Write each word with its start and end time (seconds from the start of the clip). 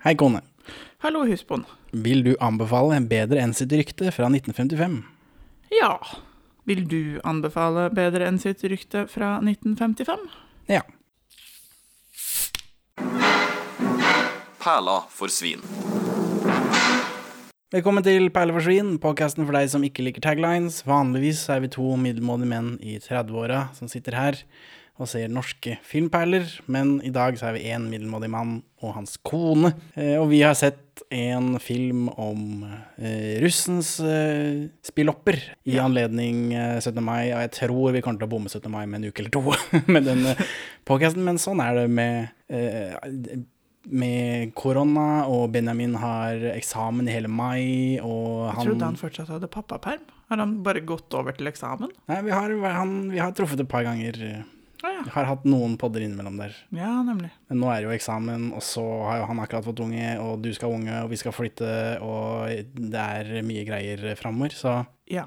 Hei, 0.00 0.14
kone. 0.16 0.40
Hallo, 1.04 1.26
husbond. 1.28 1.66
Vil 1.92 2.22
du 2.24 2.30
anbefale 2.40 2.94
en 2.96 3.04
Bedre 3.08 3.42
enn 3.44 3.50
sitt 3.52 3.74
rykte 3.76 4.08
fra 4.16 4.30
1955? 4.32 4.94
Ja. 5.76 5.90
Vil 6.64 6.86
du 6.88 7.18
anbefale 7.28 7.90
Bedre 7.92 8.24
enn 8.30 8.38
sitt 8.40 8.64
rykte 8.64 9.02
fra 9.12 9.34
1955? 9.44 10.24
Ja. 10.72 10.80
Perla 14.64 14.96
for 15.12 15.28
svin. 15.28 15.60
Velkommen 17.68 18.00
til 18.08 18.32
Perle 18.32 18.56
for 18.56 18.64
svin, 18.64 18.96
podkasten 19.04 19.44
for 19.44 19.60
deg 19.60 19.68
som 19.68 19.84
ikke 19.84 20.08
liker 20.08 20.24
taglines. 20.24 20.80
Vanligvis 20.88 21.44
er 21.52 21.60
vi 21.60 21.74
to 21.76 21.92
middelmådige 22.00 22.54
menn 22.56 22.76
i 22.80 22.96
30-åra 23.04 23.66
som 23.76 23.92
sitter 23.92 24.16
her 24.16 24.44
og 25.00 25.08
ser 25.08 25.30
norske 25.32 25.78
filmperler, 25.86 26.46
men 26.70 26.98
i 27.06 27.12
dag 27.14 27.38
så 27.40 27.48
er 27.48 27.56
vi 27.56 27.68
én 27.72 27.88
middelmådig 27.88 28.28
mann 28.32 28.58
og 28.84 28.94
hans 28.98 29.16
kone. 29.26 29.72
Eh, 29.96 30.16
og 30.20 30.28
vi 30.32 30.42
har 30.44 30.56
sett 30.58 31.02
en 31.10 31.54
film 31.62 32.08
om 32.20 32.66
eh, 33.00 33.40
russens 33.42 33.94
eh, 34.04 34.66
spillopper 34.84 35.40
i 35.64 35.78
anledning 35.80 36.50
eh, 36.52 36.76
17. 36.80 37.00
mai, 37.04 37.30
og 37.32 37.40
jeg 37.46 37.54
tror 37.62 37.96
vi 37.96 38.02
kommer 38.04 38.20
til 38.20 38.28
å 38.28 38.34
bomme 38.34 38.52
17. 38.52 38.68
mai 38.72 38.84
med 38.84 39.00
en 39.00 39.08
uke 39.08 39.24
eller 39.24 39.32
to 39.34 39.56
med 39.94 40.06
denne 40.08 40.36
podkasten, 40.88 41.24
men 41.24 41.40
sånn 41.40 41.64
er 41.64 41.82
det 41.82 41.88
med 41.96 42.28
med 43.90 44.50
korona, 44.58 45.24
og 45.30 45.54
Benjamin 45.54 45.94
har 46.02 46.42
eksamen 46.52 47.08
i 47.08 47.14
hele 47.14 47.30
mai, 47.32 47.96
og 48.04 48.50
han 48.50 48.58
Jeg 48.58 48.66
trodde 48.68 48.88
han 48.90 48.98
fortsatt 49.00 49.30
hadde 49.32 49.48
pappaperm. 49.48 50.02
Har 50.28 50.42
han 50.42 50.58
bare 50.66 50.82
gått 50.84 51.14
over 51.16 51.32
til 51.34 51.48
eksamen? 51.48 51.88
Nei, 52.10 52.18
vi 52.26 52.34
har, 52.34 52.52
han, 52.76 52.92
vi 53.10 53.22
har 53.22 53.32
truffet 53.34 53.62
et 53.64 53.70
par 53.70 53.86
ganger. 53.88 54.20
Ja. 54.82 55.02
Vi 55.04 55.10
har 55.12 55.26
hatt 55.28 55.42
noen 55.44 55.74
podder 55.80 56.00
innimellom 56.06 56.38
der. 56.40 56.54
Ja, 56.72 57.02
nemlig. 57.04 57.28
Men 57.50 57.60
nå 57.60 57.68
er 57.72 57.80
det 57.82 57.88
jo 57.90 57.96
eksamen, 57.96 58.46
og 58.56 58.62
så 58.64 58.84
har 59.08 59.18
jo 59.20 59.26
han 59.28 59.42
akkurat 59.44 59.66
fått 59.66 59.82
unge, 59.84 60.14
og 60.22 60.40
du 60.44 60.48
skal 60.56 60.70
ha 60.70 60.78
unge, 60.78 61.02
og 61.04 61.10
vi 61.12 61.18
skal 61.20 61.34
flytte, 61.36 61.72
og 62.00 62.72
det 62.94 63.02
er 63.20 63.42
mye 63.46 63.66
greier 63.68 64.06
framover. 64.16 64.56
Så 64.56 64.86
Ja. 65.10 65.26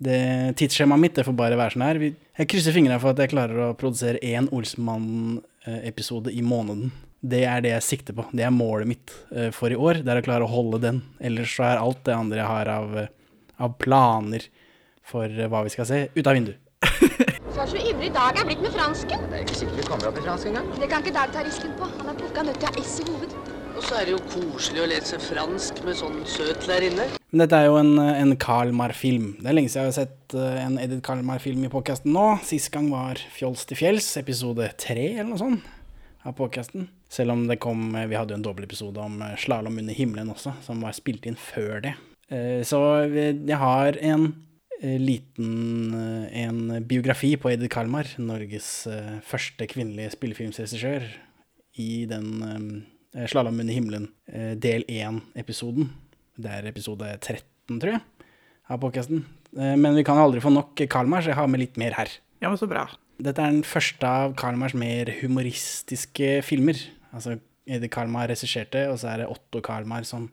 det 0.00 0.56
tidsskjemaet 0.56 1.00
mitt 1.00 1.14
det 1.14 1.24
får 1.26 1.36
bare 1.36 1.56
være 1.56 1.72
sånn 1.76 1.84
her. 1.86 2.00
Jeg 2.38 2.48
krysser 2.48 2.72
fingrene 2.72 3.00
for 3.00 3.10
at 3.10 3.18
jeg 3.18 3.30
klarer 3.30 3.60
å 3.70 3.76
produsere 3.76 4.18
én 4.22 4.48
Olsmann-episode 4.50 6.32
i 6.32 6.42
måneden. 6.42 6.90
Det 7.24 7.44
er 7.48 7.60
det 7.64 7.70
jeg 7.72 7.82
sikter 7.86 8.12
på. 8.18 8.26
Det 8.36 8.44
er 8.44 8.50
målet 8.52 8.86
mitt 8.90 9.12
eh, 9.32 9.50
for 9.54 9.72
i 9.72 9.76
år. 9.76 10.02
Det 10.04 10.12
er 10.12 10.20
å 10.20 10.24
klare 10.26 10.44
å 10.44 10.50
holde 10.52 10.80
den. 10.82 11.02
Ellers 11.24 11.54
så 11.56 11.64
er 11.70 11.80
alt 11.80 12.02
det 12.04 12.12
andre 12.16 12.42
jeg 12.42 12.50
har 12.50 12.68
av, 12.68 12.96
eh, 13.00 13.08
av 13.64 13.78
planer 13.80 14.44
for 15.04 15.24
eh, 15.24 15.48
hva 15.48 15.62
vi 15.64 15.72
skal 15.72 15.88
se, 15.88 16.02
ut 16.14 16.26
av 16.26 16.36
vinduet. 16.36 16.58
Er 17.64 17.70
så 17.72 17.80
ivrig 17.80 18.10
Dag 18.12 18.36
er 18.36 18.44
blitt 18.44 18.60
med 18.60 18.74
fransken. 18.74 19.22
Det 19.30 19.38
er 19.38 19.44
ikke 19.46 19.54
sikkert 19.56 19.78
vi 19.78 19.84
kommer 19.88 20.10
opp 20.10 20.18
i 20.20 20.24
fransk 20.26 20.48
engang. 20.50 20.66
Det 20.76 20.88
kan 20.90 21.00
ikke 21.00 21.14
Dag 21.16 21.30
ta 21.32 21.44
risken 21.46 21.70
på. 21.78 21.86
Han 21.96 22.10
er 22.12 22.18
plukka 22.18 22.42
nødt 22.44 22.58
til 22.60 22.68
å 22.68 22.72
ha 22.74 22.82
S 22.84 22.90
i 23.00 23.06
hoved. 23.08 23.32
Og 23.72 23.86
så 23.86 23.96
er 23.96 24.04
det 24.04 24.12
jo 24.12 24.18
koselig 24.34 24.82
å 24.84 24.88
lese 24.90 25.20
fransk 25.22 25.80
med 25.86 25.96
sånn 25.96 26.18
søt 26.28 26.66
lærerinne. 26.68 27.06
Men 27.32 27.42
dette 27.46 27.62
er 27.62 27.70
jo 27.70 27.78
en, 27.80 27.94
en 28.04 28.36
Karlmar-film. 28.44 29.30
Det 29.40 29.48
er 29.48 29.56
lenge 29.56 29.72
siden 29.72 29.88
jeg 29.88 29.94
har 29.94 29.96
sett 29.96 30.36
eh, 30.36 30.60
en 30.66 30.76
Edith 30.84 31.00
Karlmar-film 31.08 31.64
i 31.64 31.72
podkasten 31.72 32.12
nå. 32.12 32.26
Sist 32.44 32.68
gang 32.74 32.92
var 32.92 33.24
Fjols 33.32 33.64
til 33.70 33.80
fjells, 33.80 34.12
episode 34.20 34.68
tre 34.84 35.08
eller 35.14 35.32
noe 35.32 35.40
sånt 35.40 35.72
av 36.28 36.36
podkasten. 36.36 36.90
Selv 37.08 37.32
om 37.32 37.46
det 37.48 37.62
kom 37.64 37.94
eh, 37.96 38.04
Vi 38.12 38.20
hadde 38.20 38.36
jo 38.36 38.42
en 38.42 38.44
dobbeltepisode 38.50 39.00
om 39.08 39.22
eh, 39.24 39.38
slalåm 39.40 39.80
under 39.80 39.96
himmelen 39.96 40.36
også, 40.36 40.52
som 40.68 40.84
var 40.84 40.92
spilt 41.00 41.24
inn 41.32 41.40
før 41.40 41.80
det. 41.88 41.96
Eh, 42.28 42.60
Så 42.60 42.84
jeg 43.08 43.56
har 43.56 43.96
en 44.04 44.34
liten 45.00 45.94
eh, 45.96 46.42
en 46.44 46.86
biografi 46.88 47.34
på 47.40 47.52
Edith 47.52 47.72
Kalmar, 47.72 48.08
Norges 48.20 48.86
eh, 48.90 49.16
første 49.24 49.68
kvinnelige 49.70 50.14
spillefilmsregissør, 50.16 51.06
i 51.80 52.04
den 52.10 52.28
eh, 53.14 53.24
Slalåm 53.30 53.60
under 53.62 53.74
himmelen, 53.74 54.08
eh, 54.26 54.52
del 54.58 54.86
én-episoden. 54.90 55.90
Det 56.36 56.50
er 56.50 56.68
episode 56.70 57.08
13, 57.20 57.78
tror 57.78 57.94
jeg, 57.94 58.04
av 58.68 58.82
podkasten. 58.82 59.24
Men 59.54 59.94
vi 59.94 60.02
kan 60.02 60.18
aldri 60.18 60.40
få 60.42 60.50
nok 60.50 60.80
Kalmar, 60.90 61.22
så 61.22 61.30
jeg 61.30 61.38
har 61.38 61.46
med 61.46 61.60
litt 61.62 61.76
mer 61.78 61.94
her. 61.94 62.10
Ja, 62.42 62.48
men 62.48 62.58
så 62.58 62.66
bra. 62.66 62.88
Dette 63.22 63.38
er 63.38 63.52
den 63.54 63.62
første 63.62 64.08
av 64.08 64.32
Kalmars 64.34 64.74
mer 64.74 65.12
humoristiske 65.20 66.40
filmer. 66.42 66.80
Altså, 67.14 67.36
Edith 67.62 67.92
Kalmar 67.94 68.26
regisserte, 68.32 68.88
og 68.90 68.98
så 68.98 69.12
er 69.12 69.22
det 69.22 69.28
Otto 69.30 69.62
Kalmar 69.62 70.08
som 70.08 70.26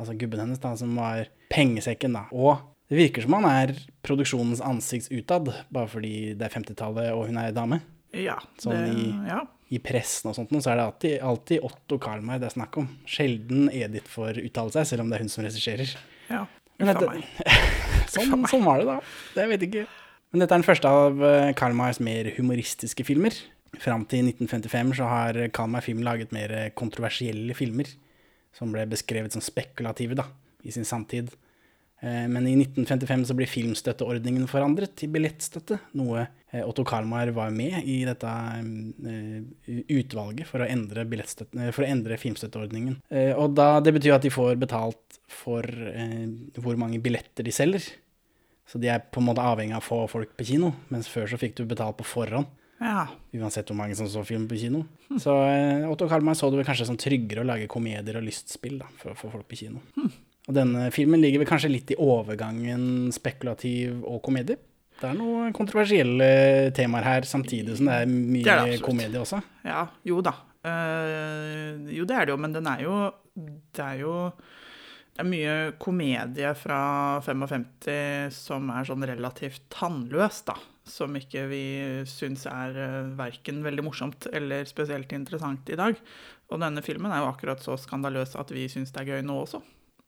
Altså 0.00 0.14
gubben 0.16 0.40
hennes, 0.40 0.60
da, 0.62 0.70
som 0.80 0.94
var 0.96 1.28
pengesekken, 1.52 2.14
da. 2.16 2.22
Og 2.32 2.56
det 2.90 2.98
virker 2.98 3.22
som 3.24 3.36
han 3.38 3.46
er 3.48 3.72
produksjonens 4.06 4.60
ansikts 4.66 5.10
utad, 5.14 5.48
bare 5.70 5.88
fordi 5.88 6.34
det 6.36 6.48
er 6.48 6.54
50-tallet 6.58 7.12
og 7.14 7.28
hun 7.30 7.38
er 7.40 7.54
dame. 7.54 7.80
Ja. 8.18 8.36
Sånn 8.58 8.74
det, 8.74 8.94
i- 8.98 9.28
ja. 9.30 9.40
I 9.70 9.78
pressen 9.78 10.26
og 10.32 10.34
sånt, 10.34 10.50
så 10.50 10.72
er 10.72 10.80
det 10.80 10.84
alltid, 10.88 11.12
alltid 11.22 11.60
Otto 11.62 11.96
Karlmeier 12.02 12.40
det 12.42 12.48
er 12.48 12.56
snakk 12.56 12.74
om. 12.82 12.88
Sjelden 13.06 13.68
Edith 13.70 14.10
får 14.10 14.40
uttale 14.42 14.72
seg, 14.74 14.88
selv 14.90 15.04
om 15.04 15.10
det 15.12 15.20
er 15.20 15.22
hun 15.22 15.30
som 15.30 15.44
regisserer. 15.46 15.92
ja. 16.28 16.46
Uffa 16.80 17.10
meg. 17.12 17.26
Sånn, 18.08 18.46
sånn 18.48 18.64
var 18.64 18.80
det, 18.80 18.86
da. 18.88 18.94
Det 19.36 19.44
vet 19.50 19.60
jeg 19.66 19.68
ikke. 19.70 19.86
Men 20.32 20.40
dette 20.42 20.54
er 20.56 20.62
den 20.62 20.64
første 20.66 20.88
av 20.88 21.18
Karlmeiers 21.20 21.56
Kalmars 21.60 22.00
mer 22.00 22.30
humoristiske 22.38 23.04
filmer. 23.04 23.36
Fram 23.78 24.06
til 24.10 24.24
1955 24.32 24.94
så 24.98 25.06
har 25.10 25.38
Kalmar 25.54 25.84
Film 25.84 26.00
laget 26.02 26.32
mer 26.34 26.70
kontroversielle 26.74 27.54
filmer, 27.54 27.86
som 28.56 28.72
ble 28.74 28.86
beskrevet 28.90 29.36
som 29.36 29.44
spekulative 29.44 30.16
da, 30.18 30.24
i 30.66 30.72
sin 30.74 30.88
samtid. 30.88 31.30
Eh, 32.00 32.26
Men 32.28 32.46
i 32.48 32.54
1955 32.56 33.24
så 33.28 33.36
blir 33.36 33.50
filmstøtteordningen 33.50 34.48
forandret 34.48 34.94
til 34.96 35.12
billettstøtte, 35.12 35.78
noe 36.00 36.22
eh, 36.24 36.62
Otto 36.64 36.84
Karmar 36.88 37.32
var 37.36 37.52
med 37.54 37.84
i 37.84 38.00
dette 38.08 38.30
eh, 38.30 39.40
utvalget 39.96 40.48
for 40.48 40.64
å 40.64 40.68
endre, 40.68 41.04
for 41.70 41.84
å 41.84 41.88
endre 41.88 42.20
filmstøtteordningen. 42.20 43.00
Og 43.36 43.56
da, 43.58 43.72
det 43.84 43.94
betyr 43.98 44.16
at 44.16 44.24
de 44.24 44.32
får 44.32 44.56
betalt 44.60 45.20
for 45.30 45.66
hvor 46.60 46.78
mange 46.80 46.98
billetter 47.02 47.46
de 47.46 47.52
selger. 47.54 47.84
Så 48.70 48.78
de 48.78 48.88
er 48.90 49.02
på 49.02 49.20
en 49.20 49.26
måte 49.26 49.42
avhengig 49.42 49.74
av 49.74 49.82
å 49.82 49.88
få 49.88 50.00
folk 50.10 50.32
på 50.38 50.46
kino, 50.52 50.72
mens 50.94 51.08
før 51.10 51.26
så 51.30 51.38
fikk 51.40 51.56
du 51.58 51.64
betalt 51.68 51.98
på 51.98 52.06
forhånd. 52.06 52.48
Ja. 52.80 53.04
Uansett 53.36 53.68
hvor 53.68 53.76
mange 53.76 53.96
som 53.98 54.08
så 54.08 54.22
film 54.24 54.46
på 54.48 54.56
kino. 54.56 54.84
Så 55.20 55.34
eh, 55.50 55.84
Otto 55.90 56.08
Kalmar 56.08 56.38
så 56.38 56.48
det 56.48 56.62
vel 56.62 56.68
kanskje 56.68 56.86
som 56.88 56.98
tryggere 57.00 57.42
å 57.42 57.48
lage 57.48 57.68
komedier 57.70 58.16
og 58.20 58.24
lystspill 58.24 58.78
da, 58.80 58.88
for 59.00 59.12
å 59.12 59.18
få 59.18 59.32
folk 59.34 59.48
på 59.50 59.58
kino. 59.64 59.82
Og 60.48 60.56
denne 60.56 60.88
filmen 60.94 61.20
ligger 61.20 61.42
vel 61.42 61.50
kanskje 61.50 61.72
litt 61.72 61.92
i 61.92 61.98
overgangen 62.00 63.10
spekulativ 63.14 64.00
og 64.08 64.22
komedie. 64.24 64.58
Det 65.00 65.08
er 65.08 65.16
noen 65.16 65.52
kontroversielle 65.56 66.30
temaer 66.76 67.06
her, 67.06 67.26
samtidig 67.28 67.78
som 67.78 67.88
det 67.88 68.00
er 68.02 68.08
mye 68.10 68.44
Det 68.44 68.54
er 68.54 68.72
det 68.74 68.80
komedie 68.84 69.20
også. 69.20 69.40
Ja, 69.64 69.86
jo 70.04 70.20
da. 70.24 70.34
Uh, 70.60 71.88
jo, 71.88 72.04
det 72.04 72.16
er 72.16 72.28
det 72.28 72.34
jo, 72.34 72.40
men 72.40 72.52
den 72.52 72.66
er 72.68 72.82
jo 72.84 72.96
Det 73.32 73.80
er 73.80 74.02
jo 74.02 74.16
det 75.10 75.24
er 75.24 75.28
mye 75.28 75.54
komedie 75.80 76.50
fra 76.56 76.82
55 77.24 78.32
som 78.32 78.68
er 78.72 78.86
sånn 78.88 79.04
relativt 79.08 79.64
tannløs, 79.72 80.38
da. 80.46 80.54
Som 80.88 81.16
ikke 81.18 81.42
vi 81.50 81.64
syns 82.08 82.46
er 82.48 82.78
uh, 82.78 83.10
verken 83.18 83.58
veldig 83.66 83.84
morsomt 83.84 84.30
eller 84.32 84.64
spesielt 84.68 85.12
interessant 85.16 85.68
i 85.68 85.76
dag. 85.76 85.98
Og 86.48 86.62
denne 86.62 86.84
filmen 86.86 87.12
er 87.12 87.24
jo 87.24 87.32
akkurat 87.32 87.60
så 87.60 87.76
skandaløs 87.80 88.32
at 88.40 88.54
vi 88.54 88.68
syns 88.70 88.94
det 88.94 89.02
er 89.02 89.12
gøy 89.16 89.26
nå 89.26 89.42
også. 89.42 89.60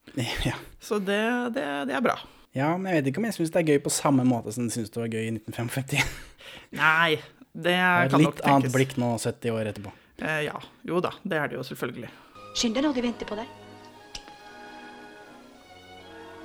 Ja. 0.49 0.57
Så 0.83 0.99
det, 0.99 1.21
det, 1.55 1.67
det 1.89 1.95
er 1.97 2.03
bra. 2.05 2.17
ja, 2.57 2.73
men 2.77 2.91
jeg 2.93 3.03
vet 3.03 3.11
ikke 3.13 3.23
om 3.23 3.27
jeg 3.31 3.37
syns 3.39 3.53
det 3.55 3.61
er 3.63 3.69
gøy 3.73 3.79
på 3.85 3.93
samme 3.95 4.25
måte 4.29 4.53
som 4.53 4.67
jeg 4.69 4.75
syns 4.77 4.91
det 4.93 5.01
var 5.01 5.09
gøy 5.15 5.23
i 5.29 5.33
1955. 5.39 6.03
Nei, 6.83 7.17
det 7.53 7.63
Det 7.65 7.77
er 7.79 8.09
kan 8.13 8.21
et 8.21 8.25
tenkes. 8.25 8.27
litt 8.27 8.47
annet 8.53 8.75
blikk 8.75 8.97
nå 9.01 9.13
70 9.23 9.55
år 9.57 9.71
etterpå. 9.73 9.93
Eh, 10.23 10.41
ja. 10.49 10.59
Jo 10.89 11.01
da, 11.05 11.13
det 11.25 11.39
er 11.39 11.49
det 11.53 11.57
jo 11.61 11.65
selvfølgelig. 11.71 12.11
Skynd 12.59 12.77
deg 12.77 12.85
nå, 12.85 12.93
de 12.97 13.05
venter 13.07 13.29
på 13.31 13.39
deg. 13.39 13.49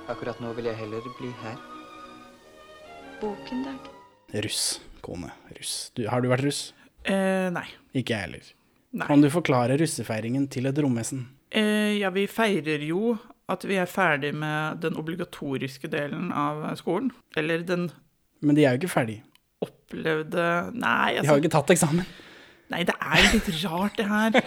Akkurat 0.08 0.38
nå 0.40 0.54
vil 0.56 0.68
jeg 0.70 0.78
heller 0.78 1.04
bli 1.18 1.30
her. 1.42 1.58
Boken, 3.20 3.64
Dag. 3.66 3.88
Russ, 4.44 4.80
kone. 5.04 5.30
Russ. 5.58 5.90
Du, 5.96 6.04
har 6.08 6.22
du 6.24 6.28
vært 6.30 6.44
russ? 6.46 6.60
Eh, 7.08 7.48
nei. 7.52 7.66
Ikke 7.96 8.14
jeg 8.14 8.24
heller. 8.28 8.46
Nei. 8.96 9.08
Kan 9.10 9.20
du 9.24 9.28
forklare 9.32 9.76
russefeiringen 9.80 10.46
til 10.52 10.68
et 10.70 10.78
romvesen? 10.80 11.26
Eh, 11.52 11.98
ja, 12.00 12.08
vi 12.14 12.24
feirer 12.30 12.84
jo 12.88 13.16
at 13.48 13.64
vi 13.64 13.78
er 13.80 13.88
ferdig 13.90 14.34
med 14.36 14.82
den 14.84 14.98
obligatoriske 15.00 15.90
delen 15.92 16.30
av 16.36 16.66
skolen. 16.80 17.10
Eller 17.36 17.64
den 17.66 17.90
Men 18.44 18.58
de 18.58 18.64
er 18.64 18.76
jo 18.76 18.82
ikke 18.82 18.94
ferdig. 19.00 19.22
opplevde 19.64 20.70
Nei, 20.74 21.16
De 21.16 21.16
har 21.16 21.22
altså, 21.22 21.36
jo 21.36 21.42
ikke 21.42 21.54
tatt 21.56 21.72
eksamen. 21.74 22.06
nei, 22.70 22.82
det 22.86 22.94
er 23.00 23.24
litt 23.32 23.48
rart, 23.64 23.96
det 23.96 24.06
her. 24.06 24.38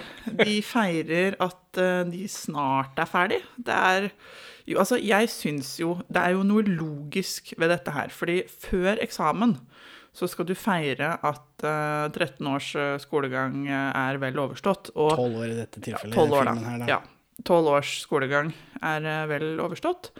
De 0.45 0.62
feirer 0.63 1.36
at 1.42 1.81
eh, 1.81 2.03
de 2.13 2.27
snart 2.30 3.00
er 3.01 3.09
ferdig. 3.09 3.42
Det 3.57 3.75
er 3.75 4.12
jo, 4.69 4.77
altså, 4.77 5.00
jeg 5.01 5.30
syns 5.33 5.74
jo 5.81 5.95
Det 6.07 6.21
er 6.21 6.36
jo 6.38 6.45
noe 6.45 6.63
logisk 6.63 7.56
ved 7.57 7.74
dette 7.74 7.92
her. 7.92 8.13
Fordi 8.13 8.44
før 8.47 9.01
eksamen 9.01 9.57
så 10.12 10.27
skal 10.27 10.47
du 10.47 10.54
feire 10.59 11.13
at 11.24 11.63
uh, 11.63 12.12
13 12.12 12.47
års 12.51 12.74
eh, 12.75 12.97
skolegang 13.00 13.63
eh, 13.63 13.92
er 13.95 14.19
vel 14.19 14.42
overstått. 14.44 14.92
Og 15.00 15.13
12 15.15 15.38
år 15.39 15.45
i 15.54 15.56
dette 15.56 15.83
tilfellet. 15.83 16.18
Ja, 16.18 16.25
12 16.25 16.36
år, 16.36 16.50
da. 16.50 16.56
Her, 16.65 16.81
da. 16.81 16.89
Ja. 16.92 17.00
12 17.47 17.71
års 17.71 17.93
skolegang 18.03 18.51
er 18.81 19.05
eh, 19.07 19.27
vel 19.29 19.61
overstått. 19.63 20.11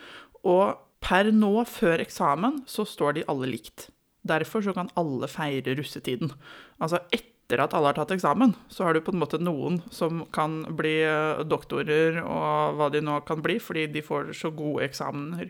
Og 0.48 0.78
per 1.02 1.32
nå, 1.34 1.54
før 1.70 2.02
eksamen, 2.04 2.62
så 2.70 2.86
står 2.88 3.18
de 3.18 3.28
alle 3.32 3.50
likt. 3.50 3.90
Derfor 4.28 4.64
så 4.66 4.74
kan 4.78 4.92
alle 5.00 5.30
feire 5.32 5.74
russetiden. 5.78 6.34
Altså 6.82 7.02
etter 7.14 7.64
at 7.64 7.74
alle 7.76 7.92
har 7.92 7.98
tatt 7.98 8.14
eksamen, 8.16 8.54
så 8.72 8.86
har 8.86 8.96
du 8.96 9.02
på 9.04 9.14
en 9.14 9.22
måte 9.22 9.42
noen 9.42 9.82
som 9.94 10.24
kan 10.34 10.62
bli 10.78 11.00
eh, 11.06 11.42
doktorer 11.48 12.22
og 12.24 12.78
hva 12.78 12.92
de 12.94 13.02
nå 13.04 13.22
kan 13.28 13.42
bli, 13.44 13.58
fordi 13.62 13.88
de 13.92 14.06
får 14.06 14.32
så 14.38 14.54
gode 14.56 14.86
eksamener, 14.88 15.50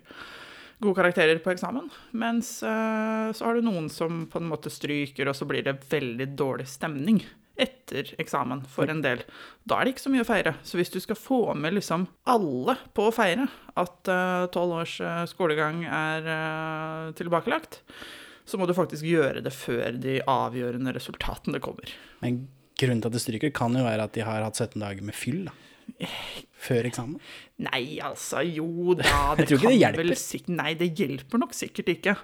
gode 0.81 0.97
karakterer 0.97 1.43
på 1.43 1.51
eksamen. 1.53 1.91
Mens 2.17 2.55
uh, 2.65 3.29
så 3.37 3.45
har 3.45 3.53
du 3.53 3.67
noen 3.67 3.85
som 3.93 4.23
på 4.31 4.39
en 4.41 4.47
måte 4.49 4.71
stryker, 4.73 5.29
og 5.29 5.37
så 5.37 5.45
blir 5.45 5.61
det 5.67 5.75
veldig 5.91 6.25
dårlig 6.33 6.65
stemning 6.71 7.19
etter 7.59 8.13
eksamen 8.21 8.63
for 8.71 8.89
en 8.91 9.01
del. 9.03 9.23
Da 9.67 9.79
er 9.79 9.87
det 9.87 9.95
ikke 9.95 10.05
så 10.05 10.13
mye 10.13 10.23
å 10.23 10.27
feire. 10.29 10.55
Så 10.67 10.79
hvis 10.79 10.93
du 10.93 10.99
skal 11.03 11.19
få 11.19 11.41
med 11.57 11.75
liksom 11.77 12.07
alle 12.31 12.77
på 12.95 13.07
å 13.09 13.15
feire 13.15 13.47
at 13.79 14.11
tolv 14.55 14.81
års 14.81 14.97
eh, 15.03 15.23
skolegang 15.29 15.83
er 15.87 16.27
uh, 16.27 17.11
tilbakelagt, 17.17 17.81
så 18.47 18.59
må 18.59 18.67
du 18.67 18.75
faktisk 18.75 19.05
gjøre 19.07 19.43
det 19.45 19.53
før 19.55 19.99
de 20.01 20.19
avgjørende 20.27 20.93
resultatene 20.95 21.61
kommer. 21.63 21.91
Men 22.23 22.45
grunnen 22.79 23.03
til 23.03 23.11
at 23.11 23.17
det 23.17 23.23
stryker, 23.23 23.53
kan 23.55 23.75
jo 23.77 23.85
være 23.85 24.07
at 24.07 24.15
de 24.17 24.25
har 24.25 24.43
hatt 24.45 24.57
17 24.57 24.79
dager 24.81 25.05
med 25.05 25.17
fyll, 25.17 25.45
da. 25.49 25.55
Før 26.61 26.87
eksamen. 26.87 27.19
Nei, 27.65 27.99
altså, 28.03 28.41
jo 28.45 28.95
da 28.97 29.05
Jeg 29.39 29.49
tror 29.49 29.57
ikke 29.57 29.73
det 29.73 29.79
hjelper. 29.79 30.11
vel 30.11 30.55
Nei, 30.57 30.73
det 30.79 30.89
hjelper 30.97 31.41
nok 31.41 31.55
sikkert 31.57 31.91
ikke. 31.93 32.15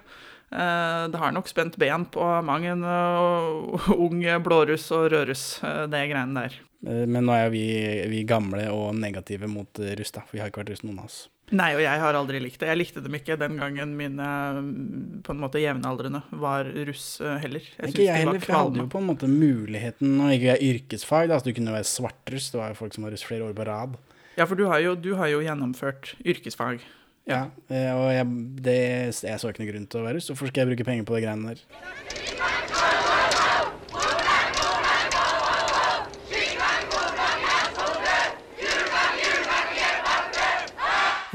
Eh, 0.50 1.08
Det 1.08 1.18
har 1.20 1.32
nok 1.32 1.48
spent 1.48 1.76
ben 1.76 2.06
på 2.08 2.24
mang 2.44 2.64
en 2.66 2.84
eh, 2.84 3.90
ung 3.92 4.22
blåruss 4.42 4.90
og 4.96 5.10
rødruss, 5.12 5.62
eh, 5.62 5.84
det 5.86 6.06
greiene 6.10 6.46
der. 6.46 6.60
Men 6.80 7.26
nå 7.26 7.34
er 7.34 7.48
vi, 7.50 7.64
vi 8.06 8.22
gamle 8.22 8.68
og 8.70 8.92
negative 8.94 9.48
mot 9.50 9.80
russ, 9.98 10.12
da. 10.14 10.22
For 10.22 10.36
vi 10.36 10.40
har 10.44 10.52
ikke 10.52 10.62
vært 10.62 10.70
russ, 10.76 10.84
noen 10.86 11.00
av 11.02 11.08
oss. 11.08 11.16
Nei, 11.50 11.72
og 11.74 11.80
jeg 11.82 12.00
har 12.04 12.14
aldri 12.14 12.38
likt 12.44 12.60
det. 12.60 12.68
Jeg 12.70 12.78
likte 12.78 13.02
dem 13.02 13.16
ikke 13.18 13.38
den 13.40 13.56
gangen 13.58 13.96
mine 13.98 14.26
mm, 14.60 15.24
på 15.26 15.32
en 15.34 15.40
måte 15.42 15.58
jevnaldrende 15.58 16.20
var 16.38 16.68
russ 16.86 17.06
heller. 17.18 17.64
Jeg 17.80 17.94
Ikke 17.96 18.04
jeg 18.06 18.20
heller, 18.22 18.38
for 18.38 18.52
jeg 18.52 18.60
hadde 18.60 18.84
jo 18.84 18.92
på 18.92 19.00
en 19.00 19.08
måte 19.08 19.30
muligheten 19.32 20.12
Nå 20.20 20.28
gikk 20.34 20.44
jeg 20.52 20.68
yrkesfag, 20.68 21.32
da, 21.32 21.40
så 21.40 21.48
du 21.48 21.56
kunne 21.56 21.74
være 21.74 21.88
svartruss. 21.88 22.52
Det 22.52 22.60
var 22.60 22.70
jo 22.70 22.78
folk 22.84 22.94
som 22.94 23.08
var 23.08 23.16
russ 23.16 23.26
flere 23.26 23.48
år 23.48 23.56
på 23.58 23.66
rad. 23.66 23.98
Ja, 24.38 24.46
for 24.46 24.54
du 24.54 24.68
har, 24.70 24.78
jo, 24.84 24.94
du 24.94 25.16
har 25.18 25.32
jo 25.32 25.42
gjennomført 25.42 26.12
yrkesfag. 26.22 26.84
Ja, 27.28 27.42
eh, 27.68 27.90
og 27.92 28.08
jeg, 28.14 28.26
det, 28.64 28.78
jeg 29.20 29.40
så 29.40 29.50
ikke 29.52 29.60
noen 29.60 29.72
grunn 29.74 29.88
til 29.92 30.00
å 30.00 30.06
være 30.06 30.16
russ. 30.16 30.30
Hvorfor 30.32 30.48
skal 30.48 30.64
jeg 30.64 30.70
bruke 30.72 30.88
penger 30.88 31.04
på 31.08 31.18
det 31.18 31.26
greiene 31.26 31.52
der? 31.52 32.68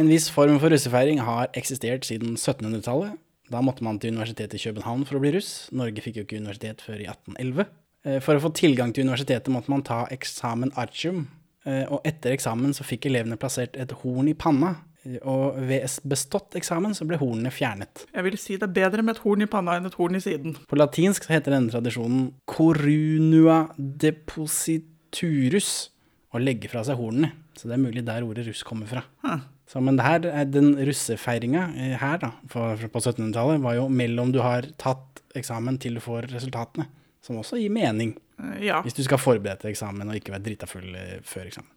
En 0.02 0.10
viss 0.10 0.26
form 0.34 0.58
for 0.58 0.74
russefeiring 0.74 1.20
har 1.22 1.52
eksistert 1.54 2.08
siden 2.08 2.34
1700-tallet. 2.34 3.20
Da 3.54 3.60
måtte 3.62 3.86
man 3.86 4.00
til 4.02 4.16
universitetet 4.16 4.58
i 4.58 4.64
København 4.64 5.04
for 5.06 5.20
å 5.20 5.22
bli 5.22 5.36
russ. 5.36 5.68
Norge 5.76 6.02
fikk 6.02 6.18
jo 6.18 6.24
ikke 6.26 6.40
universitet 6.42 6.82
før 6.82 7.04
i 7.04 7.06
1811. 7.06 7.68
Eh, 8.08 8.18
For 8.24 8.34
å 8.34 8.42
få 8.42 8.50
tilgang 8.58 8.94
til 8.96 9.06
universitetet 9.06 9.54
måtte 9.54 9.70
man 9.70 9.86
ta 9.86 10.08
eksamen 10.16 10.74
artium, 10.80 11.28
eh, 11.68 11.84
og 11.86 12.02
etter 12.10 12.34
eksamen 12.34 12.74
så 12.74 12.88
fikk 12.88 13.06
elevene 13.12 13.38
plassert 13.38 13.78
et 13.78 13.94
horn 14.02 14.32
i 14.32 14.34
panna. 14.34 14.74
Eh, 15.06 15.18
Og 15.28 15.58
ved 15.68 15.88
bestått 16.08 16.56
eksamen 16.60 16.94
så 16.96 17.06
ble 17.08 17.18
hornene 17.22 17.52
fjernet. 17.52 18.06
Jeg 18.14 18.24
vil 18.28 18.38
si 18.40 18.56
det 18.58 18.70
er 18.70 18.76
bedre 18.80 19.04
med 19.04 19.16
et 19.18 19.24
horn 19.26 19.42
i 19.44 19.50
panna 19.52 19.78
enn 19.80 19.86
et 19.90 19.98
horn 20.00 20.16
i 20.16 20.24
siden. 20.24 20.56
På 20.70 20.80
latinsk 20.80 21.26
så 21.28 21.34
heter 21.36 21.52
denne 21.58 21.72
tradisjonen 21.74 22.30
corunua 22.50 23.64
depositurus, 23.78 25.72
å 26.34 26.40
legge 26.42 26.70
fra 26.72 26.82
seg 26.88 26.98
hornene. 26.98 27.32
Så 27.54 27.68
det 27.70 27.76
er 27.76 27.84
mulig 27.84 28.02
der 28.08 28.24
ordet 28.26 28.48
russ 28.48 28.64
kommer 28.66 28.90
fra. 28.90 29.04
Så, 29.70 29.80
men 29.82 29.96
det 29.98 30.06
her, 30.06 30.26
er 30.42 30.46
den 30.50 30.74
russefeiringa 30.86 31.68
eh, 31.78 31.94
her 32.02 32.18
da, 32.22 32.32
på, 32.52 32.64
på 32.92 33.00
1700-tallet 33.00 33.62
var 33.64 33.78
jo 33.78 33.86
mellom 33.90 34.34
du 34.34 34.40
har 34.44 34.66
tatt 34.82 35.22
eksamen 35.38 35.78
til 35.82 35.96
du 35.98 36.02
får 36.04 36.28
resultatene, 36.34 36.88
som 37.24 37.38
også 37.42 37.58
gir 37.62 37.72
mening. 37.74 38.16
Eh, 38.42 38.66
Ja. 38.68 38.82
Hvis 38.86 38.98
du 38.98 39.04
skal 39.06 39.22
forberede 39.22 39.62
til 39.64 39.72
eksamen 39.72 40.10
og 40.10 40.18
ikke 40.20 40.34
være 40.36 40.46
drita 40.50 40.68
full 40.70 40.90
eh, 40.98 41.22
før 41.26 41.48
eksamen. 41.52 41.70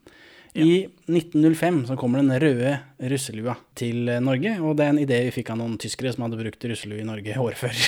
I 0.56 0.86
1905 1.10 1.82
så 1.90 1.96
kommer 2.00 2.22
den 2.22 2.32
røde 2.40 2.78
russelua 3.12 3.56
til 3.76 4.08
eh, 4.08 4.22
Norge, 4.24 4.56
og 4.62 4.78
det 4.78 4.86
er 4.86 4.94
en 4.94 5.02
idé 5.02 5.20
vi 5.28 5.34
fikk 5.38 5.52
av 5.52 5.60
noen 5.60 5.76
tyskere 5.80 6.14
som 6.14 6.26
hadde 6.26 6.40
brukt 6.40 6.66
russelue 6.70 7.02
i 7.02 7.06
Norge 7.06 7.36
året 7.42 7.60
før. 7.60 7.84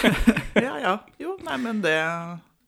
ja, 0.66 0.76
ja. 0.84 0.94
Jo, 1.20 1.36
nei, 1.46 1.58
men 1.62 1.82
det 1.84 1.96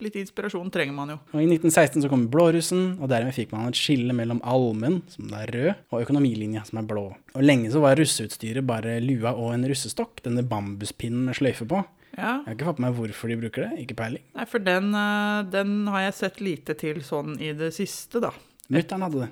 Litt 0.02 0.16
inspirasjon 0.19 0.70
trenger 0.75 0.94
man 0.96 1.12
jo. 1.12 1.16
Og 1.31 1.38
I 1.38 1.44
1916 1.46 2.02
så 2.02 2.08
kommer 2.10 2.31
blårussen, 2.32 2.96
og 2.99 3.06
dermed 3.12 3.37
fikk 3.37 3.52
man 3.54 3.69
et 3.69 3.78
skille 3.78 4.14
mellom 4.16 4.40
allmenn, 4.43 4.99
som 5.12 5.31
er 5.38 5.52
rød, 5.54 5.69
og 5.94 6.02
økonomilinja, 6.02 6.64
som 6.66 6.81
er 6.81 6.88
blå. 6.90 7.04
Og 7.37 7.44
lenge 7.44 7.70
så 7.70 7.82
var 7.84 7.94
russeutstyret 8.00 8.66
bare 8.66 8.96
lua 9.04 9.31
og 9.37 9.52
en 9.54 9.69
russestokk, 9.70 10.25
denne 10.25 10.43
bambuspinnen 10.49 11.28
med 11.28 11.38
sløyfe 11.38 11.69
på. 11.70 11.84
Ja. 12.16 12.40
Jeg 12.43 12.49
har 12.49 12.56
ikke 12.56 12.70
fått 12.72 12.82
med 12.82 12.90
meg 12.90 12.99
hvorfor 12.99 13.31
de 13.31 13.38
bruker 13.44 13.69
det, 13.69 13.84
ikke 13.84 13.99
peiling. 14.02 14.25
Nei, 14.34 14.49
for 14.50 14.66
den, 14.66 14.90
eh, 14.99 15.44
den 15.54 15.76
har 15.94 16.08
jeg 16.08 16.19
sett 16.19 16.43
lite 16.43 16.76
til 16.82 16.99
sånn 17.06 17.38
i 17.38 17.54
det 17.56 17.70
siste, 17.78 18.20
da. 18.26 18.34
Mutter'n 18.72 19.06
hadde 19.06 19.22
det. 19.22 19.31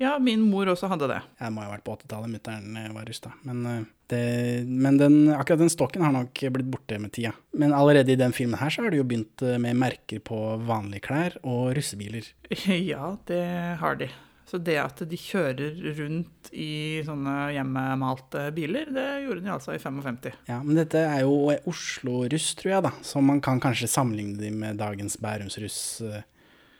Ja, 0.00 0.14
min 0.18 0.40
mor 0.48 0.70
også 0.72 0.88
hadde 0.88 1.10
det. 1.10 1.18
Jeg 1.42 1.52
må 1.52 1.60
ha 1.60 1.74
vært 1.74 1.84
på 1.84 1.92
80-tallet 1.92 2.32
mutter'n 2.32 2.76
eh, 2.80 2.92
var 2.94 3.04
rusta. 3.04 3.34
Men, 3.44 3.58
eh, 3.68 3.82
det, 4.08 4.20
men 4.64 4.96
den, 4.96 5.18
akkurat 5.34 5.60
den 5.60 5.72
stokken 5.72 6.06
har 6.06 6.14
nok 6.14 6.40
blitt 6.54 6.70
borte 6.72 6.96
med 7.02 7.12
tida. 7.12 7.34
Men 7.52 7.74
allerede 7.76 8.14
i 8.14 8.16
den 8.16 8.32
filmen 8.32 8.56
her 8.62 8.72
så 8.72 8.86
har 8.86 8.94
de 8.94 9.02
jo 9.02 9.04
begynt 9.04 9.44
eh, 9.44 9.58
med 9.60 9.76
merker 9.76 10.22
på 10.24 10.38
vanlige 10.64 11.04
klær 11.04 11.36
og 11.44 11.74
russebiler. 11.76 12.32
Ja, 12.90 13.12
det 13.28 13.42
har 13.82 14.00
de. 14.00 14.08
Så 14.48 14.58
det 14.64 14.78
at 14.80 15.02
de 15.06 15.18
kjører 15.20 15.76
rundt 16.00 16.48
i 16.56 17.04
sånne 17.06 17.52
hjemmemalte 17.54 18.46
biler, 18.56 18.88
det 18.96 19.04
gjorde 19.26 19.44
de 19.44 19.52
altså 19.52 19.76
i 19.76 19.82
55. 19.84 20.32
Ja, 20.48 20.62
men 20.64 20.80
dette 20.80 21.04
er 21.04 21.26
jo 21.26 21.52
Oslo-russ, 21.70 22.48
tror 22.58 22.72
jeg, 22.72 22.86
da. 22.88 22.94
Så 23.04 23.20
man 23.22 23.44
kan 23.44 23.60
kanskje 23.62 23.92
sammenligne 23.92 24.40
de 24.40 24.50
med 24.50 24.80
dagens 24.80 25.20
Bærums-russ, 25.20 25.78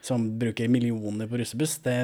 som 0.03 0.25
bruker 0.41 0.73
millioner 0.73 1.29
på 1.31 1.39
russebuss. 1.39 1.77
Det, 1.85 1.95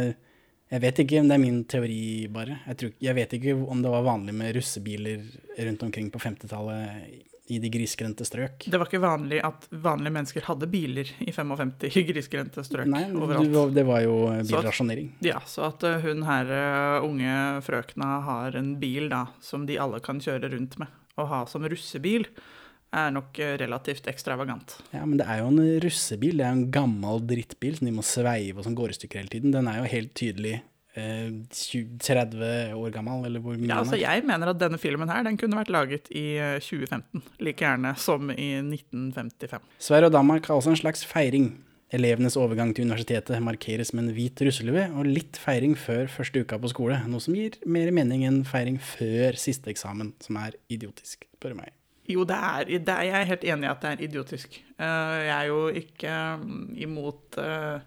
jeg 0.67 0.83
vet 0.83 0.99
ikke, 1.03 1.23
det 1.23 1.35
er 1.37 1.39
min 1.39 1.61
teori, 1.69 2.01
bare. 2.31 2.59
Jeg, 2.67 2.79
tror, 2.81 2.93
jeg 2.99 3.15
vet 3.15 3.35
ikke 3.37 3.55
om 3.55 3.81
det 3.83 3.93
var 3.93 4.03
vanlig 4.03 4.35
med 4.35 4.55
russebiler 4.57 5.23
rundt 5.63 5.85
omkring 5.87 6.11
på 6.11 6.19
50-tallet 6.19 7.23
i 7.47 7.59
de 7.63 7.69
grisgrendte 7.71 8.25
strøk. 8.27 8.65
Det 8.67 8.75
var 8.75 8.89
ikke 8.89 8.99
vanlig 8.99 9.39
at 9.47 9.69
vanlige 9.71 10.11
mennesker 10.17 10.43
hadde 10.49 10.67
biler 10.67 11.07
i 11.23 11.31
55 11.31 11.85
i 11.87 12.03
grisgrendte 12.09 12.63
strøk 12.67 12.89
Nei, 12.91 13.05
overalt. 13.15 13.47
det, 13.53 13.63
det 13.77 13.85
var 13.87 14.03
jo 14.03 14.17
bilrasjonering. 14.49 15.13
Så 15.13 15.21
at-. 15.21 15.29
Ja, 15.29 15.39
så 15.47 15.63
at 15.69 15.87
eh, 15.87 16.03
hun 16.03 16.25
her 16.27 16.51
eh, 16.57 17.07
unge 17.07 17.37
frøkna 17.63 18.09
har 18.27 18.59
en 18.59 18.73
bil 18.81 19.07
da, 19.13 19.23
som 19.39 19.63
de 19.69 19.79
alle 19.79 20.03
kan 20.03 20.19
kjøre 20.23 20.51
rundt 20.51 20.75
med, 20.81 20.91
og 21.15 21.31
ha 21.31 21.41
som 21.47 21.63
russebil, 21.63 22.27
er 22.95 23.11
nok 23.15 23.39
eh, 23.43 23.57
relativt 23.59 24.07
ekstravagant. 24.09 24.77
Ja, 24.93 25.03
men 25.03 25.19
det 25.19 25.27
er 25.27 25.41
jo 25.41 25.51
en 25.51 25.61
russebil. 25.83 26.39
Det 26.39 26.45
er 26.45 26.53
jo 26.53 26.61
en 26.61 26.71
gammel 26.73 27.21
drittbil 27.27 27.77
som 27.79 27.89
de 27.89 27.93
må 27.95 28.05
sveive 28.05 28.61
og 28.61 28.67
som 28.67 28.77
går 28.77 28.93
i 28.93 28.97
stykker 28.99 29.21
hele 29.21 29.33
tiden. 29.33 29.53
Den 29.55 29.69
er 29.71 29.81
jo 29.81 29.91
helt 29.91 30.13
tydelig 30.17 30.55
eh, 30.97 31.29
20, 31.51 31.99
30 31.99 32.73
år 32.77 32.95
gammel, 32.95 33.27
eller 33.29 33.43
hvor 33.43 33.59
mye 33.59 33.69
Ja, 33.69 33.81
altså. 33.83 33.99
Jeg 33.99 34.25
mener 34.27 34.53
at 34.53 34.59
denne 34.61 34.79
filmen 34.81 35.11
her, 35.11 35.23
den 35.27 35.39
kunne 35.39 35.59
vært 35.59 35.73
laget 35.73 36.11
i 36.15 36.25
eh, 36.39 36.57
2015, 36.63 37.23
like 37.43 37.63
gjerne 37.65 37.93
som 38.01 38.31
i 38.33 38.51
1955. 38.63 39.71
Sverige 39.89 40.11
og 40.11 40.19
Danmark 40.19 40.47
har 40.47 40.59
også 40.59 40.75
en 40.75 40.83
slags 40.83 41.05
feiring. 41.07 41.55
Elevenes 41.95 42.35
overgang 42.35 42.73
til 42.75 42.83
universitetet 42.83 43.39
markeres 43.39 43.93
med 43.95 44.09
en 44.09 44.15
hvit 44.15 44.41
russelue, 44.43 44.89
og 44.99 45.07
litt 45.07 45.39
feiring 45.39 45.77
før 45.79 46.09
første 46.11 46.43
uka 46.43 46.59
på 46.59 46.71
skole, 46.73 46.99
noe 47.07 47.23
som 47.23 47.37
gir 47.37 47.55
mer 47.63 47.93
mening 47.95 48.25
enn 48.27 48.41
feiring 48.47 48.75
før 48.83 49.39
siste 49.39 49.71
eksamen, 49.71 50.11
som 50.19 50.35
er 50.41 50.59
idiotisk, 50.67 51.23
spør 51.39 51.55
meg. 51.61 51.71
Jo, 52.07 52.23
det 52.23 52.35
er, 52.39 52.69
det 52.79 52.93
er, 52.93 53.03
jeg 53.09 53.17
er 53.21 53.29
helt 53.33 53.43
enig 53.43 53.67
i 53.67 53.71
at 53.73 53.81
det 53.83 53.89
er 53.91 54.03
idiotisk. 54.07 54.59
Eh, 54.79 55.17
jeg 55.27 55.33
er 55.35 55.47
jo 55.49 55.57
ikke 55.75 56.13
mm, 56.39 56.61
imot 56.87 57.39
uh, 57.43 57.79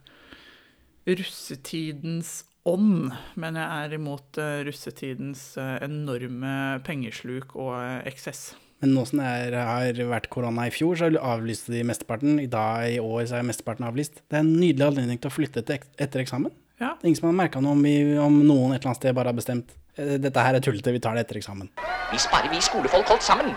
russetidens 1.09 2.45
ånd, 2.69 3.13
men 3.41 3.57
jeg 3.57 3.85
er 3.87 3.95
imot 3.97 4.37
eh, 4.41 4.59
russetidens 4.67 5.45
eh, 5.59 5.79
enorme 5.87 6.51
pengesluk 6.85 7.55
og 7.57 7.73
eh, 7.81 8.03
eksess. 8.11 8.51
Men 8.85 8.93
nå 8.97 9.05
som 9.09 9.21
det 9.21 9.57
har 9.57 9.97
vært 10.09 10.29
korona 10.33 10.67
i 10.69 10.73
fjor, 10.73 10.97
så 11.01 11.09
avlyste 11.09 11.73
de 11.73 11.83
mesteparten. 11.89 12.39
I 12.41 12.47
dag 12.53 12.95
i 12.95 13.01
år 13.01 13.27
så 13.29 13.39
er 13.41 13.49
mesteparten 13.49 13.85
avlyst. 13.89 14.23
Det 14.29 14.39
er 14.39 14.45
en 14.45 14.55
nydelig 14.57 14.87
anledning 14.87 15.21
til 15.21 15.29
å 15.33 15.35
flytte 15.35 15.65
til 15.69 15.77
ek- 15.81 15.89
etter 16.01 16.23
eksamen. 16.23 16.53
Ja. 16.81 16.95
Det 16.97 17.05
er 17.05 17.11
ingen 17.11 17.19
som 17.21 17.29
har 17.29 17.37
merka 17.43 17.61
noe 17.65 17.77
om, 17.77 17.83
vi, 17.85 17.97
om 18.21 18.39
noen 18.45 18.73
et 18.73 18.81
eller 18.81 18.93
annet 18.93 19.01
sted 19.03 19.17
bare 19.17 19.33
har 19.33 19.37
bestemt 19.41 19.75
eh, 20.01 20.17
dette 20.21 20.45
her 20.47 20.57
er 20.57 20.65
tullete, 20.65 20.95
vi 20.97 21.03
tar 21.05 21.17
det 21.17 21.27
etter 21.27 21.41
eksamen. 21.41 21.69
Hvis 22.13 22.29
bare 22.33 22.49
vi 22.53 22.61
skolefolk 22.65 23.09
holdt 23.13 23.25
sammen, 23.27 23.53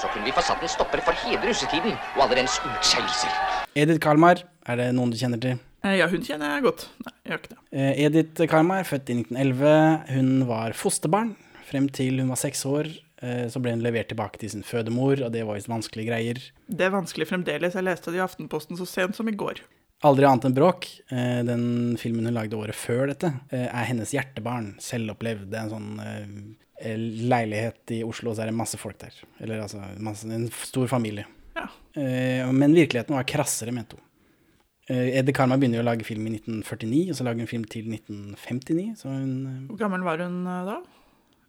så 0.00 0.08
kunne 0.12 0.24
vi 0.24 0.32
få 0.32 0.42
satt 0.46 0.62
en 0.64 0.70
stopper 0.72 1.02
for 1.04 1.16
hele 1.26 1.42
russetiden 1.50 1.92
og 2.16 2.22
alle 2.24 2.38
dens 2.40 2.56
utskeielser. 2.64 3.34
Edith 3.76 4.00
Kalmar, 4.02 4.40
er 4.66 4.80
det 4.80 4.88
noen 4.96 5.12
du 5.12 5.18
kjenner 5.20 5.40
til? 5.42 5.58
Eh, 5.84 5.96
ja, 6.00 6.08
hun 6.12 6.24
kjenner 6.24 6.56
jeg 6.56 6.64
godt. 6.66 6.86
Nei, 7.04 7.12
jeg 7.24 7.30
gjør 7.32 7.40
ikke 7.42 7.52
det. 7.54 7.60
Eh, 7.72 7.92
Edith 8.06 8.46
Kalmar, 8.50 8.84
født 8.88 9.12
i 9.12 9.18
1911. 9.22 9.74
Hun 10.16 10.32
var 10.48 10.74
fosterbarn 10.76 11.34
frem 11.70 11.86
til 11.94 12.18
hun 12.22 12.32
var 12.32 12.40
seks 12.40 12.64
år. 12.68 12.88
Eh, 13.22 13.44
Så 13.52 13.60
ble 13.62 13.74
hun 13.76 13.84
levert 13.84 14.08
tilbake 14.12 14.40
til 14.40 14.50
sin 14.50 14.64
fødemor, 14.66 15.20
og 15.26 15.32
det 15.32 15.44
var 15.46 15.54
visst 15.58 15.68
vanskelige 15.70 16.08
greier. 16.10 16.40
Det 16.68 16.88
er 16.88 16.94
vanskelig 16.96 17.28
fremdeles. 17.28 17.76
Jeg 17.76 17.84
leste 17.86 18.10
det 18.12 18.20
i 18.20 18.24
Aftenposten 18.24 18.76
så 18.80 18.88
sent 18.88 19.16
som 19.16 19.28
i 19.28 19.36
går. 19.36 19.60
Aldri 20.02 20.24
annet 20.24 20.46
enn 20.48 20.56
bråk. 20.56 20.86
Eh, 21.12 21.42
Den 21.44 21.96
filmen 22.00 22.24
hun 22.24 22.34
lagde 22.34 22.56
året 22.56 22.74
før 22.74 23.06
dette, 23.12 23.34
er 23.52 23.84
hennes 23.84 24.12
hjertebarn. 24.16 24.74
Selvopplevd. 24.80 25.50
Det 25.52 25.58
er 25.60 25.68
en 25.68 25.74
sånn 25.76 26.56
leilighet 27.30 27.92
i 27.96 28.02
Oslo, 28.06 28.30
og 28.32 28.36
så 28.38 28.44
er 28.44 28.50
det 28.50 28.56
masse 28.58 28.78
folk 28.80 28.98
der. 29.02 29.16
Eller 29.40 29.62
altså 29.64 29.82
masse, 30.02 30.28
en 30.30 30.48
stor 30.50 30.86
familie. 30.90 31.26
Ja. 31.56 31.66
Eh, 31.98 32.46
Men 32.52 32.74
virkeligheten 32.76 33.16
var 33.16 33.26
krassere, 33.28 33.72
mente 33.74 33.98
hun. 33.98 34.06
Eh, 34.90 35.18
Eddie 35.20 35.34
Karma 35.36 35.58
begynner 35.60 35.78
jo 35.80 35.84
å 35.84 35.88
lage 35.90 36.06
film 36.06 36.26
i 36.26 36.32
1949, 36.38 37.10
og 37.10 37.18
så 37.18 37.26
lager 37.26 37.44
hun 37.44 37.50
film 37.50 37.66
til 37.70 37.90
1959. 37.90 38.96
Så 39.02 39.10
hun 39.12 39.34
eh, 39.46 39.60
Hvor 39.70 39.78
gammel 39.84 40.06
var 40.06 40.22
hun 40.24 40.40
eh, 40.46 40.64
da? 40.70 40.78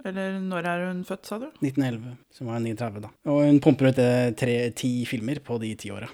Eller 0.09 0.39
når 0.41 0.65
er 0.65 0.88
hun 0.88 1.03
født, 1.05 1.27
sa 1.29 1.38
du? 1.38 1.47
1911, 1.61 2.17
så 2.33 2.45
var 2.47 2.57
hun 2.57 2.65
39 2.65 3.01
da. 3.05 3.11
Og 3.29 3.43
hun 3.45 3.59
pumper 3.61 3.91
ut 3.91 4.01
eh, 4.01 4.31
tre, 4.38 4.55
ti 4.77 4.91
filmer 5.09 5.41
på 5.45 5.59
de 5.61 5.75
ti 5.77 5.91
åra, 5.93 6.09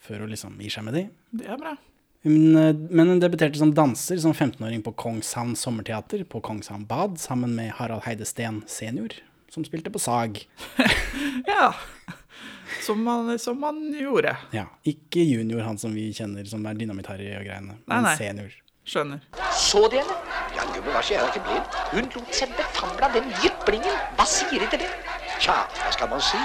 før 0.00 0.24
hun 0.24 0.32
liksom 0.32 0.56
gir 0.60 0.72
seg 0.72 0.86
med 0.88 0.96
de. 0.96 1.02
Det 1.42 1.48
er 1.48 1.60
bra. 1.60 1.74
Hun, 2.22 2.56
eh, 2.56 2.74
men 2.74 3.08
hun 3.08 3.20
debuterte 3.20 3.58
som 3.58 3.72
danser 3.74 4.18
som 4.20 4.34
15-åring 4.34 4.82
på 4.84 4.92
Kongshavn 4.92 5.54
Sommerteater 5.56 6.24
på 6.28 6.40
Kongshavn 6.44 6.84
Bad, 6.86 7.18
sammen 7.20 7.54
med 7.56 7.72
Harald 7.78 8.04
Heide 8.04 8.26
Steen 8.28 8.62
senior, 8.68 9.14
som 9.50 9.64
spilte 9.64 9.90
på 9.92 9.98
SAG. 10.02 10.42
Ja. 11.46 11.72
Som 12.84 13.02
man, 13.02 13.38
som 13.38 13.58
man 13.60 13.78
gjorde. 13.98 14.36
Ja, 14.54 14.66
ikke 14.86 15.24
junior, 15.24 15.60
han 15.66 15.78
som 15.78 15.94
vi 15.94 16.12
kjenner, 16.14 16.44
som 16.46 16.62
er 16.70 16.76
Dynamitt-Harry 16.78 17.32
og 17.34 17.42
greiene, 17.48 17.74
men 17.90 18.04
nei. 18.06 18.12
senior. 18.16 18.52
Skjønner. 18.86 19.20
Så 19.58 19.82
de 19.90 19.98
henne? 20.00 20.16
Ja, 20.56 20.64
gubben 20.74 20.94
var 20.94 21.02
så 21.04 21.16
jævla 21.16 21.32
ikke 21.32 21.42
blind. 21.48 21.76
Hun 21.92 22.08
lot 22.14 22.38
seg 22.38 22.54
befamle 22.56 23.08
av 23.08 23.16
den 23.18 23.28
jyplingen. 23.42 23.98
Hva 24.16 24.26
sier 24.28 24.62
de 24.62 24.70
til 24.72 24.84
det? 24.84 24.88
Tja, 25.42 25.58
hva 25.76 25.92
skal 25.96 26.10
man 26.14 26.22
si? 26.24 26.40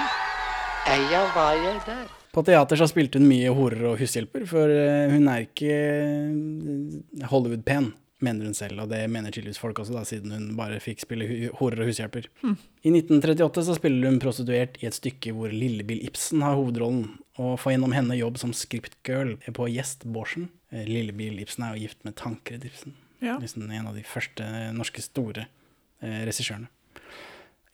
Eia 0.96 1.24
var 1.34 1.56
jeg 1.58 1.80
der. 1.86 2.04
På 2.36 2.42
teater 2.44 2.76
så 2.76 2.84
spilte 2.90 3.16
hun 3.20 3.28
mye 3.30 3.48
horer 3.56 3.86
og 3.94 4.00
hushjelper, 4.02 4.42
for 4.50 4.68
eh, 4.68 5.08
hun 5.14 5.24
er 5.32 5.46
ikke 5.46 5.70
eh, 5.72 7.28
Hollywood-pen, 7.30 7.94
mener 8.24 8.44
hun 8.48 8.56
selv, 8.56 8.80
og 8.84 8.90
det 8.92 9.02
mener 9.12 9.32
tydeligvis 9.32 9.60
folk 9.60 9.78
også, 9.82 9.94
da, 9.96 10.02
siden 10.08 10.32
hun 10.32 10.50
bare 10.58 10.78
fikk 10.80 11.02
spille 11.04 11.26
horer 11.58 11.82
og 11.84 11.90
hushjelper. 11.90 12.28
I 12.44 12.92
1938 12.92 13.64
så 13.68 13.76
spiller 13.76 14.08
hun 14.10 14.20
prostituert 14.22 14.76
i 14.82 14.88
et 14.88 14.96
stykke 14.96 15.32
hvor 15.36 15.52
Lillebill 15.52 16.04
Ibsen 16.08 16.44
har 16.44 16.56
hovedrollen, 16.60 17.06
og 17.40 17.58
får 17.60 17.74
gjennom 17.74 17.92
henne 17.96 18.16
jobb 18.16 18.38
som 18.40 18.54
scriptgirl 18.56 19.34
på 19.56 19.66
Gjest 19.72 20.06
Bårdsen. 20.08 20.48
Eh, 20.72 20.84
Lillebill 20.88 21.40
Ibsen 21.44 21.66
er 21.66 21.74
jo 21.76 21.86
gift 21.86 22.04
med 22.08 22.16
Tankred 22.20 22.64
Ibsen, 22.68 22.96
Ja. 23.24 23.38
liksom 23.40 23.70
en 23.70 23.86
av 23.88 23.94
de 23.96 24.04
første 24.04 24.44
norske 24.76 25.00
store 25.04 25.46
eh, 26.04 26.20
regissørene. 26.28 26.68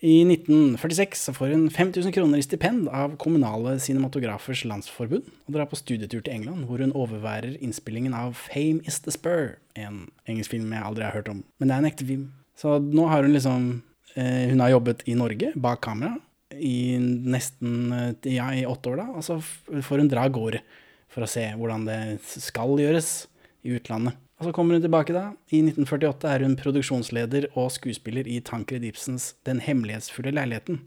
I 0.02 0.24
1946 0.26 1.20
så 1.28 1.32
får 1.34 1.52
hun 1.54 1.68
5000 1.70 2.10
kroner 2.12 2.40
i 2.40 2.42
stipend 2.42 2.88
av 2.90 3.12
Kommunale 3.22 3.76
Cinematografers 3.78 4.64
Landsforbund 4.66 5.28
og 5.46 5.54
drar 5.54 5.68
på 5.70 5.78
studietur 5.78 6.24
til 6.24 6.32
England, 6.34 6.64
hvor 6.66 6.82
hun 6.82 6.94
overværer 6.98 7.54
innspillingen 7.62 8.16
av 8.18 8.34
Fame 8.34 8.82
Is 8.82 8.98
The 9.04 9.14
Spur, 9.14 9.52
en 9.78 10.08
engelsk 10.26 10.56
film 10.56 10.74
jeg 10.74 10.82
aldri 10.88 11.06
har 11.06 11.14
hørt 11.14 11.30
om. 11.30 11.44
Men 11.62 11.70
det 11.70 11.76
er 11.76 11.84
en 11.84 11.90
ekte 11.92 12.08
film. 12.08 12.26
Så 12.58 12.80
nå 12.82 13.06
har 13.12 13.22
hun 13.22 13.36
liksom 13.36 13.68
eh, 14.16 14.50
Hun 14.50 14.64
har 14.64 14.74
jobbet 14.74 15.06
i 15.06 15.14
Norge, 15.14 15.52
bak 15.54 15.84
kamera, 15.86 16.18
i 16.50 16.98
nesten 16.98 17.94
eh, 17.94 18.34
ja, 18.34 18.50
i 18.58 18.66
åtte 18.66 18.90
år, 18.90 19.04
da. 19.04 19.06
Og 19.14 19.22
så 19.22 19.38
får 19.86 20.02
hun 20.02 20.10
dra 20.10 20.26
av 20.26 20.34
gårde 20.34 20.64
for 21.14 21.22
å 21.22 21.30
se 21.30 21.46
hvordan 21.54 21.86
det 21.86 22.00
skal 22.26 22.74
gjøres 22.82 23.14
i 23.62 23.78
utlandet. 23.78 24.18
Og 24.42 24.48
så 24.48 24.52
kommer 24.56 24.74
hun 24.74 24.82
tilbake 24.82 25.14
da. 25.14 25.28
I 25.54 25.60
1948 25.62 26.26
er 26.26 26.42
hun 26.42 26.56
produksjonsleder 26.58 27.44
og 27.54 27.68
skuespiller 27.70 28.26
i 28.26 28.40
Tankred 28.42 28.82
Ibsens 28.82 29.36
Den 29.46 29.60
hemmelighetsfulle 29.62 30.32
leiligheten. 30.34 30.80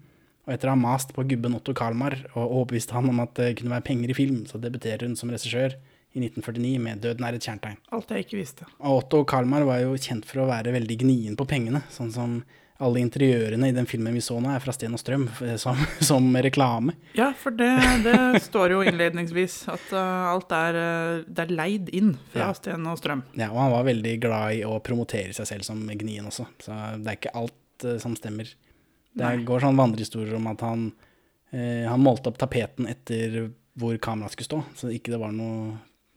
Og 0.43 0.51
etter 0.51 0.67
å 0.67 0.73
ha 0.73 0.81
mast 0.81 1.13
på 1.15 1.23
gubben 1.23 1.55
Otto 1.55 1.71
Kalmar 1.71 2.17
og 2.33 2.41
overbevist 2.43 2.91
han 2.91 3.07
om 3.13 3.21
at 3.23 3.31
det 3.39 3.53
kunne 3.61 3.71
være 3.71 3.85
penger 3.87 4.11
i 4.11 4.17
film, 4.17 4.41
så 4.43 4.59
debuterer 4.59 5.07
hun 5.07 5.15
som 5.15 5.31
regissør 5.31 5.77
i 6.11 6.19
1949 6.19 6.83
med 6.83 6.99
'Døden 6.99 7.23
er 7.23 7.39
et 7.39 7.47
kjerntegn'. 7.47 7.79
Alt 7.95 8.11
jeg 8.11 8.25
ikke 8.25 8.41
visste. 8.41 8.67
Og 8.83 9.05
Otto 9.05 9.23
Kalmar 9.23 9.63
var 9.63 9.79
jo 9.79 9.95
kjent 9.95 10.27
for 10.27 10.43
å 10.43 10.51
være 10.51 10.75
veldig 10.75 10.99
gnien 10.99 11.39
på 11.39 11.47
pengene, 11.47 11.85
sånn 11.87 12.11
som 12.11 12.37
alle 12.83 12.99
interiørene 12.99 13.69
i 13.69 13.75
den 13.75 13.87
filmen 13.87 14.15
vi 14.17 14.21
så 14.23 14.35
nå, 14.43 14.49
er 14.51 14.59
fra 14.63 14.73
Sten 14.75 14.95
og 14.97 14.99
Strøm, 14.99 15.29
som, 15.61 15.79
som 16.09 16.27
reklame. 16.43 16.97
Ja, 17.15 17.29
for 17.39 17.55
det, 17.55 17.71
det 18.03 18.43
står 18.43 18.75
jo 18.75 18.81
innledningsvis 18.83 19.61
at 19.71 19.93
uh, 19.95 20.33
alt 20.33 20.51
er, 20.55 20.79
uh, 20.79 21.23
det 21.23 21.45
er 21.45 21.55
leid 21.55 21.91
inn 21.95 22.15
fra 22.33 22.49
Ja. 22.49 22.51
Sten 22.57 22.87
og 22.91 22.99
Strøm. 22.99 23.23
Ja, 23.39 23.47
og 23.53 23.61
han 23.63 23.73
var 23.77 23.87
veldig 23.87 24.15
glad 24.27 24.59
i 24.59 24.63
å 24.67 24.75
promotere 24.83 25.31
seg 25.37 25.47
selv 25.53 25.67
som 25.67 25.85
gnien 25.87 26.27
også, 26.27 26.49
så 26.63 26.79
det 26.99 27.13
er 27.13 27.19
ikke 27.21 27.35
alt 27.39 27.87
uh, 27.87 27.95
som 28.03 28.17
stemmer. 28.19 28.51
Det 29.15 29.23
Nei. 29.23 29.45
går 29.47 29.63
sånn 29.63 29.79
vandrehistorier 29.79 30.35
om 30.35 30.51
at 30.51 30.65
han, 30.67 30.89
uh, 31.55 31.85
han 31.87 32.03
målte 32.03 32.33
opp 32.33 32.41
tapeten 32.43 32.91
etter 32.91 33.45
hvor 33.79 33.95
kameraet 34.03 34.35
skulle 34.35 34.49
stå, 34.51 34.61
så 34.79 34.91
ikke 34.91 35.11
det 35.11 35.19
var 35.19 35.33
noe, 35.35 35.73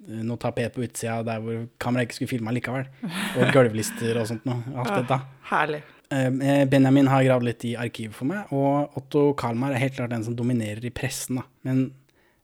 eh, 0.06 0.22
noe 0.22 0.38
tapet 0.38 0.74
på 0.74 0.84
utsida 0.86 1.16
der 1.26 1.40
hvor 1.42 1.64
kameraet 1.82 2.06
ikke 2.06 2.18
skulle 2.20 2.30
filme 2.36 2.54
likevel. 2.54 2.86
Og 3.34 3.50
gulvlister 3.54 4.20
og 4.20 4.28
sånt 4.30 4.46
noe. 4.46 4.62
Alt 4.78 4.92
dette. 5.00 5.18
Herlig. 5.50 5.80
Eh, 6.10 6.64
Benjamin 6.68 7.08
har 7.10 7.24
gravd 7.26 7.44
litt 7.44 7.64
i 7.68 7.74
arkivet 7.76 8.16
for 8.16 8.28
meg, 8.30 8.52
og 8.54 8.96
Otto 8.96 9.32
Kalmar 9.38 9.74
er 9.74 9.82
helt 9.82 9.98
klart 9.98 10.14
den 10.14 10.24
som 10.24 10.36
dominerer 10.38 10.84
i 10.88 10.92
pressen. 10.94 11.40
Da. 11.42 11.44
Men 11.68 11.90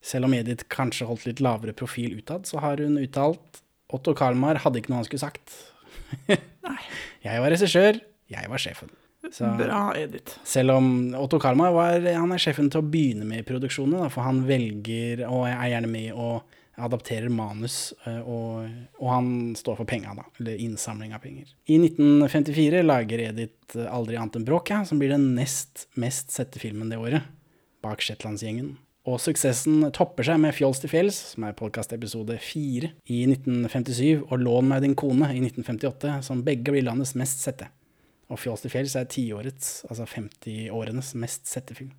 selv 0.04 0.28
om 0.28 0.34
Edith 0.36 0.66
kanskje 0.72 1.08
holdt 1.08 1.24
litt 1.28 1.40
lavere 1.44 1.72
profil 1.76 2.18
utad, 2.18 2.44
så 2.48 2.60
har 2.64 2.82
hun 2.84 2.98
uttalt 3.00 3.62
Otto 3.94 4.14
Kalmar 4.16 4.58
hadde 4.64 4.80
ikke 4.80 4.92
noe 4.92 5.00
han 5.02 5.06
skulle 5.08 5.24
sagt. 5.24 5.54
Nei. 6.28 6.80
Jeg 7.24 7.40
var 7.40 7.52
regissør, 7.54 8.00
jeg 8.32 8.50
var 8.50 8.60
sjefen. 8.60 8.92
Så, 9.32 9.48
Bra, 9.56 9.86
Edith. 9.96 10.36
selv 10.44 10.74
om 10.74 10.88
Otto 11.16 11.38
Kalmar 11.40 11.72
var, 11.72 12.04
han 12.04 12.34
er 12.34 12.42
sjefen 12.42 12.68
til 12.72 12.82
å 12.82 12.86
begynne 12.86 13.24
med 13.28 13.40
i 13.40 13.46
produksjonen, 13.48 14.02
da, 14.04 14.10
for 14.12 14.26
han 14.26 14.42
velger 14.48 15.24
og 15.30 15.46
er 15.48 15.70
gjerne 15.72 15.88
med 15.88 16.10
og 16.12 16.58
adapterer 16.76 17.30
manus, 17.30 17.94
eh, 18.04 18.20
og, 18.20 18.70
og 18.98 19.10
han 19.10 19.28
står 19.58 19.78
for 19.80 19.88
penga, 19.88 20.14
da, 20.18 20.24
eller 20.40 20.60
innsamling 20.60 21.14
av 21.14 21.22
penger. 21.24 21.52
I 21.70 21.78
1954 21.80 22.82
lager 22.84 23.22
Edith 23.28 23.78
eh, 23.78 23.90
Aldri 23.90 24.18
annet 24.18 24.40
enn 24.40 24.46
bråk, 24.48 24.72
som 24.88 25.00
blir 25.02 25.14
den 25.14 25.32
nest 25.38 25.86
mest 26.00 26.34
sette 26.34 26.62
filmen 26.62 26.90
det 26.90 26.98
året, 27.00 27.28
bak 27.84 28.02
Shetlandsgjengen. 28.02 28.74
Og 29.04 29.18
suksessen 29.20 29.82
topper 29.92 30.24
seg 30.24 30.38
med 30.40 30.54
Fjols 30.56 30.80
til 30.80 30.88
fjells, 30.88 31.18
som 31.34 31.44
er 31.44 31.56
podkastepisode 31.58 32.38
fire, 32.40 32.94
i 33.04 33.24
1957, 33.28 34.24
og 34.24 34.38
Lån 34.40 34.70
meg 34.70 34.84
din 34.86 34.96
kone 34.96 35.28
i 35.34 35.42
1958, 35.42 36.20
som 36.24 36.40
begge 36.46 36.72
blir 36.72 36.86
landets 36.86 37.12
mest 37.20 37.44
sette. 37.44 37.68
Og 38.32 38.40
Fjols 38.40 38.64
til 38.64 38.72
fjells 38.72 38.96
er 38.96 39.10
tiårets, 39.12 39.82
altså 39.90 40.08
50-årenes 40.08 41.12
mest 41.20 41.50
sette 41.52 41.76
film. 41.76 41.92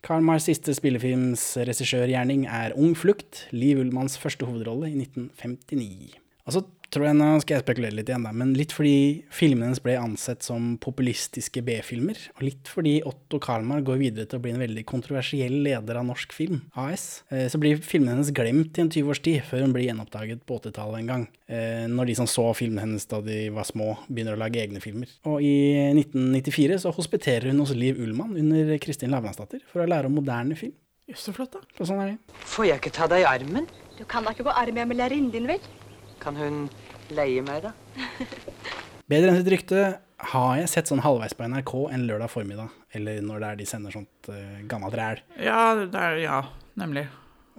Jøss. 0.00 0.06
Kalmars 0.06 0.46
siste 0.48 0.72
spillefilms 0.72 1.58
regissørgjerning 1.60 2.46
er 2.48 2.72
Ung 2.74 2.96
flukt, 2.96 3.48
Liv 3.52 3.78
Ullmanns 3.78 4.18
første 4.18 4.46
hovedrolle 4.46 4.88
i 4.88 4.96
1959. 4.96 6.16
Og 6.46 6.54
så 6.56 6.62
tror 6.90 7.06
jeg, 7.06 7.16
nå 7.20 7.26
skal 7.42 7.56
jeg 7.56 7.64
spekulere 7.64 7.94
litt 7.94 8.08
igjen, 8.10 8.24
da, 8.26 8.32
men 8.34 8.52
litt 8.58 8.72
fordi 8.74 9.22
filmene 9.34 9.68
hennes 9.68 9.82
ble 9.82 9.94
ansett 10.00 10.42
som 10.42 10.72
populistiske 10.82 11.62
B-filmer, 11.66 12.18
og 12.36 12.42
litt 12.42 12.70
fordi 12.70 12.96
Otto 13.06 13.38
Karlmar 13.42 13.84
går 13.86 14.00
videre 14.00 14.26
til 14.30 14.40
å 14.40 14.42
bli 14.42 14.54
en 14.54 14.62
veldig 14.62 14.84
kontroversiell 14.90 15.60
leder 15.66 16.00
av 16.00 16.08
Norsk 16.08 16.34
Film 16.34 16.64
AS, 16.74 17.22
eh, 17.30 17.46
så 17.52 17.60
blir 17.62 17.78
filmene 17.84 18.16
hennes 18.16 18.32
glemt 18.34 18.78
i 18.78 18.84
en 18.84 18.90
20 18.90 19.12
års 19.14 19.22
tid, 19.22 19.38
før 19.46 19.64
hun 19.66 19.76
blir 19.76 19.86
gjenoppdaget 19.86 20.42
på 20.48 20.58
80-tallet 20.58 21.02
en 21.02 21.12
gang. 21.12 21.24
Eh, 21.46 21.86
Når 21.90 22.10
de 22.10 22.18
som 22.18 22.30
så 22.30 22.48
filmene 22.58 22.82
hennes 22.88 23.06
da 23.10 23.22
de 23.22 23.38
var 23.54 23.68
små, 23.68 23.92
begynner 24.10 24.34
å 24.34 24.42
lage 24.42 24.62
egne 24.62 24.82
filmer. 24.82 25.10
Og 25.30 25.44
i 25.46 25.54
1994 25.94 26.82
så 26.82 26.94
hospiterer 26.96 27.52
hun 27.52 27.62
hos 27.62 27.74
Liv 27.76 28.00
Ullmann 28.02 28.34
under 28.40 28.74
Kristin 28.82 29.14
Lavransdatter 29.14 29.62
for 29.70 29.84
å 29.84 29.90
lære 29.90 30.10
om 30.10 30.18
moderne 30.18 30.58
film. 30.58 30.74
Jøss, 31.10 31.24
så 31.26 31.34
flott, 31.34 31.54
da. 31.54 31.62
Sånn 31.82 32.02
er 32.02 32.12
det. 32.12 32.38
Får 32.50 32.68
jeg 32.68 32.82
ikke 32.82 32.92
ta 32.98 33.06
deg 33.10 33.24
i 33.24 33.30
armen? 33.30 33.70
Du 33.98 34.04
kan 34.08 34.26
da 34.26 34.34
ikke 34.34 34.46
gå 34.46 34.52
arm 34.54 34.76
i 34.78 34.82
arm 34.82 34.92
med 34.92 34.98
lærerinnen 35.00 35.32
din, 35.34 35.48
vel? 35.50 35.62
Kan 36.20 36.36
hun 36.36 36.64
leie 37.16 37.42
meg, 37.44 37.64
da? 37.64 37.74
Bedre 39.10 39.32
enn 39.32 39.40
sitt 39.40 39.50
rykte 39.50 39.84
har 40.30 40.58
jeg 40.60 40.68
sett 40.70 40.90
sånn 40.90 41.00
halvveis 41.02 41.32
på 41.34 41.46
NRK 41.48 41.72
en 41.96 42.04
lørdag 42.06 42.30
formiddag, 42.30 42.74
eller 42.94 43.22
når 43.24 43.40
det 43.40 43.48
er 43.48 43.60
de 43.62 43.68
sender 43.68 43.94
sånt 43.94 44.28
uh, 44.28 44.58
gammelt 44.68 44.94
ræl. 44.98 45.22
Ja, 45.40 45.62
det 45.80 45.96
er, 45.96 46.18
ja, 46.20 46.42
nemlig. 46.78 47.06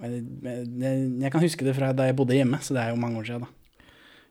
Jeg, 0.02 0.22
jeg, 0.46 1.02
jeg 1.24 1.32
kan 1.34 1.42
huske 1.42 1.66
det 1.66 1.74
fra 1.76 1.90
da 1.96 2.06
jeg 2.08 2.16
bodde 2.18 2.38
hjemme, 2.38 2.62
så 2.62 2.76
det 2.76 2.84
er 2.84 2.94
jo 2.94 3.02
mange 3.02 3.20
år 3.20 3.28
siden 3.28 3.44
da. 3.46 3.50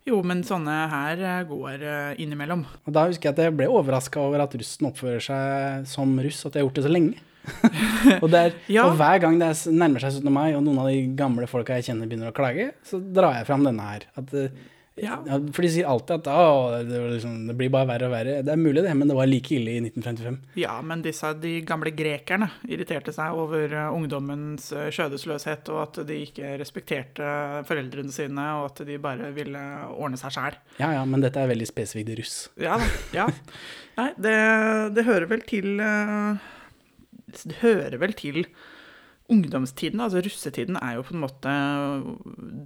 Jo, 0.08 0.18
men 0.26 0.40
sånne 0.42 0.76
her 0.90 1.20
eh, 1.22 1.42
går 1.46 1.84
eh, 1.86 2.22
innimellom. 2.24 2.64
Og 2.90 2.94
da 2.96 3.04
husker 3.06 3.30
jeg 3.30 3.36
at 3.36 3.42
jeg 3.44 3.54
ble 3.60 3.68
overraska 3.70 4.18
over 4.24 4.42
at 4.42 4.56
russen 4.58 4.88
oppfører 4.90 5.22
seg 5.22 5.92
som 5.92 6.16
russ, 6.18 6.40
at 6.48 6.56
de 6.56 6.62
har 6.62 6.66
gjort 6.66 6.80
det 6.80 6.86
så 6.88 6.94
lenge. 6.94 7.22
Og, 8.22 8.28
det 8.32 8.42
er, 8.42 8.54
Ja. 8.72 8.86
og 8.90 8.98
hver 9.00 9.22
gang 9.24 9.40
det 9.42 9.48
er, 9.54 9.72
nærmer 9.74 10.04
seg 10.04 10.20
17. 10.20 10.32
mai, 10.34 10.52
og 10.58 10.64
noen 10.66 10.82
av 10.84 10.92
de 10.92 11.00
gamle 11.18 11.48
folka 11.50 11.80
jeg 11.80 11.90
kjenner 11.92 12.10
begynner 12.12 12.32
å 12.34 12.36
klage, 12.38 12.72
så 12.88 13.00
drar 13.02 13.40
jeg 13.40 13.50
fram 13.50 13.66
denne 13.68 13.88
her. 13.94 14.06
At, 14.18 14.34
eh, 14.34 14.50
Ja. 15.02 15.16
for 15.24 15.64
de 15.64 15.70
sier 15.72 15.88
alltid 15.88 16.20
at 16.28 16.86
det, 16.86 16.98
liksom, 17.16 17.48
det 17.48 17.56
blir 17.58 17.72
bare 17.72 17.88
verre 17.88 18.06
og 18.10 18.12
verre. 18.12 18.34
Det 18.46 18.52
er 18.54 18.60
mulig 18.60 18.84
det, 18.84 18.92
men 19.00 19.08
det 19.08 19.16
var 19.18 19.26
like 19.26 19.50
ille 19.56 19.72
i 19.78 19.80
1955. 19.82 20.38
Ja, 20.60 20.76
men 20.86 21.02
disse, 21.02 21.32
de 21.42 21.54
gamle 21.66 21.94
grekerne 21.96 22.50
irriterte 22.68 23.14
seg 23.16 23.34
over 23.34 23.72
eh, 23.72 23.88
ungdommens 23.96 24.68
eh, 24.76 24.92
skjødesløshet, 24.92 25.72
og 25.74 25.82
at 25.88 26.06
de 26.06 26.20
ikke 26.28 26.54
respekterte 26.60 27.32
foreldrene 27.66 28.12
sine, 28.14 28.46
og 28.60 28.68
at 28.74 28.86
de 28.86 29.00
bare 29.02 29.32
ville 29.34 29.64
ordne 29.96 30.20
seg 30.22 30.36
sjæl. 30.36 30.60
Ja, 30.78 30.92
ja, 31.00 31.06
men 31.08 31.22
dette 31.24 31.40
er 31.42 31.48
veldig 31.50 31.72
spesifikt 31.72 32.14
russ. 32.20 32.38
Ja. 32.62 32.78
Ja. 33.16 33.30
Nei, 33.98 34.12
det, 34.22 34.36
det 35.00 35.08
hører 35.08 35.26
vel 35.32 35.42
til 35.48 35.80
eh, 35.80 36.36
Det 37.32 37.62
hører 37.62 37.98
vel 38.02 38.16
til 38.18 38.46
ungdomstiden. 39.32 40.02
Altså 40.04 40.22
russetiden 40.26 40.78
er 40.82 40.98
jo 40.98 41.06
på 41.08 41.16
en 41.16 41.24
måte 41.24 41.54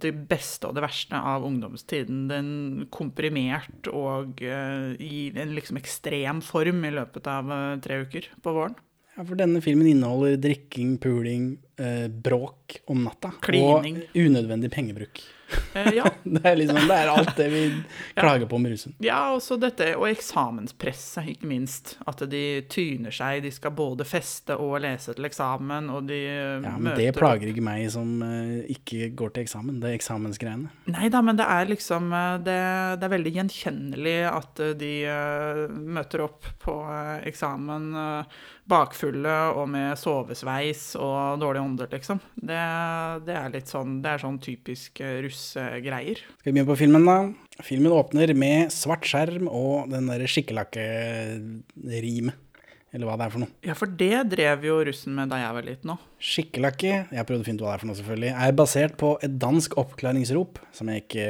det 0.01 0.13
beste 0.29 0.69
og 0.69 0.77
det 0.77 0.85
verste 0.85 1.19
av 1.19 1.45
ungdomstiden. 1.47 2.25
Den 2.31 2.49
komprimert 2.93 3.89
og 3.91 4.41
eh, 4.43 4.95
i 5.01 5.27
en 5.35 5.55
liksom 5.57 5.79
ekstrem 5.81 6.41
form 6.45 6.83
i 6.87 6.93
løpet 6.95 7.29
av 7.31 7.53
eh, 7.53 7.69
tre 7.85 8.01
uker 8.05 8.31
på 8.41 8.55
våren. 8.55 8.77
Ja, 9.15 9.23
for 9.23 9.39
denne 9.39 9.61
filmen 9.63 9.87
inneholder 9.87 10.35
drikking, 10.43 10.97
puling, 10.99 11.55
eh, 11.77 12.07
bråk 12.09 12.79
om 12.91 13.03
natta. 13.05 13.31
Klining. 13.45 14.03
Og 14.09 14.21
unødvendig 14.27 14.71
pengebruk. 14.73 15.23
Eh, 15.75 15.91
ja. 15.93 16.07
Det 16.25 16.41
er, 16.41 16.55
liksom, 16.57 16.79
det 16.89 16.95
er 16.97 17.09
alt 17.13 17.35
det 17.37 17.45
vi 17.51 17.59
klager 18.17 18.47
på 18.49 18.57
med 18.57 18.71
rusen. 18.73 18.95
ja, 19.03 19.19
også 19.35 19.59
dette, 19.61 19.91
og 19.95 20.07
eksamenspresset, 20.09 21.27
ikke 21.35 21.49
minst. 21.49 21.93
At 22.09 22.23
de 22.31 22.41
tyner 22.71 23.13
seg. 23.13 23.43
De 23.45 23.51
skal 23.53 23.75
både 23.77 24.07
feste 24.09 24.57
og 24.57 24.79
lese 24.83 25.13
til 25.15 25.27
eksamen, 25.29 25.91
og 25.93 26.07
de 26.09 26.17
eh, 26.25 26.63
Ja, 26.65 26.73
men 26.77 26.89
møter 26.89 27.03
det 27.03 27.13
plager 27.19 27.51
ikke 27.51 27.65
meg 27.65 27.85
som 27.93 28.15
eh, 28.25 28.65
ikke 28.73 29.11
går 29.17 29.35
til 29.35 29.45
eksamen. 29.45 29.77
Det 29.83 29.93
eksamensgreiene. 29.99 30.71
Nei 30.95 31.11
da, 31.13 31.21
men 31.25 31.37
det 31.39 31.45
er 31.45 31.69
liksom 31.69 32.09
eh, 32.13 32.33
Det, 32.45 32.57
det 32.99 33.07
er 33.09 33.13
veldig 33.15 33.35
gjenkjennelig 33.37 34.17
at 34.31 34.65
eh, 34.65 34.73
de 34.81 34.91
eh, 35.13 35.63
møter 35.99 36.25
opp 36.25 36.49
på 36.65 36.79
eh, 36.89 37.21
eksamen 37.29 37.91
eh, 38.01 38.41
bakfulle 38.65 39.33
og 39.53 39.67
med 39.69 39.93
sovesveis 40.01 40.95
og 40.97 41.37
dårlig 41.43 41.61
ånde, 41.65 41.87
liksom. 41.91 42.19
Det, 42.35 42.59
det 43.27 43.35
er 43.35 43.49
litt 43.53 43.67
sånn 43.71 43.97
Det 44.03 44.09
er 44.13 44.19
sånn 44.23 44.39
typisk 44.43 45.01
eh, 45.03 45.17
russegreier. 45.25 46.17
Skal 46.39 46.51
vi 46.51 46.55
begynne 46.55 46.69
på 46.71 46.77
filmen, 46.79 47.05
da? 47.09 47.17
Filmen 47.65 47.95
åpner 47.95 48.33
med 48.37 48.71
svart 48.75 49.05
skjerm 49.09 49.45
og 49.49 49.89
den 49.91 50.07
derre 50.11 50.27
skikkelakke-rimet. 50.29 52.41
Eller 52.95 53.09
hva 53.09 53.17
det 53.19 53.25
er 53.25 53.31
for 53.33 53.41
noe. 53.43 53.51
Ja, 53.67 53.73
for 53.75 53.91
det 53.91 54.21
drev 54.31 54.61
jo 54.63 54.77
russen 54.87 55.11
med 55.17 55.27
da 55.33 55.41
jeg 55.41 55.55
var 55.57 55.65
liten 55.67 55.91
òg. 55.91 55.99
Skikkelakke, 56.23 56.91
jeg 57.11 57.27
prøvde 57.27 57.43
å 57.43 57.47
finne 57.49 57.59
ut 57.59 57.65
hva 57.65 57.73
det 57.73 57.75
er 57.75 57.81
for 57.83 57.89
noe, 57.91 57.99
selvfølgelig, 57.99 58.31
er 58.45 58.55
basert 58.61 58.93
på 59.01 59.09
et 59.25 59.35
dansk 59.41 59.75
oppklaringsrop, 59.81 60.61
som 60.75 60.85
jeg 60.93 61.03
ikke 61.07 61.27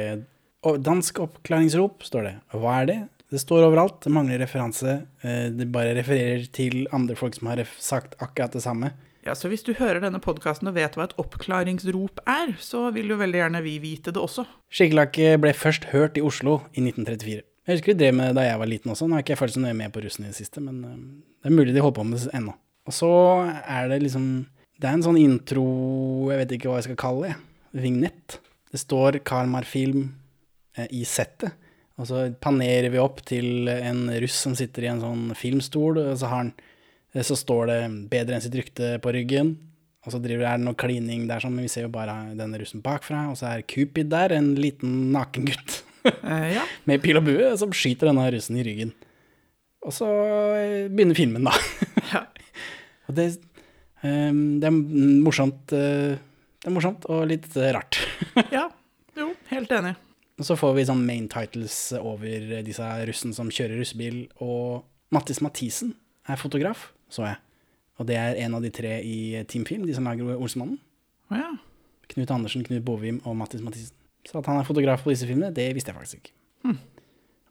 Dansk 0.82 1.20
oppklaringsrop, 1.22 2.00
står 2.02 2.24
det. 2.26 2.30
Hva 2.58 2.72
er 2.80 2.86
det? 2.88 2.94
Det 3.30 3.38
står 3.38 3.68
overalt, 3.68 4.00
det 4.02 4.10
mangler 4.10 4.40
referanse. 4.42 4.96
eh, 5.22 5.44
Det 5.54 5.68
bare 5.70 5.92
refererer 5.94 6.42
til 6.50 6.88
andre 6.96 7.14
folk 7.18 7.36
som 7.36 7.46
har 7.52 7.60
sagt 7.78 8.16
akkurat 8.18 8.50
det 8.56 8.62
samme. 8.64 8.90
Ja, 9.26 9.34
så 9.34 9.48
hvis 9.50 9.64
du 9.66 9.72
hører 9.74 9.98
denne 10.04 10.20
podkasten 10.22 10.68
og 10.70 10.76
vet 10.76 10.94
hva 10.94 11.08
et 11.08 11.16
oppklaringsrop 11.18 12.20
er, 12.30 12.52
så 12.62 12.84
vil 12.94 13.10
jo 13.10 13.16
veldig 13.18 13.40
gjerne 13.40 13.62
vi 13.64 13.72
vite 13.82 14.12
det 14.14 14.22
også. 14.22 14.44
Skikkelakke 14.70 15.32
ble 15.42 15.50
først 15.50 15.88
hørt 15.90 16.20
i 16.20 16.22
Oslo 16.22 16.60
i 16.76 16.84
1934. 16.84 17.42
Jeg 17.66 17.80
husker 17.80 17.96
de 17.96 18.04
drev 18.04 18.14
med 18.14 18.30
det 18.30 18.36
da 18.38 18.44
jeg 18.46 18.60
var 18.60 18.70
liten 18.70 18.92
også. 18.94 19.08
Nå 19.08 19.16
har 19.16 19.24
ikke 19.24 19.34
jeg 19.34 19.40
følt 19.40 19.56
så 19.56 19.62
nøye 19.64 19.74
med 19.74 19.90
på 19.90 20.04
russen 20.04 20.28
i 20.28 20.30
det 20.30 20.38
siste, 20.38 20.62
men 20.62 20.78
eh, 20.86 21.00
det 21.42 21.50
er 21.50 21.56
mulig 21.58 21.74
de 21.74 21.82
holder 21.82 21.96
på 21.98 22.04
med 22.06 22.22
det 22.22 22.30
ennå. 22.38 22.54
Og 22.86 22.94
så 22.94 23.10
er 23.66 23.90
det 23.90 24.04
liksom 24.04 24.28
Det 24.78 24.86
er 24.86 24.94
en 24.94 25.02
sånn 25.02 25.16
intro 25.18 25.64
Jeg 26.30 26.38
vet 26.38 26.52
ikke 26.54 26.68
hva 26.70 26.76
jeg 26.78 26.86
skal 26.86 27.00
kalle 27.02 27.26
det. 27.26 27.36
Vignett. 27.82 28.38
Det 28.70 28.78
står 28.78 29.18
Kalmar 29.26 29.66
Film 29.66 30.12
eh, 30.78 30.86
i 30.94 31.02
settet. 31.02 31.58
Og 31.98 32.06
så 32.06 32.28
panerer 32.38 32.92
vi 32.92 33.02
opp 33.02 33.24
til 33.26 33.66
en 33.72 34.06
russ 34.22 34.38
som 34.46 34.54
sitter 34.54 34.86
i 34.86 34.92
en 34.92 35.02
sånn 35.02 35.30
filmstol, 35.34 35.96
og 35.98 36.18
så, 36.20 36.28
har 36.28 36.42
han, 36.44 36.50
så 37.24 37.36
står 37.38 37.66
det 37.70 37.80
'bedre 38.10 38.36
enn 38.36 38.44
sitt 38.44 38.56
rykte' 38.58 38.98
på 39.00 39.12
ryggen. 39.14 39.56
Og 40.06 40.12
så 40.12 40.20
driver 40.22 40.46
er 40.46 40.58
det 40.58 40.66
noe 40.66 40.78
klining 40.78 41.26
der, 41.26 41.40
sånn, 41.42 41.56
men 41.56 41.66
vi 41.66 41.72
ser 41.72 41.86
jo 41.86 41.90
bare 41.90 42.36
denne 42.38 42.60
russen 42.60 42.82
bakfra. 42.84 43.24
Og 43.32 43.38
så 43.40 43.48
er 43.50 43.64
Cupid 43.66 44.10
der, 44.12 44.36
en 44.36 44.54
liten 44.54 45.12
naken 45.12 45.48
gutt 45.50 45.82
Eh, 46.06 46.54
ja. 46.54 46.62
med 46.88 47.02
pil 47.02 47.18
og 47.18 47.24
bue, 47.26 47.50
som 47.58 47.72
skyter 47.74 48.06
denne 48.06 48.28
russen 48.30 48.54
i 48.60 48.62
ryggen. 48.62 48.92
Og 49.82 49.94
så 49.94 50.06
eh, 50.54 50.86
begynner 50.86 51.18
filmen, 51.18 51.46
da. 51.48 51.54
ja. 52.14 52.22
Og 53.10 53.18
det, 53.18 53.26
um, 54.02 54.60
det 54.62 54.70
er 54.70 54.76
morsomt 55.26 55.74
eh, 55.74 56.14
Det 56.62 56.70
er 56.70 56.74
morsomt 56.74 57.06
og 57.10 57.26
litt 57.30 57.50
eh, 57.58 57.72
rart. 57.74 57.98
ja. 58.54 58.68
Jo, 59.16 59.30
helt 59.48 59.70
enig. 59.72 59.94
Og 60.36 60.44
så 60.44 60.54
får 60.60 60.74
vi 60.76 60.86
sånn 60.86 61.06
main 61.08 61.26
titles 61.32 61.76
over 61.96 62.50
disse 62.66 62.86
russen 63.08 63.32
som 63.32 63.48
kjører 63.48 63.80
russebil, 63.80 64.26
og 64.44 64.84
Mattis 65.14 65.40
Mathisen 65.40 65.94
er 66.28 66.36
fotograf, 66.36 66.90
så 67.16 67.26
jeg. 67.26 67.38
Og 67.96 68.08
det 68.08 68.16
er 68.20 68.36
en 68.44 68.56
av 68.58 68.64
de 68.64 68.70
tre 68.76 68.98
i 69.00 69.44
Team 69.48 69.64
Film, 69.68 69.86
de 69.88 69.94
som 69.96 70.04
lager 70.04 70.34
Olsemannen. 70.36 70.76
Oh, 71.30 71.38
ja. 71.38 71.54
Knut 72.12 72.30
Andersen, 72.34 72.64
Knut 72.66 72.84
Bovim 72.86 73.22
og 73.24 73.38
Mattis 73.38 73.64
Mathisen. 73.64 73.96
Så 74.26 74.40
at 74.40 74.48
han 74.50 74.58
er 74.60 74.66
fotograf 74.66 75.04
på 75.04 75.12
disse 75.14 75.26
filmene, 75.28 75.52
det 75.54 75.70
visste 75.74 75.92
jeg 75.92 75.98
faktisk 75.98 76.20
ikke. 76.20 76.34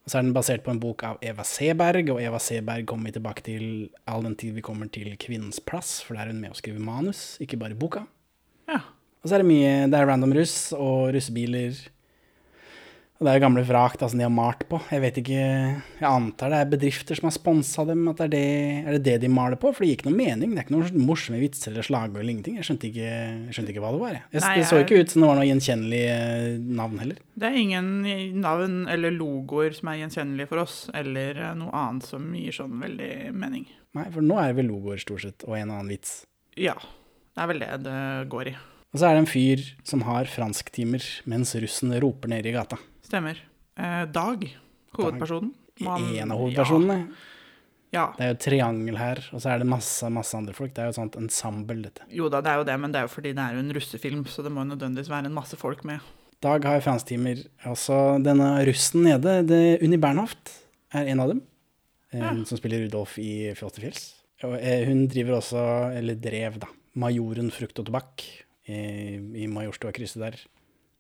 Og 0.05 0.11
så 0.11 0.19
er 0.19 0.25
den 0.27 0.35
basert 0.35 0.61
på 0.61 0.69
en 0.69 0.79
bok 0.79 1.01
av 1.07 1.21
Eva 1.25 1.41
Seberg, 1.47 2.11
og 2.13 2.19
Eva 2.21 2.37
Seberg 2.43 2.85
kommer 2.85 3.09
vi 3.09 3.15
tilbake 3.15 3.41
til 3.47 3.63
all 4.05 4.21
den 4.27 4.35
tid 4.37 4.53
vi 4.53 4.61
kommer 4.61 4.85
til 4.93 5.15
Kvinnens 5.17 5.57
plass, 5.63 5.95
for 6.05 6.13
der 6.13 6.27
er 6.27 6.35
hun 6.35 6.43
med 6.43 6.53
å 6.53 6.59
skrive 6.59 6.83
manus, 6.83 7.39
ikke 7.41 7.57
bare 7.57 7.77
boka. 7.79 8.05
ja. 8.69 8.83
Og 9.25 9.31
så 9.31 9.39
er 9.39 9.41
det 9.41 9.49
mye 9.49 9.69
Det 9.89 9.97
er 9.97 10.05
random 10.05 10.35
russ 10.37 10.69
og 10.77 11.15
russebiler. 11.15 11.73
Og 13.15 13.23
det 13.23 13.31
er 13.31 13.37
jo 13.37 13.43
gamle 13.45 13.61
vrak 13.63 13.93
da, 13.95 14.09
som 14.11 14.19
de 14.19 14.25
har 14.25 14.33
malt 14.33 14.65
på. 14.67 14.75
Jeg 14.91 14.99
vet 14.99 15.17
ikke 15.21 15.35
Jeg 15.39 16.07
antar 16.09 16.51
det 16.51 16.57
er 16.59 16.71
bedrifter 16.73 17.15
som 17.15 17.29
har 17.29 17.33
sponsa 17.35 17.85
dem. 17.87 18.01
At 18.11 18.19
det 18.19 18.25
er, 18.25 18.31
det, 18.33 18.41
er 18.81 18.97
det 18.97 19.03
det 19.05 19.13
de 19.23 19.29
maler 19.31 19.59
på? 19.59 19.71
For 19.71 19.85
det 19.85 19.91
gir 19.93 19.99
ikke 20.01 20.09
noe 20.09 20.17
mening. 20.17 20.51
Det 20.51 20.59
er 20.59 20.65
ikke 20.65 20.75
noen 20.75 21.05
morsomme 21.07 21.39
vitser 21.39 21.71
eller 21.71 21.87
slagord 21.87 22.19
eller 22.19 22.33
ingenting. 22.33 22.57
Jeg 22.59 22.67
skjønte 22.67 22.89
ikke, 22.89 23.05
jeg 23.07 23.55
skjønte 23.55 23.71
ikke 23.71 23.83
hva 23.85 23.91
det 23.95 24.01
var. 24.01 24.17
Jeg. 24.17 24.23
Jeg, 24.33 24.43
Nei, 24.43 24.55
det 24.59 24.65
så 24.67 24.81
ikke 24.83 24.99
ut 24.99 25.13
som 25.13 25.23
det 25.23 25.29
var 25.29 25.39
noe 25.39 25.47
gjenkjennelig 25.47 26.01
eh, 26.11 26.47
navn 26.81 26.99
heller. 27.05 27.21
Det 27.39 27.47
er 27.47 27.59
ingen 27.61 27.87
navn 28.43 28.75
eller 28.91 29.15
logoer 29.15 29.77
som 29.77 29.91
er 29.93 30.01
gjenkjennelige 30.01 30.51
for 30.51 30.63
oss, 30.65 30.75
eller 30.99 31.39
eh, 31.39 31.53
noe 31.61 31.71
annet 31.85 32.09
som 32.09 32.25
gir 32.35 32.57
sånn 32.57 32.75
veldig 32.83 33.11
mening. 33.31 33.63
Nei, 33.95 34.09
for 34.11 34.27
nå 34.27 34.41
er 34.41 34.51
det 34.51 34.57
vel 34.59 34.67
logoer 34.73 34.99
stort 34.99 35.23
sett, 35.23 35.45
og 35.47 35.55
en 35.55 35.71
annen 35.71 35.93
vits. 35.93 36.25
Ja, 36.59 36.75
det 37.31 37.45
er 37.45 37.51
vel 37.53 37.63
det 37.63 37.71
det 37.85 38.01
går 38.33 38.51
i. 38.51 38.55
Og 38.91 38.99
så 38.99 39.07
er 39.07 39.15
det 39.15 39.23
en 39.23 39.31
fyr 39.31 39.63
som 39.87 40.03
har 40.07 40.27
fransktimer 40.31 41.03
mens 41.31 41.55
russen 41.63 41.95
roper 42.03 42.31
nede 42.31 42.51
i 42.51 42.55
gata. 42.55 42.79
Stemmer. 43.05 43.39
Eh, 43.77 44.05
Dag, 44.11 44.43
hovedpersonen. 44.97 45.53
Man- 45.85 46.05
En 46.17 46.31
av 46.31 46.39
hovedpersonene. 46.39 46.99
Ja. 47.93 48.09
Det 48.17 48.23
er 48.25 48.31
jo 48.31 48.35
et 48.35 48.39
triangel 48.43 48.97
her, 48.99 49.19
og 49.31 49.39
så 49.39 49.53
er 49.53 49.59
det 49.61 49.67
masse, 49.69 50.03
masse 50.11 50.35
andre 50.35 50.53
folk. 50.53 50.73
Det 50.73 50.81
er 50.83 50.89
jo 50.89 50.93
et 50.95 50.99
sånt 50.99 51.15
ensemble, 51.19 51.77
dette. 51.85 52.01
Jo 52.11 52.27
da, 52.29 52.41
det 52.43 52.51
er 52.51 52.57
jo 52.59 52.63
det, 52.67 52.79
men 52.81 52.91
det 52.91 52.99
er 52.99 53.05
jo 53.07 53.11
fordi 53.13 53.31
det 53.35 53.39
er 53.43 53.53
jo 53.55 53.59
en 53.63 53.71
russefilm, 53.77 54.25
så 54.27 54.43
det 54.43 54.51
må 54.51 54.65
jo 54.65 54.75
nødvendigvis 54.75 55.09
være 55.11 55.25
en 55.29 55.33
masse 55.37 55.55
folk 55.55 55.83
med. 55.87 55.99
Dag 56.43 56.63
har 56.67 56.81
fransktimer. 56.83 57.45
Også 57.65 58.21
denne 58.23 58.49
russen 58.67 59.03
nede, 59.05 59.45
det, 59.47 59.81
Unni 59.85 59.97
Bernhoft, 59.97 60.51
er 60.93 61.07
en 61.07 61.19
av 61.23 61.29
dem. 61.29 61.41
eh, 62.11 62.19
Ja. 62.19 62.33
Som 62.43 62.57
spiller 62.57 62.83
Rudolf 62.85 63.17
i 63.19 63.53
Fjols 63.55 63.73
til 63.73 63.83
fjells. 63.85 64.13
Og 64.43 64.53
eh, 64.59 64.85
hun 64.85 65.07
driver 65.07 65.37
også, 65.39 65.95
eller 65.95 66.15
drev, 66.15 66.59
da, 66.59 66.67
Majoren 66.95 67.49
frukt 67.51 67.79
og 67.79 67.85
tobakk 67.87 68.23
i, 68.67 69.15
i 69.43 69.47
Majorstua-krysset 69.47 70.19
der. 70.19 70.35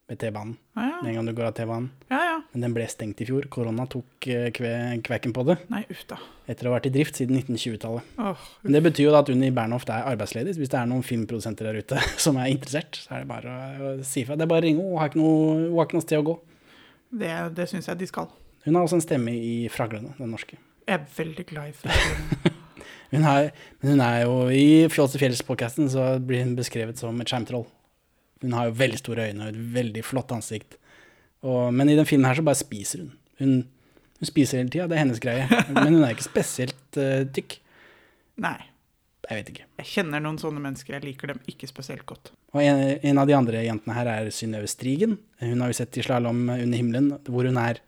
Ved 0.05 0.19
T-banen. 0.21 0.51
Ja, 0.77 0.99
Den 1.01 1.15
gang 1.17 1.25
du 1.25 1.33
går 1.33 1.47
av 1.49 1.53
T-banen. 1.57 1.87
ja, 2.11 2.19
ja. 2.21 2.33
Men 2.53 2.61
den 2.61 2.73
ble 2.75 2.85
stengt 2.87 3.19
i 3.19 3.25
fjor. 3.25 3.47
Korona 3.51 3.87
tok 3.89 4.27
eh, 4.31 4.51
kve, 4.53 4.69
kvekken 5.03 5.33
på 5.33 5.43
det. 5.47 5.55
Nei, 5.73 5.81
uff 5.91 6.03
da. 6.07 6.19
Etter 6.47 6.67
å 6.67 6.71
ha 6.71 6.75
vært 6.77 6.85
i 6.87 6.91
drift 6.93 7.17
siden 7.17 7.39
1920-tallet. 7.39 8.11
Oh, 8.21 8.43
Men 8.63 8.77
det 8.77 8.81
betyr 8.85 9.07
jo 9.07 9.13
da 9.15 9.23
at 9.25 9.31
Unni 9.33 9.49
Bernhoft 9.55 9.89
er 9.89 10.05
arbeidsledig. 10.11 10.53
Hvis 10.61 10.69
det 10.71 10.77
er 10.79 10.87
noen 10.91 11.01
filmprodusenter 11.03 11.67
der 11.71 11.79
ute 11.81 11.99
som 12.25 12.37
er 12.37 12.51
interessert, 12.53 12.99
så 13.01 13.15
er 13.17 13.25
det 13.25 13.31
bare 13.33 13.55
å, 13.55 13.89
å 13.89 14.05
si 14.07 14.23
fra. 14.27 14.37
Det 14.37 14.45
er 14.45 14.51
bare 14.53 14.61
å 14.63 14.67
ringe 14.67 14.83
henne. 14.85 14.93
Hun 14.93 15.01
har 15.01 15.09
ikke 15.11 15.21
noe, 15.23 15.57
har 15.79 15.89
ikke 15.89 15.97
noe 15.97 16.05
sted 16.05 16.21
å 16.21 16.27
gå. 16.29 16.35
det, 17.23 17.31
det 17.57 17.67
syns 17.73 17.89
jeg 17.89 18.01
de 18.03 18.11
skal. 18.13 18.29
Hun 18.67 18.77
har 18.77 18.85
også 18.85 18.99
en 19.01 19.03
stemme 19.07 19.33
i 19.35 19.55
Fraglene, 19.73 20.13
den 20.19 20.31
norske. 20.37 20.59
Jeg 20.85 20.99
er 20.99 21.09
veldig 21.17 21.47
glad 21.49 21.73
i 21.73 21.75
Fraglene. 21.81 22.53
Hun 23.15 23.23
er, 23.29 23.51
men 23.79 23.91
hun 23.93 24.01
er 24.03 24.15
jo 24.25 24.31
I 24.51 24.63
Fjols 24.91 25.13
til 25.13 25.21
fjells-podkasten 25.21 25.87
så 25.93 26.07
blir 26.25 26.41
hun 26.43 26.55
beskrevet 26.57 26.97
som 26.99 27.15
et 27.21 27.29
skjermtroll. 27.29 27.63
Hun 28.43 28.55
har 28.57 28.69
jo 28.69 28.75
veldig 28.81 28.99
store 28.99 29.29
øyne 29.29 29.45
og 29.45 29.53
et 29.53 29.61
veldig 29.77 30.03
flott 30.05 30.33
ansikt. 30.35 30.77
Og, 31.45 31.69
men 31.73 31.91
i 31.91 31.97
den 31.97 32.07
filmen 32.09 32.27
her 32.27 32.37
så 32.39 32.45
bare 32.45 32.59
spiser 32.59 33.03
hun. 33.03 33.11
Hun, 33.39 33.57
hun 34.19 34.29
spiser 34.29 34.61
hele 34.61 34.71
tida, 34.73 34.87
det 34.89 34.97
er 34.97 35.03
hennes 35.03 35.21
greie. 35.21 35.45
Men 35.75 35.97
hun 35.97 36.05
er 36.05 36.15
ikke 36.15 36.29
spesielt 36.29 36.97
uh, 36.97 37.25
tykk. 37.35 37.59
Nei. 38.41 38.57
Jeg 39.25 39.39
vet 39.39 39.49
ikke. 39.51 39.65
Jeg 39.81 39.89
kjenner 39.89 40.21
noen 40.21 40.37
sånne 40.37 40.61
mennesker. 40.61 40.95
Jeg 40.97 41.05
liker 41.05 41.31
dem 41.31 41.41
ikke 41.49 41.67
spesielt 41.69 42.05
godt. 42.09 42.29
Og 42.53 42.61
en, 42.61 42.81
en 43.09 43.21
av 43.21 43.27
de 43.29 43.35
andre 43.37 43.63
jentene 43.65 43.95
her 43.97 44.09
er 44.11 44.29
Synnøve 44.33 44.69
Strigen. 44.69 45.17
Hun 45.41 45.63
har 45.63 45.71
vi 45.71 45.77
sett 45.79 45.97
i 45.97 46.05
Slalåm 46.05 46.43
under 46.53 46.77
himmelen, 46.77 47.09
hvor 47.25 47.47
hun 47.49 47.57
er 47.59 47.81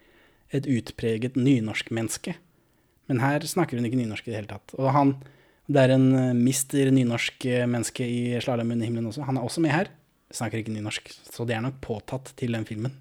et 0.56 0.68
utpreget 0.72 1.38
nynorskmenneske. 1.38 2.34
Men 3.08 3.22
her 3.24 3.46
snakker 3.48 3.78
hun 3.78 3.88
ikke 3.88 4.00
nynorsk 4.00 4.28
i 4.28 4.34
det 4.34 4.40
hele 4.42 4.52
tatt. 4.52 4.74
Og 4.80 4.90
han, 4.96 5.14
det 5.70 5.84
er 5.84 5.94
en 5.96 6.08
eh, 6.18 6.34
mister 6.36 6.90
nynorsk 6.96 7.48
eh, 7.48 7.68
menneske 7.70 8.08
i 8.08 8.20
Slalåm 8.44 8.74
under 8.76 8.90
himmelen 8.90 9.12
også. 9.12 9.28
Han 9.30 9.40
er 9.40 9.48
også 9.48 9.64
med 9.64 9.76
her. 9.76 9.94
Snakker 10.34 10.62
ikke 10.62 10.74
nynorsk. 10.76 11.12
Så 11.32 11.46
det 11.48 11.56
er 11.56 11.64
nok 11.64 11.78
påtatt 11.84 12.34
til 12.40 12.56
den 12.58 12.68
filmen. 12.68 12.96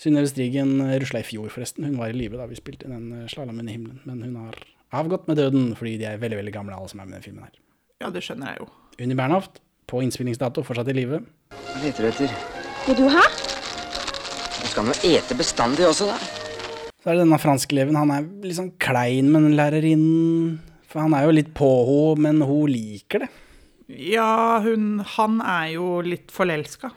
Synnøve 0.00 0.30
Strigen 0.30 0.78
rusla 0.80 1.20
i 1.20 1.26
fjor, 1.28 1.50
forresten. 1.52 1.84
Hun 1.84 1.98
var 2.00 2.08
i 2.08 2.16
live 2.16 2.38
da 2.40 2.46
vi 2.48 2.56
spilte 2.56 2.88
den 2.88 3.10
eh, 3.18 3.26
Slalåm 3.28 3.58
under 3.60 3.74
himmelen. 3.74 3.98
Men 4.08 4.22
hun 4.24 4.38
har 4.46 4.56
avgått 4.96 5.26
med 5.28 5.36
døden 5.36 5.74
fordi 5.76 5.98
de 6.00 6.06
er 6.08 6.22
veldig 6.22 6.38
veldig 6.38 6.54
gamle, 6.54 6.76
alle 6.76 6.88
som 6.88 7.02
er 7.02 7.10
med 7.10 7.18
i 7.18 7.18
den 7.18 7.26
filmen 7.26 7.44
her. 7.44 7.58
Ja, 8.00 8.08
det 8.14 8.22
skjønner 8.24 8.54
jeg 8.54 8.62
jo. 8.62 8.70
Unni 9.04 9.16
Bernhoft, 9.18 9.60
på 9.90 10.00
innspillingsdato, 10.00 10.64
fortsatt 10.64 10.88
i 10.88 10.96
live. 10.96 11.20
Hva 11.52 11.82
leter 11.84 12.06
du 12.06 12.08
etter? 12.08 12.32
Vil 12.86 12.96
du 13.02 13.04
ha? 13.12 13.26
Du 14.56 14.66
skal 14.70 14.88
nå 14.88 14.96
ete 15.04 15.36
bestandig 15.36 15.84
også, 15.84 16.08
da. 16.08 16.16
Så 17.00 17.10
er 17.10 17.18
det 17.18 17.26
denne 17.26 17.40
franskeleven. 17.40 18.00
Han 18.00 18.14
er 18.16 18.24
litt 18.46 18.56
sånn 18.56 18.72
klein 18.80 19.28
med 19.34 19.50
den 19.50 19.58
lærerinnen. 19.60 20.56
For 20.88 21.04
han 21.04 21.12
er 21.16 21.28
jo 21.28 21.36
litt 21.36 21.52
på 21.56 21.68
henne, 21.90 22.24
men 22.24 22.40
hun 22.48 22.72
liker 22.72 23.26
det. 23.26 23.30
Ja, 23.98 24.60
hun 24.64 25.00
Han 25.16 25.40
er 25.42 25.72
jo 25.74 26.00
litt 26.06 26.30
forelska, 26.34 26.92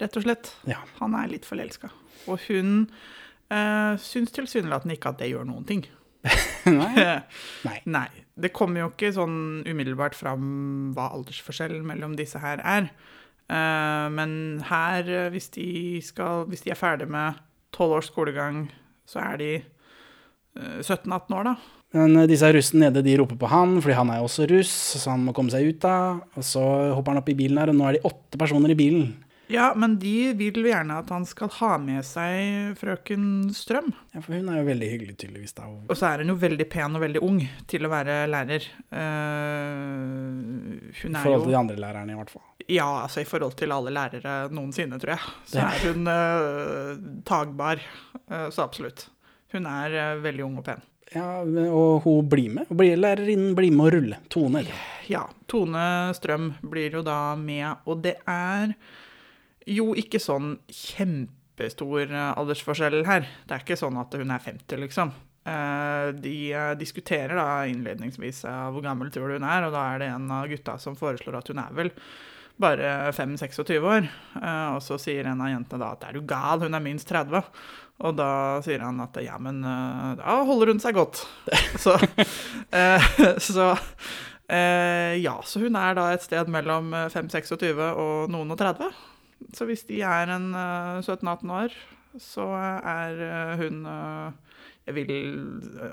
rett 0.00 0.16
og 0.16 0.26
slett. 0.26 0.52
Ja. 0.68 0.80
Han 1.00 1.16
er 1.18 1.30
litt 1.32 1.48
forelska. 1.48 1.90
Og 2.30 2.38
hun 2.48 2.86
uh, 3.52 3.98
syns 4.00 4.32
tilsynelatende 4.34 4.96
ikke 4.96 5.12
at 5.12 5.20
det 5.20 5.32
gjør 5.32 5.48
noen 5.48 5.66
ting. 5.68 5.82
Nei. 6.70 6.92
Nei. 7.66 7.78
Nei. 7.84 8.08
Det 8.38 8.52
kommer 8.54 8.84
jo 8.84 8.92
ikke 8.92 9.12
sånn 9.14 9.64
umiddelbart 9.68 10.16
fram 10.16 10.92
hva 10.96 11.10
aldersforskjellen 11.16 11.84
mellom 11.86 12.16
disse 12.18 12.40
her 12.42 12.62
er. 12.62 12.88
Eh, 13.52 14.08
men 14.14 14.62
her, 14.68 15.08
eh, 15.08 15.28
hvis 15.32 15.50
de, 15.56 16.00
skal, 16.04 16.46
hvis 16.48 16.64
de 16.64 16.72
er 16.72 16.78
ferdig 16.78 17.08
med 17.10 17.40
tolv 17.74 17.98
års 17.98 18.08
skolegang, 18.12 18.64
så 19.08 19.20
er 19.20 19.40
de 19.40 19.50
eh, 19.58 20.78
17-18 20.80 21.36
år, 21.36 21.50
da. 21.50 21.81
Men 21.96 22.16
eh, 22.16 22.28
disse 22.30 22.48
russene 22.54 22.88
nede 22.88 23.04
de 23.04 23.18
roper 23.20 23.38
på 23.40 23.50
han, 23.52 23.76
fordi 23.82 23.98
han 23.98 24.12
er 24.12 24.22
jo 24.22 24.28
også 24.30 24.48
russ, 24.50 24.72
så 25.02 25.12
han 25.12 25.26
må 25.26 25.34
komme 25.36 25.52
seg 25.52 25.68
ut 25.68 25.82
da. 25.84 25.96
Og 26.36 26.46
så 26.46 26.62
hopper 26.96 27.14
han 27.14 27.22
opp 27.22 27.32
i 27.32 27.38
bilen 27.38 27.60
her, 27.60 27.72
og 27.72 27.78
nå 27.78 27.88
er 27.88 27.98
de 27.98 28.06
åtte 28.08 28.40
personer 28.40 28.72
i 28.72 28.78
bilen. 28.78 29.12
Ja, 29.52 29.72
men 29.76 29.98
de 30.00 30.32
vil 30.32 30.64
gjerne 30.64 30.94
at 31.02 31.10
han 31.12 31.26
skal 31.28 31.50
ha 31.58 31.74
med 31.80 32.06
seg 32.08 32.76
frøken 32.80 33.50
Strøm. 33.52 33.90
Ja, 34.14 34.22
For 34.22 34.32
hun 34.38 34.48
er 34.48 34.62
jo 34.62 34.68
veldig 34.70 34.88
hyggelig, 34.94 35.16
tydeligvis. 35.20 35.52
da. 35.58 35.66
Og 35.68 35.98
så 35.98 36.08
er 36.08 36.22
hun 36.22 36.32
jo 36.32 36.38
veldig 36.40 36.66
pen 36.72 36.96
og 36.96 37.02
veldig 37.04 37.20
ung 37.26 37.40
til 37.68 37.84
å 37.84 37.90
være 37.92 38.22
lærer. 38.32 38.68
Uh, 38.88 39.02
I 40.88 41.02
hun 41.02 41.18
er 41.18 41.26
forhold 41.26 41.44
til 41.44 41.52
de 41.52 41.58
andre 41.60 41.76
lærerne, 41.84 42.14
i 42.14 42.20
hvert 42.22 42.32
fall. 42.32 42.46
Ja, 42.64 42.86
altså 43.02 43.20
i 43.20 43.28
forhold 43.28 43.58
til 43.58 43.74
alle 43.76 43.92
lærere 43.92 44.36
noensinne, 44.54 45.00
tror 45.02 45.18
jeg. 45.18 45.34
Så 45.52 45.66
er 45.66 45.84
hun 45.90 46.08
uh, 46.08 47.20
tagbar. 47.28 47.82
Uh, 48.30 48.48
så 48.48 48.64
absolutt. 48.64 49.10
Hun 49.52 49.68
er 49.68 50.16
veldig 50.22 50.48
ung 50.48 50.56
og 50.62 50.66
pen. 50.70 50.80
Ja, 51.14 51.42
Og 51.44 52.02
hun 52.06 52.28
blir 52.28 52.50
med. 52.54 52.70
Blir 52.72 52.96
lærerinnen 52.96 53.54
blir 53.58 53.72
med 53.74 53.86
å 53.86 53.92
rulle. 53.96 54.18
Tone. 54.32 54.62
Eller? 54.62 54.78
Ja. 55.10 55.26
Tone 55.50 55.84
Strøm 56.16 56.52
blir 56.62 56.94
jo 56.98 57.02
da 57.04 57.34
med, 57.36 57.82
og 57.86 58.02
det 58.04 58.16
er 58.28 58.72
jo 59.68 59.92
ikke 59.98 60.18
sånn 60.22 60.56
kjempestor 60.72 62.08
eh, 62.08 62.32
aldersforskjell 62.40 63.02
her. 63.06 63.28
Det 63.46 63.54
er 63.58 63.64
ikke 63.66 63.78
sånn 63.78 64.00
at 64.00 64.14
hun 64.18 64.32
er 64.34 64.42
50, 64.42 64.80
liksom. 64.86 65.12
Eh, 65.44 66.08
De 66.22 66.34
eh, 66.54 66.72
diskuterer 66.80 67.36
da 67.38 67.48
innledningsvis 67.70 68.44
hvor 68.46 68.82
gammel 68.84 69.12
tror 69.14 69.28
du 69.34 69.38
hun 69.40 69.48
er, 69.48 69.68
og 69.68 69.76
da 69.76 69.86
er 69.92 70.02
det 70.04 70.12
en 70.14 70.30
av 70.34 70.48
gutta 70.50 70.78
som 70.82 70.96
foreslår 70.98 71.40
at 71.42 71.52
hun 71.52 71.60
er 71.62 71.76
vel 71.78 71.92
bare 72.62 73.10
5-26 73.16 73.78
år. 73.80 74.04
Og 74.76 74.82
så 74.84 74.98
sier 75.00 75.26
en 75.26 75.40
av 75.42 75.48
jentene 75.50 75.80
da 75.82 75.86
at 75.96 76.04
er 76.06 76.18
du 76.18 76.26
gal, 76.28 76.60
hun 76.62 76.76
er 76.76 76.84
minst 76.84 77.08
30. 77.08 77.40
Og 78.02 78.16
da 78.18 78.30
sier 78.64 78.82
han 78.82 78.98
at 79.04 79.18
ja, 79.22 79.36
men 79.42 79.60
eh, 79.62 80.08
da 80.18 80.40
holder 80.46 80.72
hun 80.72 80.82
seg 80.82 80.96
godt. 80.98 81.22
Så, 81.78 81.94
eh, 82.78 83.12
så 83.38 83.68
eh, 84.50 85.18
ja, 85.22 85.36
så 85.46 85.62
hun 85.62 85.78
er 85.78 85.96
da 85.98 86.08
et 86.12 86.24
sted 86.26 86.50
mellom 86.50 86.90
eh, 86.98 87.08
5-26 87.12 87.78
og 87.92 88.32
noen 88.32 88.54
og 88.54 88.58
30. 88.60 88.90
Så 89.54 89.66
hvis 89.68 89.86
de 89.88 90.00
er 90.06 90.34
en 90.34 90.50
eh, 90.54 90.98
17-18 91.04 91.54
år, 91.54 91.78
så 92.20 92.48
er 92.58 93.22
eh, 93.28 93.54
hun 93.62 93.86
eh, 93.88 94.58
Jeg 94.90 94.96
vil 94.98 95.14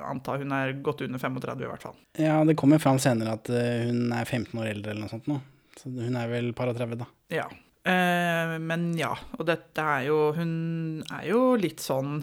anta 0.01 0.39
hun 0.41 0.51
er 0.57 0.73
godt 0.81 1.05
under 1.05 1.21
35 1.21 1.61
i 1.61 1.69
hvert 1.69 1.85
fall. 1.85 1.97
Ja, 2.17 2.41
det 2.45 2.57
kommer 2.57 2.81
fram 2.81 2.97
senere 3.01 3.37
at 3.37 3.53
eh, 3.53 3.85
hun 3.85 4.09
er 4.17 4.25
15 4.25 4.57
år 4.57 4.73
eldre 4.73 4.95
eller 4.95 5.05
noe 5.05 5.13
sånt 5.13 5.29
nå. 5.29 5.37
Så 5.79 5.93
hun 5.93 6.17
er 6.19 6.31
vel 6.31 6.51
par 6.57 6.71
og 6.71 6.75
30, 6.75 6.97
da. 6.99 7.05
Ja. 7.31 7.45
Eh, 7.87 8.57
men 8.59 8.89
ja, 8.99 9.13
og 9.37 9.45
dette 9.47 9.79
er 9.81 10.09
jo 10.09 10.17
Hun 10.35 11.03
er 11.15 11.29
jo 11.29 11.55
litt 11.55 11.79
sånn 11.79 12.19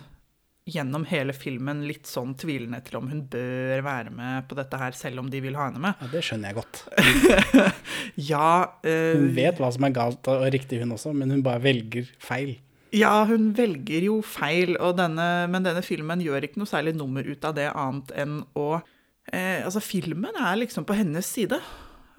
gjennom 0.67 1.05
hele 1.07 1.31
filmen 1.31 1.85
litt 1.87 2.09
sånn 2.11 2.33
tvilende 2.35 2.81
til 2.83 2.97
om 2.99 3.07
hun 3.07 3.21
bør 3.31 3.85
være 3.87 4.11
med 4.11 4.49
på 4.51 4.57
dette 4.59 4.75
her, 4.81 4.97
selv 4.99 5.23
om 5.23 5.29
de 5.31 5.39
vil 5.45 5.55
ha 5.55 5.69
henne 5.69 5.79
med. 5.79 5.95
Ja, 6.03 6.09
Det 6.11 6.23
skjønner 6.27 6.51
jeg 6.51 6.57
godt. 6.59 6.81
Ja, 8.33 8.49
Uh, 8.83 9.15
Hun 9.15 9.31
vet 9.37 9.61
hva 9.63 9.71
som 9.75 9.87
er 9.87 9.95
galt 9.95 10.27
og 10.33 10.43
riktig, 10.55 10.81
hun 10.83 10.91
også, 10.97 11.13
men 11.15 11.31
hun 11.31 11.45
bare 11.47 11.63
velger 11.63 12.11
feil. 12.19 12.57
ja, 12.97 13.15
hun 13.31 13.53
velger 13.55 14.09
jo 14.09 14.19
feil, 14.27 14.75
og 14.83 14.97
denne, 14.99 15.47
men 15.53 15.63
denne 15.67 15.83
filmen 15.87 16.23
gjør 16.25 16.49
ikke 16.49 16.59
noe 16.63 16.71
særlig 16.71 16.97
nummer 16.99 17.23
ut 17.27 17.45
av 17.47 17.55
det 17.59 17.71
annet 17.71 18.11
enn 18.19 18.41
å 18.59 18.69
eh, 19.33 19.63
Altså, 19.63 19.79
filmen 19.85 20.35
er 20.35 20.59
liksom 20.65 20.87
på 20.89 20.97
hennes 20.99 21.27
side. 21.31 21.59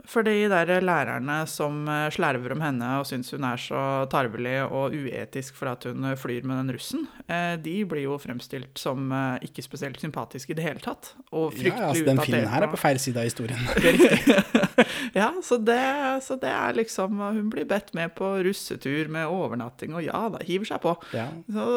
For 0.07 0.23
de 0.23 0.47
der 0.47 0.69
lærerne 0.83 1.41
som 1.51 1.81
eh, 1.91 2.07
slerver 2.15 2.53
om 2.55 2.61
henne 2.63 2.91
og 3.01 3.07
syns 3.09 3.33
hun 3.35 3.43
er 3.47 3.59
så 3.59 3.81
tarvelig 4.11 4.55
og 4.63 4.95
uetisk 4.95 5.57
for 5.57 5.73
at 5.73 5.83
hun 5.89 6.07
eh, 6.07 6.15
flyr 6.19 6.47
med 6.47 6.61
den 6.61 6.75
russen, 6.77 7.03
eh, 7.27 7.57
de 7.59 7.75
blir 7.89 8.05
jo 8.05 8.15
fremstilt 8.21 8.79
som 8.79 9.11
ikke 9.43 9.65
spesielt 9.65 9.99
sympatiske 10.01 10.53
i 10.53 10.57
det 10.57 10.65
hele 10.65 10.83
tatt. 10.83 11.11
Og 11.31 11.55
Ja, 11.59 11.73
altså, 11.89 12.05
den 12.05 12.15
utdatert 12.15 12.29
filmen 12.29 12.51
her 12.53 12.67
er 12.67 12.71
på 12.71 12.79
feil 12.79 13.01
side 13.03 13.19
av 13.19 13.27
historien. 13.27 13.67
Det 13.77 13.91
er 13.91 13.97
riktig. 13.97 14.85
ja, 15.21 15.27
så 15.43 15.57
det, 15.61 15.81
så 16.23 16.37
det 16.39 16.49
er 16.51 16.75
liksom 16.77 17.19
Hun 17.19 17.49
blir 17.51 17.67
bedt 17.67 17.93
med 17.97 18.13
på 18.17 18.29
russetur 18.45 19.11
med 19.11 19.27
overnatting, 19.27 19.95
og 19.97 20.05
ja 20.05 20.23
da, 20.31 20.39
hiver 20.47 20.69
seg 20.69 20.81
på. 20.83 20.95
Ja. 21.15 21.27
Så 21.51 21.67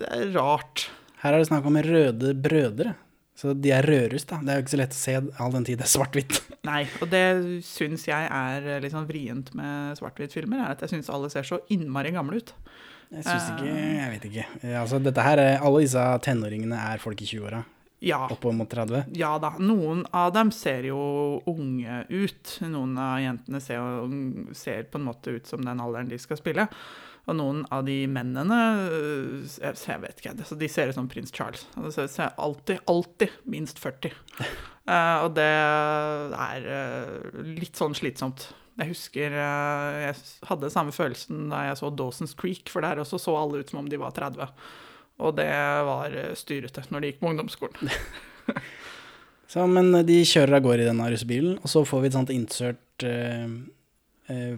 det 0.00 0.08
er 0.14 0.32
rart. 0.38 0.88
Her 1.22 1.34
er 1.34 1.42
det 1.42 1.50
snakk 1.50 1.66
om 1.68 1.78
røde 1.82 2.32
brødre. 2.38 2.94
Så 3.38 3.52
de 3.54 3.70
er 3.70 3.86
rødruss, 3.86 4.26
da. 4.26 4.40
Det 4.42 4.50
er 4.50 4.58
jo 4.58 4.64
ikke 4.64 4.74
så 4.74 4.80
lett 4.80 4.96
å 4.96 4.98
se 4.98 5.14
all 5.14 5.52
den 5.54 5.66
tid 5.68 5.78
det 5.78 5.86
er 5.86 5.92
svart-hvitt. 5.92 6.40
Nei, 6.68 6.82
og 6.98 7.10
det 7.12 7.24
syns 7.66 8.08
jeg 8.08 8.26
er 8.26 8.82
litt 8.82 8.94
sånn 8.94 9.06
vrient 9.06 9.52
med 9.58 9.98
svart-hvitt-filmer, 10.00 10.64
er 10.64 10.74
at 10.74 10.82
jeg 10.82 10.96
syns 10.96 11.10
alle 11.14 11.30
ser 11.30 11.46
så 11.46 11.60
innmari 11.70 12.10
gamle 12.16 12.42
ut. 12.42 12.50
Jeg 13.14 13.24
syns 13.24 13.46
ikke 13.54 13.70
Jeg 13.70 14.08
vet 14.12 14.26
ikke. 14.28 14.46
Altså, 14.82 14.98
dette 15.00 15.24
her 15.24 15.40
er, 15.40 15.54
alle 15.64 15.84
disse 15.86 16.02
tenåringene 16.26 16.80
er 16.90 17.00
folk 17.00 17.22
i 17.24 17.28
20-åra. 17.30 17.62
Ja. 18.04 18.20
Oppover 18.30 18.54
mot 18.54 18.70
30. 18.70 19.08
Ja 19.18 19.32
da, 19.42 19.54
noen 19.58 20.04
av 20.14 20.30
dem 20.34 20.52
ser 20.54 20.86
jo 20.86 20.98
unge 21.50 22.04
ut. 22.10 22.58
Noen 22.66 22.94
av 23.02 23.18
jentene 23.22 23.62
ser, 23.62 24.10
ser 24.54 24.86
på 24.90 25.00
en 25.00 25.08
måte 25.08 25.34
ut 25.34 25.50
som 25.50 25.64
den 25.66 25.82
alderen 25.82 26.10
de 26.10 26.18
skal 26.22 26.38
spille. 26.38 26.68
Og 27.28 27.36
noen 27.36 27.64
av 27.74 27.84
de 27.84 27.98
mennene 28.08 28.58
øh, 28.88 29.44
Jeg, 29.44 29.76
jeg 29.84 30.00
vet 30.00 30.22
ikke, 30.22 30.32
altså, 30.32 30.56
de 30.58 30.70
ser 30.72 30.88
ut 30.88 30.96
som 30.96 31.10
prins 31.12 31.34
Charles. 31.34 31.66
Altså, 31.76 32.06
de 32.06 32.12
ser 32.12 32.32
alltid, 32.40 32.80
alltid 32.88 33.38
minst 33.44 33.80
40. 33.82 34.16
Eh, 34.88 35.18
og 35.20 35.34
det 35.36 35.44
er 35.44 36.66
eh, 36.72 37.40
litt 37.44 37.76
sånn 37.76 37.92
slitsomt. 37.92 38.46
Jeg 38.80 38.88
husker 38.94 39.34
eh, 39.36 39.96
jeg 40.06 40.14
hadde 40.48 40.70
samme 40.72 40.94
følelsen 40.96 41.50
da 41.50 41.66
jeg 41.66 41.76
så 41.82 41.90
Dawson's 41.92 42.32
Creek, 42.38 42.70
for 42.72 42.80
der 42.80 43.02
også 43.02 43.20
så 43.20 43.34
alle 43.36 43.60
ut 43.60 43.68
som 43.68 43.82
om 43.82 43.90
de 43.92 43.98
var 44.00 44.14
30. 44.16 44.48
Og 45.20 45.36
det 45.36 45.50
var 45.90 46.16
styrete 46.40 46.86
når 46.88 47.04
de 47.04 47.10
gikk 47.10 47.20
på 47.20 47.28
ungdomsskolen. 47.34 47.92
Så, 49.52 49.66
men 49.68 49.92
de 50.08 50.22
kjører 50.24 50.56
av 50.56 50.64
gårde 50.64 50.86
i 50.86 50.88
denne 50.88 51.12
russebilen, 51.12 51.60
og 51.60 51.68
så 51.68 51.84
får 51.88 52.00
vi 52.00 52.08
et 52.08 52.16
sånt 52.16 52.32
insert 52.32 53.04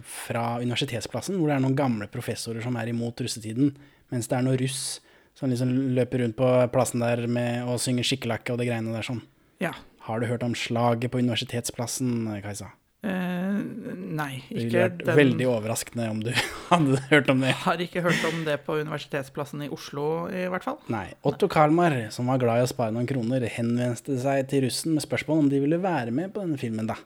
fra 0.03 0.57
Universitetsplassen, 0.61 1.37
hvor 1.39 1.47
det 1.51 1.55
er 1.57 1.63
noen 1.63 1.77
gamle 1.79 2.07
professorer 2.11 2.61
som 2.65 2.75
er 2.79 2.91
imot 2.91 3.21
russetiden, 3.23 3.73
mens 4.11 4.27
det 4.27 4.37
er 4.37 4.43
noen 4.47 4.59
russ 4.59 4.81
som 5.37 5.49
liksom 5.49 5.71
løper 5.95 6.19
rundt 6.25 6.35
på 6.35 6.49
plassen 6.73 6.99
der 7.05 7.23
med 7.31 7.63
og 7.63 7.79
synger 7.79 8.03
skikkelakke 8.03 8.51
og 8.51 8.59
det 8.59 8.67
greiene 8.67 8.91
der 8.93 9.05
sånn. 9.07 9.21
Ja. 9.63 9.71
Har 10.07 10.19
du 10.19 10.27
hørt 10.27 10.43
om 10.43 10.53
slaget 10.57 11.11
på 11.13 11.21
Universitetsplassen, 11.21 12.25
Kajsa? 12.43 12.71
Eh, 13.01 13.61
nei, 14.13 14.43
Det 14.49 14.57
ville 14.57 14.67
ikke 14.67 14.81
vært 14.83 14.99
den. 15.07 15.15
veldig 15.17 15.45
overraskende 15.49 16.09
om 16.11 16.19
du 16.21 16.29
hadde 16.71 16.99
hørt 17.09 17.29
om 17.33 17.39
det. 17.41 17.53
Har 17.63 17.79
ikke 17.81 18.03
hørt 18.05 18.25
om 18.29 18.43
det 18.45 18.59
på 18.67 18.75
Universitetsplassen 18.81 19.63
i 19.65 19.69
Oslo, 19.73 20.27
i 20.29 20.43
hvert 20.51 20.65
fall. 20.67 20.77
Nei. 20.93 21.07
Otto 21.25 21.47
Kalmar, 21.49 21.95
som 22.13 22.29
var 22.29 22.41
glad 22.43 22.61
i 22.61 22.65
å 22.67 22.69
spare 22.69 22.93
noen 22.93 23.07
kroner, 23.09 23.47
henvendte 23.55 24.19
seg 24.21 24.45
til 24.51 24.67
russen 24.67 24.93
med 24.97 25.05
spørsmål 25.07 25.45
om 25.45 25.49
de 25.53 25.63
ville 25.63 25.79
være 25.81 26.13
med 26.13 26.33
på 26.35 26.43
denne 26.43 26.59
filmen, 26.61 26.91
da. 26.91 26.99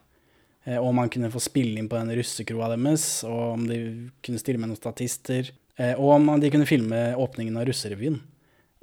Eh, 0.66 0.78
Og 0.80 0.88
om 0.90 0.98
han 0.98 1.12
kunne 1.12 1.30
få 1.30 1.40
spille 1.42 1.78
inn 1.78 1.88
på 1.88 1.98
den 1.98 2.10
russekroa 2.18 2.72
deres, 2.74 3.24
og 3.24 3.42
om 3.54 3.66
de 3.68 3.78
kunne 4.26 4.40
stille 4.42 4.58
med 4.58 4.72
noen 4.72 4.80
statister, 4.80 5.52
eh, 5.78 5.94
og 5.94 6.16
om 6.18 6.40
de 6.42 6.50
kunne 6.50 6.66
filme 6.66 7.14
åpningen 7.14 7.56
av 7.56 7.68
russerevyen. 7.68 8.18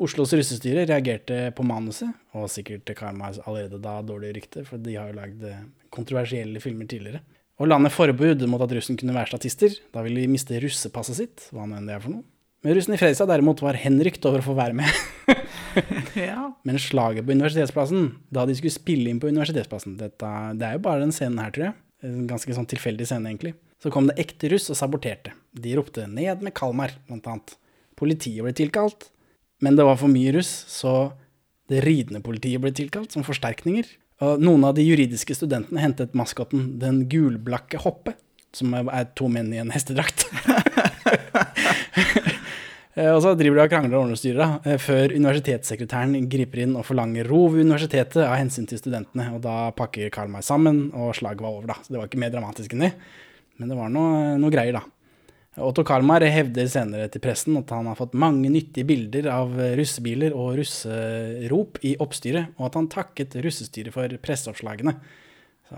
Oslos 0.04 0.34
russestyre 0.34 0.88
reagerte 0.90 1.52
på 1.54 1.64
manuset, 1.68 2.10
og 2.34 2.50
sikkert 2.50 2.90
Karma 2.98 3.30
allerede 3.46 3.80
da 3.84 4.00
dårlig 4.02 4.34
rykte, 4.40 4.66
for 4.66 4.82
de 4.82 4.96
har 4.98 5.12
jo 5.12 5.20
lagd 5.20 5.44
eh, 5.46 5.64
kontroversielle 5.94 6.60
filmer 6.64 6.88
tidligere. 6.90 7.22
Og 7.62 7.70
landet 7.70 7.94
forbud 7.94 8.42
mot 8.50 8.64
at 8.66 8.72
russen 8.74 8.98
kunne 8.98 9.14
være 9.14 9.30
statister. 9.30 9.76
Da 9.94 10.02
ville 10.02 10.24
de 10.24 10.32
miste 10.32 10.58
russepasset 10.58 11.20
sitt, 11.20 11.50
hva 11.54 11.68
nå 11.68 11.78
enn 11.78 11.86
det 11.86 11.94
er 12.00 12.02
for 12.02 12.16
noe. 12.16 12.26
Men 12.64 12.74
russen 12.78 12.96
i 12.96 12.98
Fredrikstad 12.98 13.30
derimot 13.30 13.62
var 13.62 13.78
henrykt 13.78 14.24
over 14.26 14.42
å 14.42 14.48
få 14.48 14.56
være 14.58 14.74
med. 14.80 14.90
Ja. 16.30 16.52
Men 16.68 16.80
slaget 16.80 17.26
på 17.26 17.34
Universitetsplassen, 17.34 18.12
da 18.34 18.46
de 18.46 18.56
skulle 18.58 18.74
spille 18.74 19.10
inn 19.10 19.22
på 19.22 19.32
Universitetsplassen 19.32 19.98
dette, 20.00 20.30
Det 20.60 20.68
er 20.68 20.78
jo 20.78 20.84
bare 20.86 21.04
den 21.04 21.14
scenen 21.16 21.42
her, 21.42 21.54
tror 21.54 21.70
jeg. 21.70 21.76
En 22.04 22.28
ganske 22.28 22.56
sånn 22.56 22.70
tilfeldig 22.70 23.08
scene, 23.08 23.32
egentlig. 23.32 23.56
Så 23.82 23.92
kom 23.92 24.08
det 24.08 24.20
ekte 24.22 24.52
russ 24.54 24.70
og 24.72 24.78
saboterte. 24.80 25.34
De 25.52 25.76
ropte 25.76 26.06
'ned 26.08 26.42
med 26.42 26.54
Kalmar', 26.54 26.96
blant 27.08 27.28
annet. 27.28 27.56
Politiet 28.00 28.44
ble 28.44 28.54
tilkalt, 28.54 29.10
men 29.62 29.76
det 29.76 29.86
var 29.86 29.98
for 29.98 30.08
mye 30.08 30.34
russ, 30.36 30.66
så 30.68 31.14
det 31.70 31.84
ridende 31.84 32.22
politiet 32.24 32.62
ble 32.62 32.72
tilkalt 32.72 33.12
som 33.12 33.24
forsterkninger. 33.24 33.86
Og 34.24 34.40
noen 34.40 34.64
av 34.64 34.76
de 34.76 34.86
juridiske 34.86 35.36
studentene 35.36 35.80
hentet 35.80 36.14
maskotten 36.14 36.80
'Den 36.80 37.10
gulblakke 37.10 37.80
hoppe', 37.80 38.16
som 38.54 38.74
er 38.74 39.06
to 39.16 39.28
menn 39.28 39.54
i 39.54 39.58
en 39.58 39.72
hestedrakt. 39.72 40.28
Eh, 42.96 43.10
Og 43.10 43.22
så 43.24 43.34
driver 43.38 43.58
de 43.58 43.66
og 43.66 43.72
krangler 43.72 43.96
og 43.98 44.04
ordner 44.04 44.18
og 44.18 44.22
styrer, 44.22 44.52
eh, 44.70 44.78
før 44.78 45.16
universitetssekretæren 45.16 46.30
griper 46.30 46.62
inn 46.62 46.76
og 46.78 46.86
forlanger 46.86 47.28
ro 47.28 47.48
ved 47.50 47.66
universitetet 47.66 48.22
av 48.22 48.38
hensyn 48.38 48.68
til 48.68 48.78
studentene. 48.78 49.34
Og 49.34 49.42
da 49.42 49.72
pakker 49.72 50.12
Karl 50.12 50.30
meg 50.30 50.44
sammen, 50.44 50.94
og 50.94 51.16
slaget 51.16 51.42
var 51.42 51.50
over, 51.50 51.68
da. 51.68 51.74
Så 51.74 51.90
det 51.90 51.98
var 51.98 52.08
ikke 52.08 52.22
mer 52.22 52.30
dramatisk 52.30 52.74
enn 52.74 52.86
det. 52.86 52.94
Men 53.58 53.70
det 53.70 53.78
var 53.78 53.90
noe, 53.90 54.38
noe 54.38 54.52
greier, 54.52 54.74
da. 54.74 54.84
Otto 55.62 55.84
Karmar 55.84 56.22
hevder 56.22 56.66
senere 56.66 57.12
til 57.14 57.22
pressen 57.22 57.56
at 57.60 57.70
han 57.70 57.86
har 57.86 57.96
fått 57.96 58.16
mange 58.18 58.50
nyttige 58.50 58.88
bilder 58.90 59.28
av 59.30 59.52
russebiler 59.78 60.34
og 60.34 60.58
russerop 60.58 61.78
i 61.86 61.96
oppstyret, 62.02 62.56
og 62.58 62.66
at 62.66 62.74
han 62.80 62.90
takket 62.90 63.38
russestyret 63.38 63.94
for 63.94 64.10
presseoppslagene. 64.18 64.96
Så 65.70 65.76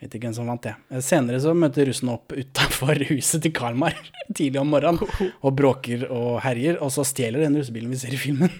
vet 0.00 0.14
ikke 0.14 0.28
hvem 0.28 0.34
som 0.36 0.46
vant 0.50 0.62
det. 0.62 0.74
Senere 1.02 1.40
så 1.42 1.54
møter 1.58 1.88
russen 1.90 2.10
opp 2.12 2.32
utafor 2.36 3.00
huset 3.10 3.42
til 3.44 3.52
Kalmar 3.56 3.96
tidlig 4.38 4.60
om 4.62 4.70
morgenen 4.70 5.02
og 5.44 5.56
bråker 5.58 6.04
og 6.10 6.40
herjer, 6.44 6.78
og 6.84 6.92
så 6.94 7.04
stjeler 7.08 7.44
den 7.46 7.58
russebilen 7.58 7.90
vi 7.90 7.98
ser 8.00 8.14
i 8.14 8.20
filmen. 8.20 8.52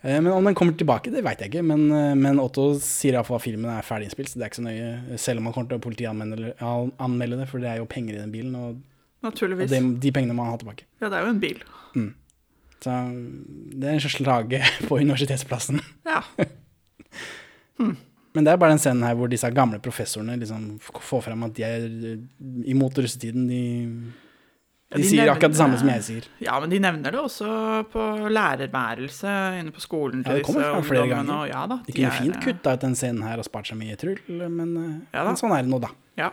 Eh, 0.00 0.20
Men 0.22 0.28
om 0.32 0.44
den 0.46 0.54
kommer 0.54 0.76
tilbake, 0.78 1.10
det 1.10 1.24
veit 1.26 1.40
jeg 1.42 1.50
ikke. 1.50 1.64
Men, 1.66 1.88
eh, 1.90 2.12
men 2.14 2.38
Otto 2.40 2.68
sier 2.80 3.16
iallfall 3.18 3.40
at 3.40 3.44
filmen 3.44 3.70
er 3.74 3.82
ferdig 3.86 4.06
innspilt, 4.08 4.30
så 4.30 4.38
det 4.38 4.46
er 4.46 4.52
ikke 4.52 4.60
så 4.60 4.66
nøye. 4.68 5.18
Selv 5.18 5.42
om 5.42 5.48
han 5.50 5.56
kommer 5.56 5.72
til 5.72 5.80
å 5.80 5.84
politianmelde 5.88 7.40
det, 7.42 7.48
for 7.50 7.58
det 7.64 7.72
er 7.72 7.80
jo 7.82 7.88
penger 7.90 8.14
i 8.14 8.22
den 8.22 8.30
bilen, 8.32 8.54
og, 8.54 8.78
Naturligvis. 9.26 9.72
og 9.74 9.96
de 10.00 10.12
pengene 10.14 10.36
må 10.38 10.44
han 10.46 10.54
ha 10.54 10.60
tilbake. 10.62 10.86
Ja, 11.02 11.08
det 11.10 11.18
er 11.18 11.26
jo 11.26 11.32
en 11.34 11.42
bil. 11.42 11.64
Så 12.78 12.94
det 13.74 13.88
er 13.90 13.96
en 13.96 14.04
slags 14.04 14.20
slage 14.20 14.60
på 14.86 15.00
universitetsplassen. 15.02 15.80
Ja. 16.06 16.22
Men 18.38 18.46
det 18.46 18.52
er 18.54 18.60
bare 18.62 18.76
den 18.76 18.78
scenen 18.82 19.02
her 19.02 19.16
hvor 19.18 19.26
disse 19.32 19.48
gamle 19.50 19.80
professorene 19.82 20.36
liksom 20.38 20.76
får 20.86 21.24
frem 21.26 21.42
at 21.48 21.56
de 21.58 21.64
er 21.66 21.86
eh, 22.14 22.24
imot 22.70 22.94
russetiden. 23.02 23.48
De, 23.50 23.62
de, 24.94 25.00
de 25.00 25.04
sier 25.04 25.24
nevner- 25.24 25.32
akkurat 25.34 25.52
det 25.56 25.58
samme 25.58 25.78
som 25.80 25.90
jeg 25.90 26.04
sier. 26.06 26.28
ja, 26.44 26.54
men 26.62 26.70
de 26.72 26.78
nevner 26.80 27.12
det 27.16 27.18
også 27.20 27.48
på 27.92 28.04
lærerværelset 28.32 29.58
inne 29.60 29.74
på 29.74 29.82
skolen 29.84 30.22
Ja, 30.24 30.36
det 30.38 30.44
kommer 30.46 30.64
fram 30.70 30.86
flere 30.86 31.08
ganger. 31.10 31.34
Og, 31.42 31.48
ja, 31.50 31.64
da, 31.68 31.80
De 31.82 31.90
de 31.92 31.96
kunne 31.98 32.12
er, 32.12 32.20
fint 32.22 32.38
kutta 32.44 32.76
ut 32.78 32.86
den 32.86 32.94
scenen 32.96 33.26
her 33.26 33.42
og 33.42 33.48
spart 33.48 33.68
seg 33.68 33.80
mye 33.80 33.98
trull, 34.00 34.20
men, 34.30 34.70
eh, 34.84 35.18
Ja 35.18 35.26
men 35.28 35.36
sånn 35.40 35.52
er 35.58 35.66
det 35.66 35.72
nå, 35.74 35.80
da. 35.84 35.90
Ja. 36.18 36.30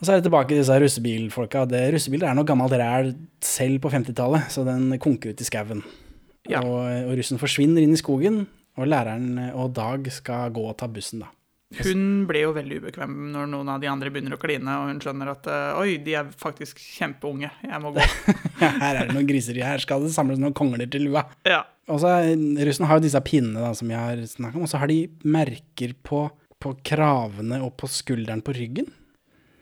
Og 0.00 0.06
så 0.06 0.14
er 0.14 0.20
det 0.22 0.28
tilbake 0.30 0.48
til 0.54 0.62
disse 0.62 0.78
russebilfolka. 0.80 1.66
Det, 1.68 1.82
russebiler 1.92 2.30
er 2.30 2.38
noe 2.38 2.48
gammelt 2.48 2.72
ræl 2.80 3.10
selv 3.44 3.82
på 3.84 3.90
50-tallet, 3.92 4.46
så 4.54 4.64
den 4.64 4.94
konker 5.02 5.34
ut 5.34 5.42
i 5.44 5.44
skauen. 5.44 5.82
Ja. 6.48 6.62
Og, 6.64 6.86
og 7.10 7.18
russen 7.18 7.36
forsvinner 7.42 7.84
inn 7.84 7.92
i 7.92 8.00
skogen, 8.00 8.46
og 8.78 8.88
læreren 8.88 9.36
og 9.50 9.74
Dag 9.76 10.06
skal 10.14 10.52
gå 10.54 10.64
og 10.70 10.76
ta 10.80 10.88
bussen, 10.90 11.24
da. 11.24 11.30
Hun 11.78 12.24
blir 12.26 12.48
jo 12.48 12.54
veldig 12.56 12.80
ubekvem 12.82 13.12
når 13.30 13.50
noen 13.52 13.68
av 13.70 13.82
de 13.82 13.86
andre 13.86 14.10
begynner 14.10 14.34
å 14.34 14.40
kline, 14.42 14.66
og 14.66 14.88
hun 14.90 14.98
skjønner 15.02 15.28
at 15.30 15.44
eh, 15.46 15.78
oi, 15.78 15.92
de 16.02 16.16
er 16.18 16.32
faktisk 16.40 16.80
kjempeunge, 16.82 17.52
jeg 17.62 17.82
må 17.82 17.92
gå. 17.94 18.06
Her 18.82 18.96
er 18.96 19.04
det 19.04 19.14
noen 19.14 19.28
griseri, 19.28 19.62
her 19.62 19.82
skal 19.82 20.02
det 20.02 20.10
samles 20.14 20.40
noen 20.42 20.56
kongler 20.56 20.90
til 20.90 21.06
lua. 21.06 21.22
Ja. 21.46 21.62
Og 21.90 22.02
så 22.02 22.10
Russen 22.66 22.88
har 22.90 22.98
jo 22.98 23.04
disse 23.06 23.22
pinnene 23.22 23.62
da, 23.62 23.70
som 23.78 23.90
vi 23.90 23.98
har 23.98 24.18
snakket 24.18 24.58
om, 24.58 24.66
og 24.66 24.72
så 24.72 24.82
har 24.82 24.90
de 24.90 24.98
merker 25.22 25.94
på, 26.06 26.24
på 26.58 26.74
kravene 26.86 27.62
og 27.62 27.76
på 27.78 27.90
skulderen 27.90 28.42
på 28.46 28.54
ryggen. 28.58 28.90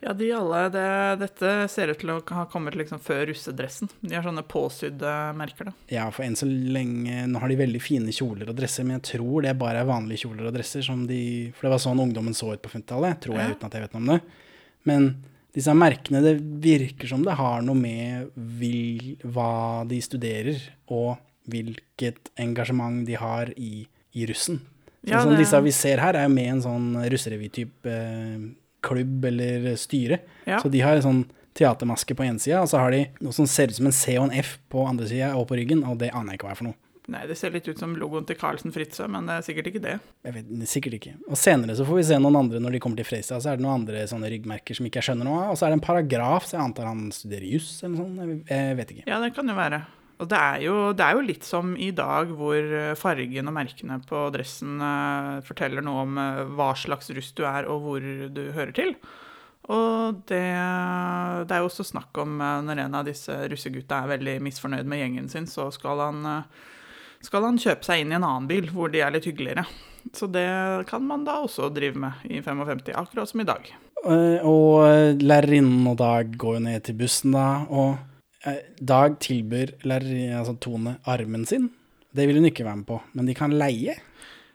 Ja, 0.00 0.12
de 0.14 0.28
alle, 0.32 0.60
det, 0.70 0.82
dette 1.24 1.52
ser 1.72 1.90
ut 1.90 1.98
til 1.98 2.12
å 2.14 2.18
ha 2.36 2.44
kommet 2.52 2.76
liksom 2.78 3.00
før 3.02 3.24
russedressen. 3.32 3.88
De 4.00 4.14
har 4.14 4.22
sånne 4.22 4.44
påsydde 4.46 5.14
merker, 5.34 5.70
da. 5.70 5.72
Ja, 5.90 6.04
for 6.14 6.22
enn 6.22 6.36
så 6.38 6.46
lenge 6.46 7.24
Nå 7.26 7.40
har 7.42 7.50
de 7.50 7.56
veldig 7.58 7.80
fine 7.82 8.14
kjoler 8.14 8.52
og 8.52 8.56
dresser, 8.60 8.86
men 8.86 9.00
jeg 9.00 9.08
tror 9.18 9.42
det 9.48 9.56
bare 9.58 9.82
er 9.82 9.88
vanlige 9.90 10.22
kjoler 10.26 10.46
og 10.46 10.54
dresser 10.54 10.84
som 10.86 11.02
de 11.08 11.50
For 11.56 11.66
det 11.66 11.72
var 11.74 11.82
sånn 11.82 12.02
ungdommen 12.04 12.36
så 12.38 12.52
ut 12.54 12.62
på 12.62 12.70
50-tallet, 12.76 13.18
tror 13.26 13.40
jeg, 13.40 13.48
Ja. 13.50 13.56
uten 13.58 13.66
at 13.66 13.74
jeg 13.74 13.86
vet 13.88 13.96
noe 13.98 14.04
om 14.04 14.12
det. 14.14 14.20
Men 14.86 15.08
disse 15.58 15.74
merkene, 15.74 16.22
det 16.22 16.36
virker 16.62 17.08
som 17.10 17.24
det 17.26 17.34
har 17.40 17.62
noe 17.66 17.74
med 17.74 18.30
vil, 18.60 19.16
hva 19.24 19.82
de 19.90 19.98
studerer, 20.04 20.60
og 20.94 21.16
hvilket 21.50 22.30
engasjement 22.38 23.02
de 23.08 23.16
har 23.18 23.50
i, 23.56 23.86
i 24.14 24.26
russen. 24.30 24.60
Sånn 25.02 25.10
Ja, 25.10 25.22
som 25.24 25.34
disse 25.38 25.58
vi 25.64 25.72
ser 25.74 25.98
her, 26.02 26.14
er 26.20 26.26
jo 26.28 26.34
med 26.34 26.52
en 26.52 26.62
sånn 26.62 26.88
russerevy-type 27.10 27.88
eh, 27.90 28.38
klubb 28.84 29.24
eller 29.30 29.72
styre. 29.80 30.20
Ja. 30.48 30.60
Så 30.62 30.70
de 30.72 30.82
har 30.84 30.98
en 30.98 31.06
sånn 31.06 31.22
teatermaske 31.58 32.14
på 32.14 32.26
ene 32.26 32.38
sida, 32.42 32.62
og 32.62 32.70
så 32.70 32.82
har 32.82 32.94
de 32.94 33.06
noe 33.24 33.34
som 33.34 33.48
ser 33.50 33.72
ut 33.72 33.78
som 33.78 33.88
en 33.90 33.96
C 33.96 34.14
og 34.18 34.28
en 34.28 34.36
F 34.38 34.58
på 34.70 34.84
andre 34.86 35.08
sida 35.10 35.32
og 35.38 35.48
på 35.50 35.58
ryggen, 35.58 35.82
og 35.88 35.98
det 36.02 36.12
aner 36.14 36.34
jeg 36.34 36.40
ikke 36.40 36.48
hva 36.50 36.54
er 36.54 36.60
for 36.60 36.70
noe. 36.70 36.78
Nei, 37.08 37.22
det 37.24 37.38
ser 37.40 37.54
litt 37.54 37.64
ut 37.64 37.78
som 37.80 37.94
logoen 37.96 38.26
til 38.28 38.36
Carlsen 38.36 38.72
Fritzøe, 38.72 39.06
men 39.08 39.24
det 39.30 39.38
er 39.38 39.44
sikkert 39.46 39.70
ikke 39.70 39.80
det. 39.80 39.94
Jeg 40.28 40.34
vet 40.34 40.50
Sikkert 40.68 40.96
ikke. 40.98 41.14
Og 41.24 41.38
senere 41.40 41.72
så 41.78 41.86
får 41.88 41.96
vi 41.96 42.02
se 42.10 42.18
noen 42.20 42.36
andre 42.36 42.60
når 42.60 42.76
de 42.76 42.80
kommer 42.84 43.00
til 43.00 43.08
Freistad, 43.08 43.40
så 43.40 43.54
er 43.54 43.56
det 43.56 43.64
noen 43.64 43.80
andre 43.80 44.02
sånne 44.10 44.28
ryggmerker 44.28 44.76
som 44.76 44.88
ikke 44.88 45.00
jeg 45.00 45.08
skjønner 45.08 45.28
noe 45.30 45.38
av, 45.46 45.54
og 45.54 45.56
så 45.56 45.66
er 45.66 45.72
det 45.72 45.78
en 45.78 45.86
paragraf, 45.86 46.44
så 46.44 46.58
jeg 46.58 46.66
antar 46.66 46.90
han 46.90 47.06
studerer 47.16 47.48
juss 47.48 47.70
eller 47.80 47.94
noe 47.94 48.02
sånt, 48.02 48.20
jeg, 48.20 48.42
jeg 48.52 48.76
vet 48.82 48.92
ikke. 48.92 49.06
Ja, 49.08 49.22
det 49.24 49.32
kan 49.38 49.48
jo 49.48 49.56
være. 49.56 49.80
Og 50.18 50.26
det 50.26 50.38
er 50.38 50.62
jo, 50.64 50.74
det 50.98 51.04
er 51.04 51.14
jo 51.14 51.26
litt 51.26 51.46
som 51.46 51.76
i 51.78 51.92
dag, 51.94 52.30
hvor 52.34 52.58
eh, 52.58 52.96
fargen 52.98 53.50
og 53.50 53.54
merkene 53.54 54.00
på 54.06 54.24
dressen 54.34 54.80
eh, 54.82 55.38
forteller 55.46 55.84
noe 55.86 56.02
om 56.02 56.18
eh, 56.18 56.40
hva 56.58 56.72
slags 56.78 57.12
russ 57.14 57.30
du 57.38 57.44
er, 57.46 57.68
og 57.70 57.84
hvor 57.84 58.02
du 58.34 58.42
hører 58.56 58.74
til. 58.74 58.96
Og 59.68 60.18
det, 60.26 60.42
det 60.48 61.54
er 61.54 61.60
jo 61.62 61.68
også 61.68 61.86
snakk 61.86 62.18
om 62.22 62.38
når 62.40 62.80
en 62.86 62.96
av 62.96 63.04
disse 63.04 63.34
russegutta 63.52 64.00
er 64.00 64.14
veldig 64.14 64.36
misfornøyd 64.46 64.88
med 64.88 65.02
gjengen 65.02 65.28
sin, 65.28 65.46
så 65.50 65.66
skal 65.74 66.00
han, 66.00 66.22
skal 67.20 67.44
han 67.44 67.60
kjøpe 67.60 67.84
seg 67.84 68.00
inn 68.00 68.14
i 68.14 68.16
en 68.16 68.24
annen 68.24 68.48
bil 68.48 68.70
hvor 68.72 68.88
de 68.88 69.02
er 69.04 69.12
litt 69.12 69.28
hyggeligere. 69.28 69.66
Så 70.16 70.24
det 70.32 70.48
kan 70.88 71.04
man 71.04 71.26
da 71.28 71.42
også 71.44 71.68
drive 71.76 72.00
med 72.00 72.24
i 72.32 72.40
55, 72.40 72.80
akkurat 72.96 73.28
som 73.28 73.44
i 73.44 73.48
dag. 73.50 73.68
Og 74.48 75.20
lærerinnen 75.20 75.84
og 75.90 75.98
Dag 76.00 76.32
går 76.40 76.56
jo 76.56 76.64
ned 76.64 76.88
til 76.88 76.96
bussen 77.02 77.36
da, 77.36 77.50
og 77.68 78.07
Dag 78.78 79.18
tilbyr 79.24 79.74
lærer, 79.88 80.38
altså 80.38 80.54
Tone 80.62 80.98
armen 81.10 81.46
sin. 81.48 81.70
Det 82.14 82.28
vil 82.28 82.38
hun 82.38 82.48
ikke 82.48 82.66
være 82.66 82.80
med 82.80 82.86
på, 82.88 83.00
men 83.18 83.26
de 83.28 83.34
kan 83.36 83.54
leie. 83.54 83.96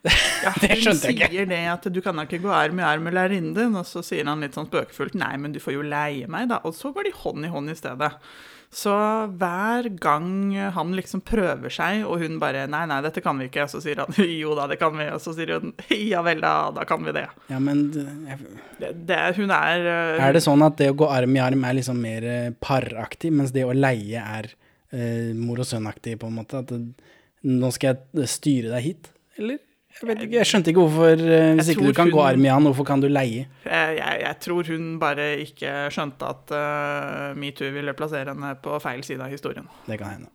Ja, 0.04 0.52
Det 0.62 0.78
skjønte 0.82 1.12
jeg 1.12 1.16
ikke. 1.16 1.28
Hun 1.28 1.36
sier 1.36 1.50
det 1.52 1.60
at 1.72 1.86
du 1.96 2.00
kan 2.04 2.18
da 2.18 2.26
ikke 2.28 2.42
gå 2.44 2.52
arm 2.52 2.80
i 2.82 2.88
arm 2.88 3.06
med 3.08 3.16
lærerinnen 3.16 3.54
din, 3.56 3.76
og 3.80 3.86
så 3.88 4.04
sier 4.06 4.28
han 4.28 4.44
litt 4.44 4.58
sånn 4.58 4.68
spøkefullt 4.68 5.16
nei, 5.20 5.36
men 5.40 5.56
du 5.56 5.62
får 5.64 5.78
jo 5.78 5.86
leie 5.86 6.28
meg, 6.32 6.50
da. 6.52 6.60
Og 6.68 6.76
så 6.76 6.92
går 6.96 7.08
de 7.08 7.16
hånd 7.22 7.48
i 7.48 7.52
hånd 7.54 7.72
i 7.72 7.78
stedet. 7.78 8.12
Så 8.74 8.94
hver 9.38 9.88
gang 10.02 10.56
han 10.74 10.94
liksom 10.98 11.22
prøver 11.26 11.74
seg, 11.74 12.04
og 12.10 12.24
hun 12.24 12.40
bare 12.42 12.66
nei, 12.72 12.84
nei, 12.90 13.00
dette 13.06 13.22
kan 13.24 13.38
vi 13.38 13.48
ikke, 13.50 13.68
så 13.70 13.82
sier 13.84 14.02
han 14.02 14.18
jo 14.42 14.56
da, 14.58 14.66
det 14.72 14.80
kan 14.82 14.96
vi, 14.98 15.08
og 15.14 15.22
så 15.22 15.36
sier 15.38 15.56
hun 15.60 15.76
ja 16.14 16.24
vel 16.26 16.42
da, 16.44 16.54
da 16.74 16.86
kan 16.90 17.06
vi 17.06 17.14
det. 17.16 17.28
Ja, 17.52 17.62
men 17.62 17.86
jeg... 17.94 18.40
det, 18.82 18.94
det 19.10 19.22
hun 19.38 19.54
er 19.54 19.86
uh... 19.86 20.24
Er 20.26 20.34
det 20.36 20.44
sånn 20.46 20.66
at 20.66 20.80
det 20.82 20.90
å 20.94 20.98
gå 21.04 21.10
arm 21.10 21.38
i 21.38 21.44
arm 21.44 21.68
er 21.70 21.78
liksom 21.78 22.02
mer 22.02 22.26
eh, 22.28 22.50
paraktig, 22.58 23.34
mens 23.36 23.54
det 23.54 23.68
å 23.68 23.76
leie 23.78 24.24
er 24.24 24.50
uh, 24.50 25.30
mor 25.38 25.62
og 25.62 25.70
sønn-aktig, 25.70 26.18
på 26.22 26.32
en 26.32 26.40
måte? 26.42 26.64
At 26.64 26.74
det, 26.74 27.14
nå 27.44 27.70
skal 27.76 27.94
jeg 27.94 28.32
styre 28.32 28.74
deg 28.74 28.90
hit, 28.90 29.14
eller? 29.38 29.62
Jeg 30.02 30.10
vet 30.10 30.22
ikke, 30.26 30.36
jeg 30.40 30.48
skjønte 30.50 30.72
ikke 30.74 30.84
hvorfor, 30.84 31.22
eh, 31.22 31.54
hvis 31.60 31.70
ikke 31.74 31.86
du 31.86 31.94
kan 31.94 32.06
kan 32.08 32.12
gå 32.12 32.20
hun- 32.20 32.28
arm 32.34 32.46
i 32.46 32.50
arm, 32.52 32.64
hvorfor 32.68 32.86
kan 32.90 33.00
du 33.04 33.08
leie? 33.08 33.46
jeg, 33.64 33.98
jeg, 34.00 34.22
jeg 34.26 34.40
tror 34.44 34.68
hun 34.74 34.88
bare 35.00 35.28
ikke 35.46 35.74
skjønte 35.94 36.30
at 36.34 36.54
uh, 36.58 37.40
metoo 37.40 37.70
ville 37.72 37.94
plassere 37.94 38.34
henne 38.34 38.56
på 38.64 38.80
feil 38.84 39.04
side 39.06 39.22
av 39.24 39.30
historien. 39.32 39.68
Det 39.88 40.00
kan 40.02 40.10
hende. 40.18 40.30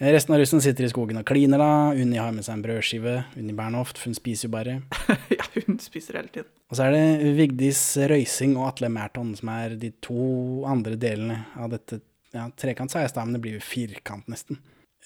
Eh, 0.00 0.12
Resten 0.14 0.32
av 0.36 0.38
russen 0.40 0.60
sitter 0.62 0.86
i 0.86 0.88
skogen 0.92 1.18
og 1.18 1.26
kliner 1.26 1.58
da, 1.58 1.68
Unni 1.90 2.16
har 2.22 2.30
med 2.32 2.46
seg 2.46 2.54
en 2.54 2.62
brødskive, 2.62 3.16
Unni 3.36 3.52
Bernhoft, 3.58 3.98
hun 4.06 4.14
spiser 4.14 4.46
jo 4.46 4.52
bare. 4.54 4.76
ja, 5.38 5.44
hun 5.66 5.80
spiser 5.82 6.20
hele 6.20 6.28
tiden. 6.30 6.46
Og 6.70 6.78
så 6.78 6.86
er 6.86 6.94
det 6.94 7.34
Vigdis 7.36 7.82
Røysing 8.08 8.54
og 8.60 8.68
Atle 8.70 8.88
Merton 8.94 9.34
som 9.36 9.48
er 9.56 9.74
de 9.80 9.90
to 10.04 10.62
andre 10.70 10.94
delene 11.00 11.40
av 11.58 11.72
dette 11.74 11.98
ja, 12.32 12.46
trekant, 12.60 12.92
sa 12.92 13.00
jeg 13.02 13.10
i 13.10 13.12
stad, 13.14 13.26
men 13.26 13.38
det 13.38 13.42
blir 13.42 13.58
jo 13.58 13.64
firkant 13.64 14.28
nesten. 14.30 14.60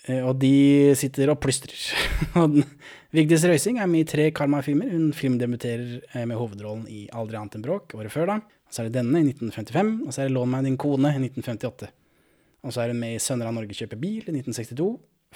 Eh, 0.08 0.22
Og 0.26 0.38
de 0.42 0.94
sitter 0.98 1.30
og 1.30 1.40
plystrer. 1.42 1.78
Vigdis 3.16 3.44
Røysing 3.44 3.78
er 3.78 3.86
med 3.90 4.02
i 4.06 4.08
tre 4.08 4.30
Kalmar-filmer. 4.34 4.90
Hun 4.90 5.12
filmdebuterer 5.16 6.00
eh, 6.14 6.24
med 6.26 6.38
hovedrollen 6.40 6.86
i 6.90 7.04
Aldri 7.12 7.38
annet 7.38 7.58
enn 7.58 7.64
bråk 7.66 7.94
året 7.98 8.12
før, 8.14 8.30
da. 8.32 8.38
Og 8.66 8.72
så 8.74 8.82
er 8.82 8.88
det 8.88 8.96
denne 8.96 9.20
i 9.20 9.26
1955, 9.28 9.92
og 10.06 10.14
så 10.14 10.22
er 10.22 10.30
det 10.30 10.34
Lån 10.36 10.52
meg 10.54 10.64
din 10.66 10.78
kone 10.80 11.12
i 11.12 11.20
1958. 11.20 11.90
Og 12.62 12.72
så 12.72 12.84
er 12.84 12.92
hun 12.94 13.00
med 13.02 13.16
i 13.16 13.20
Sønner 13.22 13.50
av 13.50 13.56
Norge 13.56 13.76
kjøper 13.76 14.00
bil 14.00 14.22
i 14.22 14.32
1962, 14.38 14.86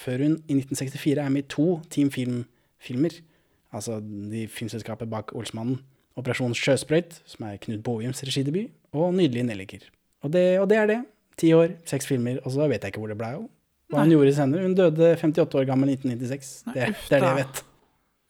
før 0.00 0.22
hun 0.24 0.38
i 0.46 0.56
1964 0.60 1.20
er 1.24 1.32
med 1.34 1.44
i 1.44 1.50
to 1.52 1.66
Team 1.92 2.08
Film-filmer. 2.14 3.18
Altså 3.76 3.98
de 4.00 4.46
filmselskapet 4.48 5.10
bak 5.12 5.34
Olsmannen. 5.36 5.82
Operasjon 6.16 6.54
Sjøsprøyt, 6.56 7.18
som 7.28 7.44
er 7.44 7.58
Knut 7.60 7.82
Boviums 7.84 8.22
regidebut, 8.24 8.70
og 8.96 9.10
Nydelige 9.12 9.44
nelliker. 9.50 9.82
Og 10.24 10.32
det, 10.32 10.46
og 10.62 10.70
det 10.70 10.78
er 10.80 10.88
det. 10.88 10.98
Ti 11.36 11.50
år, 11.52 11.74
seks 11.84 12.08
filmer, 12.08 12.38
og 12.46 12.54
så 12.54 12.64
vet 12.70 12.80
jeg 12.86 12.94
ikke 12.94 13.02
hvor 13.02 13.12
det 13.12 13.18
ble 13.20 13.34
av. 13.36 13.42
Hva 13.92 14.02
hun 14.02 14.10
gjorde 14.10 14.32
senere. 14.34 14.62
Hun 14.66 14.74
døde 14.74 15.12
58 15.20 15.54
år 15.60 15.66
gammel 15.68 15.92
i 15.92 15.96
1996. 15.98 16.52
Det, 16.74 16.74
det 16.74 17.18
er 17.18 17.22
det 17.22 17.28
jeg 17.30 17.38
vet. 17.42 17.60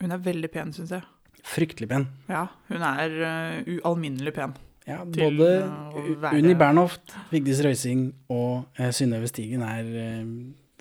Hun 0.05 0.13
er 0.13 0.25
veldig 0.27 0.51
pen, 0.53 0.73
syns 0.77 0.93
jeg. 0.93 1.03
Fryktelig 1.47 1.89
pen. 1.89 2.05
Ja, 2.29 2.45
hun 2.69 2.83
er 2.85 3.15
uh, 3.23 3.75
ualminnelig 3.79 4.35
pen. 4.37 4.53
Ja, 4.87 5.01
Til 5.15 5.23
både 5.39 5.49
uh, 5.65 6.11
være- 6.23 6.37
Unni 6.39 6.55
Bernhoft, 6.59 7.15
Vigdis 7.33 7.63
Røysing 7.65 8.05
og 8.31 8.67
uh, 8.79 8.91
Synnøve 8.95 9.27
Stigen 9.31 9.63
er 9.67 9.89
eh, 10.03 10.21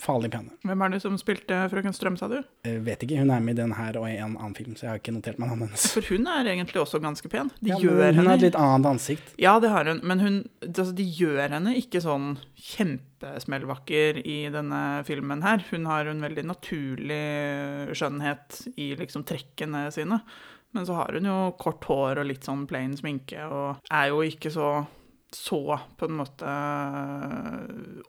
farlig 0.05 0.29
pene. 0.33 0.53
Hvem 0.65 0.83
er 0.85 0.93
det 0.93 0.99
som 1.03 1.17
spilte 1.19 1.57
Frøken 1.71 1.95
Strøm, 1.95 2.15
sa 2.19 2.29
du? 2.31 2.37
Jeg 2.67 2.83
vet 2.85 3.03
ikke, 3.05 3.17
hun 3.23 3.33
er 3.33 3.43
med 3.43 3.57
i 3.57 3.61
den 3.63 3.73
her 3.77 3.97
og 3.99 4.05
i 4.09 4.15
en 4.15 4.35
annen 4.37 4.55
film, 4.57 4.75
så 4.77 4.85
jeg 4.85 4.91
har 4.93 5.01
ikke 5.01 5.15
notert 5.15 5.41
meg 5.41 5.51
navnet 5.51 5.71
hennes. 5.73 5.87
For 5.95 6.09
hun 6.13 6.29
er 6.31 6.51
egentlig 6.53 6.81
også 6.83 7.01
ganske 7.03 7.31
pen. 7.33 7.51
De 7.59 7.73
Ja, 7.73 7.79
gjør 7.81 7.99
hun 8.13 8.19
henne 8.21 8.29
har 8.31 8.39
et 8.39 8.45
litt 8.47 8.59
annet 8.61 8.89
ansikt. 8.93 9.33
Ja, 9.41 9.55
det 9.63 9.73
har 9.73 9.89
hun, 9.89 10.01
men 10.05 10.23
hun, 10.23 10.37
altså, 10.65 10.91
de 10.95 11.05
gjør 11.19 11.57
henne 11.57 11.75
ikke 11.81 12.03
sånn 12.05 12.35
kjempesmellvakker 12.65 14.19
i 14.25 14.37
denne 14.53 14.81
filmen 15.07 15.43
her. 15.45 15.63
Hun 15.71 15.87
har 15.89 16.09
en 16.09 16.21
veldig 16.23 16.45
naturlig 16.49 17.21
skjønnhet 17.97 18.61
i 18.77 18.91
liksom 18.99 19.25
trekkene 19.27 19.87
sine. 19.95 20.21
Men 20.75 20.85
så 20.87 20.97
har 20.97 21.15
hun 21.15 21.27
jo 21.29 21.37
kort 21.59 21.85
hår 21.87 22.19
og 22.19 22.27
litt 22.27 22.43
sånn 22.47 22.65
plain 22.67 22.95
sminke, 22.99 23.45
og 23.47 23.77
er 23.95 24.09
jo 24.11 24.19
ikke 24.27 24.51
så 24.51 24.69
så 25.35 25.79
på 25.99 26.07
en 26.07 26.19
måte 26.21 26.57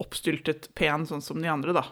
oppstyltet 0.02 0.70
pen 0.78 1.06
sånn 1.08 1.24
som 1.24 1.42
de 1.42 1.50
andre, 1.50 1.74
da. 1.76 1.84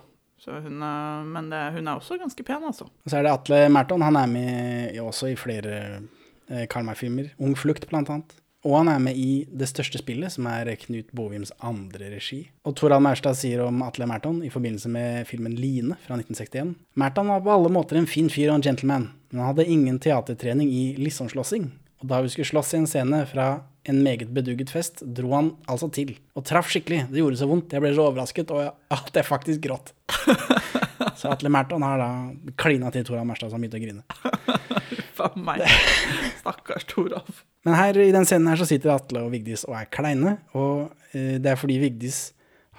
Hun, 0.44 0.82
eh, 0.82 1.24
men 1.24 1.50
det, 1.50 1.62
hun 1.76 1.88
er 1.88 1.98
også 1.98 2.18
ganske 2.20 2.46
pen, 2.46 2.64
altså. 2.68 2.86
Og 2.86 3.10
så 3.10 3.18
er 3.18 3.26
det 3.26 3.34
Atle 3.34 3.60
Merton. 3.72 4.04
Han 4.04 4.18
er 4.20 4.30
med 4.30 5.02
også 5.02 5.32
i 5.32 5.36
flere 5.40 5.76
eh, 6.50 6.66
Karl 6.70 6.86
May-filmer. 6.86 7.32
Ung 7.42 7.56
flukt, 7.58 7.88
blant 7.90 8.12
annet. 8.12 8.36
Og 8.64 8.78
han 8.78 8.88
er 8.88 9.00
med 9.02 9.18
i 9.20 9.44
Det 9.52 9.66
største 9.68 10.00
spillet, 10.00 10.32
som 10.32 10.46
er 10.48 10.70
Knut 10.80 11.10
Bovims 11.16 11.52
andre 11.60 12.08
regi. 12.14 12.46
Og 12.64 12.76
Torald 12.78 13.04
Maurstad 13.04 13.36
sier 13.36 13.60
om 13.66 13.82
Atle 13.84 14.08
Merton 14.08 14.40
i 14.44 14.52
forbindelse 14.52 14.88
med 14.92 15.28
filmen 15.28 15.56
Line 15.58 15.98
fra 16.06 16.16
1961. 16.16 16.72
Merton 17.00 17.28
var 17.28 17.44
på 17.44 17.52
alle 17.52 17.72
måter 17.72 18.00
en 18.00 18.08
fin 18.08 18.30
fyr 18.32 18.48
og 18.48 18.58
en 18.58 18.64
gentleman, 18.64 19.10
men 19.30 19.42
han 19.42 19.52
hadde 19.52 19.68
ingen 19.68 20.00
teatertrening 20.00 20.72
i 20.72 20.84
lisonslåssing. 20.96 21.68
Og 22.04 22.10
da 22.10 22.18
vi 22.20 22.28
skulle 22.28 22.50
slåss 22.50 22.74
i 22.74 22.82
en 22.82 22.90
scene 22.90 23.22
fra 23.24 23.46
en 23.88 24.02
meget 24.04 24.28
bedugget 24.36 24.68
fest, 24.72 25.00
dro 25.16 25.30
han 25.32 25.54
altså 25.72 25.88
til. 25.92 26.10
Og 26.36 26.44
traff 26.44 26.68
skikkelig. 26.68 27.06
Det 27.08 27.22
gjorde 27.22 27.38
så 27.40 27.48
vondt. 27.48 27.72
Jeg 27.72 27.80
ble 27.80 27.92
så 27.96 28.04
overrasket, 28.04 28.52
og 28.52 28.74
at 28.92 29.16
jeg 29.16 29.24
faktisk 29.24 29.64
gråt. 29.64 29.94
Så 31.18 31.30
Atle 31.30 31.50
Merton 31.52 31.82
har 31.84 31.98
da 32.00 32.08
klina 32.60 32.90
til 32.92 33.04
Toralf 33.06 33.26
Merstad, 33.28 33.50
som 33.52 33.62
begynte 33.62 33.78
å 33.78 33.82
grine. 33.82 34.02
Faen 35.16 35.44
meg. 35.46 35.62
Stakkars 36.40 36.84
Toralf. 36.90 37.42
Men 37.64 37.76
her 37.78 37.98
i 38.02 38.10
den 38.12 38.26
scenen 38.28 38.50
her 38.50 38.60
så 38.60 38.66
sitter 38.68 38.92
Atle 38.92 39.22
og 39.24 39.32
Vigdis 39.32 39.64
og 39.68 39.76
er 39.78 39.88
kleine, 39.94 40.36
og 40.58 40.90
eh, 41.14 41.36
det 41.40 41.54
er 41.54 41.60
fordi 41.60 41.78
Vigdis 41.80 42.33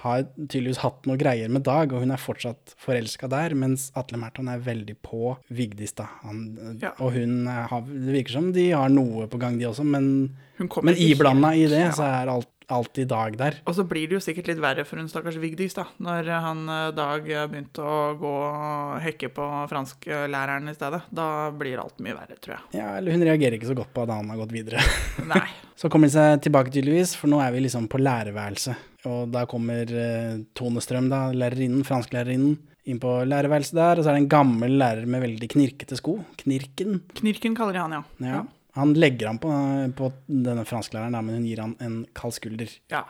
har 0.06 0.26
tydeligvis 0.38 0.82
hatt 0.84 1.08
noe 1.10 1.20
greier 1.20 1.52
med 1.52 1.66
Dag, 1.66 1.94
og 1.94 2.04
hun 2.04 2.14
er 2.14 2.22
fortsatt 2.22 2.76
forelska 2.82 3.30
der, 3.32 3.56
mens 3.58 3.90
Atle 3.98 4.20
Merton 4.22 4.50
er 4.52 4.62
veldig 4.64 4.98
på 5.06 5.36
Vigdis, 5.50 5.96
da. 5.98 6.10
Han, 6.26 6.44
Ja. 6.82 6.94
Og 7.00 7.16
hun 7.16 7.48
eh, 7.48 7.64
har 7.70 7.86
Det 7.86 8.14
virker 8.14 8.38
som 8.38 8.52
de 8.54 8.70
har 8.72 8.92
noe 8.94 9.28
på 9.32 9.40
gang, 9.42 9.58
de 9.60 9.70
også, 9.70 9.86
men, 9.88 10.36
men 10.60 11.00
iblanda 11.00 11.56
i 11.56 11.66
det, 11.72 11.88
ja. 11.88 11.94
så 11.96 12.06
er 12.06 12.32
alt, 12.32 12.52
alltid 12.68 13.08
Dag 13.08 13.38
der. 13.38 13.60
Og 13.66 13.76
så 13.78 13.86
blir 13.88 14.10
det 14.10 14.18
jo 14.18 14.24
sikkert 14.24 14.50
litt 14.50 14.62
verre 14.62 14.86
for 14.88 15.02
hun 15.02 15.10
stakkars 15.10 15.38
Vigdis, 15.42 15.76
da. 15.78 15.88
Når 16.02 16.32
han 16.46 16.66
eh, 16.70 16.88
Dag 16.98 17.30
eh, 17.30 17.46
begynte 17.52 17.86
å 17.86 18.00
gå 18.20 18.34
og 18.46 18.98
hekke 19.06 19.32
på 19.36 19.50
fransklæreren 19.72 20.72
i 20.72 20.76
stedet. 20.78 21.04
Da 21.10 21.30
blir 21.56 21.82
alt 21.82 22.02
mye 22.04 22.18
verre, 22.18 22.40
tror 22.42 22.58
jeg. 22.58 22.82
Ja, 22.82 22.96
eller 23.00 23.16
hun 23.16 23.26
reagerer 23.26 23.58
ikke 23.58 23.72
så 23.72 23.78
godt 23.78 23.94
på 23.96 24.06
at 24.06 24.14
han 24.14 24.30
har 24.34 24.42
gått 24.42 24.56
videre. 24.56 24.84
Nei. 25.26 25.48
Så 25.80 25.90
kommer 25.92 26.08
de 26.08 26.16
seg 26.16 26.40
tilbake 26.46 26.72
tydeligvis, 26.72 27.18
for 27.20 27.28
nå 27.28 27.42
er 27.44 27.50
vi 27.52 27.66
liksom 27.66 27.90
på 27.92 28.00
lærerværelset. 28.00 28.95
Og 29.10 29.30
da 29.34 29.46
kommer 29.50 29.90
eh, 29.92 30.40
Tone 30.58 30.82
Strøm, 30.84 31.10
da, 31.12 31.28
lærerinnen, 31.36 31.84
fransklærerinnen, 31.88 32.58
inn 32.86 33.00
på 33.02 33.16
lærerværelset 33.26 33.78
der. 33.78 33.98
Og 34.02 34.06
så 34.06 34.12
er 34.12 34.18
det 34.20 34.24
en 34.26 34.32
gammel 34.36 34.78
lærer 34.82 35.06
med 35.10 35.24
veldig 35.26 35.50
knirkete 35.56 35.98
sko. 36.00 36.20
Knirken. 36.44 37.00
Knirken 37.22 37.56
kaller 37.58 37.74
de 37.78 37.84
han, 37.86 37.96
ja. 38.00 38.04
Ja. 38.36 38.44
Han 38.76 38.92
legger 39.00 39.30
han 39.32 39.38
på, 39.40 39.50
på 39.96 40.10
denne 40.28 40.66
fransklæreren, 40.68 41.16
men 41.24 41.38
hun 41.40 41.46
gir 41.48 41.62
han 41.64 41.78
en 41.80 42.02
kald 42.18 42.34
skulder. 42.36 42.70
ja. 42.92 43.06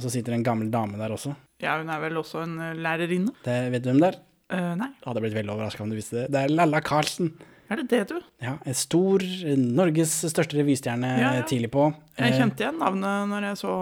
Og 0.00 0.04
så 0.06 0.14
sitter 0.14 0.32
det 0.32 0.38
en 0.38 0.44
gammel 0.46 0.70
dame 0.72 0.96
der 0.96 1.12
også. 1.12 1.34
Ja, 1.60 1.74
hun 1.76 1.90
er 1.92 1.98
vel 2.00 2.16
også 2.16 2.38
en 2.46 2.54
eh, 2.64 2.70
lærerinne? 2.80 3.34
Det, 3.44 3.56
vet 3.74 3.82
du 3.84 3.90
hvem 3.90 3.98
det 4.00 4.08
er? 4.14 4.16
Uh, 4.50 4.70
nei, 4.80 4.86
hadde 5.04 5.20
blitt 5.20 5.34
veldig 5.36 5.52
overraska 5.52 5.84
om 5.84 5.90
du 5.92 5.94
visste 5.98 6.22
det. 6.22 6.30
Det 6.32 6.40
er 6.46 6.54
Lalla 6.54 6.80
Carlsen. 6.80 7.28
er 7.68 7.82
det 7.82 7.84
det, 7.92 7.98
du? 8.08 8.16
Ja, 8.40 8.54
en 8.64 8.78
stor, 8.80 9.20
eh, 9.20 9.60
Norges 9.60 10.14
største 10.32 10.56
revystjerne 10.56 11.10
Ja, 11.20 11.34
ja. 11.36 11.44
tidlig 11.46 11.68
på. 11.76 11.90
Jeg 12.16 12.32
Eh, 12.32 12.38
kjente 12.40 12.64
igjen 12.64 12.80
navnet 12.80 13.28
når 13.28 13.46
jeg 13.50 13.60
så 13.60 13.74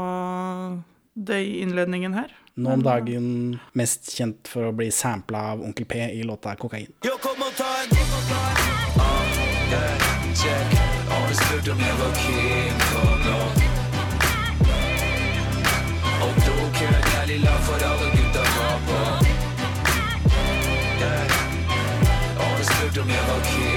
det 1.27 1.41
i 1.45 1.61
innledningen 1.61 2.15
her. 2.15 2.35
Nå 2.59 2.73
om 2.75 2.83
dagen 2.83 3.59
mest 3.79 4.11
kjent 4.19 4.49
for 4.51 4.71
å 4.71 4.73
bli 4.75 4.91
sampla 4.91 5.43
av 5.53 5.63
Onkel 5.63 5.87
P 5.87 6.01
i 6.11 6.23
låta 6.23 6.55
'Kokain'. 6.57 6.91
Yo, 7.07 7.15
kom 7.23 7.43
og 7.43 7.55
ta 7.57 7.71
en 7.83 7.91
yeah, 9.71 10.35
check. 10.35 10.69
Har 11.09 11.29
du 11.29 11.35
spurt 11.35 11.69
om 11.69 11.79
jeg 11.79 11.95
var 12.01 12.13
keen 12.23 12.79
for 12.91 13.15
nå? 13.27 13.39
Og 16.25 16.35
for 17.67 17.79
alle 17.91 18.09
gutta 18.17 18.43
var 18.59 18.79
på. 18.89 19.01
Yeah. 21.01 21.49
Jeg 22.97 23.25
var 23.29 23.41
keen 23.45 23.68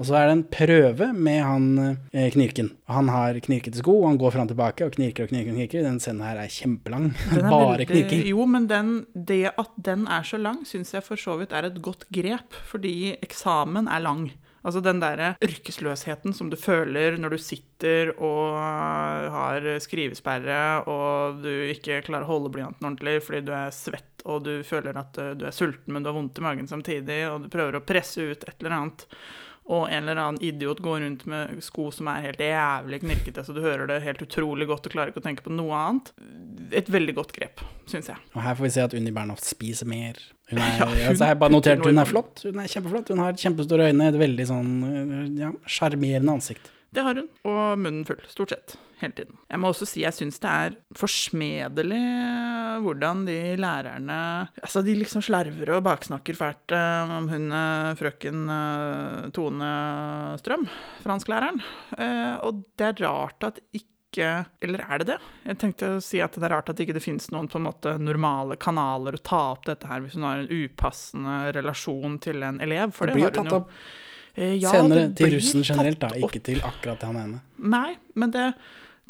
Og 0.00 0.06
så 0.08 0.16
er 0.16 0.30
det 0.30 0.34
en 0.38 0.44
prøve 0.48 1.10
med 1.12 1.42
han 1.44 1.66
eh, 2.16 2.30
Knirken. 2.32 2.70
Han 2.88 3.10
har 3.12 3.36
knirkete 3.44 3.82
sko, 3.82 3.98
og 4.00 4.06
han 4.08 4.20
går 4.22 4.32
fram 4.32 4.46
og 4.48 4.54
tilbake 4.54 4.86
og 4.88 4.94
knirker 4.96 5.26
og 5.26 5.32
knirker. 5.32 5.52
og 5.52 5.58
knirker. 5.58 5.84
Den 5.84 6.00
scenen 6.00 6.24
her 6.24 6.40
er 6.40 6.52
kjempelang. 6.52 7.10
Er 7.36 7.44
Bare 7.52 7.74
veldig- 7.74 7.88
knirking. 7.92 8.22
Jo, 8.32 8.46
men 8.48 8.68
den, 8.70 8.94
det 9.12 9.42
at 9.52 9.74
den 9.76 10.06
er 10.08 10.24
så 10.24 10.40
lang, 10.40 10.62
syns 10.68 10.94
jeg 10.96 11.04
for 11.04 11.20
så 11.20 11.36
vidt 11.40 11.52
er 11.52 11.68
et 11.68 11.82
godt 11.84 12.08
grep, 12.08 12.56
fordi 12.70 13.18
eksamen 13.20 13.92
er 13.92 14.06
lang. 14.06 14.30
Altså 14.60 14.82
den 14.84 14.98
derre 15.00 15.34
yrkesløsheten 15.40 16.34
som 16.36 16.50
du 16.52 16.56
føler 16.60 17.14
når 17.16 17.32
du 17.32 17.40
sitter 17.40 18.10
og 18.20 18.58
har 18.60 19.64
skrivesperre, 19.80 20.58
og 20.84 21.40
du 21.44 21.48
ikke 21.72 22.02
klarer 22.04 22.28
å 22.28 22.34
holde 22.34 22.52
blyanten 22.52 22.84
ordentlig 22.90 23.22
fordi 23.24 23.40
du 23.48 23.54
er 23.56 23.72
svett 23.72 24.10
og 24.28 24.44
du 24.44 24.52
føler 24.66 24.96
at 25.00 25.16
uh, 25.20 25.32
du 25.38 25.46
er 25.48 25.54
sulten, 25.54 25.94
men 25.94 26.04
du 26.04 26.10
har 26.10 26.16
vondt 26.18 26.40
i 26.40 26.44
magen 26.44 26.68
samtidig, 26.68 27.22
og 27.30 27.46
du 27.46 27.52
prøver 27.52 27.78
å 27.78 27.84
presse 27.86 28.20
ut 28.32 28.44
et 28.44 28.56
eller 28.58 28.76
annet. 28.76 29.06
Og 29.70 29.84
en 29.86 30.02
eller 30.02 30.18
annen 30.18 30.42
idiot 30.42 30.80
går 30.82 31.04
rundt 31.04 31.22
med 31.30 31.60
sko 31.62 31.90
som 31.94 32.08
er 32.10 32.24
helt 32.24 32.40
jævlig 32.42 32.98
knirkete, 33.04 33.44
så 33.46 33.54
du 33.54 33.60
hører 33.62 33.86
det 33.86 34.00
helt 34.02 34.24
utrolig 34.24 34.66
godt 34.66 34.88
og 34.88 34.96
klarer 34.96 35.12
ikke 35.12 35.22
å 35.22 35.26
tenke 35.28 35.44
på 35.46 35.52
noe 35.54 35.76
annet. 35.78 36.10
Et 36.74 36.90
veldig 36.90 37.14
godt 37.20 37.30
grep, 37.36 37.62
syns 37.90 38.10
jeg. 38.10 38.18
Og 38.34 38.42
her 38.42 38.58
får 38.58 38.66
vi 38.66 38.72
se 38.74 38.84
at 38.88 38.96
Unni 38.98 39.14
Bernhoft 39.14 39.46
spiser 39.46 39.86
mer. 39.90 40.18
Hun 40.50 40.58
er, 40.64 40.74
Ja, 40.74 40.88
hun 40.90 40.98
altså, 41.12 41.22
jeg 41.22 41.30
har 41.30 41.40
bare 41.44 41.54
notert 41.54 41.86
hun 41.86 42.02
er 42.02 42.10
flott. 42.10 42.42
Hun 42.48 42.58
er 42.58 42.74
kjempeflott. 42.74 43.14
Hun 43.14 43.22
har 43.22 43.38
kjempestore 43.38 43.88
øyne, 43.92 44.10
et 44.10 44.20
veldig 44.26 44.48
sånn 44.50 44.70
sjarmerende 45.70 46.32
ja, 46.32 46.36
ansikt. 46.40 46.72
Det 46.90 47.06
har 47.06 47.22
hun, 47.22 47.30
og 47.46 47.62
munnen 47.78 48.02
full, 48.08 48.18
stort 48.26 48.56
sett, 48.56 48.74
hele 49.00 49.16
tiden. 49.16 49.36
Jeg 49.48 49.60
må 49.60 49.70
også 49.72 49.88
si 49.88 50.04
jeg 50.04 50.16
syns 50.16 50.40
det 50.42 50.50
er 50.50 50.76
forsmedelig 50.98 52.00
hvordan 52.84 53.24
de 53.28 53.36
lærerne 53.60 54.18
Altså, 54.60 54.82
de 54.84 54.96
liksom 54.98 55.24
slarver 55.24 55.74
og 55.76 55.84
baksnakker 55.86 56.36
fælt 56.38 56.74
eh, 56.76 57.14
om 57.16 57.28
hun 57.30 57.46
eh, 57.56 57.92
frøken 57.98 58.42
eh, 58.56 59.30
Tone 59.36 59.70
Strøm, 60.40 60.66
fransklæreren. 61.04 61.62
Eh, 61.98 62.34
og 62.46 62.66
det 62.78 62.90
er 62.90 63.06
rart 63.06 63.48
at 63.50 63.62
ikke 63.72 63.86
Eller 64.60 64.82
er 64.90 64.98
det 64.98 65.06
det? 65.12 65.16
Jeg 65.46 65.58
tenkte 65.62 65.88
å 65.94 66.02
si 66.02 66.18
at 66.18 66.34
det 66.34 66.42
er 66.48 66.50
rart 66.56 66.72
at 66.72 66.80
ikke 66.82 66.96
det 66.96 67.04
finnes 67.04 67.28
noen 67.30 67.46
på 67.50 67.60
en 67.60 67.68
måte 67.68 67.92
normale 68.02 68.56
kanaler 68.58 69.14
å 69.14 69.22
ta 69.22 69.42
opp 69.52 69.68
dette 69.68 69.86
her 69.86 70.02
hvis 70.02 70.16
hun 70.18 70.26
har 70.26 70.42
en 70.42 70.50
upassende 70.50 71.36
relasjon 71.54 72.18
til 72.24 72.42
en 72.42 72.58
elev. 72.64 72.96
For 72.96 73.06
Det 73.06 73.14
det, 73.14 73.20
blir 73.20 73.28
jo 73.28 73.36
tatt 73.38 73.58
opp 73.60 73.70
Eh, 74.34 74.56
ja, 74.62 74.70
senere 74.70 75.08
til 75.16 75.34
russen 75.34 75.64
generelt, 75.66 76.00
da, 76.02 76.12
ikke 76.16 76.42
til 76.44 76.62
akkurat 76.64 77.02
han 77.04 77.18
ene. 77.18 77.40
Nei, 77.58 77.96
men 78.18 78.32
det, 78.34 78.52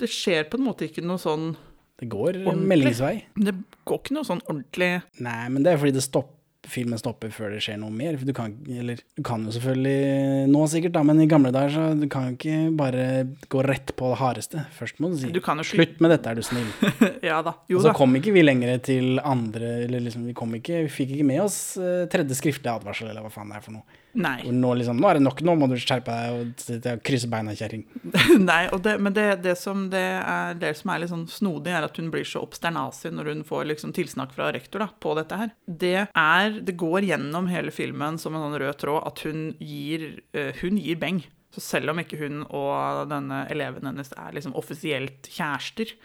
det 0.00 0.10
skjer 0.10 0.48
på 0.50 0.58
en 0.60 0.66
måte 0.66 0.88
ikke 0.88 1.04
noe 1.06 1.20
sånn 1.20 1.52
Det 2.00 2.08
går 2.08 2.40
Ordentlig. 2.46 2.68
meldingsvei. 2.74 3.14
Det 3.36 3.52
går 3.84 3.98
ikke 4.02 4.14
noe 4.16 4.24
sånn 4.28 4.44
ordentlig 4.48 4.92
Nei, 5.20 5.40
men 5.52 5.62
det 5.66 5.74
er 5.74 5.80
fordi 5.82 5.98
det 5.98 6.04
stopper 6.06 6.36
filmen 6.70 6.98
stopper 7.00 7.30
før 7.32 7.54
det 7.54 7.62
skjer 7.64 7.78
noe 7.80 7.88
mer. 7.90 8.18
For 8.20 8.28
du 8.28 8.34
kan, 8.36 8.52
eller, 8.68 8.98
du 9.16 9.22
kan 9.24 9.46
jo 9.48 9.52
selvfølgelig 9.54 10.50
nå 10.52 10.64
sikkert, 10.70 10.92
da, 10.92 11.02
men 11.08 11.22
i 11.24 11.26
gamle 11.30 11.48
dager 11.56 11.72
så 11.72 11.86
du 11.98 12.04
kan 12.12 12.28
jo 12.28 12.36
ikke 12.36 12.58
bare 12.76 13.06
gå 13.50 13.62
rett 13.64 13.94
på 13.96 14.10
det 14.12 14.18
hardeste. 14.20 14.64
Først 14.76 15.00
må 15.00 15.08
du 15.10 15.16
si 15.22 15.30
Du 15.32 15.40
kan 15.44 15.58
jo 15.58 15.64
slutt 15.66 15.96
med 16.04 16.12
dette, 16.12 16.30
er 16.30 16.36
du 16.38 16.44
snill. 16.46 16.68
Ja 17.30 17.40
da. 17.44 17.54
Jo 17.68 17.78
Og 17.80 17.86
så 17.86 17.90
da. 17.90 17.96
kom 17.96 18.12
ikke 18.20 18.32
vi 18.36 18.44
lenger 18.44 18.76
til 18.84 19.18
andre 19.24 19.72
Eller 19.86 20.00
liksom, 20.04 20.22
vi 20.28 20.32
kom 20.36 20.52
ikke 20.56 20.84
Vi 20.86 20.92
fikk 20.92 21.10
ikke 21.16 21.26
med 21.28 21.42
oss 21.42 21.56
uh, 21.80 22.04
tredje 22.12 22.36
skriftlige 22.38 22.76
advarsel, 22.76 23.10
eller 23.10 23.24
hva 23.24 23.32
faen 23.32 23.50
det 23.52 23.58
er 23.58 23.64
for 23.64 23.76
noe. 23.76 23.99
Nei. 24.18 24.40
Hvor 24.42 24.56
nå 24.56 24.72
liksom 24.80 25.00
Nå 25.00 25.08
er 25.10 25.18
det 25.18 25.24
nok, 25.24 25.40
nå 25.46 25.54
må 25.58 25.68
du 25.70 25.76
skjerpe 25.78 26.14
deg 26.14 26.90
og 26.90 27.02
krysse 27.06 27.30
beina, 27.30 27.54
kjerring. 27.56 27.84
Nei 28.50 28.62
og 28.74 28.82
det, 28.84 28.96
men 29.02 29.14
det, 29.16 29.26
det, 29.44 29.56
som 29.60 29.86
det, 29.92 30.04
er, 30.18 30.56
det 30.58 30.72
som 30.80 30.92
er 30.92 31.02
litt 31.02 31.12
sånn 31.12 31.26
snodig, 31.30 31.74
er 31.76 31.86
at 31.86 32.00
hun 32.00 32.10
blir 32.12 32.26
så 32.26 32.42
obsternasig 32.44 33.12
når 33.14 33.32
hun 33.34 33.44
får 33.46 33.68
liksom 33.70 33.94
tilsnakk 33.96 34.34
fra 34.36 34.50
rektor 34.56 34.84
da, 34.84 34.90
på 34.90 35.14
dette 35.18 35.40
her. 35.40 35.52
Det 35.66 35.96
er 36.08 36.60
Det 36.66 36.78
går 36.80 37.06
gjennom 37.12 37.50
hele 37.50 37.74
filmen 37.74 38.18
som 38.20 38.34
en 38.34 38.46
sånn 38.46 38.58
rød 38.62 38.80
tråd 38.82 39.06
at 39.06 39.22
hun 39.26 39.52
gir, 39.58 40.10
eh, 40.34 40.56
hun 40.62 40.80
gir 40.80 40.98
beng. 41.00 41.22
Så 41.54 41.62
selv 41.64 41.90
om 41.90 41.98
ikke 41.98 42.18
hun 42.20 42.44
og 42.46 43.08
denne 43.10 43.44
eleven 43.50 43.88
hennes 43.88 44.12
er 44.14 44.34
liksom 44.36 44.54
offisielt 44.58 45.26
kjærester, 45.30 45.96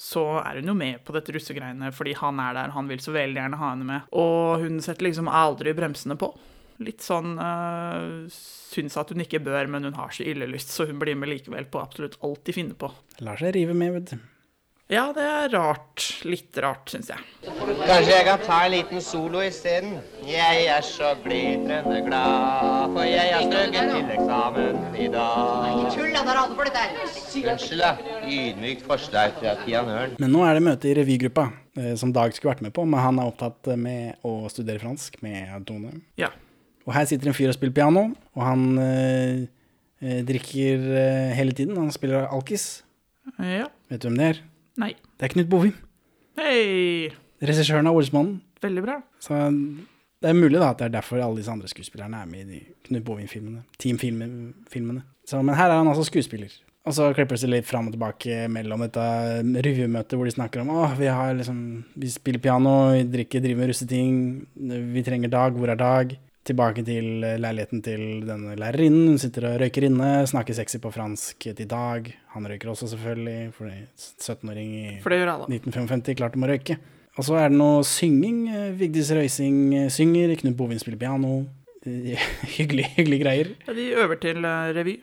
så 0.00 0.24
er 0.40 0.60
hun 0.60 0.70
jo 0.72 0.76
med 0.76 1.00
på 1.04 1.12
dette 1.16 1.32
russegreiene 1.34 1.90
fordi 1.92 2.14
han 2.16 2.40
er 2.40 2.56
der, 2.56 2.72
han 2.72 2.88
vil 2.88 3.00
så 3.04 3.12
veldig 3.12 3.40
gjerne 3.40 3.60
ha 3.60 3.72
henne 3.72 3.88
med. 3.88 4.12
Og 4.16 4.64
hun 4.64 4.80
setter 4.84 5.08
liksom 5.08 5.28
aldri 5.28 5.74
bremsene 5.76 6.16
på. 6.20 6.30
Litt 6.80 7.04
sånn 7.04 7.34
uh, 7.36 8.24
Syns 8.32 8.96
at 8.96 9.10
hun 9.12 9.20
ikke 9.24 9.42
bør, 9.44 9.68
men 9.68 9.84
hun 9.88 9.98
har 9.98 10.12
så 10.14 10.24
ille 10.24 10.48
lyst, 10.48 10.72
så 10.72 10.86
hun 10.88 11.00
blir 11.02 11.18
med 11.18 11.32
likevel 11.32 11.66
på 11.68 11.80
absolutt 11.82 12.16
alt 12.24 12.44
de 12.46 12.54
finner 12.56 12.78
på. 12.78 12.92
Lar 13.26 13.40
seg 13.40 13.56
rive 13.56 13.74
med, 13.76 13.96
vet 13.98 14.12
du. 14.14 14.28
Ja, 14.90 15.04
det 15.14 15.22
er 15.22 15.52
rart. 15.54 16.02
Litt 16.26 16.56
rart, 16.58 16.88
syns 16.90 17.12
jeg. 17.12 17.20
Kanskje 17.46 18.10
jeg 18.10 18.24
kan 18.26 18.40
ta 18.42 18.56
en 18.66 18.72
liten 18.72 19.04
solo 19.06 19.38
isteden? 19.46 19.92
Jeg 20.26 20.64
er 20.66 20.82
så 20.82 21.12
glitrende 21.22 22.00
glad, 22.08 22.90
for 22.96 23.06
jeg 23.06 23.28
har 23.30 23.46
strøket 23.46 23.92
til 23.92 24.10
eksamen 24.16 24.98
i 24.98 25.06
dag. 25.14 25.86
Tull, 25.94 26.10
da, 26.10 26.24
der 26.26 26.42
alle 26.42 26.58
for 26.58 26.66
dette 26.66 26.82
her. 26.82 27.14
Unnskyld, 27.54 27.84
da. 27.84 28.18
Ydmykt 28.26 28.82
forslag 28.90 29.38
fra 29.38 29.54
pianøren. 29.62 30.18
Men 30.18 30.34
nå 30.34 30.42
er 30.48 30.58
det 30.58 30.66
møte 30.66 30.90
i 30.90 30.98
revygruppa, 30.98 31.46
eh, 31.78 31.94
som 32.00 32.10
Dag 32.16 32.34
skulle 32.34 32.56
vært 32.56 32.66
med 32.66 32.74
på, 32.74 32.82
men 32.82 33.06
han 33.06 33.22
er 33.22 33.30
opptatt 33.30 33.70
med 33.78 34.26
å 34.26 34.50
studere 34.50 34.82
fransk 34.82 35.22
med 35.22 35.54
Tone. 35.70 36.00
Ja. 36.18 36.34
Og 36.88 36.94
her 36.96 37.08
sitter 37.08 37.30
en 37.30 37.36
fyr 37.36 37.50
og 37.50 37.56
spiller 37.56 37.74
piano, 37.76 38.06
og 38.34 38.44
han 38.46 38.64
eh, 38.80 39.42
eh, 40.00 40.20
drikker 40.26 40.86
eh, 40.96 41.32
hele 41.36 41.52
tiden. 41.56 41.76
Han 41.76 41.92
spiller 41.94 42.28
alkis. 42.28 42.82
Ja. 43.38 43.68
Vet 43.90 44.02
du 44.02 44.08
hvem 44.08 44.18
det 44.20 44.28
er? 44.30 44.40
Nei. 44.80 44.94
Det 45.18 45.28
er 45.28 45.34
Knut 45.34 45.50
Bovim. 45.52 45.76
Hei! 46.40 47.10
Regissøren 47.44 47.88
av 47.88 47.98
Olsmannen. 47.98 48.40
Veldig 48.64 48.84
bra. 48.84 48.96
Så 49.22 49.36
det 50.20 50.28
er 50.28 50.36
mulig 50.36 50.58
da 50.60 50.72
at 50.72 50.80
det 50.80 50.88
er 50.88 50.96
derfor 50.98 51.20
alle 51.20 51.40
disse 51.40 51.52
andre 51.52 51.68
skuespillerne 51.70 52.18
er 52.20 52.28
med 52.28 52.48
i 52.48 52.56
de 52.56 52.62
Knut 52.88 53.04
Bovim-filmene. 53.06 53.62
Team-filmene. 53.80 55.04
Men 55.30 55.56
her 55.56 55.70
er 55.70 55.78
han 55.78 55.88
altså 55.88 56.04
skuespiller. 56.08 56.52
Og 56.88 56.96
så 56.96 57.10
klippes 57.12 57.44
det 57.44 57.50
litt 57.52 57.68
fram 57.68 57.90
og 57.90 57.94
tilbake 57.94 58.46
mellom 58.52 58.80
dette 58.86 59.04
revymøtet 59.66 60.16
hvor 60.16 60.28
de 60.28 60.32
snakker 60.32 60.62
om 60.62 60.70
at 60.80 60.96
vi 60.96 61.10
liksom 61.36 61.58
Vi 61.92 62.08
spiller 62.08 62.40
piano, 62.40 62.92
vi 62.96 63.04
drikker, 63.04 63.42
driver 63.44 63.60
med 63.60 63.68
russeting, 63.70 64.14
vi 64.94 65.04
trenger 65.04 65.28
Dag, 65.28 65.52
hvor 65.52 65.68
er 65.68 65.76
Dag? 65.76 66.16
Tilbake 66.48 66.82
til 66.86 67.20
leiligheten 67.20 67.82
til 67.84 68.22
denne 68.24 68.54
lærerinnen. 68.56 69.10
Hun 69.12 69.18
sitter 69.20 69.44
og 69.50 69.58
røyker 69.60 69.84
inne, 69.90 70.08
snakker 70.30 70.56
sexy 70.56 70.80
på 70.80 70.92
fransk 70.94 71.50
til 71.52 71.68
Dag. 71.68 72.08
Han 72.32 72.48
røyker 72.48 72.70
også, 72.72 72.88
selvfølgelig, 72.94 73.52
fordi 73.58 73.76
17-åring 74.00 74.70
i 74.78 74.86
For 75.04 75.12
det 75.12 75.20
gjør 75.20 75.34
alle. 75.34 75.50
1955 75.52 76.16
klarte 76.16 76.40
de 76.40 76.46
å 76.46 76.50
røyke. 76.50 76.78
Og 77.18 77.26
så 77.26 77.36
er 77.42 77.50
det 77.52 77.58
noe 77.60 77.84
synging. 77.84 78.40
Eh, 78.48 78.70
Vigdis 78.80 79.10
Røising 79.12 79.60
eh, 79.76 79.88
synger, 79.92 80.32
Knut 80.40 80.56
Bovin 80.56 80.80
spiller 80.80 81.00
piano. 81.00 81.42
Hyggelig, 82.56 82.86
Hyggelig, 82.96 83.20
greier. 83.22 83.54
Ja, 83.66 83.74
de 83.76 83.86
øver 84.00 84.20
til 84.22 84.44
eh, 84.44 84.70
revy. 84.76 84.96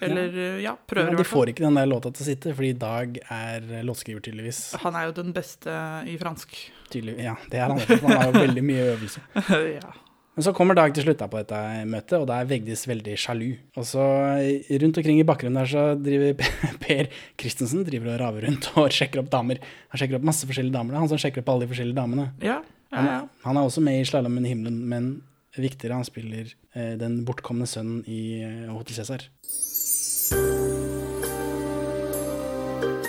Eller 0.00 0.34
ja, 0.36 0.58
ja, 0.62 0.72
prøver 0.86 1.08
i 1.08 1.10
de 1.16 1.18
hvert 1.18 1.26
fall. 1.26 1.40
får 1.40 1.50
ikke 1.52 1.64
den 1.64 1.78
der 1.80 1.88
låta 1.90 2.12
til 2.14 2.22
å 2.22 2.26
sitte, 2.28 2.52
fordi 2.54 2.74
Dag 2.78 3.16
er 3.24 3.64
eh, 3.80 3.86
låtskriver, 3.86 4.22
tydeligvis. 4.22 4.60
Han 4.84 4.98
er 4.98 5.08
jo 5.08 5.16
den 5.16 5.32
beste 5.34 5.78
i 6.06 6.18
fransk. 6.20 6.54
Tydelig, 6.92 7.16
ja, 7.24 7.34
det 7.50 7.58
er 7.62 7.72
han. 7.72 7.80
Han 8.04 8.14
har 8.14 8.28
jo 8.30 8.36
veldig 8.44 8.64
mye 8.68 8.84
øvelse. 8.92 9.24
ja. 9.78 9.96
Men 10.38 10.44
så 10.46 10.52
kommer 10.54 10.76
Dag 10.78 10.92
til 10.94 11.02
slutt 11.02 11.18
på 11.18 11.40
dette 11.40 11.60
møtet, 11.90 12.12
og 12.14 12.28
da 12.30 12.36
er 12.38 12.46
Vegdis 12.46 12.84
veldig 12.86 13.16
sjalu. 13.18 13.56
Og 13.74 13.82
så 13.88 14.04
eh, 14.38 14.68
rundt 14.78 15.00
omkring 15.00 15.18
i 15.18 15.24
bakgrunnen 15.26 15.58
der 15.58 15.66
så 15.66 15.82
driver 15.98 16.38
Per 16.84 17.08
Christensen 17.42 17.82
driver 17.82 18.12
og 18.12 18.20
raver 18.20 18.46
rundt 18.46 18.68
og 18.78 18.86
sjekker 18.94 19.24
opp 19.24 19.32
damer. 19.32 19.58
Han 19.90 19.98
sjekker 19.98 20.20
opp 20.20 20.28
masse 20.28 20.46
forskjellige 20.46 20.76
damer. 20.76 20.94
Det 20.94 21.00
er 21.00 21.02
han 21.02 21.10
som 21.10 21.18
sjekker 21.18 21.42
opp 21.42 21.50
alle 21.50 21.66
de 21.66 21.72
forskjellige 21.72 21.98
damene. 21.98 22.28
Ja, 22.38 22.60
ja, 22.94 23.02
ja. 23.02 23.16
han 23.48 23.58
er 23.58 23.66
også 23.66 23.82
med 23.82 23.98
i 23.98 24.06
'Slalåmen 24.06 24.46
i 24.46 24.52
himmelen', 24.54 24.78
men 24.94 25.10
viktigere, 25.58 25.98
han 25.98 26.06
spiller 26.06 26.54
eh, 26.70 26.94
den 27.02 27.24
bortkomne 27.26 27.66
sønnen 27.66 28.06
i 28.06 28.38
eh, 28.38 28.70
Hotel 28.70 28.94
Cæsar. 28.94 29.26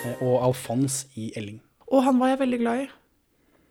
Eh, 0.02 0.18
og 0.18 0.50
Alfons 0.50 1.04
i 1.14 1.30
Elling. 1.38 1.62
Og 1.94 2.02
han 2.10 2.18
var 2.18 2.34
jeg 2.34 2.42
veldig 2.42 2.60
glad 2.66 2.88
i. 2.88 2.90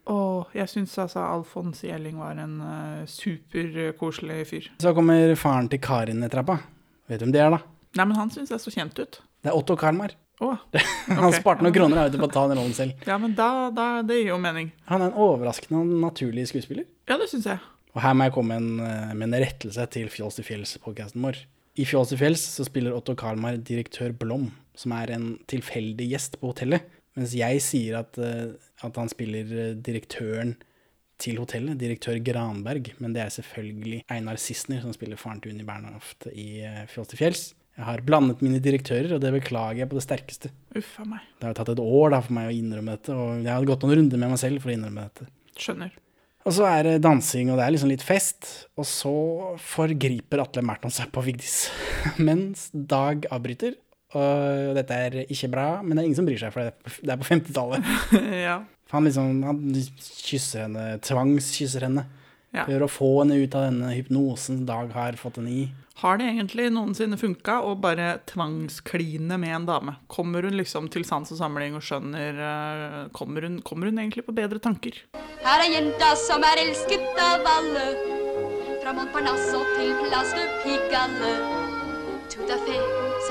Og 0.09 0.55
jeg 0.57 0.71
syns 0.73 0.95
altså 1.03 1.21
Alfons 1.21 1.83
i 1.85 1.91
Elling 1.93 2.17
var 2.21 2.39
en 2.41 2.55
uh, 2.63 3.09
superkoselig 3.09 4.39
fyr. 4.49 4.71
Så 4.81 4.95
kommer 4.97 5.35
faren 5.37 5.69
til 5.69 5.83
Karin 5.85 6.25
i 6.25 6.31
trappa. 6.33 6.59
Vet 7.09 7.21
du 7.21 7.27
hvem 7.27 7.35
det 7.35 7.43
er, 7.45 7.53
da? 7.53 7.61
Nei, 7.99 8.07
men 8.07 8.17
han 8.17 8.33
syns 8.33 8.53
jeg 8.53 8.63
så 8.63 8.73
kjent 8.73 8.97
ut. 9.01 9.21
Det 9.45 9.53
er 9.53 9.57
Otto 9.57 9.77
Karlmar. 9.79 10.15
okay. 10.45 10.85
Han 11.19 11.35
sparte 11.35 11.65
noen 11.67 11.75
kroner 11.75 12.09
ute 12.09 12.21
på 12.21 12.29
å 12.29 12.33
ta 12.33 12.45
den 12.51 12.61
rollen 12.61 12.77
selv. 12.77 13.01
Ja, 13.09 13.17
men 13.19 13.35
da, 13.39 13.69
da 13.75 13.89
Det 14.07 14.21
gir 14.21 14.33
jo 14.33 14.39
mening. 14.43 14.71
Han 14.91 15.03
er 15.03 15.11
en 15.11 15.19
overraskende 15.19 15.83
naturlig 16.05 16.47
skuespiller. 16.53 16.87
Ja, 17.11 17.19
det 17.19 17.31
syns 17.33 17.49
jeg. 17.51 17.61
Og 17.97 18.03
her 18.05 18.15
må 18.15 18.29
jeg 18.29 18.37
komme 18.37 18.55
med 18.55 18.63
en, 18.63 18.83
eh, 18.87 19.15
med 19.17 19.33
en 19.33 19.43
rettelse 19.43 19.87
til 19.91 20.11
Fjols 20.13 20.39
til 20.39 20.47
fjells-podkasten 20.47 21.25
vår. 21.25 21.41
I 21.79 21.87
Fjols 21.89 22.13
til 22.13 22.21
fjells 22.21 22.45
så 22.59 22.67
spiller 22.67 22.95
Otto 22.95 23.17
Karlmar 23.19 23.59
direktør 23.63 24.15
Blom, 24.15 24.51
som 24.79 24.95
er 24.95 25.13
en 25.15 25.27
tilfeldig 25.51 26.07
gjest 26.13 26.39
på 26.39 26.53
hotellet. 26.53 26.87
Mens 27.19 27.35
jeg 27.35 27.63
sier 27.65 27.99
at, 28.01 28.19
eh, 28.23 28.55
at 28.87 28.99
han 29.01 29.11
spiller 29.11 29.51
eh, 29.51 29.77
direktøren 29.83 30.55
til 31.19 31.41
hotellet, 31.43 31.79
direktør 31.81 32.21
Granberg. 32.23 32.93
Men 33.03 33.15
det 33.17 33.25
er 33.25 33.33
selvfølgelig 33.35 34.05
Einar 34.15 34.39
Sissener 34.39 34.85
som 34.85 34.95
spiller 34.95 35.19
faren 35.19 35.41
til 35.43 35.53
Unni 35.55 35.67
Bernhoft 35.67 36.29
i 36.31 36.63
eh, 36.63 36.85
Fjols 36.91 37.11
til 37.11 37.21
fjells. 37.25 37.49
Jeg 37.79 37.87
har 37.87 38.03
blandet 38.03 38.41
mine 38.43 38.59
direktører, 38.63 39.13
og 39.15 39.23
det 39.23 39.31
beklager 39.37 39.85
jeg 39.85 39.91
på 39.91 39.99
det 39.99 40.03
sterkeste. 40.03 40.51
Uff 40.79 40.97
a 40.99 41.07
meg. 41.07 41.27
Det 41.39 41.47
har 41.47 41.53
jo 41.53 41.59
tatt 41.61 41.73
et 41.77 41.83
år 41.83 42.15
da, 42.15 42.19
for 42.25 42.35
meg 42.35 42.51
å 42.51 42.55
innrømme 42.55 42.97
dette, 42.97 43.15
og 43.15 43.45
jeg 43.45 43.53
hadde 43.53 43.71
gått 43.71 43.87
noen 43.87 44.01
runder 44.01 44.23
med 44.23 44.33
meg 44.35 44.41
selv 44.43 44.65
for 44.65 44.73
å 44.73 44.75
innrømme 44.75 45.05
dette. 45.07 45.29
Skjønner. 45.59 45.93
Og 46.49 46.55
så 46.57 46.65
er 46.67 46.87
det 46.87 46.97
dansing, 47.05 47.53
og 47.53 47.59
det 47.61 47.67
er 47.67 47.75
liksom 47.75 47.93
litt 47.93 48.03
fest. 48.07 48.49
Og 48.79 48.87
så 48.89 49.15
forgriper 49.63 50.43
Atle 50.43 50.65
Merton 50.67 50.95
seg 50.95 51.11
på 51.15 51.23
Vigdis. 51.27 51.69
Mens 52.29 52.67
Dag 52.73 53.29
avbryter. 53.35 53.77
Og 54.17 54.75
dette 54.79 54.97
er 54.97 55.19
ikke 55.29 55.51
bra, 55.53 55.67
men 55.83 55.97
det 55.97 56.03
er 56.03 56.07
ingen 56.09 56.17
som 56.17 56.29
bryr 56.29 56.41
seg, 56.41 56.53
for 56.55 56.65
det 56.65 56.71
er 56.73 56.79
på- 56.87 57.03
det 57.05 57.13
er 57.13 57.21
på 57.21 57.29
50-tallet. 57.29 57.91
ja. 58.49 58.55
Han 58.95 59.05
liksom, 59.05 59.43
han 59.45 59.59
kysser 60.01 60.65
henne, 60.65 60.87
tvangskysser 61.05 61.85
henne. 61.85 62.07
Ja. 62.57 62.63
For 62.65 62.81
å 62.81 62.89
få 62.89 63.09
henne 63.21 63.37
ut 63.43 63.53
av 63.59 63.67
denne 63.67 63.91
hypnosen 63.93 64.63
Dag 64.65 64.95
har 64.97 65.19
fått 65.21 65.37
henne 65.37 65.51
i. 65.53 65.67
Har 66.01 66.17
det 66.17 66.31
egentlig 66.31 66.71
noensinne 66.73 67.19
funka 67.21 67.59
å 67.67 67.75
bare 67.77 68.21
tvangskline 68.31 69.37
med 69.43 69.53
en 69.53 69.67
dame? 69.69 69.95
Kommer 70.09 70.47
hun 70.47 70.57
liksom 70.57 70.87
til 70.95 71.05
sans 71.05 71.29
og 71.35 71.37
samling 71.43 71.75
og 71.77 71.85
skjønner 71.85 72.39
eh, 72.49 72.99
kommer, 73.13 73.45
hun, 73.45 73.59
kommer 73.67 73.91
hun 73.91 73.99
egentlig 74.01 74.25
på 74.25 74.33
bedre 74.37 74.63
tanker? 74.65 74.97
Her 75.45 75.65
er 75.67 75.75
jenta 75.75 76.15
som 76.23 76.41
er 76.49 76.63
elsket 76.65 77.05
av 77.21 77.45
alle. 77.59 77.85
Fra 78.81 78.95
Montparnasse 78.97 79.53
og 79.59 79.69
til 79.77 79.93
Place 80.07 80.33
de 80.39 80.47
Pigalle. 80.65 81.35
Tout 82.33 82.49
à 82.49 82.57
fait, 82.65 82.78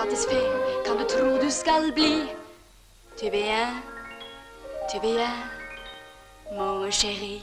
satisfait, 0.08 0.86
kan 0.86 0.98
du 0.98 1.04
tro 1.04 1.38
du 1.42 1.50
skal 1.52 1.92
bli. 1.92 2.28
Tu 3.20 3.30
viens, 3.30 3.82
tu 4.92 5.00
viens, 5.04 5.40
mon 6.56 6.88
chéri. 6.92 7.42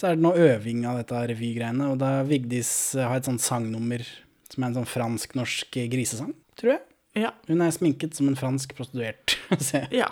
Så 0.00 0.08
er 0.08 0.16
det 0.16 0.24
noe 0.24 0.38
øving 0.38 0.82
av 0.88 0.98
dette 0.98 1.20
revygreiene, 1.30 1.92
og 1.92 2.00
da 2.00 2.24
Vigdis 2.26 2.72
har 2.98 3.18
et 3.18 3.28
sånt 3.28 3.42
sangnummer 3.42 4.02
som 4.50 4.64
er 4.64 4.70
en 4.70 4.80
sånn 4.80 4.88
fransk-norsk 4.90 5.78
grisesang, 5.92 6.32
tror 6.58 6.74
jeg. 6.74 6.82
Ja. 7.26 7.30
Hun 7.46 7.62
er 7.62 7.74
sminket 7.74 8.18
som 8.18 8.30
en 8.30 8.38
fransk 8.38 8.74
prostituert. 8.78 9.36
Ja. 9.94 10.10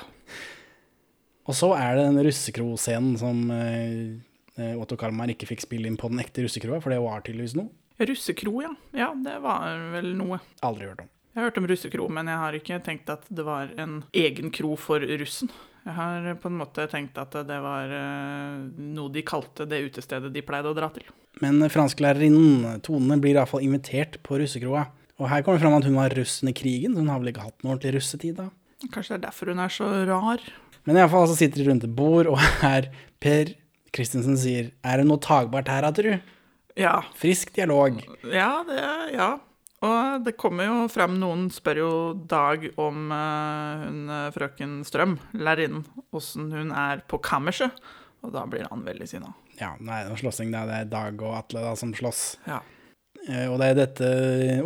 Og 1.48 1.56
så 1.56 1.72
er 1.74 1.96
det 1.96 2.06
den 2.10 2.22
russekro-scenen 2.26 3.14
som 3.16 3.38
eh, 3.54 4.18
eh, 4.60 4.74
Otto 4.76 4.98
Kalmar 5.00 5.30
ikke 5.32 5.48
fikk 5.48 5.62
spille 5.64 5.88
inn 5.88 5.96
på 5.98 6.10
den 6.12 6.20
ekte 6.20 6.44
russekroa, 6.44 6.82
for 6.84 6.92
det 6.92 7.00
var 7.00 7.24
tydeligvis 7.24 7.56
noe. 7.56 7.72
Russekro, 7.98 8.60
ja. 8.62 8.72
Ja, 8.94 9.12
det 9.14 9.38
var 9.42 9.78
vel 9.94 10.12
noe. 10.18 10.40
Aldri 10.66 10.86
hørt 10.90 11.02
om. 11.02 11.08
Jeg 11.34 11.42
har 11.42 11.50
hørt 11.50 11.58
om 11.60 11.66
russekro, 11.70 12.08
men 12.10 12.30
jeg 12.30 12.42
har 12.42 12.56
ikke 12.58 12.78
tenkt 12.82 13.10
at 13.12 13.26
det 13.30 13.44
var 13.46 13.70
en 13.78 14.00
egen 14.16 14.52
kro 14.54 14.72
for 14.80 15.02
russen. 15.20 15.50
Jeg 15.84 15.94
har 15.96 16.24
på 16.42 16.50
en 16.50 16.58
måte 16.58 16.84
tenkt 16.90 17.18
at 17.20 17.36
det 17.48 17.58
var 17.64 17.92
eh, 17.94 18.56
noe 18.96 19.12
de 19.14 19.22
kalte 19.26 19.66
det 19.70 19.78
utestedet 19.86 20.32
de 20.34 20.42
pleide 20.44 20.70
å 20.70 20.76
dra 20.76 20.90
til. 20.92 21.06
Men 21.42 21.62
fransklærerinnen 21.70 22.82
Tone 22.84 23.18
blir 23.22 23.38
iallfall 23.38 23.62
invitert 23.64 24.18
på 24.26 24.40
russekroa. 24.42 24.88
Og 25.18 25.30
her 25.30 25.42
kommer 25.42 25.58
det 25.58 25.64
fram 25.64 25.76
at 25.78 25.86
hun 25.86 25.98
var 25.98 26.14
russ 26.14 26.40
under 26.42 26.54
krigen, 26.58 26.94
så 26.94 27.02
hun 27.02 27.12
har 27.12 27.22
vel 27.22 27.32
ikke 27.32 27.46
hatt 27.46 27.62
noe 27.62 27.74
ordentlig 27.74 27.96
russetid 27.96 28.36
da. 28.38 28.48
Kanskje 28.94 29.14
det 29.14 29.18
er 29.18 29.24
derfor 29.28 29.50
hun 29.50 29.62
er 29.62 29.72
så 29.74 29.88
rar. 30.10 30.42
Men 30.86 30.98
iallfall 31.00 31.26
så 31.30 31.38
sitter 31.38 31.62
de 31.62 31.68
rundt 31.70 31.86
et 31.86 31.94
bord, 31.94 32.30
og 32.30 32.38
her 32.62 32.90
Per 33.22 33.54
Christensen 33.94 34.36
sier 34.38 34.72
Er 34.86 35.00
det 35.00 35.08
noe 35.08 35.22
tagbart 35.22 35.70
her, 35.70 35.86
da, 35.86 35.94
tru? 35.94 36.18
Ja. 36.78 37.00
Frisk 37.18 37.52
dialog. 37.56 38.00
Ja, 38.30 38.64
det, 38.68 38.80
ja. 39.16 39.28
Og 39.84 40.24
det 40.26 40.32
kommer 40.40 40.66
jo 40.66 40.76
frem 40.90 41.18
Noen 41.20 41.44
spør 41.54 41.78
jo 41.78 41.90
Dag 42.30 42.64
om 42.82 43.12
uh, 43.14 43.84
hun 43.84 44.08
eh, 44.10 44.24
frøken 44.34 44.80
Strøm, 44.86 45.12
lærerinnen, 45.38 45.84
åssen 46.10 46.48
hun 46.50 46.72
er 46.74 47.04
på 47.06 47.20
kammerset. 47.22 47.76
Og 48.26 48.32
da 48.34 48.42
blir 48.50 48.66
han 48.66 48.82
veldig 48.82 49.06
sinna. 49.06 49.30
Ja, 49.60 49.76
nei, 49.78 50.00
det 50.06 50.16
er 50.16 50.22
slåssing. 50.24 50.50
Det 50.50 50.64
er- 50.80 50.90
Dag 50.90 51.22
og 51.22 51.36
Atle 51.38 51.62
da, 51.62 51.76
som 51.78 51.94
slåss. 51.94 52.24
Ja. 52.48 52.58
Uh, 53.28 53.46
Og 53.52 53.58
det 53.62 53.68
er 53.70 53.78
dette 53.78 54.10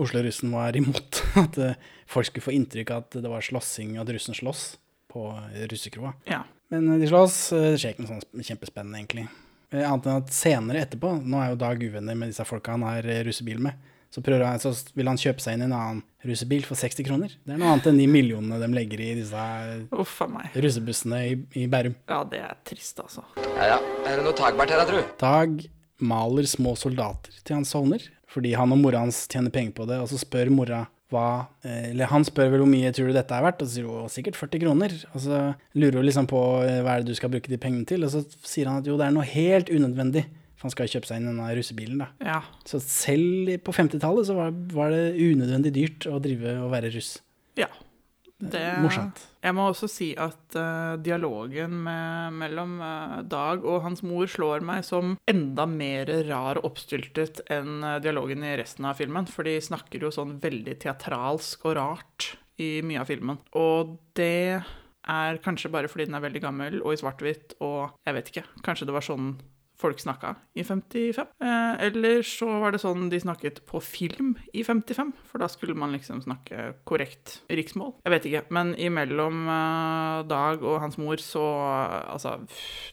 Oslo-russen 0.00 0.52
var 0.56 0.76
imot. 0.80 1.20
At 1.44 1.60
uh, 1.60 1.76
folk 2.08 2.30
skulle 2.30 2.48
få 2.48 2.56
inntrykk 2.56 2.94
av 2.96 3.04
at 3.04 3.20
det 3.24 3.28
var 3.32 3.44
slåssing, 3.44 3.98
at 4.00 4.08
russen 4.12 4.36
slåss 4.36 4.64
på 5.12 5.26
russekroa. 5.68 6.14
Ja. 6.28 6.42
Men 6.72 6.88
de 7.00 7.08
slåss. 7.08 7.36
Det 7.52 7.76
skjer 7.80 7.92
ikke 7.94 8.04
noe 8.06 8.14
sånn 8.16 8.44
kjempespennende, 8.48 8.96
egentlig. 9.00 9.26
Eh, 9.72 9.82
Annet 9.88 10.06
enn 10.06 10.20
at 10.22 10.32
senere 10.36 10.84
etterpå, 10.84 11.14
nå 11.24 11.40
er 11.40 11.52
jo 11.54 11.58
Dag 11.62 11.80
uvenner 11.82 12.18
med 12.18 12.32
disse 12.32 12.44
folka 12.48 12.74
han 12.76 12.84
har 12.86 13.06
eh, 13.08 13.22
russebil 13.26 13.58
med, 13.64 13.78
så, 14.12 14.20
han, 14.28 14.60
så 14.60 14.72
vil 14.92 15.08
han 15.08 15.16
kjøpe 15.20 15.40
seg 15.40 15.56
inn 15.56 15.62
i 15.64 15.68
en 15.70 15.72
annen 15.76 16.02
russebil 16.28 16.66
for 16.68 16.76
60 16.76 17.06
kroner. 17.08 17.32
Det 17.42 17.54
er 17.54 17.60
noe 17.62 17.70
annet 17.72 17.86
enn 17.88 18.00
de 18.02 18.08
millionene 18.12 18.58
de 18.60 18.68
legger 18.76 19.00
i 19.00 19.12
disse 19.16 19.44
eh, 19.44 19.86
Uff 19.96 20.18
meg. 20.28 20.52
russebussene 20.60 21.22
i, 21.30 21.36
i 21.62 21.68
Bærum. 21.72 21.94
Ja, 22.10 22.20
det 22.28 22.42
er 22.44 22.58
trist, 22.68 23.00
altså. 23.00 23.24
Ja, 23.56 23.70
ja. 23.74 23.78
Er 24.04 24.18
det 24.20 24.26
noe 24.26 24.36
tagbart 24.36 24.74
her, 24.74 24.82
da, 24.84 24.88
tru? 24.90 25.00
Dag 25.22 25.64
maler 26.02 26.48
små 26.50 26.74
soldater 26.76 27.32
til 27.46 27.56
han 27.60 27.64
sovner, 27.68 28.04
fordi 28.32 28.52
han 28.58 28.72
og 28.74 28.80
mora 28.82 29.00
hans 29.04 29.24
tjener 29.32 29.52
penger 29.54 29.72
på 29.80 29.88
det, 29.88 30.00
og 30.02 30.10
så 30.12 30.20
spør 30.20 30.50
mora 30.52 30.84
hva 31.12 31.46
eh, 31.64 31.90
Eller 31.92 32.10
han 32.10 32.24
spør 32.26 32.50
vel 32.52 32.62
hvor 32.64 32.70
mye 32.70 32.92
tror 32.94 33.10
du 33.10 33.16
dette 33.16 33.36
er 33.36 33.44
verdt, 33.44 33.62
og 33.62 33.68
så 33.68 33.76
sier 33.76 33.88
hun 33.88 34.12
sikkert 34.12 34.38
40 34.40 34.62
kroner. 34.64 34.94
Og 35.12 35.24
så 35.26 35.40
lurer 35.78 36.00
hun 36.00 36.08
liksom 36.08 36.28
på 36.30 36.42
eh, 36.64 36.80
hva 36.84 36.96
er 36.96 37.02
det 37.02 37.12
du 37.12 37.18
skal 37.18 37.32
bruke 37.32 37.52
de 37.52 37.60
pengene 37.60 37.88
til, 37.88 38.06
og 38.06 38.14
så 38.14 38.24
sier 38.42 38.70
han 38.70 38.80
at 38.82 38.88
jo, 38.88 38.98
det 39.00 39.08
er 39.08 39.16
noe 39.16 39.28
helt 39.28 39.72
unødvendig. 39.72 40.26
For 40.56 40.68
han 40.68 40.74
skal 40.76 40.90
kjøpe 40.92 41.08
seg 41.08 41.18
inn 41.18 41.30
denne 41.32 41.48
russebilen, 41.58 42.02
da. 42.04 42.10
Ja. 42.22 42.40
Så 42.68 42.78
selv 42.84 43.50
på 43.66 43.74
50-tallet 43.74 44.28
så 44.28 44.36
var, 44.38 44.52
var 44.70 44.92
det 44.94 45.16
unødvendig 45.18 45.72
dyrt 45.74 46.06
å 46.06 46.20
drive 46.22 46.54
og 46.62 46.70
være 46.70 46.92
russ. 46.94 47.16
Ja. 47.58 47.66
Det, 48.42 48.64
Morsomt. 48.82 49.20
Jeg 49.42 49.54
må 49.54 49.68
også 49.70 49.86
si 49.90 50.08
at 50.18 50.56
uh, 50.58 50.98
dialogen 50.98 51.76
med, 51.84 52.34
mellom 52.40 52.74
uh, 52.82 53.20
Dag 53.22 53.62
og 53.62 53.84
hans 53.84 54.02
mor 54.06 54.26
slår 54.30 54.64
meg 54.66 54.82
som 54.86 55.14
enda 55.30 55.66
mer 55.70 56.10
rar 56.26 56.58
og 56.58 56.72
oppstyltet 56.72 57.44
enn 57.52 57.84
uh, 57.86 58.00
dialogen 58.02 58.42
i 58.46 58.56
resten 58.58 58.88
av 58.88 58.98
filmen. 58.98 59.30
For 59.30 59.46
de 59.46 59.60
snakker 59.62 60.02
jo 60.02 60.10
sånn 60.14 60.40
veldig 60.42 60.74
teatralsk 60.82 61.68
og 61.70 61.78
rart 61.78 62.32
i 62.62 62.80
mye 62.86 63.02
av 63.04 63.10
filmen. 63.10 63.38
Og 63.58 63.94
det 64.18 64.58
er 65.02 65.40
kanskje 65.42 65.70
bare 65.72 65.90
fordi 65.90 66.08
den 66.08 66.18
er 66.18 66.26
veldig 66.26 66.42
gammel 66.42 66.82
og 66.82 66.94
i 66.94 67.00
svart-hvitt, 67.00 67.56
og 67.62 67.94
jeg 68.06 68.18
vet 68.18 68.30
ikke, 68.30 68.44
kanskje 68.66 68.86
det 68.90 68.94
var 68.94 69.06
sånn 69.06 69.32
folk 69.82 70.00
snakka 70.00 70.34
i 70.54 70.62
55. 70.64 71.26
Eh, 71.42 71.82
eller 71.88 72.22
så 72.26 72.46
var 72.62 72.72
det 72.74 72.80
sånn 72.82 73.08
de 73.12 73.18
snakket 73.22 73.60
på 73.68 73.80
film 73.82 74.32
i 74.54 74.62
55, 74.64 75.10
for 75.28 75.42
da 75.42 75.48
skulle 75.52 75.74
man 75.78 75.92
liksom 75.96 76.22
snakke 76.24 76.70
korrekt 76.88 77.40
riksmål. 77.50 77.92
Jeg 78.06 78.14
vet 78.14 78.28
ikke, 78.30 78.44
men 78.54 78.72
imellom 78.78 79.42
eh, 79.50 80.22
Dag 80.30 80.62
og 80.62 80.78
hans 80.84 80.96
mor 81.02 81.18
så 81.22 81.42
Altså, 82.12 82.36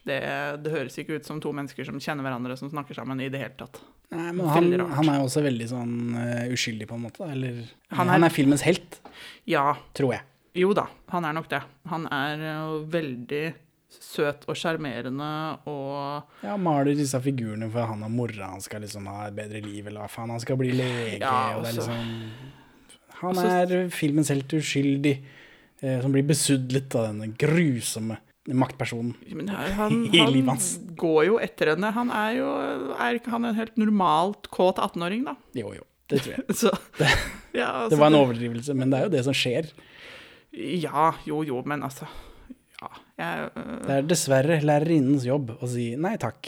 det, 0.08 0.20
det 0.64 0.72
høres 0.74 0.98
ikke 1.02 1.20
ut 1.20 1.28
som 1.28 1.40
to 1.44 1.52
mennesker 1.56 1.86
som 1.88 2.00
kjenner 2.02 2.26
hverandre, 2.26 2.58
som 2.60 2.72
snakker 2.72 2.98
sammen 2.98 3.22
i 3.24 3.30
det 3.32 3.42
hele 3.42 3.56
tatt. 3.60 3.80
Nei, 4.10 4.32
men 4.34 4.48
han, 4.50 4.72
han 4.98 5.10
er 5.12 5.20
jo 5.22 5.28
også 5.28 5.44
veldig 5.46 5.68
sånn 5.70 5.96
uh, 6.18 6.48
uskyldig, 6.56 6.88
på 6.90 6.98
en 6.98 7.04
måte. 7.06 7.28
Eller 7.30 7.60
Han 7.94 8.10
han 8.10 8.24
er- 8.24 8.32
er, 8.32 8.34
filmens 8.34 8.64
helt, 8.66 8.98
Ja, 9.46 9.76
tror 9.94 10.16
jeg. 10.16 10.24
jo 10.58 10.72
da, 10.74 10.88
han 11.14 11.26
er 11.30 11.36
nok 11.38 11.50
det. 11.52 11.60
Han 11.92 12.08
er 12.10 12.42
jo 12.42 12.80
veldig 12.90 13.44
søt 13.90 14.46
og 14.50 14.58
sjarmerende 14.58 15.30
og 15.70 16.46
Ja, 16.46 16.56
maler 16.62 16.94
disse 16.98 17.20
figurene 17.24 17.70
for 17.74 17.90
han 17.90 18.06
og 18.06 18.14
mora 18.14 18.52
han 18.54 18.64
skal 18.64 18.84
liksom 18.86 19.10
ha 19.10 19.28
et 19.28 19.38
bedre 19.38 19.62
liv, 19.66 19.88
eller 19.88 20.06
hva 20.06 20.12
faen, 20.12 20.34
han 20.34 20.42
skal 20.44 20.60
bli 20.62 20.72
lege, 20.78 21.20
Ja, 21.24 21.58
og 21.58 21.66
det 21.66 21.74
er 21.74 21.80
liksom 21.82 22.08
Han 23.20 23.42
er 23.44 23.90
filmens 23.92 24.30
helt 24.32 24.54
uskyldig, 24.56 25.16
eh, 25.82 25.98
som 26.04 26.14
blir 26.14 26.24
besudlet 26.28 26.96
av 26.96 27.10
denne 27.10 27.34
grusomme 27.36 28.20
maktpersonen. 28.50 29.12
Men 29.36 29.50
her, 29.52 29.74
han, 29.78 30.06
I 30.16 30.24
livet 30.32 30.54
han 30.54 30.96
går 30.98 31.26
jo 31.28 31.36
etter 31.44 31.74
henne. 31.74 31.92
Han 31.94 32.10
er 32.16 32.38
jo 32.40 32.48
Er 32.96 33.20
ikke 33.20 33.34
han 33.36 33.46
en 33.46 33.58
helt 33.58 33.76
normalt 33.78 34.48
kåt 34.54 34.80
18-åring, 34.82 35.28
da? 35.28 35.36
Jo, 35.58 35.74
jo, 35.76 35.84
det 36.10 36.24
tror 36.24 36.38
jeg. 36.38 36.56
Så, 36.64 36.72
ja, 37.60 37.68
altså, 37.84 37.92
Det 37.94 38.02
var 38.02 38.14
en 38.14 38.22
overdrivelse, 38.22 38.78
men 38.78 38.94
det 38.94 39.02
er 39.02 39.10
jo 39.10 39.14
det 39.18 39.26
som 39.28 39.38
skjer. 39.38 39.70
Ja, 40.56 41.12
jo, 41.28 41.44
jo, 41.46 41.60
men 41.68 41.84
altså 41.86 42.08
Ja, 42.80 42.90
jeg 43.20 43.52
øh, 43.60 43.76
Det 43.88 43.96
er 43.98 44.08
dessverre 44.08 44.60
lærerinnens 44.64 45.26
jobb 45.28 45.52
å 45.60 45.68
si 45.68 45.92
nei 46.00 46.14
takk, 46.22 46.48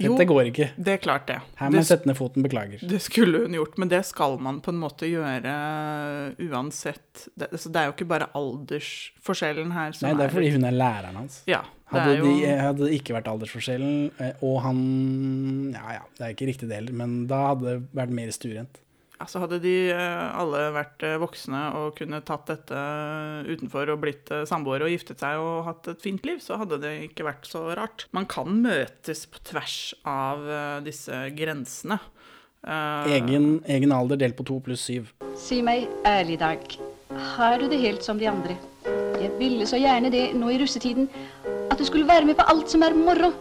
Jo. 0.00 0.12
dette 0.14 0.26
går 0.28 0.48
ikke. 0.50 0.66
Det 0.76 0.92
er 0.94 1.00
klart, 1.00 1.26
det. 1.28 1.38
Her 1.60 1.70
må 1.72 1.76
jeg 1.80 1.88
sette 1.90 2.08
ned 2.08 2.16
foten, 2.16 2.44
beklager. 2.44 2.80
det 2.88 3.00
skulle 3.04 3.42
hun 3.46 3.56
gjort, 3.56 3.76
men 3.80 3.88
det 3.92 4.02
skal 4.08 4.38
man 4.40 4.60
på 4.64 4.72
en 4.72 4.78
måte 4.80 5.08
gjøre 5.08 5.54
uansett. 6.50 7.26
Det, 7.36 7.50
altså, 7.52 7.72
det 7.72 7.80
er 7.82 7.88
jo 7.90 7.94
ikke 7.96 8.08
bare 8.12 8.28
aldersforskjellen 8.36 9.72
her 9.76 9.92
som 9.96 10.08
Nei, 10.08 10.14
det 10.20 10.26
er 10.28 10.34
fordi 10.34 10.50
hun 10.54 10.64
er 10.68 10.76
læreren 10.76 11.18
hans. 11.20 11.40
Ja. 11.50 11.62
Det 11.90 11.98
Hadde, 11.98 12.10
er 12.12 12.20
jo 12.20 12.28
de, 12.30 12.50
hadde 12.60 12.86
det 12.86 12.98
ikke 13.00 13.16
vært 13.16 13.28
aldersforskjellen, 13.32 13.94
eh, 14.22 14.44
og 14.46 14.60
han 14.62 14.78
Ja 15.74 15.96
ja, 15.98 16.04
det 16.18 16.22
er 16.28 16.36
ikke 16.36 16.46
riktig 16.52 16.68
det 16.70 16.76
heller, 16.78 16.94
men 17.00 17.16
da 17.30 17.40
hadde 17.50 17.66
det 17.66 17.80
vært 17.98 18.14
mer 18.20 18.30
stuerent. 18.36 18.78
Altså 19.20 19.42
Hadde 19.42 19.58
de 19.60 19.72
eh, 19.92 20.38
alle 20.40 20.62
vært 20.72 21.02
eh, 21.04 21.18
voksne 21.20 21.58
og 21.76 21.90
kunne 21.98 22.22
tatt 22.24 22.46
dette 22.48 22.84
utenfor 23.50 23.90
og 23.92 24.00
blitt 24.00 24.30
eh, 24.32 24.46
samboere 24.48 24.86
og 24.86 24.94
giftet 24.94 25.20
seg 25.20 25.40
og 25.42 25.66
hatt 25.66 25.90
et 25.92 26.00
fint 26.00 26.24
liv, 26.24 26.38
så 26.40 26.56
hadde 26.60 26.78
det 26.80 26.94
ikke 27.10 27.26
vært 27.28 27.44
så 27.50 27.66
rart. 27.76 28.06
Man 28.16 28.24
kan 28.30 28.48
møtes 28.64 29.26
på 29.28 29.42
tvers 29.50 29.76
av 30.08 30.46
eh, 30.48 30.78
disse 30.88 31.20
grensene. 31.36 32.00
Eh, 32.64 33.12
Egen, 33.18 33.50
egen 33.68 33.92
alder 33.92 34.20
delt 34.24 34.38
på 34.40 34.48
to 34.48 34.56
pluss 34.64 34.86
syv. 34.88 35.12
Si 35.36 35.60
meg 35.64 35.84
ærlig, 36.08 36.40
Dag. 36.40 36.64
Har 37.36 37.60
du 37.60 37.68
det 37.68 37.82
helt 37.84 38.06
som 38.06 38.16
de 38.20 38.28
andre? 38.30 38.56
Jeg 39.20 39.34
ville 39.36 39.68
så 39.68 39.76
gjerne 39.76 40.08
det 40.12 40.30
nå 40.32 40.48
i 40.54 40.58
russetiden, 40.62 41.10
at 41.68 41.76
du 41.76 41.84
skulle 41.84 42.08
være 42.08 42.24
med 42.24 42.40
på 42.40 42.48
alt 42.48 42.72
som 42.72 42.84
er 42.88 42.96
moro. 42.96 43.34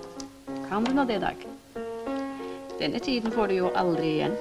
Kan 0.67 0.83
du 0.83 0.91
nå 0.91 1.07
det, 1.07 1.21
Dag? 1.23 1.47
Denne 2.79 2.99
tiden 3.03 3.31
får 3.31 3.51
du 3.51 3.61
jo 3.61 3.71
aldri 3.79 4.17
igjen. 4.17 4.35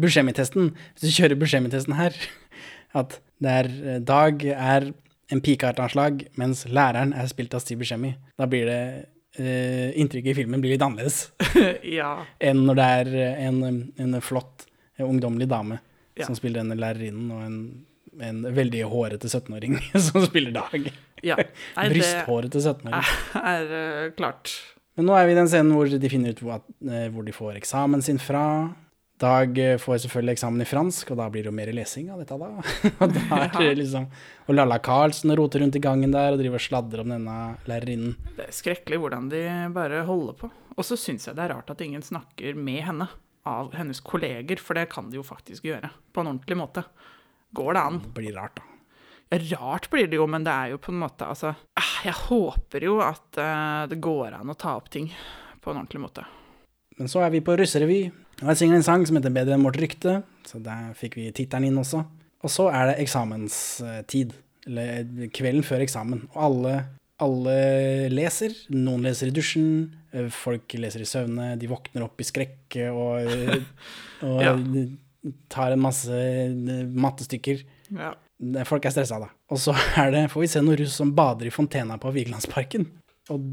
Buscemi-testen, 0.00 0.72
hvis 0.94 1.06
du 1.06 1.14
kjører 1.22 1.38
Buscemi-testen 1.40 1.96
her, 1.98 2.16
at 3.00 3.18
det 3.42 3.56
er 3.60 3.68
eh, 3.94 4.00
Dag 4.04 4.44
er 4.54 4.90
en 5.32 5.40
pikeartanslag, 5.44 6.26
mens 6.38 6.64
læreren 6.68 7.14
er 7.16 7.26
spilt 7.30 7.54
av 7.56 7.62
Steve 7.64 7.80
Buscemi, 7.82 8.12
da 8.38 8.46
blir 8.50 8.68
det 8.68 8.80
uh, 9.40 9.88
Inntrykket 9.98 10.34
i 10.34 10.36
filmen 10.42 10.60
blir 10.62 10.74
litt 10.74 10.84
annerledes 10.84 11.30
ja. 11.98 12.10
enn 12.44 12.60
når 12.68 12.76
det 12.78 12.88
er 12.98 13.10
eh, 13.22 13.40
en, 13.48 13.62
en 13.98 14.18
flott, 14.22 14.66
ungdommelig 15.00 15.48
dame 15.50 15.80
Ja. 16.14 16.28
som 16.28 16.36
spiller 16.38 16.60
denne 16.60 16.76
lærerinnen, 16.78 17.30
og 17.34 17.40
en, 17.42 17.54
en 18.22 18.44
veldig 18.54 18.84
hårete 18.86 19.26
17-åring 19.26 19.80
som 20.10 20.22
spiller 20.28 20.54
Dag. 20.54 20.92
ja. 21.26 21.34
Det 21.40 21.88
Brysthårete 21.90 22.60
17-åring. 22.62 23.08
er 23.40 23.74
eh, 23.80 24.12
klart. 24.14 24.52
Men 24.94 25.08
nå 25.08 25.16
er 25.18 25.26
vi 25.26 25.34
i 25.34 25.40
den 25.40 25.50
scenen 25.50 25.72
hvor 25.74 25.90
de 25.90 26.12
finner 26.12 26.36
ut 26.36 26.44
hvor, 26.44 26.60
hvor 27.10 27.26
de 27.26 27.34
får 27.34 27.56
eksamen 27.58 28.04
sin 28.06 28.20
fra. 28.22 28.44
Dag 29.22 29.54
får 29.54 29.78
får 29.78 29.98
selvfølgelig 30.02 30.34
eksamen 30.34 30.62
i 30.64 30.66
fransk, 30.66 31.12
og 31.14 31.20
da 31.20 31.28
blir 31.30 31.44
det 31.44 31.52
jo 31.52 31.54
mer 31.54 31.70
lesing 31.76 32.08
av 32.10 32.18
dette, 32.18 32.34
da. 32.34 32.48
og 33.04 33.12
da 33.14 33.38
er 33.44 33.52
det 33.54 33.68
liksom 33.82 34.08
Og 34.48 34.56
Lalla 34.56 34.80
Karlsen 34.82 35.30
roter 35.38 35.62
rundt 35.62 35.78
i 35.78 35.82
gangen 35.82 36.10
der 36.14 36.34
og 36.34 36.42
driver 36.42 36.58
og 36.58 36.64
sladrer 36.64 37.04
om 37.04 37.14
denne 37.14 37.36
lærerinnen. 37.70 38.16
Det 38.34 38.48
er 38.48 38.56
skrekkelig 38.56 38.98
hvordan 39.04 39.30
de 39.30 39.44
bare 39.76 40.02
holder 40.08 40.38
på. 40.42 40.50
Og 40.74 40.86
så 40.86 40.98
syns 40.98 41.28
jeg 41.28 41.38
det 41.38 41.46
er 41.46 41.54
rart 41.54 41.70
at 41.70 41.84
ingen 41.86 42.02
snakker 42.02 42.58
med 42.58 42.82
henne, 42.88 43.08
av 43.44 43.74
hennes 43.76 44.00
kolleger, 44.00 44.56
for 44.56 44.72
det 44.72 44.86
kan 44.92 45.10
de 45.12 45.18
jo 45.18 45.24
faktisk 45.26 45.66
gjøre, 45.68 45.90
på 46.16 46.22
en 46.22 46.30
ordentlig 46.30 46.56
måte. 46.56 46.86
Går 47.54 47.76
det 47.76 47.82
an? 47.82 47.98
Det 48.06 48.14
blir 48.16 48.38
rart, 48.38 48.56
da. 48.56 48.70
Rart 49.52 49.90
blir 49.92 50.08
det 50.08 50.16
jo, 50.16 50.26
men 50.30 50.46
det 50.46 50.52
er 50.52 50.72
jo 50.74 50.78
på 50.78 50.92
en 50.92 51.00
måte 51.00 51.26
Altså, 51.26 51.54
ah, 51.80 51.94
jeg 52.04 52.14
håper 52.28 52.84
jo 52.86 52.98
at 53.02 53.38
eh, 53.40 53.84
det 53.90 53.98
går 54.04 54.36
an 54.36 54.52
å 54.52 54.56
ta 54.58 54.76
opp 54.78 54.90
ting 54.92 55.08
på 55.60 55.72
en 55.72 55.80
ordentlig 55.80 56.02
måte. 56.04 56.26
Men 57.00 57.10
så 57.10 57.24
er 57.24 57.32
vi 57.34 57.42
på 57.42 57.56
russerevy, 57.58 58.00
og 58.42 58.48
jeg 58.50 58.56
synger 58.60 58.76
en 58.80 58.86
sang 58.86 59.04
som 59.06 59.16
heter 59.18 59.32
Bedre 59.34 59.54
enn 59.56 59.64
vårt 59.66 59.78
rykte, 59.80 60.18
så 60.48 60.58
der 60.62 60.92
fikk 60.98 61.16
vi 61.20 61.28
tittelen 61.36 61.68
inn 61.70 61.78
også. 61.80 62.02
Og 62.44 62.50
så 62.52 62.66
er 62.74 62.90
det 62.90 62.96
eksamenstid, 63.04 64.34
eller 64.68 65.28
kvelden 65.32 65.64
før 65.64 65.84
eksamen, 65.84 66.24
og 66.34 66.40
alle, 66.48 66.74
alle 67.24 67.54
leser. 68.12 68.52
Noen 68.74 69.04
leser 69.06 69.30
i 69.30 69.34
dusjen, 69.36 69.70
eh, 70.12 70.28
folk 70.32 70.74
leser 70.80 71.04
i 71.04 71.08
søvne, 71.08 71.54
de 71.60 71.70
våkner 71.70 72.04
opp 72.04 72.20
i 72.20 72.26
skrekk 72.28 72.78
og, 72.90 73.30
og 74.28 74.42
Ja. 74.44 74.56
tar 75.48 75.72
en 75.72 75.80
masse 75.84 76.12
eh, 76.12 76.84
mattestykker. 76.92 77.62
Ja. 77.96 78.12
Folk 78.68 78.84
er 78.84 78.92
stressa, 78.92 79.20
da. 79.22 79.30
Og 79.54 79.60
så 79.62 79.72
er 79.96 80.10
det, 80.12 80.24
får 80.32 80.42
vi 80.44 80.50
se 80.52 80.60
noen 80.64 80.76
russ 80.82 80.96
som 81.00 81.14
bader 81.16 81.48
i 81.48 81.54
fontena 81.54 81.96
på 82.02 82.10
Vigelandsparken. 82.12 82.84
Og 83.32 83.46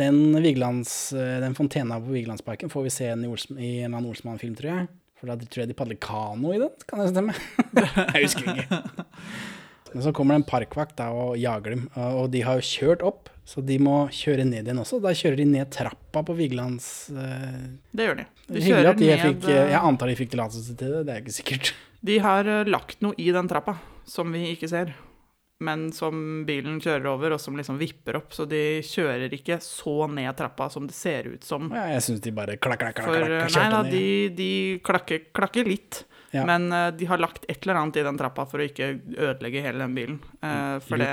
den, 0.00 0.42
Vigelands, 0.42 1.12
eh, 1.12 1.40
den 1.40 1.54
fontena 1.54 2.00
på 2.00 2.14
Vigelandsparken 2.14 2.70
får 2.70 2.82
vi 2.82 2.90
se 2.90 3.10
i, 3.12 3.26
Olsm, 3.26 3.58
i 3.58 3.80
en 3.82 3.94
annen 3.94 4.10
Olsmann-film, 4.10 4.56
tror 4.58 4.70
jeg. 4.72 4.88
For 5.20 5.30
da 5.30 5.36
tror 5.38 5.62
jeg 5.62 5.70
de 5.70 5.76
padler 5.78 6.00
kano 6.02 6.50
i 6.54 6.60
den, 6.60 6.72
kan 6.90 7.00
det 7.00 7.12
stemme? 7.12 7.36
jeg 8.14 8.24
husker 8.26 8.50
ikke. 8.50 8.80
Men 9.94 10.02
så 10.02 10.10
kommer 10.10 10.34
det 10.34 10.42
en 10.42 10.48
parkvakt 10.48 10.96
da, 10.98 11.12
og 11.14 11.38
jager 11.38 11.76
dem, 11.76 11.84
og 11.94 12.26
de 12.32 12.40
har 12.42 12.58
jo 12.58 12.66
kjørt 12.66 13.04
opp, 13.06 13.30
så 13.46 13.62
de 13.62 13.76
må 13.78 14.08
kjøre 14.10 14.42
ned 14.48 14.66
igjen 14.66 14.80
også. 14.82 14.98
Da 15.04 15.12
kjører 15.14 15.38
de 15.38 15.46
ned 15.52 15.70
trappa 15.70 16.24
på 16.26 16.34
Vigelands 16.34 16.88
uh... 17.14 17.60
Det 17.94 18.08
gjør 18.08 18.18
de. 18.18 18.24
De 18.48 18.64
Hyggelig 18.64 18.90
at 18.90 18.98
de 18.98 19.10
ned 19.12 19.22
fikk 19.22 19.46
eh, 19.52 19.70
Jeg 19.70 19.78
antar 19.78 20.10
de 20.10 20.16
fikk 20.18 20.32
tillatelse 20.34 20.74
til 20.80 20.96
det, 20.96 21.02
det 21.06 21.14
er 21.14 21.22
ikke 21.22 21.36
sikkert. 21.36 21.70
De 22.04 22.18
har 22.24 22.50
lagt 22.66 23.04
noe 23.06 23.14
i 23.22 23.30
den 23.36 23.46
trappa 23.48 23.76
som 24.08 24.34
vi 24.34 24.48
ikke 24.50 24.68
ser, 24.72 24.90
men 25.64 25.86
som 25.96 26.44
bilen 26.48 26.80
kjører 26.82 27.08
over, 27.10 27.36
og 27.36 27.42
som 27.42 27.56
liksom 27.58 27.78
vipper 27.80 28.20
opp. 28.20 28.34
Så 28.36 28.46
de 28.50 28.82
kjører 28.86 29.32
ikke 29.36 29.58
så 29.64 30.08
ned 30.12 30.30
trappa 30.38 30.68
som 30.72 30.88
det 30.88 30.96
ser 30.96 31.30
ut 31.32 31.44
som. 31.46 31.70
Ja, 31.74 31.88
jeg 31.94 32.04
syns 32.06 32.24
de 32.24 32.34
bare 32.36 32.58
klakk, 32.58 32.82
klakk, 32.84 33.00
klakk, 33.00 33.08
For 33.08 33.18
klakk, 33.18 33.30
eh, 33.30 33.40
nei 33.40 33.50
kjørte 33.50 33.74
da, 33.74 33.82
ned. 33.82 33.96
de, 33.96 34.28
de 34.38 34.52
klakker, 34.84 35.26
klakker 35.36 35.68
litt. 35.72 36.04
Ja. 36.34 36.46
Men 36.48 36.70
uh, 36.72 36.88
de 36.94 37.06
har 37.06 37.20
lagt 37.22 37.44
et 37.48 37.60
eller 37.62 37.78
annet 37.78 38.00
i 38.00 38.06
den 38.06 38.16
trappa 38.18 38.46
for 38.50 38.62
å 38.62 38.66
ikke 38.66 38.96
ødelegge 39.14 39.62
hele 39.62 39.84
den 39.86 39.94
bilen. 39.94 40.22
Uh, 40.42 40.80
for 40.82 40.98
det 40.98 41.12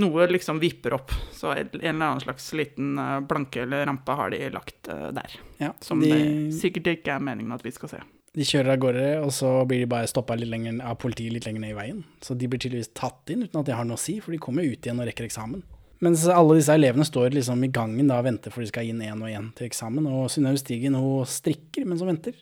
noe 0.00 0.26
liksom 0.26 0.60
vipper 0.60 0.94
opp. 0.96 1.12
Så 1.32 1.52
en 1.52 1.68
eller 1.72 2.06
annen 2.06 2.20
slags 2.20 2.52
liten 2.56 2.98
eh, 2.98 3.20
planke 3.28 3.62
eller 3.62 3.86
rampe 3.86 4.12
har 4.12 4.30
de 4.30 4.50
lagt 4.50 4.88
uh, 4.88 5.08
der. 5.12 5.36
Ja, 5.58 5.72
Som 5.80 6.00
de, 6.00 6.12
det 6.12 6.56
sikkert 6.56 6.94
ikke 6.96 7.16
er 7.16 7.24
meningen 7.24 7.52
at 7.52 7.64
vi 7.64 7.74
skal 7.74 7.92
se. 7.92 8.02
De 8.32 8.46
kjører 8.48 8.72
av 8.72 8.80
gårde, 8.80 9.08
og 9.20 9.32
så 9.36 9.50
blir 9.68 9.82
de 9.82 9.90
bare 9.92 10.08
stoppa 10.08 10.34
av 10.34 10.96
politiet 11.00 11.34
litt 11.34 11.44
lenger 11.44 11.60
ned 11.60 11.74
i 11.74 11.76
veien. 11.76 12.00
Så 12.24 12.34
de 12.38 12.48
blir 12.48 12.60
tydeligvis 12.62 12.94
tatt 12.96 13.28
inn 13.28 13.44
uten 13.44 13.60
at 13.60 13.68
det 13.68 13.76
har 13.76 13.84
noe 13.84 14.00
å 14.00 14.00
si, 14.00 14.18
for 14.24 14.32
de 14.32 14.40
kommer 14.40 14.64
ut 14.64 14.80
igjen 14.80 15.00
og 15.00 15.08
rekker 15.08 15.28
eksamen. 15.28 15.60
Mens 16.02 16.24
alle 16.26 16.56
disse 16.58 16.74
elevene 16.74 17.04
står 17.06 17.36
liksom 17.36 17.62
i 17.62 17.70
gangen 17.70 18.08
da 18.10 18.18
og 18.18 18.26
venter 18.26 18.50
for 18.50 18.64
de 18.64 18.70
skal 18.72 18.88
inn 18.90 19.04
én 19.04 19.20
og 19.22 19.30
én 19.30 19.52
til 19.54 19.68
eksamen. 19.68 20.08
Og 20.10 20.30
Synnøve 20.32 20.58
Stigen 20.58 20.96
hun 20.98 21.28
strikker 21.28 21.86
mens 21.86 22.02
hun 22.02 22.10
venter. 22.14 22.38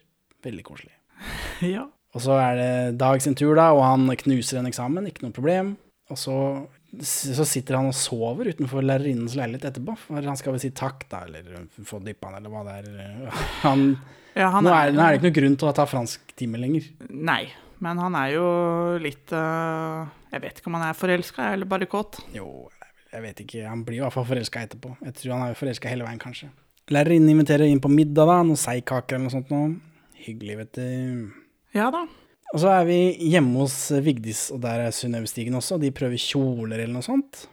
Veldig 0.47 0.67
koselig. 0.67 0.95
Ja. 1.75 1.85
Og 2.17 2.23
så 2.25 2.35
er 2.41 2.57
det 2.59 2.99
Dag 2.99 3.21
sin 3.23 3.37
tur, 3.39 3.53
da, 3.55 3.69
og 3.77 3.85
han 3.85 4.09
knuser 4.23 4.59
en 4.59 4.67
eksamen, 4.71 5.05
ikke 5.07 5.27
noe 5.27 5.35
problem. 5.37 5.75
Og 6.11 6.19
så, 6.19 6.37
så 7.07 7.45
sitter 7.47 7.79
han 7.79 7.91
og 7.93 7.95
sover 7.95 8.51
utenfor 8.51 8.83
lærerinnens 8.83 9.37
leilighet 9.39 9.69
etterpå, 9.69 9.95
for 10.09 10.27
han 10.27 10.39
skal 10.41 10.57
vel 10.57 10.63
si 10.65 10.73
takk, 10.75 11.05
da, 11.13 11.23
eller 11.29 11.69
få 11.87 12.01
dyppa 12.03 12.33
han, 12.33 12.41
eller 12.41 12.55
hva 12.55 12.65
det 12.67 12.79
er. 12.81 13.45
Han, 13.67 13.85
Ja, 14.37 14.51
han 14.55 14.65
nå, 14.67 14.71
er, 14.71 14.93
nå 14.95 15.03
er 15.03 15.15
det 15.15 15.21
ikke 15.21 15.29
noe 15.29 15.37
grunn 15.41 15.57
til 15.59 15.71
å 15.71 15.75
ta 15.77 15.87
fransktime 15.91 16.61
lenger. 16.61 16.87
Nei, 17.11 17.43
Men 17.83 17.99
han 17.99 18.15
er 18.19 18.35
jo 18.35 18.47
litt 19.01 19.33
uh, 19.33 20.05
Jeg 20.31 20.43
vet 20.45 20.61
ikke 20.61 20.69
om 20.69 20.77
han 20.77 20.91
er 20.91 20.99
forelska 20.99 21.53
eller 21.55 21.69
bare 21.71 21.89
kåt. 21.91 22.21
Jo, 22.37 22.69
jeg 23.11 23.25
vet 23.25 23.45
ikke. 23.45 23.67
Han 23.67 23.85
blir 23.87 23.99
i 23.99 24.03
hvert 24.05 24.15
fall 24.15 24.29
forelska 24.29 24.65
etterpå. 24.67 24.95
Jeg 25.09 25.17
tror 25.19 25.37
han 25.37 25.47
er 25.49 25.59
forelska 25.59 25.91
hele 25.91 26.07
veien, 26.07 26.21
kanskje. 26.23 26.51
Lærerinnen 26.91 27.33
inviterer 27.33 27.71
inn 27.71 27.83
på 27.83 27.91
middag, 27.91 28.29
da. 28.29 28.41
Noen 28.47 28.59
seigkaker 28.59 29.17
eller 29.17 29.29
noe 29.29 29.35
sånt 29.35 29.51
noe. 29.55 29.73
Hyggelig, 30.21 30.57
vet 30.61 30.79
du. 30.79 31.31
Ja 31.75 31.89
da. 31.95 32.05
Og 32.51 32.63
så 32.65 32.71
er 32.75 32.87
vi 32.89 32.99
hjemme 33.31 33.63
hos 33.63 33.77
Vigdis, 34.03 34.49
og 34.51 34.59
der 34.65 34.89
er 34.89 34.95
Synnøve 34.95 35.31
Stigen 35.31 35.55
også. 35.59 35.79
De 35.79 35.93
prøver 35.95 36.19
kjoler 36.19 36.81
eller 36.83 36.97
noe 36.99 37.07
sånt. 37.07 37.45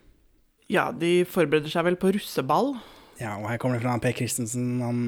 Ja, 0.73 0.89
de 0.91 1.21
forbereder 1.29 1.71
seg 1.71 1.85
vel 1.87 1.99
på 2.01 2.11
russeball. 2.15 2.73
Ja, 3.21 3.35
og 3.37 3.45
her 3.49 3.59
kommer 3.61 3.77
det 3.77 3.85
fra 3.85 3.93
Per 4.01 4.15
Christensen. 4.17 4.81
Han, 4.81 5.03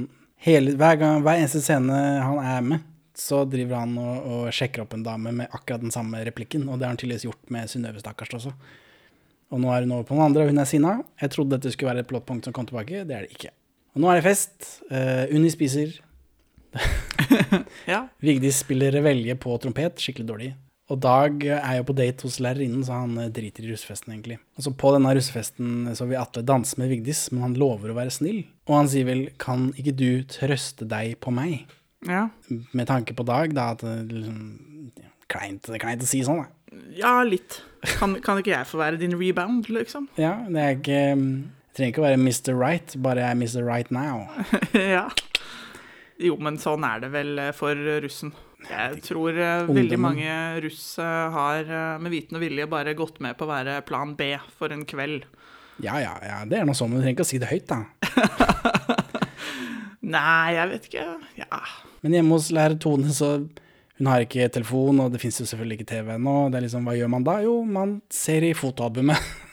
hele, 0.45 0.75
hver, 0.79 0.99
gang, 1.01 1.23
hver 1.25 1.39
eneste 1.39 1.61
scene 1.63 1.95
han 2.23 2.39
er 2.43 2.65
med, 2.65 2.85
så 3.19 3.43
driver 3.49 3.81
han 3.81 3.95
og, 3.99 4.27
og 4.31 4.43
sjekker 4.55 4.85
opp 4.85 4.93
en 4.95 5.03
dame 5.03 5.33
med 5.41 5.49
akkurat 5.51 5.83
den 5.83 5.93
samme 5.93 6.21
replikken. 6.25 6.67
Og 6.69 6.79
det 6.79 6.87
har 6.87 6.93
han 6.93 7.01
tydeligvis 7.01 7.27
gjort 7.27 7.51
med 7.53 7.71
Synnøve, 7.71 7.99
stakkars 8.03 8.37
også. 8.37 8.53
Og 9.49 9.61
nå 9.61 9.71
er 9.73 9.85
hun 9.85 9.95
over 9.97 10.05
på 10.07 10.15
den 10.15 10.23
andre, 10.23 10.45
og 10.45 10.53
hun 10.53 10.61
er 10.61 10.69
sinna. 10.69 10.99
Jeg 11.19 11.33
trodde 11.33 11.57
dette 11.57 11.73
skulle 11.73 11.91
være 11.91 12.05
et 12.05 12.11
plottpunkt 12.11 12.47
som 12.47 12.55
kom 12.55 12.69
tilbake. 12.69 13.03
Det 13.09 13.15
er 13.17 13.25
det 13.25 13.33
ikke. 13.33 13.51
Og 13.97 14.03
nå 14.03 14.11
er 14.11 14.19
det 14.19 14.27
fest. 14.29 14.57
Uh, 14.91 15.25
Unni 15.35 15.51
spiser. 15.53 15.97
Ja. 17.89 18.03
Vigdis 18.21 18.59
spiller 18.63 18.93
revelje 18.93 19.35
på 19.41 19.53
trompet, 19.61 20.01
skikkelig 20.01 20.27
dårlig. 20.29 20.49
Og 20.89 20.97
Dag 21.01 21.43
er 21.45 21.75
jo 21.77 21.85
på 21.85 21.95
date 21.97 22.25
hos 22.25 22.39
lærerinnen, 22.41 22.81
så 22.85 23.03
han 23.03 23.17
eh, 23.21 23.29
driter 23.33 23.65
i 23.65 23.71
russefesten, 23.71 24.13
egentlig. 24.13 24.39
Og 24.57 24.65
så 24.65 24.73
På 24.73 24.93
denne 24.95 25.11
russefesten 25.13 25.91
så 25.97 26.07
vil 26.09 26.17
Atle 26.17 26.41
danse 26.45 26.79
med 26.81 26.89
Vigdis, 26.89 27.27
men 27.33 27.43
han 27.45 27.57
lover 27.61 27.93
å 27.93 27.97
være 27.97 28.13
snill. 28.13 28.41
Og 28.70 28.76
han 28.78 28.88
sier 28.91 29.05
vel 29.07 29.24
'kan 29.41 29.72
ikke 29.74 29.95
du 29.97 30.24
trøste 30.30 30.86
deg 30.88 31.17
på 31.20 31.34
meg'? 31.34 31.65
Ja, 32.07 32.30
Med 32.72 32.88
tanke 32.88 33.11
på 33.17 33.26
Dag, 33.26 33.51
da, 33.53 33.72
at 33.74 33.82
liksom 33.82 34.91
kleint, 35.28 35.63
kleint 35.82 36.01
å 36.01 36.07
si 36.07 36.22
sånn, 36.24 36.45
da. 36.45 36.78
ja 36.95 37.24
litt. 37.28 37.61
Kan, 37.97 38.15
kan 38.22 38.38
ikke 38.39 38.53
jeg 38.53 38.67
få 38.70 38.78
være 38.80 38.97
din 39.01 39.17
rebound, 39.20 39.67
liksom? 39.70 40.07
Ja, 40.17 40.38
det 40.47 40.61
er 40.63 40.76
ikke 40.78 41.01
Jeg 41.01 41.76
trenger 41.76 41.91
ikke 41.91 42.01
å 42.03 42.07
være 42.07 42.22
Mr. 42.22 42.53
Right, 42.55 42.95
bare 43.01 43.20
jeg 43.26 43.32
er 43.32 43.36
Mr. 43.41 43.65
Right 43.67 43.91
now. 43.91 44.28
ja. 44.74 45.09
Jo, 46.20 46.36
men 46.38 46.57
sånn 46.59 46.84
er 46.84 46.99
det 46.99 47.11
vel 47.13 47.38
eh, 47.39 47.51
for 47.55 47.76
russen. 48.03 48.34
Jeg 48.70 49.01
tror 49.05 49.32
Ungdom. 49.32 49.76
veldig 49.78 49.99
mange 49.99 50.34
russ 50.65 50.97
eh, 50.99 51.30
har 51.32 51.63
eh, 51.63 51.99
med 52.03 52.11
viten 52.11 52.36
og 52.36 52.43
vilje 52.43 52.65
bare 52.67 52.93
gått 52.97 53.22
med 53.24 53.38
på 53.39 53.45
å 53.47 53.51
være 53.53 53.78
plan 53.88 54.15
B 54.20 54.34
for 54.57 54.74
en 54.76 54.84
kveld. 54.86 55.24
Ja, 55.80 55.95
ja, 56.03 56.13
ja, 56.25 56.39
det 56.49 56.59
er 56.59 56.67
noe 56.67 56.75
sånn, 56.75 56.91
men 56.91 56.99
du 56.99 57.05
trenger 57.05 57.15
ikke 57.19 57.27
å 57.27 57.30
si 57.30 57.39
det 57.39 57.49
høyt, 57.51 57.69
da. 57.69 57.84
Nei, 60.15 60.55
jeg 60.55 60.71
vet 60.73 60.88
ikke. 60.89 61.05
Ja. 61.39 61.59
Men 62.03 62.15
hjemme 62.17 62.36
hos 62.36 62.49
lærer 62.55 62.75
Tone, 62.82 63.11
så 63.15 63.36
hun 63.99 64.07
har 64.07 64.23
ikke 64.23 64.47
telefon, 64.51 64.99
og 65.03 65.13
det 65.13 65.21
fins 65.23 65.39
jo 65.39 65.47
selvfølgelig 65.47 65.80
ikke 65.80 65.89
TV 65.91 66.13
ennå. 66.15 66.36
Det 66.51 66.59
er 66.59 66.65
liksom, 66.65 66.88
hva 66.88 66.95
gjør 66.97 67.11
man 67.15 67.27
da? 67.27 67.38
Jo, 67.43 67.59
man 67.67 67.99
ser 68.11 68.47
i 68.47 68.55
fotoalbumet. 68.57 69.30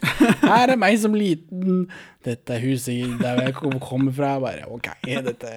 Her 0.00 0.72
er 0.72 0.78
meg 0.80 0.96
som 1.00 1.14
liten. 1.16 1.86
Dette 2.24 2.54
er 2.54 2.62
huset 2.62 3.18
der 3.20 3.40
jeg 3.42 3.54
kommer 3.56 4.12
fra. 4.14 4.30
Bare 4.42 4.68
OK, 4.72 4.88
dette, 5.04 5.50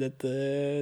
dette, 0.00 0.30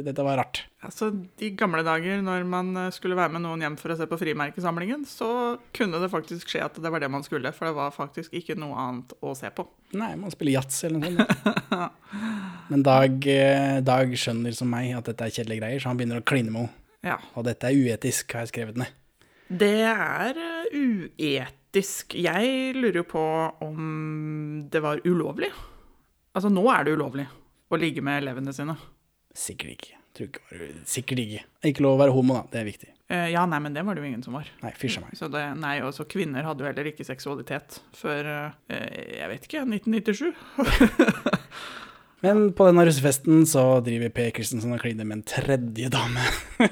dette 0.06 0.26
var 0.26 0.38
rart. 0.42 0.62
Altså, 0.82 1.12
De 1.38 1.52
gamle 1.58 1.84
dager 1.86 2.22
når 2.24 2.46
man 2.48 2.72
eh, 2.76 2.90
skulle 2.94 3.16
være 3.18 3.34
med 3.36 3.44
noen 3.44 3.62
hjem 3.64 3.78
for 3.80 3.94
å 3.94 3.98
se 3.98 4.08
på 4.10 4.18
frimerkesamlingen, 4.20 5.04
så 5.08 5.30
kunne 5.74 6.00
det 6.02 6.10
faktisk 6.12 6.50
skje 6.52 6.64
at 6.66 6.78
det 6.82 6.92
var 6.92 7.02
det 7.02 7.10
man 7.12 7.24
skulle, 7.26 7.52
for 7.54 7.70
det 7.70 7.76
var 7.78 7.94
faktisk 7.94 8.34
ikke 8.38 8.58
noe 8.58 8.76
annet 8.82 9.14
å 9.22 9.34
se 9.38 9.50
på. 9.54 9.66
Nei, 9.98 10.12
man 10.18 10.34
spiller 10.34 10.58
yatzy 10.58 10.88
eller 10.88 11.02
noe 11.02 11.26
sånt. 11.28 11.98
Men 12.72 12.84
Dag, 12.86 13.30
eh, 13.30 13.78
Dag 13.84 14.14
skjønner 14.18 14.54
som 14.56 14.70
meg 14.72 14.94
at 14.98 15.10
dette 15.10 15.26
er 15.26 15.34
kjedelige 15.38 15.62
greier, 15.64 15.82
så 15.82 15.92
han 15.92 16.00
begynner 16.00 16.22
å 16.22 16.26
kline 16.26 16.50
med 16.52 16.66
henne. 16.66 16.78
Ja. 17.02 17.16
Og 17.34 17.46
dette 17.48 17.66
er 17.66 17.74
uetisk, 17.74 18.30
har 18.36 18.44
jeg 18.46 18.52
skrevet 18.52 18.78
ned. 18.78 18.94
Det 19.52 19.74
er 19.90 20.38
eh, 20.38 21.50
uetisk. 21.72 22.14
Jeg 22.14 22.74
lurer 22.76 23.00
jo 23.00 23.04
på 23.08 23.22
om 23.64 24.68
det 24.70 24.80
var 24.82 25.00
ulovlig. 25.04 25.50
Altså, 26.34 26.48
nå 26.52 26.64
er 26.72 26.84
det 26.84 26.96
ulovlig 26.96 27.26
å 27.72 27.78
ligge 27.80 28.02
med 28.04 28.22
elevene 28.22 28.52
sine. 28.52 28.76
Sikkert 29.34 29.76
ikke. 29.76 29.98
Tror 30.12 30.28
ikke 30.28 30.42
var, 30.50 30.72
sikkert 30.84 31.20
ikke. 31.22 31.44
Ikke 31.64 31.84
lov 31.84 31.96
å 31.96 32.00
være 32.02 32.12
homo, 32.12 32.34
da. 32.36 32.44
Det 32.52 32.60
er 32.60 32.66
viktig. 32.68 32.90
Eh, 33.08 33.30
ja, 33.32 33.46
nei, 33.48 33.60
men 33.64 33.72
det 33.72 33.84
var 33.84 33.96
det 33.96 34.02
jo 34.02 34.10
ingen 34.10 34.24
som 34.24 34.36
var. 34.36 34.48
Nei, 34.60 34.72
fysj 34.76 34.98
a 35.00 35.04
meg. 35.06 35.14
Så 35.16 35.30
det, 35.32 35.44
nei, 35.60 35.78
også 35.84 36.04
kvinner 36.04 36.44
hadde 36.44 36.64
jo 36.64 36.68
heller 36.68 36.90
ikke 36.90 37.06
seksualitet 37.08 37.78
før, 37.96 38.28
eh, 38.68 38.98
jeg 39.16 39.30
vet 39.32 39.48
ikke, 39.48 39.64
1997. 39.64 40.34
Men 42.22 42.52
på 42.54 42.68
denne 42.68 42.84
russefesten 42.86 43.46
så 43.50 43.64
driver 43.82 44.12
Per 44.14 44.28
Christensen 44.36 44.76
og 44.76 44.84
kliner 44.84 45.08
med 45.08 45.22
en 45.22 45.24
tredje 45.26 45.88
dame. 45.90 46.28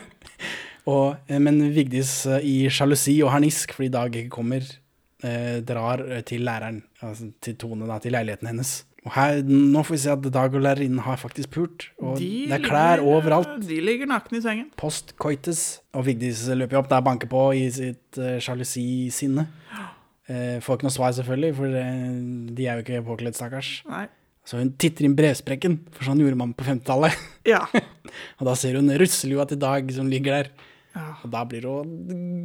og, 0.92 1.16
eh, 1.26 1.40
men 1.42 1.64
Vigdis 1.74 2.12
i 2.44 2.68
sjalusi 2.70 3.16
og 3.24 3.32
harnisk 3.34 3.74
fordi 3.74 3.88
Dag 3.96 4.20
ikke 4.20 4.36
kommer, 4.36 4.68
drar 5.66 6.00
eh, 6.06 6.22
til 6.26 6.44
læreren, 6.46 6.82
altså 7.02 7.30
til 7.42 7.56
Tone, 7.60 7.86
da, 7.88 7.98
til 8.02 8.12
leiligheten 8.16 8.48
hennes. 8.50 8.72
Og 9.00 9.14
her, 9.14 9.38
nå 9.48 9.80
får 9.86 9.94
vi 9.94 9.98
se 10.02 10.10
at 10.12 10.26
Dag 10.32 10.54
og 10.54 10.60
lærerinnen 10.60 11.00
har 11.06 11.16
faktisk 11.16 11.50
pult. 11.54 11.86
Og 11.98 12.18
De 12.18 12.46
det 12.50 12.58
er 12.58 12.64
klær 12.66 12.98
ligger- 13.00 13.08
overalt. 13.08 13.54
De 13.68 13.80
ligger 13.80 14.06
nakne 14.06 14.38
i 14.38 14.42
sengen. 14.44 14.66
Post 14.76 15.14
coitus. 15.16 15.80
Og 15.96 16.04
Vigdis 16.04 16.42
løper 16.52 16.76
jo 16.76 16.82
opp 16.82 16.90
der 16.90 17.00
og 17.00 17.06
banker 17.08 17.30
på 17.30 17.46
i 17.56 17.64
sitt 17.72 18.18
uh, 18.20 18.36
sjalusisinne. 18.38 19.46
Eh, 20.30 20.60
får 20.62 20.76
ikke 20.78 20.86
noe 20.86 20.94
svar, 20.94 21.10
selvfølgelig, 21.16 21.54
for 21.58 21.74
eh, 21.74 22.10
de 22.54 22.66
er 22.68 22.76
jo 22.78 22.84
ikke 22.84 23.00
påkledd, 23.08 23.34
stakkars. 23.34 23.70
Nei. 23.90 24.04
Så 24.46 24.60
hun 24.60 24.70
titter 24.78 25.08
inn 25.08 25.16
brevsprekken, 25.18 25.80
for 25.90 26.06
sånn 26.06 26.20
gjorde 26.22 26.38
man 26.38 26.52
på 26.54 26.66
50-tallet. 26.68 27.16
Ja. 27.48 27.64
og 28.38 28.44
da 28.46 28.54
ser 28.58 28.78
hun 28.78 28.92
russelua 29.00 29.48
til 29.50 29.58
Dag 29.58 29.90
som 29.96 30.12
ligger 30.12 30.36
der. 30.38 30.52
Og 30.97 31.30
da 31.30 31.45
blir 31.47 31.66
hun 31.68 31.91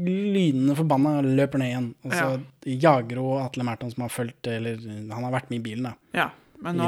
lynende 0.06 0.76
forbanna 0.78 1.18
og 1.20 1.30
løper 1.38 1.62
ned 1.62 1.72
igjen. 1.72 1.91
Og 2.06 2.14
så 2.14 2.74
jager 2.86 3.22
hun 3.22 3.43
Atle 3.43 3.66
Merton, 3.68 3.93
som 3.93 4.06
har 4.06 4.14
fulgt 4.14 4.50
Eller 4.52 4.82
han 4.86 5.24
har 5.24 5.34
vært 5.34 5.50
med 5.50 5.62
i 5.62 5.66
bilen, 5.70 5.89
da. 5.89 5.96
ja. 6.16 6.32
Men 6.66 6.80
nå, 6.80 6.86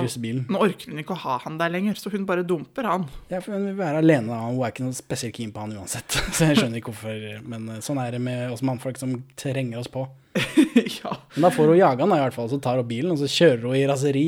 nå 0.47 0.60
orker 0.64 0.89
hun 0.93 1.01
ikke 1.01 1.14
å 1.14 1.20
ha 1.26 1.34
han 1.43 1.58
der 1.60 1.70
lenger, 1.74 1.97
så 1.99 2.10
hun 2.14 2.24
bare 2.26 2.45
dumper 2.47 2.88
han. 2.88 3.03
Ja, 3.30 3.41
for 3.43 3.53
hun 3.53 3.68
vil 3.68 3.76
være 3.78 3.99
alene, 4.01 4.32
da. 4.32 4.39
Hun 4.47 4.62
er 4.64 4.72
ikke 4.72 4.86
noe 4.86 4.95
spesielt 4.97 5.36
keen 5.36 5.51
på 5.53 5.62
han 5.62 5.76
uansett. 5.76 6.18
Så 6.36 6.47
jeg 6.47 6.62
skjønner 6.62 6.80
ikke 6.80 6.93
hvorfor. 6.93 7.26
Men 7.45 7.68
eh, 7.76 7.82
sånn 7.86 7.99
er 8.01 8.16
det 8.16 8.22
med 8.24 8.55
oss 8.55 8.64
mannfolk 8.66 8.97
som 9.01 9.14
trenger 9.38 9.82
oss 9.84 9.91
på. 9.91 10.08
ja. 11.01 11.14
Men 11.36 11.47
da 11.49 11.51
får 11.53 11.74
hun 11.74 11.80
jaga 11.82 12.05
han 12.05 12.16
da, 12.16 12.20
i 12.22 12.26
hvert 12.26 12.38
fall. 12.39 12.49
Så 12.49 12.62
tar 12.64 12.80
hun 12.82 12.89
bilen, 12.89 13.14
og 13.14 13.22
så 13.22 13.30
kjører 13.30 13.66
hun 13.68 13.78
i 13.78 13.86
raseri 13.91 14.28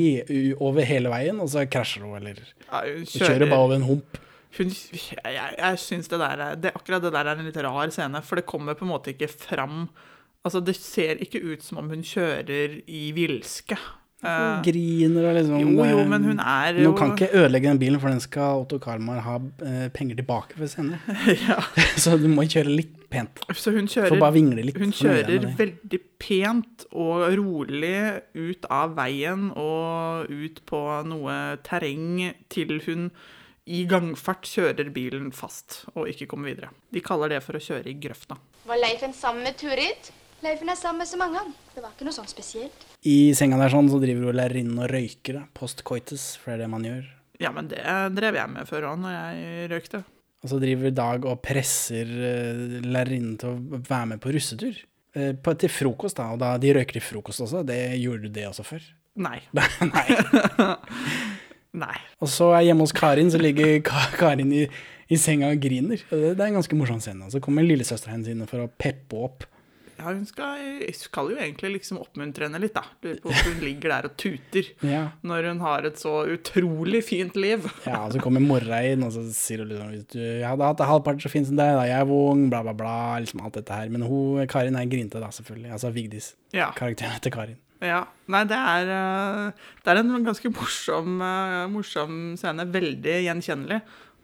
over 0.60 0.86
hele 0.86 1.12
veien, 1.12 1.40
og 1.42 1.50
så 1.50 1.64
krasjer 1.70 2.06
hun, 2.06 2.18
eller 2.20 2.42
Ja, 2.44 2.84
hun 2.84 3.00
Hun 3.06 3.14
kjører 3.16 3.46
bare 3.48 3.64
over 3.64 3.80
en 3.80 3.88
hump. 3.88 4.20
Hun, 4.58 4.70
jeg 4.70 5.34
jeg, 5.58 5.78
syns 5.78 6.10
det 6.10 6.18
der 6.18 6.40
er 6.42 6.56
det, 6.58 6.72
Akkurat 6.74 7.04
det 7.04 7.12
der 7.14 7.28
er 7.30 7.38
en 7.38 7.46
litt 7.46 7.60
rar 7.62 7.92
scene, 7.94 8.22
for 8.26 8.40
det 8.40 8.48
kommer 8.50 8.74
på 8.74 8.82
en 8.86 8.90
måte 8.90 9.12
ikke 9.14 9.30
fram 9.30 9.84
Altså, 10.40 10.62
det 10.64 10.72
ser 10.80 11.20
ikke 11.20 11.42
ut 11.44 11.62
som 11.62 11.82
om 11.82 11.90
hun 11.92 12.00
kjører 12.00 12.78
i 12.88 13.10
villske. 13.12 13.76
Hun 13.76 14.28
Eh, 14.30 14.62
griner 14.66 15.30
og 15.30 15.36
liksom 15.38 15.60
jo, 15.62 15.84
jo, 15.88 15.98
eh, 16.02 16.08
men 16.08 16.24
hun 16.28 16.40
er 16.44 16.74
Hun 16.76 16.82
jo 16.84 16.92
kan 16.92 17.14
ikke 17.14 17.30
ødelegge 17.40 17.70
den 17.70 17.78
bilen, 17.80 18.00
for 18.00 18.12
den 18.12 18.20
skal 18.20 18.60
Otto 18.60 18.76
Karmar 18.78 19.22
ha 19.24 19.36
eh, 19.64 19.88
penger 19.88 20.16
tilbake 20.20 20.58
for 20.58 20.68
senere. 20.68 21.00
ja. 21.48 21.56
Så 21.96 22.18
du 22.20 22.28
må 22.28 22.44
kjøre 22.44 22.68
litt 22.68 23.08
pent. 23.10 23.40
Så 23.56 23.72
hun 23.72 23.88
kjører, 23.88 24.12
Får 24.12 24.20
bare 24.20 24.36
vingle 24.36 24.64
litt. 24.66 24.76
hun 24.76 24.92
kjører 24.92 25.48
veldig 25.56 26.00
pent 26.20 26.84
og 26.92 27.24
rolig 27.40 27.96
ut 28.36 28.68
av 28.68 28.92
veien 28.98 29.50
og 29.56 30.28
ut 30.28 30.60
på 30.68 30.82
noe 31.08 31.40
terreng 31.64 32.34
til 32.52 32.76
hun 32.86 33.10
i 33.66 33.82
gangfart 33.88 34.48
kjører 34.48 34.88
bilen 34.94 35.30
fast 35.36 35.82
og 35.94 36.08
ikke 36.10 36.28
kommer 36.30 36.50
videre. 36.52 36.70
De 36.92 37.02
kaller 37.04 37.34
det 37.34 37.42
for 37.44 37.58
å 37.58 37.62
kjøre 37.62 37.92
i 37.92 37.98
grøfta. 38.00 38.38
Var 38.68 38.80
Leifen 38.80 39.14
sammen 39.16 39.44
med 39.46 39.58
Turid? 39.60 40.10
Leifen 40.40 40.72
er 40.72 40.78
sammen 40.78 41.02
med 41.02 41.10
så 41.10 41.18
mange. 41.20 41.42
han. 41.42 41.52
Det 41.74 41.82
var 41.84 41.92
ikke 41.92 42.06
noe 42.08 42.16
sånn 42.16 42.30
spesielt. 42.30 42.86
I 43.04 43.32
senga 43.36 43.58
der 43.60 43.72
sånn, 43.72 43.90
så 43.92 44.00
driver 44.00 44.30
hun 44.30 44.38
lærerinnen 44.38 44.80
og 44.80 44.88
røyker, 44.92 45.36
da. 45.36 45.44
Post 45.56 45.84
coitus, 45.84 46.32
for 46.40 46.52
det 46.52 46.58
er 46.58 46.64
det 46.64 46.70
man 46.72 46.86
gjør. 46.88 47.04
Ja, 47.40 47.52
men 47.56 47.68
det 47.68 47.82
drev 48.16 48.36
jeg 48.36 48.52
med 48.52 48.68
før 48.68 48.90
òg, 48.90 49.02
når 49.02 49.16
jeg 49.16 49.68
røykte. 49.72 50.02
Og 50.40 50.52
så 50.52 50.60
driver 50.60 50.94
Dag 50.96 51.26
og 51.28 51.42
presser 51.44 52.08
uh, 52.08 52.78
lærerinnen 52.84 53.36
til 53.40 53.52
å 53.52 53.82
være 53.84 54.14
med 54.14 54.22
på 54.24 54.32
russetur. 54.32 54.80
Eh, 55.12 55.32
på, 55.34 55.54
til 55.58 55.72
frokost, 55.72 56.20
da. 56.20 56.30
Og 56.34 56.40
da 56.40 56.54
de 56.62 56.72
røyker 56.76 56.98
til 56.98 57.04
frokost 57.04 57.42
også. 57.44 57.64
Det 57.66 57.80
gjorde 57.98 58.28
du 58.28 58.34
det 58.34 58.46
også 58.48 58.64
før? 58.66 58.88
Nei. 59.20 59.40
Nei. 59.94 60.06
Nei. 61.78 61.94
Og 62.18 62.28
så 62.32 62.50
er 62.54 62.62
jeg 62.64 62.72
hjemme 62.72 62.86
hos 62.88 62.96
Karin, 62.96 63.30
så 63.30 63.38
ligger 63.40 63.78
Karin 64.18 64.50
i, 64.56 64.64
i 65.10 65.18
senga 65.20 65.52
og 65.54 65.62
griner. 65.62 66.02
Det, 66.10 66.34
det 66.34 66.40
er 66.42 66.48
en 66.50 66.58
ganske 66.58 66.76
morsom 66.78 67.00
scene. 67.02 67.28
Og 67.28 67.34
så 67.36 67.40
kommer 67.44 67.66
lillesøstera 67.66 68.16
hennes 68.16 68.30
inn 68.32 68.42
for 68.50 68.64
å 68.66 68.70
peppe 68.80 69.20
opp. 69.28 69.46
Ja, 70.00 70.14
hun 70.14 70.22
skal, 70.24 70.80
skal 70.96 71.28
jo 71.28 71.36
egentlig 71.36 71.74
liksom 71.74 71.98
oppmuntre 72.00 72.46
henne 72.46 72.56
litt, 72.62 72.72
da. 72.72 72.86
Lurer 73.04 73.18
på 73.20 73.28
hvorfor 73.28 73.50
hun 73.52 73.58
ligger 73.66 73.92
der 73.92 74.06
og 74.08 74.14
tuter 74.16 74.70
Ja. 74.94 75.02
når 75.28 75.50
hun 75.50 75.60
har 75.60 75.84
et 75.90 76.00
så 76.00 76.14
utrolig 76.32 77.02
fint 77.04 77.36
liv. 77.36 77.66
Ja, 77.90 78.06
og 78.06 78.14
så 78.14 78.22
kommer 78.24 78.40
mora 78.40 78.80
inn, 78.88 79.04
og 79.04 79.12
så 79.12 79.26
sier 79.36 79.60
hun 79.60 79.68
liksom 79.74 79.90
Hvis 79.92 80.06
du 80.16 80.22
hadde 80.40 80.70
hatt 80.72 80.80
det 80.80 80.88
halvparten 80.88 81.20
så 81.26 81.32
fint 81.32 81.50
som 81.50 81.60
deg, 81.60 81.74
da 81.76 81.84
jeg 81.86 82.00
er 82.00 82.14
ung, 82.16 82.46
bla, 82.48 82.62
bla, 82.64 82.72
bla. 82.80 82.94
Liksom 83.20 83.44
alt 83.44 83.60
dette 83.60 83.76
her. 83.76 83.92
Men 83.92 84.06
hun, 84.08 84.40
Karin 84.50 84.78
er 84.80 84.88
grinte, 84.88 85.20
da, 85.20 85.28
selvfølgelig. 85.36 85.74
Altså 85.76 85.92
Vigdis. 85.92 86.32
Ja. 86.56 86.72
Karakteren 86.80 87.20
til 87.20 87.36
Karin. 87.36 87.60
Ja. 87.80 88.04
Nei, 88.30 88.44
det 88.48 88.58
er, 88.58 88.90
eh, 88.92 89.68
det 89.84 89.92
er 89.92 90.02
en 90.02 90.26
ganske 90.26 90.52
morsom, 90.52 91.20
eh, 91.24 91.66
morsom 91.72 92.18
scene. 92.40 92.68
Veldig 92.68 93.16
gjenkjennelig. 93.26 93.80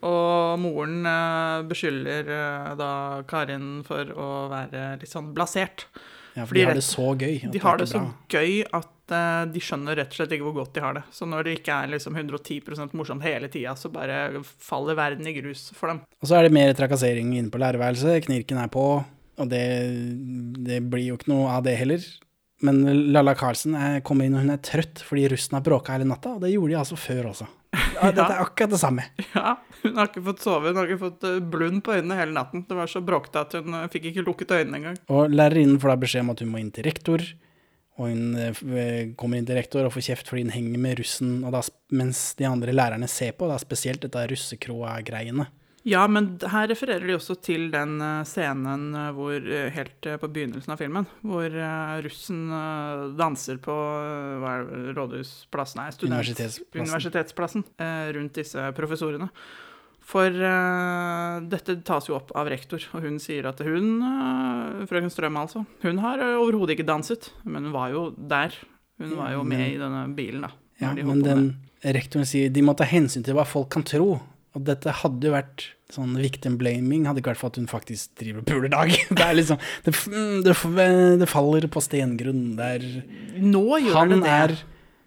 Og 0.06 0.60
moren 0.60 1.06
eh, 1.08 1.62
beskylder 1.70 2.28
da 2.76 2.90
Karin 3.26 3.80
for 3.86 4.12
å 4.12 4.28
være 4.52 5.00
litt 5.00 5.10
sånn 5.10 5.32
blasert. 5.34 5.86
Ja, 6.36 6.44
for 6.44 6.52
de 6.52 6.66
har 6.68 6.76
det 6.76 6.84
så 6.84 7.14
gøy. 7.16 7.50
De 7.50 7.62
har 7.64 7.80
det 7.80 7.86
det 7.86 7.94
så 7.94 8.02
gøy 8.28 8.60
at 8.76 8.92
de 9.06 9.60
skjønner 9.62 9.96
rett 9.96 10.10
og 10.10 10.18
slett 10.18 10.32
ikke 10.34 10.44
hvor 10.48 10.56
godt 10.58 10.74
de 10.76 10.82
har 10.82 10.96
det. 10.98 11.02
Så 11.14 11.24
når 11.30 11.46
det 11.46 11.52
ikke 11.60 11.78
er 11.78 11.92
liksom 11.94 12.18
110% 12.18 12.92
morsomt 12.98 13.24
hele 13.24 13.48
tida, 13.48 13.72
så 13.78 13.88
bare 13.88 14.42
faller 14.44 14.98
verden 14.98 15.30
i 15.30 15.32
grus 15.38 15.70
for 15.72 15.88
dem. 15.94 16.02
Og 16.20 16.28
så 16.28 16.36
er 16.36 16.44
det 16.44 16.52
mer 16.52 16.74
trakassering 16.76 17.32
inne 17.38 17.48
på 17.54 17.62
lærerværelset. 17.62 18.26
Knirken 18.26 18.60
er 18.60 18.68
på, 18.68 18.84
og 19.00 19.48
det, 19.48 19.64
det 20.66 20.82
blir 20.90 21.06
jo 21.06 21.16
ikke 21.16 21.32
noe 21.32 21.54
av 21.54 21.64
det 21.64 21.78
heller. 21.80 22.04
Men 22.64 22.78
Lalla 23.12 23.34
Carlsen 23.36 23.74
er- 23.76 24.00
kommer 24.00 24.24
inn 24.24 24.34
og 24.38 24.40
hun 24.46 24.50
er 24.54 24.60
trøtt 24.64 25.02
fordi 25.04 25.26
russen 25.28 25.52
har 25.58 25.64
bråka 25.66 25.92
hele 25.92 26.06
natta, 26.08 26.36
og 26.36 26.40
det 26.40 26.54
gjorde 26.54 26.72
de 26.72 26.78
altså 26.80 26.96
før 26.96 27.30
også. 27.34 27.46
Ja, 27.96 28.10
dette 28.12 28.32
er 28.32 28.40
akkurat 28.44 28.70
det 28.72 28.78
samme. 28.80 29.02
Ja, 29.34 29.56
Hun 29.82 29.96
har 30.00 30.08
ikke 30.08 30.22
fått 30.24 30.40
sove, 30.44 30.68
hun 30.72 30.76
har 30.80 30.88
ikke 30.88 31.02
fått 31.02 31.24
eh, 31.28 31.38
blund 31.52 31.82
på 31.84 31.92
øynene 31.96 32.16
hele 32.16 32.32
natten. 32.36 32.62
Det 32.68 32.76
var 32.76 32.88
så 32.88 33.00
bråkete 33.04 33.42
at 33.44 33.52
hun 33.58 33.74
eh, 33.76 33.86
fikk 33.92 34.08
ikke 34.10 34.24
lukket 34.26 34.54
øynene 34.56 34.80
engang. 34.80 34.96
Og 35.12 35.28
lærerinnen 35.32 35.78
får 35.82 35.92
da 35.92 35.96
beskjed 36.04 36.24
om 36.24 36.32
at 36.32 36.40
hun 36.44 36.50
må 36.54 36.60
inn 36.62 36.72
til 36.76 36.84
rektor, 36.88 37.24
og 37.96 38.08
hun 38.10 38.36
eh, 38.40 39.12
kommer 39.16 39.36
inn 39.40 39.46
til 39.48 39.56
rektor 39.60 39.84
og 39.88 39.92
får 39.94 40.06
kjeft 40.10 40.28
fordi 40.32 40.46
hun 40.46 40.54
henger 40.56 40.80
med 40.86 40.98
russen, 41.00 41.36
da, 41.52 41.60
mens 41.96 42.22
de 42.40 42.48
andre 42.48 42.72
lærerne 42.76 43.08
ser 43.08 43.32
på, 43.36 43.48
da 43.52 43.56
spesielt 43.60 44.04
dette 44.04 44.24
russekroa-greiene. 44.32 45.46
Ja, 45.86 46.02
men 46.10 46.32
her 46.50 46.66
refererer 46.66 47.04
de 47.06 47.14
også 47.14 47.36
til 47.38 47.68
den 47.70 48.00
eh, 48.02 48.24
scenen 48.26 48.88
eh, 48.98 49.12
hvor, 49.14 49.36
eh, 49.38 49.68
helt 49.70 50.08
på 50.18 50.30
begynnelsen 50.34 50.74
av 50.74 50.80
filmen, 50.82 51.06
hvor 51.22 51.54
russen 52.02 52.40
danser 53.18 53.60
på 53.62 53.76
hva 54.42 54.56
er 54.56 54.66
det, 54.66 54.96
Rådhusplassen, 54.96 55.78
nei, 55.78 55.92
student- 55.94 56.16
Universitetsplassen. 56.16 56.82
Universitetsplassen 56.82 57.64
rundt 58.18 58.42
disse 58.42 58.66
professorene. 58.74 59.30
For 60.06 60.30
uh, 60.30 61.40
dette 61.50 61.80
tas 61.86 62.06
jo 62.06 62.14
opp 62.14 62.28
av 62.38 62.46
rektor, 62.50 62.82
og 62.94 63.02
hun 63.02 63.16
sier 63.22 63.48
at 63.50 63.58
hun, 63.66 63.96
uh, 64.06 64.84
frøken 64.86 65.10
Strøm 65.10 65.38
altså, 65.40 65.64
hun 65.82 65.98
har 65.98 66.22
overhodet 66.28 66.76
ikke 66.76 66.86
danset, 66.86 67.32
men 67.42 67.66
hun 67.66 67.74
var 67.74 67.90
jo 67.90 68.04
der. 68.14 68.54
Hun 69.02 69.16
var 69.18 69.34
jo 69.34 69.42
med 69.42 69.66
i 69.72 69.80
denne 69.80 70.04
bilen, 70.14 70.46
da. 70.46 70.52
Ja, 70.78 70.92
de 70.94 71.02
men 71.08 71.24
den 71.24 71.50
rektoren 71.82 72.28
sier 72.28 72.52
de 72.54 72.62
må 72.62 72.76
ta 72.78 72.86
hensyn 72.86 73.26
til 73.26 73.34
hva 73.34 73.46
folk 73.48 73.72
kan 73.74 73.86
tro. 73.86 74.14
Og 74.56 74.62
dette 74.64 74.92
hadde 75.02 75.28
jo 75.28 75.34
vært 75.34 75.66
sånn 75.92 76.16
victim 76.18 76.56
blaming, 76.58 77.04
hadde 77.06 77.20
ikke 77.22 77.34
vært 77.34 77.42
for 77.42 77.52
at 77.52 77.58
hun 77.60 77.68
faktisk 77.70 78.14
driver 78.18 78.40
og 78.42 78.46
puler 78.48 78.72
dag. 78.72 78.94
Det 79.18 79.22
er 79.26 79.36
liksom 79.36 79.60
Det, 79.84 79.92
mm, 79.92 80.38
det, 80.46 80.54
det 81.22 81.28
faller 81.30 81.68
på 81.70 81.82
stengrunn. 81.84 82.46
Det 82.58 82.70
er 82.78 82.86
Nå 83.44 83.66
gjør 83.84 84.00
Han 84.00 84.16
det 84.16 84.22
det. 84.24 84.32
er 84.32 84.56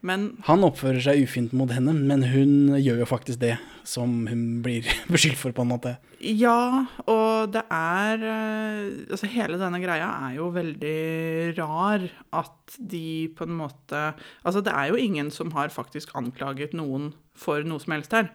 Men 0.05 0.27
Han 0.47 0.63
oppfører 0.63 1.01
seg 1.03 1.25
ufint 1.25 1.55
mot 1.57 1.71
henne, 1.75 1.91
men 1.97 2.23
hun 2.31 2.77
gjør 2.77 3.01
jo 3.01 3.07
faktisk 3.09 3.41
det 3.41 3.57
som 3.89 4.13
hun 4.29 4.61
blir 4.63 4.85
beskyldt 5.11 5.39
for, 5.41 5.55
på 5.57 5.65
en 5.65 5.71
måte. 5.73 5.95
Ja, 6.21 6.85
og 7.09 7.49
det 7.55 7.63
er 7.73 8.23
eh, 8.27 9.09
Altså, 9.09 9.27
hele 9.33 9.57
denne 9.59 9.81
greia 9.81 10.11
er 10.29 10.37
jo 10.37 10.51
veldig 10.55 11.57
rar. 11.57 12.05
At 12.37 12.77
de 12.77 13.31
på 13.35 13.49
en 13.49 13.57
måte 13.65 14.05
Altså, 14.45 14.61
det 14.63 14.77
er 14.77 14.93
jo 14.93 15.01
ingen 15.01 15.33
som 15.33 15.51
har 15.57 15.73
faktisk 15.73 16.13
anklaget 16.19 16.77
noen 16.77 17.11
for 17.39 17.65
noe 17.67 17.81
som 17.81 17.97
helst 17.97 18.15
her. 18.15 18.31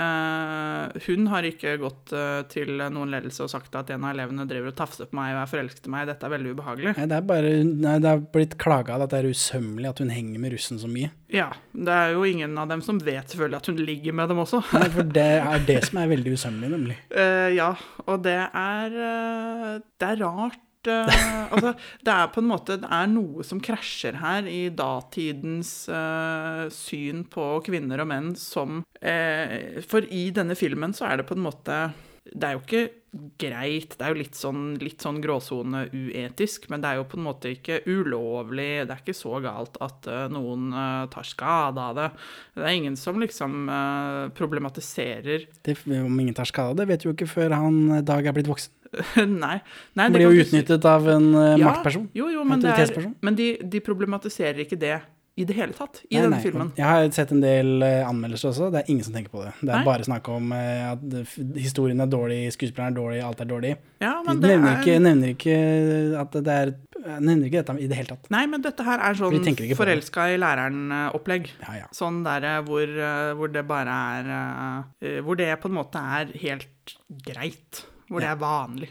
Eh, 0.00 1.00
hun 1.06 1.26
har 1.28 1.44
ikke 1.44 1.74
gått 1.80 2.12
eh, 2.16 2.40
til 2.52 2.78
noen 2.80 3.10
ledelse 3.12 3.44
og 3.44 3.50
sagt 3.52 3.74
at 3.76 3.90
en 3.92 4.06
av 4.06 4.14
elevene 4.14 4.46
driver 4.48 4.72
og 4.72 4.78
tafser 4.78 5.10
på 5.10 5.18
meg 5.18 5.34
og 5.34 5.42
er 5.42 5.50
forelsket 5.50 5.88
i 5.88 5.92
meg. 5.92 6.06
Dette 6.08 6.28
er 6.28 6.34
veldig 6.34 6.54
ubehagelig. 6.56 6.94
Nei, 6.96 7.08
det 7.10 7.18
er 7.18 7.26
bare 7.28 7.50
nei, 7.66 7.96
Det 8.00 8.12
er 8.12 8.22
blitt 8.36 8.56
klaga 8.62 8.96
at 8.96 9.12
det 9.12 9.20
er 9.20 9.30
usømmelig 9.34 9.90
at 9.90 10.00
hun 10.02 10.14
henger 10.14 10.42
med 10.42 10.54
russen 10.54 10.80
så 10.80 10.88
mye. 10.90 11.10
Ja, 11.30 11.50
det 11.72 11.98
er 11.98 12.14
jo 12.16 12.24
ingen 12.26 12.56
av 12.58 12.70
dem 12.72 12.84
som 12.86 13.02
vet 13.04 13.34
selvfølgelig 13.34 13.60
at 13.60 13.70
hun 13.70 13.84
ligger 13.90 14.16
med 14.22 14.32
dem 14.32 14.40
også. 14.46 14.62
Nei, 14.78 14.88
for 14.96 15.12
det 15.18 15.28
er 15.42 15.68
det 15.68 15.78
som 15.90 16.00
er 16.00 16.10
veldig 16.14 16.34
usømmelig, 16.38 16.72
nemlig. 16.78 16.98
Uh, 17.12 17.50
ja, 17.54 17.70
og 18.06 18.24
det 18.24 18.40
er 18.40 18.98
Det 20.00 20.08
er 20.08 20.20
rart. 20.24 20.60
Eh, 20.88 21.24
altså, 21.54 21.74
det 22.06 22.14
er 22.14 22.30
på 22.32 22.42
en 22.42 22.50
måte 22.50 22.78
Det 22.80 22.90
er 22.92 23.10
noe 23.10 23.44
som 23.46 23.60
krasjer 23.62 24.20
her 24.20 24.46
i 24.50 24.68
datidens 24.72 25.72
uh, 25.92 26.68
syn 26.72 27.24
på 27.30 27.48
kvinner 27.66 28.04
og 28.04 28.10
menn 28.12 28.30
som 28.38 28.80
uh, 28.84 29.58
For 29.86 30.06
i 30.08 30.28
denne 30.36 30.56
filmen 30.58 30.96
så 30.96 31.10
er 31.10 31.20
det 31.20 31.28
på 31.28 31.36
en 31.36 31.44
måte 31.44 31.82
Det 32.24 32.48
er 32.48 32.56
jo 32.56 32.64
ikke 32.64 32.88
greit, 33.40 33.96
det 33.98 34.04
er 34.06 34.12
jo 34.12 34.20
litt 34.20 34.36
sånn, 34.38 34.66
litt 34.78 35.02
sånn 35.02 35.16
gråsone 35.18 35.80
uetisk, 35.90 36.68
men 36.70 36.78
det 36.78 36.92
er 36.92 37.00
jo 37.00 37.06
på 37.10 37.18
en 37.18 37.24
måte 37.26 37.50
ikke 37.50 37.80
ulovlig, 37.90 38.84
det 38.86 38.94
er 38.94 39.00
ikke 39.02 39.16
så 39.18 39.40
galt 39.42 39.80
at 39.82 40.06
noen 40.30 40.68
tar 41.10 41.26
skade 41.26 41.88
av 41.90 41.98
det. 41.98 42.06
Det 42.54 42.68
er 42.68 42.76
ingen 42.78 42.94
som 43.00 43.18
liksom 43.18 43.66
problematiserer 44.38 45.48
Det, 45.58 45.74
om 45.98 46.22
ingen 46.22 46.38
tar 46.38 46.46
skade 46.46 46.76
av 46.76 46.78
det, 46.78 46.86
vet 46.92 47.02
vi 47.02 47.10
jo 47.10 47.16
ikke 47.16 47.32
før 47.32 47.56
han 47.58 47.80
Dag 48.06 48.30
er 48.30 48.36
blitt 48.36 48.52
voksen. 48.52 48.79
Nei. 49.44 49.56
nei 49.94 50.08
det 50.10 50.18
blir 50.18 50.26
jo 50.28 50.44
utnyttet 50.44 50.84
av 50.90 51.08
en 51.12 51.30
eh, 51.34 51.54
Ja, 51.60 51.70
maktperson. 51.70 52.08
Jo, 52.16 52.28
jo, 52.32 52.44
men, 52.44 52.62
det 52.64 52.74
er, 52.74 53.08
men 53.22 53.38
de, 53.38 53.52
de 53.62 53.82
problematiserer 53.86 54.64
ikke 54.66 54.78
det 54.80 54.98
i 55.40 55.44
det 55.46 55.54
hele 55.56 55.72
tatt 55.76 56.02
i 56.08 56.16
Nei, 56.16 56.22
denne 56.24 56.36
nei, 56.36 56.42
filmen. 56.42 56.70
Jeg 56.76 56.84
har 56.86 57.06
sett 57.14 57.30
en 57.32 57.40
del 57.42 57.84
eh, 57.86 58.02
anmeldelser 58.04 58.50
også, 58.50 58.68
det 58.74 58.82
er 58.82 58.90
ingen 58.92 59.06
som 59.06 59.14
tenker 59.16 59.32
på 59.32 59.44
det. 59.44 59.52
Det 59.60 59.70
er 59.70 59.78
Nei. 59.78 59.86
bare 59.86 60.06
snakk 60.06 60.28
om 60.32 60.50
eh, 60.56 60.90
at 60.90 61.36
historien 61.56 62.02
er 62.02 62.10
dårlig, 62.10 62.40
skuespilleren 62.56 62.92
er 62.92 62.98
dårlig, 62.98 63.20
alt 63.24 63.40
er 63.44 63.48
dårlig. 63.48 63.72
Ja, 64.02 64.14
De 64.26 64.34
nevner, 64.36 64.74
er- 64.74 64.82
ikke, 64.82 64.98
nevner 65.06 65.34
ikke 65.36 65.58
at 66.20 66.38
det 66.40 66.56
er 66.60 66.76
Nevner 67.00 67.46
ikke 67.48 67.62
dette 67.62 67.72
i 67.80 67.86
det 67.88 67.96
hele 67.96 68.10
tatt. 68.10 68.26
Nei, 68.28 68.42
men 68.52 68.60
dette 68.60 68.84
her 68.84 69.00
er 69.00 69.14
sånn 69.16 69.38
forelska 69.78 70.26
i 70.28 70.34
læreren-opplegg. 70.36 71.46
Ja, 71.62 71.76
ja. 71.78 71.86
Sånn 71.96 72.18
der 72.26 72.44
hvor, 72.66 72.92
hvor 73.38 73.48
det 73.54 73.62
bare 73.70 73.94
er 74.18 75.22
Hvor 75.24 75.38
det 75.40 75.48
på 75.62 75.70
en 75.70 75.78
måte 75.78 76.02
er 76.18 76.34
helt 76.42 76.92
greit. 77.24 77.86
Hvor 78.10 78.24
det 78.24 78.30
er 78.30 78.40
vanlig. 78.40 78.90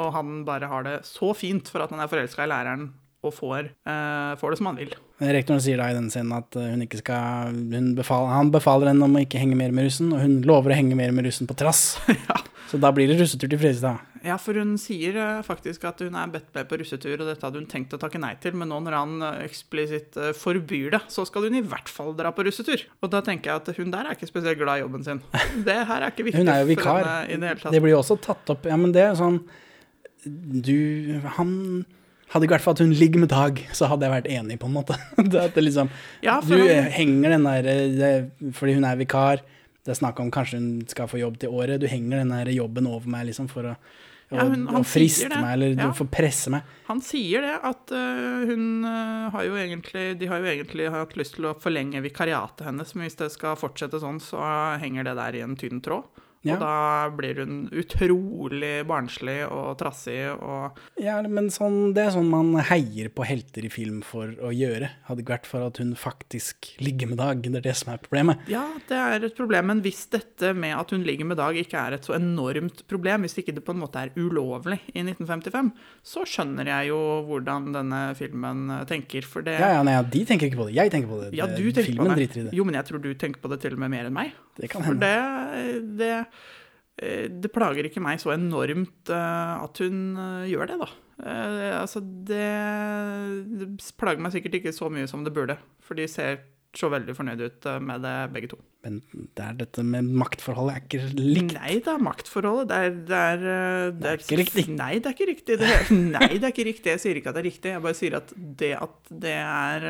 Og 0.00 0.10
han 0.14 0.42
bare 0.46 0.70
har 0.70 0.86
det 0.86 0.96
så 1.06 1.30
fint 1.38 1.70
for 1.70 1.84
at 1.84 1.92
han 1.94 2.02
er 2.02 2.10
forelska 2.10 2.44
i 2.46 2.50
læreren 2.50 2.90
og 3.20 3.34
får, 3.36 3.70
uh, 3.84 4.32
får 4.40 4.52
det 4.52 4.58
som 4.60 4.70
han 4.70 4.78
vil. 4.80 4.94
Rektoren 5.20 5.60
sier 5.60 5.80
da 5.80 5.90
i 5.92 5.96
den 5.96 6.08
scenen 6.12 6.32
at 6.38 6.56
eh, 6.56 6.70
hun 6.72 6.86
ikke 6.86 7.02
skal 7.02 7.50
hun 7.52 7.90
befaler, 7.98 8.32
Han 8.32 8.52
befaler 8.54 8.88
henne 8.88 9.04
om 9.04 9.18
å 9.18 9.20
ikke 9.20 9.42
henge 9.42 9.58
mer 9.58 9.74
med 9.76 9.90
russen, 9.90 10.14
og 10.16 10.22
hun 10.24 10.38
lover 10.48 10.72
å 10.72 10.78
henge 10.78 10.96
mer 10.96 11.12
med 11.12 11.28
russen 11.28 11.50
på 11.50 11.56
trass. 11.60 11.98
Så 12.70 12.78
da 12.78 12.92
blir 12.94 13.10
det 13.10 13.16
russetur 13.18 13.48
til 13.50 13.58
Fredrikstad. 13.58 14.06
Ja, 14.22 14.34
for 14.38 14.52
hun 14.60 14.74
sier 14.78 15.16
eh, 15.16 15.38
faktisk 15.42 15.84
at 15.88 16.02
hun 16.04 16.14
er 16.20 16.28
bedt 16.30 16.50
med 16.54 16.68
på 16.68 16.76
russetur, 16.78 17.14
og 17.22 17.26
dette 17.30 17.42
hadde 17.46 17.58
hun 17.62 17.68
tenkt 17.70 17.94
å 17.96 17.98
takke 17.98 18.20
nei 18.20 18.34
til, 18.42 18.52
men 18.60 18.68
nå 18.70 18.78
når 18.84 18.96
han 18.98 19.14
eh, 19.26 19.38
eksplisitt 19.46 20.18
eh, 20.20 20.34
forbyr 20.36 20.90
det, 20.92 21.00
så 21.10 21.24
skal 21.26 21.48
hun 21.48 21.56
i 21.56 21.62
hvert 21.64 21.88
fall 21.90 22.12
dra 22.18 22.30
på 22.36 22.44
russetur. 22.46 22.84
Og 23.00 23.10
da 23.14 23.22
tenker 23.26 23.50
jeg 23.50 23.62
at 23.62 23.80
hun 23.80 23.90
der 23.94 24.10
er 24.10 24.18
ikke 24.18 24.28
spesielt 24.28 24.60
glad 24.60 24.78
i 24.78 24.84
jobben 24.84 25.06
sin. 25.06 25.22
Det 25.66 25.78
her 25.88 26.04
er 26.04 26.12
ikke 26.12 26.26
viktig 26.28 26.42
Hun 26.44 26.52
er 26.52 26.60
jo 26.62 26.76
for 26.76 26.92
henne 27.00 27.16
i 27.32 27.38
det 27.40 27.48
hele 27.54 27.62
tatt. 27.64 27.72
Det 27.74 27.82
blir 27.86 27.94
jo 27.96 28.02
også 28.04 28.18
tatt 28.28 28.52
opp 28.54 28.68
Ja, 28.68 28.76
men 28.80 28.92
det 28.94 29.02
er 29.08 29.16
sånn 29.18 29.40
Du 30.68 30.76
Han 31.38 31.52
hadde 32.30 32.46
ikke 32.46 32.54
vært 32.58 32.66
for 32.66 32.76
at 32.76 32.82
hun 32.84 32.92
ligger 32.94 33.24
med 33.24 33.32
Dag, 33.32 33.58
så 33.74 33.88
hadde 33.90 34.06
jeg 34.06 34.14
vært 34.14 34.28
enig, 34.30 34.58
på 34.62 34.68
en 34.68 34.76
måte. 34.76 34.94
Det 35.32 35.40
at 35.48 35.56
det 35.56 35.64
liksom 35.66 35.88
Ja, 36.22 36.36
Du 36.44 36.54
han- 36.60 36.92
henger 36.94 37.34
den 37.38 37.48
der 37.48 37.70
det, 37.96 38.12
Fordi 38.54 38.76
hun 38.76 38.84
er 38.86 39.00
vikar. 39.00 39.42
Det 39.84 39.94
er 39.94 39.98
snakk 40.00 40.20
om 40.20 40.30
kanskje 40.30 40.58
hun 40.60 40.70
skal 40.90 41.08
få 41.08 41.18
jobb 41.22 41.38
til 41.40 41.50
året. 41.56 41.80
Du 41.80 41.86
henger 41.88 42.20
den 42.24 42.54
jobben 42.54 42.86
over 42.86 43.08
meg 43.08 43.26
liksom 43.30 43.48
for 43.48 43.62
å, 43.72 43.76
Ja, 44.30 44.44
hun- 44.44 44.68
å, 44.68 44.84
friste 44.86 45.28
meg, 45.28 45.54
eller 45.56 45.74
Ja. 45.74 45.90
for 45.92 46.04
å 46.06 46.10
presse 46.10 46.50
meg. 46.50 46.62
Han 46.86 47.00
sier 47.00 47.40
det, 47.42 47.56
at 47.64 47.90
uh, 47.90 48.44
hun 48.46 48.84
øh, 48.84 49.30
har 49.32 49.42
jo 49.44 49.56
egentlig 49.58 50.18
De 50.20 50.26
har 50.26 50.38
jo 50.38 50.44
egentlig 50.46 50.90
hatt 50.90 51.16
lyst 51.16 51.34
til 51.34 51.46
å 51.50 51.54
forlenge 51.58 52.00
vikariatet 52.04 52.62
hennes, 52.64 52.94
men 52.94 53.08
hvis 53.08 53.16
det 53.18 53.32
skal 53.32 53.56
fortsette 53.56 53.98
sånn, 53.98 54.20
så 54.22 54.38
henger 54.78 55.04
det 55.04 55.16
der 55.16 55.34
i 55.34 55.40
en 55.42 55.56
tynn 55.56 55.80
tråd. 55.82 56.04
Ja. 56.46 56.54
Og 56.56 56.62
da 56.62 56.74
blir 57.12 57.36
hun 57.42 57.56
utrolig 57.76 58.80
barnslig 58.88 59.42
og 59.52 59.74
trassig 59.80 60.16
og 60.32 60.78
Ja, 61.00 61.18
men 61.28 61.50
sånn, 61.52 61.92
det 61.96 62.06
er 62.06 62.14
sånn 62.14 62.30
man 62.32 62.54
heier 62.70 63.10
på 63.12 63.26
helter 63.28 63.66
i 63.66 63.70
film 63.72 63.98
for 64.06 64.32
å 64.40 64.52
gjøre. 64.54 64.88
Hadde 65.08 65.20
ikke 65.24 65.34
vært 65.34 65.48
for 65.50 65.66
at 65.66 65.80
hun 65.82 65.92
faktisk 66.00 66.70
ligger 66.80 67.10
med 67.10 67.20
Dag. 67.20 67.42
Det 67.44 67.60
er 67.60 67.66
det 67.68 67.74
som 67.76 67.92
er 67.92 68.00
problemet. 68.00 68.40
Ja, 68.48 68.62
det 68.88 68.96
er 68.96 69.26
et 69.28 69.36
problem, 69.36 69.68
men 69.68 69.82
hvis 69.84 70.06
dette 70.12 70.54
med 70.56 70.72
at 70.78 70.94
hun 70.94 71.04
ligger 71.04 71.28
med 71.28 71.36
Dag 71.42 71.58
ikke 71.60 71.76
er 71.76 71.98
et 71.98 72.08
så 72.08 72.16
enormt 72.16 72.86
problem, 72.88 73.26
hvis 73.26 73.36
ikke 73.42 73.52
det 73.58 73.64
på 73.66 73.74
en 73.76 73.82
måte 73.82 74.00
er 74.00 74.14
ulovlig 74.16 74.80
i 74.94 75.04
1955, 75.04 75.72
så 76.06 76.24
skjønner 76.24 76.72
jeg 76.72 76.88
jo 76.94 77.00
hvordan 77.28 77.68
denne 77.76 78.00
filmen 78.16 78.64
eh, 78.78 78.84
tenker, 78.88 79.28
for 79.28 79.44
det 79.44 79.58
Ja, 79.60 79.74
ja, 79.76 79.82
nei, 79.84 79.98
de 80.08 80.24
tenker 80.24 80.48
ikke 80.48 80.62
på 80.64 80.70
det. 80.70 80.78
Jeg 80.80 80.92
tenker 80.94 81.12
på 81.12 81.20
det. 81.26 81.34
Ja, 81.36 81.50
du 81.50 81.66
tenker 81.68 81.90
Filmen 81.90 82.08
på 82.08 82.16
det. 82.16 82.22
driter 82.24 82.40
i 82.40 82.46
det. 82.48 82.56
Jo, 82.56 82.64
men 82.64 82.80
jeg 82.80 82.88
tror 82.88 83.04
du 83.04 83.10
tenker 83.20 83.42
på 83.44 83.50
det 83.52 83.60
til 83.66 83.76
og 83.76 83.82
med 83.84 83.92
mer 83.92 84.08
enn 84.08 84.16
meg. 84.16 84.32
Det 84.58 84.70
kan 84.72 84.84
For 84.84 84.98
det, 84.98 85.14
det, 86.00 86.14
eh, 87.02 87.26
det 87.30 87.52
plager 87.54 87.86
ikke 87.86 88.02
meg 88.04 88.22
så 88.22 88.34
enormt 88.34 89.12
eh, 89.12 89.52
at 89.64 89.82
hun 89.84 90.00
eh, 90.16 90.50
gjør 90.52 90.72
det, 90.72 90.80
da. 90.82 90.90
Altså, 91.20 92.00
det, 92.00 92.46
det 93.60 93.66
plager 94.00 94.22
meg 94.24 94.32
sikkert 94.32 94.56
ikke 94.56 94.72
så 94.72 94.88
mye 94.88 95.08
som 95.10 95.26
det 95.26 95.34
burde, 95.36 95.58
for 95.84 95.98
de 95.98 96.06
ser 96.08 96.40
så 96.76 96.90
veldig 96.90 97.14
fornøyd 97.18 97.40
ut 97.42 97.66
med 97.82 98.04
det, 98.04 98.16
begge 98.34 98.50
to. 98.52 98.58
Men 98.84 99.00
det 99.36 99.44
er 99.44 99.56
dette 99.58 99.82
med 99.84 100.06
maktforholdet 100.20 100.76
er 100.76 100.84
ikke 100.86 101.00
likt. 101.18 101.54
Nei, 101.56 101.72
det 101.82 101.90
er 101.92 102.04
maktforholdet. 102.04 102.70
Det 102.70 102.78
er, 102.78 102.94
det 103.10 103.22
er, 103.32 103.42
eh, 103.54 103.86
det 103.96 104.12
er 104.12 104.22
ikke 104.22 104.38
riktig. 104.40 104.66
Nei, 104.76 104.92
det 104.98 105.10
er 105.10 105.16
ikke 105.16 105.30
riktig. 105.32 105.58
Det, 105.60 105.72
nei, 106.14 106.28
det 106.36 106.46
er 106.46 106.54
ikke 106.54 106.68
riktig. 106.70 106.94
Jeg 106.94 107.02
sier 107.02 107.20
ikke 107.20 107.32
at 107.32 107.38
det 107.38 107.42
er 107.42 107.48
riktig. 107.50 107.74
Jeg 107.74 107.84
bare 107.86 107.98
sier 107.98 108.18
at 108.20 108.32
det 108.62 108.70
at 108.78 109.12
det 109.26 109.34
er 109.40 109.88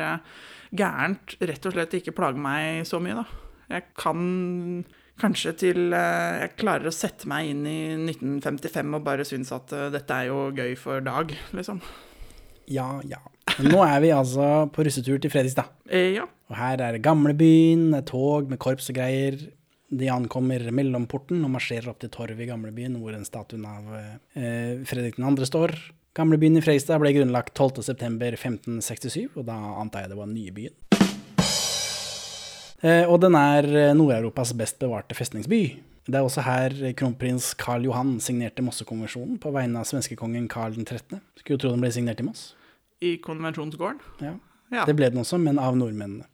gærent, 0.81 1.37
rett 1.51 1.69
og 1.69 1.77
slett 1.77 1.95
ikke 2.01 2.15
plager 2.17 2.41
meg 2.41 2.89
så 2.89 2.99
mye, 3.03 3.21
da. 3.21 3.40
Jeg 3.71 3.87
kan 3.97 4.83
Kanskje 5.21 5.51
til 5.53 5.91
eh, 5.93 6.37
jeg 6.41 6.55
klarer 6.57 6.89
å 6.89 6.95
sette 6.95 7.27
meg 7.29 7.51
inn 7.51 7.65
i 7.69 7.79
1955 7.93 8.95
og 8.97 9.03
bare 9.05 9.25
synes 9.27 9.51
at 9.53 9.73
eh, 9.75 9.89
dette 9.93 10.17
er 10.17 10.31
jo 10.31 10.47
gøy 10.55 10.73
for 10.79 11.03
Dag, 11.05 11.33
liksom. 11.53 11.81
Ja, 12.71 12.95
ja. 13.05 13.19
Men 13.59 13.73
nå 13.75 13.81
er 13.85 13.99
vi 14.01 14.13
altså 14.15 14.47
på 14.73 14.85
russetur 14.87 15.19
til 15.21 15.33
Fredrikstad. 15.33 15.69
Eh, 15.91 16.15
ja. 16.15 16.25
Og 16.49 16.57
her 16.57 16.81
er 16.87 16.97
gamlebyen, 17.03 17.91
tog 18.07 18.49
med 18.49 18.61
korps 18.63 18.89
og 18.89 18.97
greier. 18.97 19.37
De 19.91 20.07
ankommer 20.09 20.63
mellomporten 20.73 21.43
og 21.45 21.53
marsjerer 21.53 21.91
opp 21.91 21.99
til 22.01 22.11
torvet 22.13 22.41
i 22.45 22.49
gamlebyen, 22.49 22.97
hvor 23.01 23.13
en 23.13 23.27
statuen 23.27 23.67
av 23.67 23.91
eh, 23.93 24.79
Fredrik 24.87 25.19
2. 25.19 25.35
står. 25.51 25.75
Gamlebyen 26.17 26.57
i 26.57 26.63
Fredrikstad 26.63 27.03
ble 27.03 27.13
grunnlagt 27.19 27.53
12.9.1567, 27.59 29.35
og 29.35 29.45
da 29.51 29.59
antar 29.83 30.07
jeg 30.07 30.15
det 30.15 30.19
var 30.23 30.31
nye 30.31 30.55
byen. 30.55 30.90
Og 32.81 33.19
den 33.21 33.35
er 33.37 33.67
eh, 33.69 33.93
Nord-Europas 33.97 34.53
best 34.57 34.79
bevarte 34.81 35.17
festningsby. 35.17 35.61
Det 36.07 36.17
er 36.17 36.25
også 36.25 36.41
her 36.41 36.73
kronprins 36.97 37.51
Karl 37.53 37.85
Johan 37.85 38.15
signerte 38.23 38.63
Mossekonvensjonen 38.65 39.37
på 39.41 39.51
vegne 39.53 39.83
av 39.83 39.85
svenskekongen 39.85 40.47
Karl 40.49 40.73
13. 40.73 41.19
Skulle 41.37 41.57
jo 41.57 41.61
tro 41.61 41.73
den 41.75 41.83
ble 41.83 41.91
signert 41.93 42.23
i 42.23 42.25
Moss. 42.25 42.55
I 43.01 43.17
konvensjonsgården. 43.21 44.01
Ja. 44.25 44.33
Ja. 44.71 44.85
Det 44.87 44.95
ble 44.97 45.11
den 45.11 45.21
også, 45.21 45.37
men 45.41 45.59
av 45.59 45.75
nordmennene. 45.77 46.25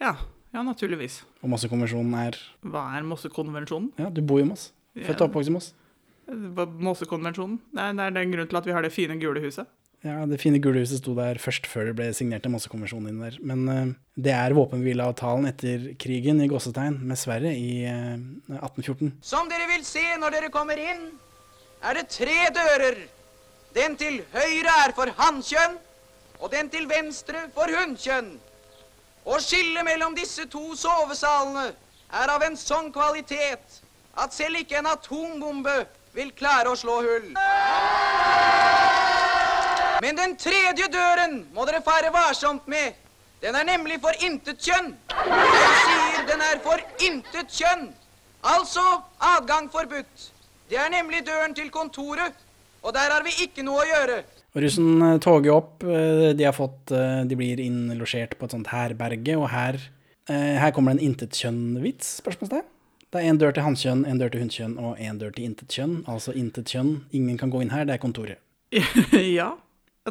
Ja, 0.00 0.14
ja, 0.52 0.62
naturligvis. 0.62 1.22
Og 1.42 1.50
Mossekonvensjonen 1.52 2.14
er 2.20 2.38
Hva 2.66 2.84
er 2.98 3.06
Mossekonvensjonen? 3.08 3.90
Ja, 3.98 4.10
du 4.12 4.22
bor 4.22 4.42
i 4.42 4.46
Moss. 4.46 4.70
Født 4.94 5.22
og 5.22 5.30
oppvokst 5.30 5.50
i 5.50 5.54
Moss. 5.54 5.72
Mossekonvensjonen? 6.30 7.58
Det 7.74 7.82
er, 7.82 7.96
det 7.98 8.06
er 8.06 8.16
den 8.20 8.34
grunnen 8.34 8.50
til 8.50 8.60
at 8.60 8.68
vi 8.68 8.74
har 8.76 8.86
det 8.86 8.92
fine 8.94 9.16
gule 9.22 9.42
huset. 9.42 9.66
Ja, 10.00 10.22
det 10.24 10.38
fine 10.40 10.56
gule 10.64 10.80
huset 10.80 11.02
sto 11.02 11.12
der 11.12 11.36
først 11.40 11.66
før 11.68 11.90
det 11.90 11.96
ble 11.98 12.06
signert 12.16 12.46
en 12.48 12.54
massekonvensjon 12.54 13.08
inn 13.10 13.20
der. 13.20 13.34
Men 13.44 13.66
uh, 13.68 13.90
det 14.16 14.32
er 14.32 14.54
våpenhvileavtalen 14.56 15.50
etter 15.50 15.90
krigen 16.00 16.40
i 16.40 16.48
Gåsetegn 16.48 16.96
med 17.04 17.20
Sverige 17.20 17.52
i 17.52 17.84
uh, 17.84 18.14
1814. 18.56 19.12
Som 19.20 19.50
dere 19.52 19.68
vil 19.68 19.84
se 19.84 20.06
når 20.22 20.38
dere 20.38 20.52
kommer 20.54 20.80
inn, 20.80 21.04
er 21.84 22.00
det 22.00 22.08
tre 22.16 22.38
dører. 22.56 22.96
Den 23.76 23.98
til 24.00 24.22
høyre 24.32 24.78
er 24.86 24.96
for 24.96 25.12
hannkjønn, 25.20 25.76
og 26.40 26.48
den 26.54 26.72
til 26.72 26.88
venstre 26.88 27.44
for 27.54 27.68
hunnkjønn. 27.68 28.32
Å 29.28 29.36
skille 29.44 29.84
mellom 29.84 30.16
disse 30.16 30.48
to 30.48 30.72
sovesalene 30.80 31.68
er 32.22 32.32
av 32.32 32.42
en 32.48 32.56
sånn 32.56 32.88
kvalitet 32.94 33.82
at 34.16 34.32
selv 34.34 34.64
ikke 34.64 34.80
en 34.80 34.88
atombombe 34.90 35.76
vil 36.16 36.32
klare 36.40 36.72
å 36.72 36.78
slå 36.78 37.02
hull. 37.04 37.28
Men 40.00 40.16
den 40.16 40.36
tredje 40.40 40.86
døren 40.92 41.42
må 41.54 41.66
dere 41.68 41.82
fare 41.84 42.10
varsomt 42.14 42.66
med. 42.70 42.94
Den 43.40 43.56
er 43.56 43.64
nemlig 43.68 43.98
for 44.00 44.16
intet 44.24 44.60
kjønn. 44.64 44.92
Jeg 45.12 45.76
sier 45.84 46.26
den 46.28 46.44
er 46.44 46.60
for 46.64 46.80
intet 47.06 47.52
kjønn. 47.56 47.86
Altså 48.48 48.84
adgang 49.20 49.68
forbudt. 49.72 50.26
Det 50.70 50.78
er 50.80 50.88
nemlig 50.92 51.22
døren 51.26 51.52
til 51.56 51.68
kontoret, 51.74 52.36
og 52.80 52.94
der 52.96 53.12
har 53.12 53.24
vi 53.26 53.32
ikke 53.44 53.64
noe 53.66 53.82
å 53.82 53.88
gjøre. 53.88 54.18
Russen 54.60 55.02
eh, 55.04 55.16
toger 55.22 55.52
opp. 55.54 55.84
eh, 55.84 56.30
De, 56.36 56.44
har 56.46 56.54
fått, 56.56 56.92
eh, 56.96 57.22
de 57.28 57.36
blir 57.38 57.60
innlosjert 57.62 58.36
på 58.38 58.46
et 58.48 58.54
sånt 58.56 58.70
herberge, 58.72 59.36
og 59.38 59.48
her, 59.52 59.78
her 60.30 60.70
kommer 60.74 60.94
det 60.94 61.00
en 61.02 61.10
intetkjønn-vits? 61.12 62.16
spørsmålstegn. 62.22 62.64
Det 63.10 63.18
er 63.18 63.26
én 63.32 63.38
dør 63.40 63.52
til 63.56 63.64
hannkjønn, 63.66 64.04
én 64.06 64.20
dør 64.20 64.30
til 64.30 64.44
hunnkjønn 64.44 64.76
og 64.78 65.00
én 65.02 65.18
dør 65.18 65.32
til 65.34 65.48
intetkjønn. 65.50 65.96
Altså 66.06 66.32
intetkjønn. 66.38 66.92
Ingen 67.18 67.38
kan 67.40 67.50
gå 67.50 67.64
inn 67.64 67.72
her, 67.74 67.84
det 67.88 67.96
er 67.96 68.02
kontoret. 68.02 68.38
ja, 69.38 69.48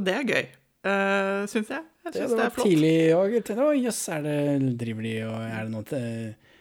det 0.05 0.13
er 0.17 0.27
gøy, 0.29 0.45
uh, 0.87 1.45
syns 1.51 1.69
jeg. 1.75 1.83
Jeg 2.05 2.13
Det, 2.13 2.21
syns 2.21 2.31
det 2.31 2.37
det, 2.39 2.45
er 2.45 2.53
flott. 2.55 2.67
tidlig 2.67 2.93
og 3.13 3.65
Å, 3.65 3.71
jøss, 3.77 4.01
er 4.15 4.21
det 4.25 4.37
driver 4.79 5.05
de 5.05 5.15
og 5.27 5.41
er 5.45 5.65
det 5.67 5.73
noe 5.73 5.99
eh, 5.99 6.53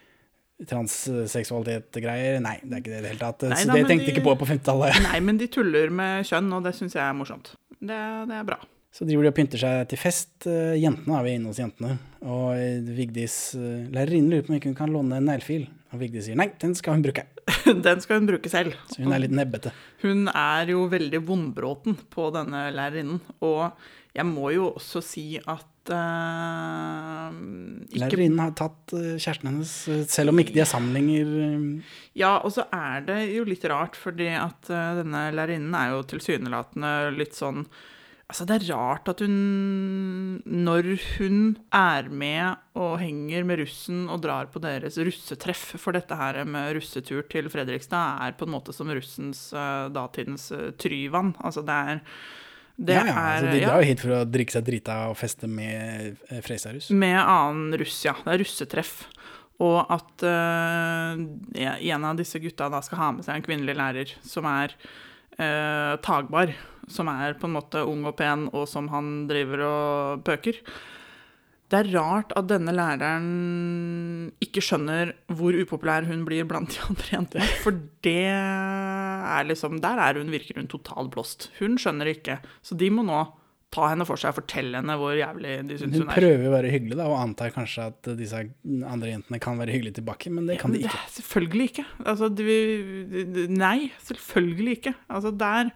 transseksualitet-greier? 0.68 2.40
Nei, 2.44 2.56
det 2.64 2.74
er 2.74 2.82
ikke 2.82 2.92
det 2.92 2.98
i 2.98 3.04
det 3.04 3.12
hele 3.12 3.22
tatt. 3.22 3.44
Nei 3.52 3.60
Så 3.62 3.68
da, 3.70 3.76
det 3.78 3.86
tenkte 3.88 4.08
de- 4.08 4.14
ikke 4.16 4.24
på 4.26 4.34
på 4.40 4.48
50-tallet. 4.50 4.98
Nei, 5.08 5.20
men 5.24 5.38
de 5.40 5.46
tuller 5.54 5.90
med 5.94 6.26
kjønn, 6.28 6.50
og 6.58 6.66
det 6.66 6.74
syns 6.78 6.96
jeg 6.98 7.04
er 7.04 7.14
morsomt. 7.16 7.52
Det, 7.78 8.00
det 8.28 8.36
er 8.40 8.44
bra. 8.48 8.58
Så 8.98 9.06
driver 9.06 9.28
de 9.28 9.30
og 9.30 9.36
pynter 9.36 9.60
seg 9.62 9.88
til 9.92 10.00
fest. 10.00 10.32
Eh, 10.50 10.74
Jentene 10.82 11.18
er 11.20 11.26
vi 11.26 11.34
inne 11.38 11.52
hos 11.52 11.60
jentene. 11.62 11.96
Og 12.26 12.54
eh, 12.58 12.80
Vigdis 12.96 13.38
lærerinne 13.54 13.92
lærerinnen 13.94 14.30
lurer 14.32 14.46
på 14.48 14.54
om 14.56 14.60
hun 14.72 14.78
kan 14.78 14.94
låne 14.94 15.20
en 15.20 15.28
neglefil. 15.30 15.68
Og 15.92 16.00
Vigdis 16.02 16.26
sier 16.28 16.36
nei, 16.40 16.48
den 16.60 16.74
skal 16.76 16.96
hun 16.98 17.04
bruke. 17.06 17.24
Den 17.86 18.02
skal 18.04 18.20
hun 18.20 18.28
bruke 18.28 18.50
selv. 18.52 18.76
Så 18.90 19.02
hun 19.02 19.14
er 19.14 19.24
litt 19.24 19.34
nebbete. 19.34 19.72
Hun 20.04 20.28
er 20.32 20.74
jo 20.74 20.86
veldig 20.90 21.22
vondbråten 21.28 21.96
på 22.12 22.28
denne 22.34 22.68
lærerinnen, 22.74 23.20
og 23.44 23.72
jeg 24.16 24.26
må 24.26 24.50
jo 24.54 24.70
også 24.72 25.02
si 25.04 25.26
at 25.38 25.92
uh, 25.94 27.28
ikke 27.88 28.00
Lærerinnen 28.02 28.40
har 28.42 28.54
tatt 28.58 28.94
eh, 28.96 29.16
kjæresten 29.16 29.50
hennes, 29.50 29.74
eh, 29.88 30.02
selv 30.10 30.32
om 30.32 30.40
ikke 30.42 30.56
de 30.56 30.64
er 30.64 31.30
eh, 31.44 31.94
Ja, 32.18 32.38
og 32.42 32.52
så 32.56 32.66
er 32.74 33.04
det 33.06 33.20
jo 33.32 33.46
litt 33.48 33.64
rart, 33.70 33.96
fordi 33.96 34.28
at 34.36 34.68
denne 34.68 35.28
lærerinnen 35.36 35.76
er 35.78 35.94
jo 35.94 36.02
tilsynelatende 36.10 36.92
litt 37.16 37.38
sånn 37.38 37.64
Altså, 38.28 38.44
det 38.44 38.58
er 38.58 38.74
rart 38.76 39.08
at 39.08 39.22
hun 39.24 40.42
Når 40.44 40.88
hun 41.16 41.38
er 41.72 42.10
med 42.12 42.58
og 42.76 42.98
henger 43.00 43.46
med 43.48 43.62
russen 43.62 44.02
og 44.12 44.20
drar 44.26 44.50
på 44.52 44.60
deres 44.60 44.98
russetreff 45.00 45.70
For 45.80 45.96
dette 45.96 46.18
her 46.18 46.42
med 46.44 46.76
russetur 46.76 47.24
til 47.32 47.48
Fredrikstad 47.48 48.20
er 48.26 48.36
på 48.36 48.44
en 48.44 48.52
måte 48.52 48.74
som 48.76 48.92
russens 48.92 49.48
eh, 49.56 49.88
datidens 49.94 50.50
uh, 50.52 50.68
Tryvann. 50.76 51.32
Altså, 51.40 51.64
det 51.64 51.78
er 51.94 52.04
det 52.78 52.94
ja, 52.94 53.06
ja, 53.08 53.14
er, 53.16 53.32
altså, 53.40 53.50
de 53.50 53.62
drar 53.64 53.80
jo 53.80 53.86
hit 53.88 54.02
for 54.04 54.14
å 54.14 54.24
drikke 54.28 54.54
seg 54.54 54.66
drita 54.68 54.98
og 55.10 55.16
feste 55.18 55.48
med 55.50 56.20
uh, 56.28 56.38
Freistadruss. 56.44 56.92
Med 56.94 57.16
annen 57.18 57.74
russ, 57.80 57.96
ja. 58.06 58.14
Det 58.22 58.36
er 58.36 58.42
russetreff. 58.44 58.92
Og 59.66 59.80
at 59.90 60.22
uh, 60.22 61.18
en 61.18 62.06
av 62.06 62.20
disse 62.20 62.38
gutta 62.38 62.68
da 62.70 62.78
skal 62.86 63.00
ha 63.02 63.08
med 63.16 63.26
seg 63.26 63.40
en 63.40 63.46
kvinnelig 63.48 63.74
lærer 63.80 64.12
som 64.22 64.46
er 64.46 64.76
uh, 65.40 65.98
tagbar. 66.06 66.54
Som 66.88 67.08
er 67.12 67.34
på 67.38 67.48
en 67.48 67.56
måte 67.58 67.82
ung 67.86 68.04
og 68.08 68.16
pen, 68.16 68.48
og 68.52 68.66
som 68.68 68.88
han 68.92 69.26
driver 69.30 69.62
og 69.68 70.24
pøker. 70.24 70.60
Det 71.68 71.76
er 71.82 71.90
rart 71.98 72.30
at 72.32 72.46
denne 72.48 72.72
læreren 72.72 74.30
ikke 74.40 74.62
skjønner 74.64 75.10
hvor 75.36 75.52
upopulær 75.60 76.06
hun 76.08 76.22
blir 76.24 76.46
blant 76.48 76.72
de 76.72 76.80
andre 76.86 77.10
jentene. 77.12 77.48
For 77.60 77.76
det 78.06 78.14
er 78.32 79.44
liksom 79.50 79.80
Der 79.84 80.00
er 80.00 80.16
hun, 80.20 80.30
virker 80.32 80.56
hun 80.62 80.70
totalt 80.72 81.12
blåst. 81.12 81.50
Hun 81.60 81.76
skjønner 81.76 82.08
ikke. 82.14 82.38
Så 82.64 82.78
de 82.80 82.88
må 82.94 83.04
nå 83.04 83.20
ta 83.68 83.90
henne 83.90 84.06
for 84.08 84.16
seg 84.16 84.32
og 84.32 84.38
fortelle 84.38 84.80
henne 84.80 84.94
hvor 84.96 85.12
jævlig 85.12 85.58
de 85.68 85.76
syns 85.76 85.92
Hun 85.98 86.06
hun 86.06 86.08
er. 86.08 86.16
prøver 86.22 86.48
å 86.48 86.54
være 86.56 86.70
hyggelig 86.72 86.96
da, 86.96 87.04
og 87.12 87.18
antar 87.20 87.52
kanskje 87.52 87.84
at 87.90 88.08
disse 88.16 88.40
andre 88.88 89.10
jentene 89.12 89.40
kan 89.44 89.60
være 89.60 89.74
hyggelige 89.76 89.98
tilbake, 90.00 90.32
men 90.32 90.48
det 90.48 90.56
kan 90.62 90.72
de 90.72 90.78
Men 90.80 90.88
ikke. 90.88 91.02
det- 91.04 91.16
Selvfølgelig 91.18 91.66
ikke. 91.68 91.84
Altså, 92.08 92.30
de, 92.32 93.46
nei, 93.52 93.92
selvfølgelig 94.08 94.78
ikke. 94.80 94.94
Altså, 95.12 95.36
der 95.36 95.68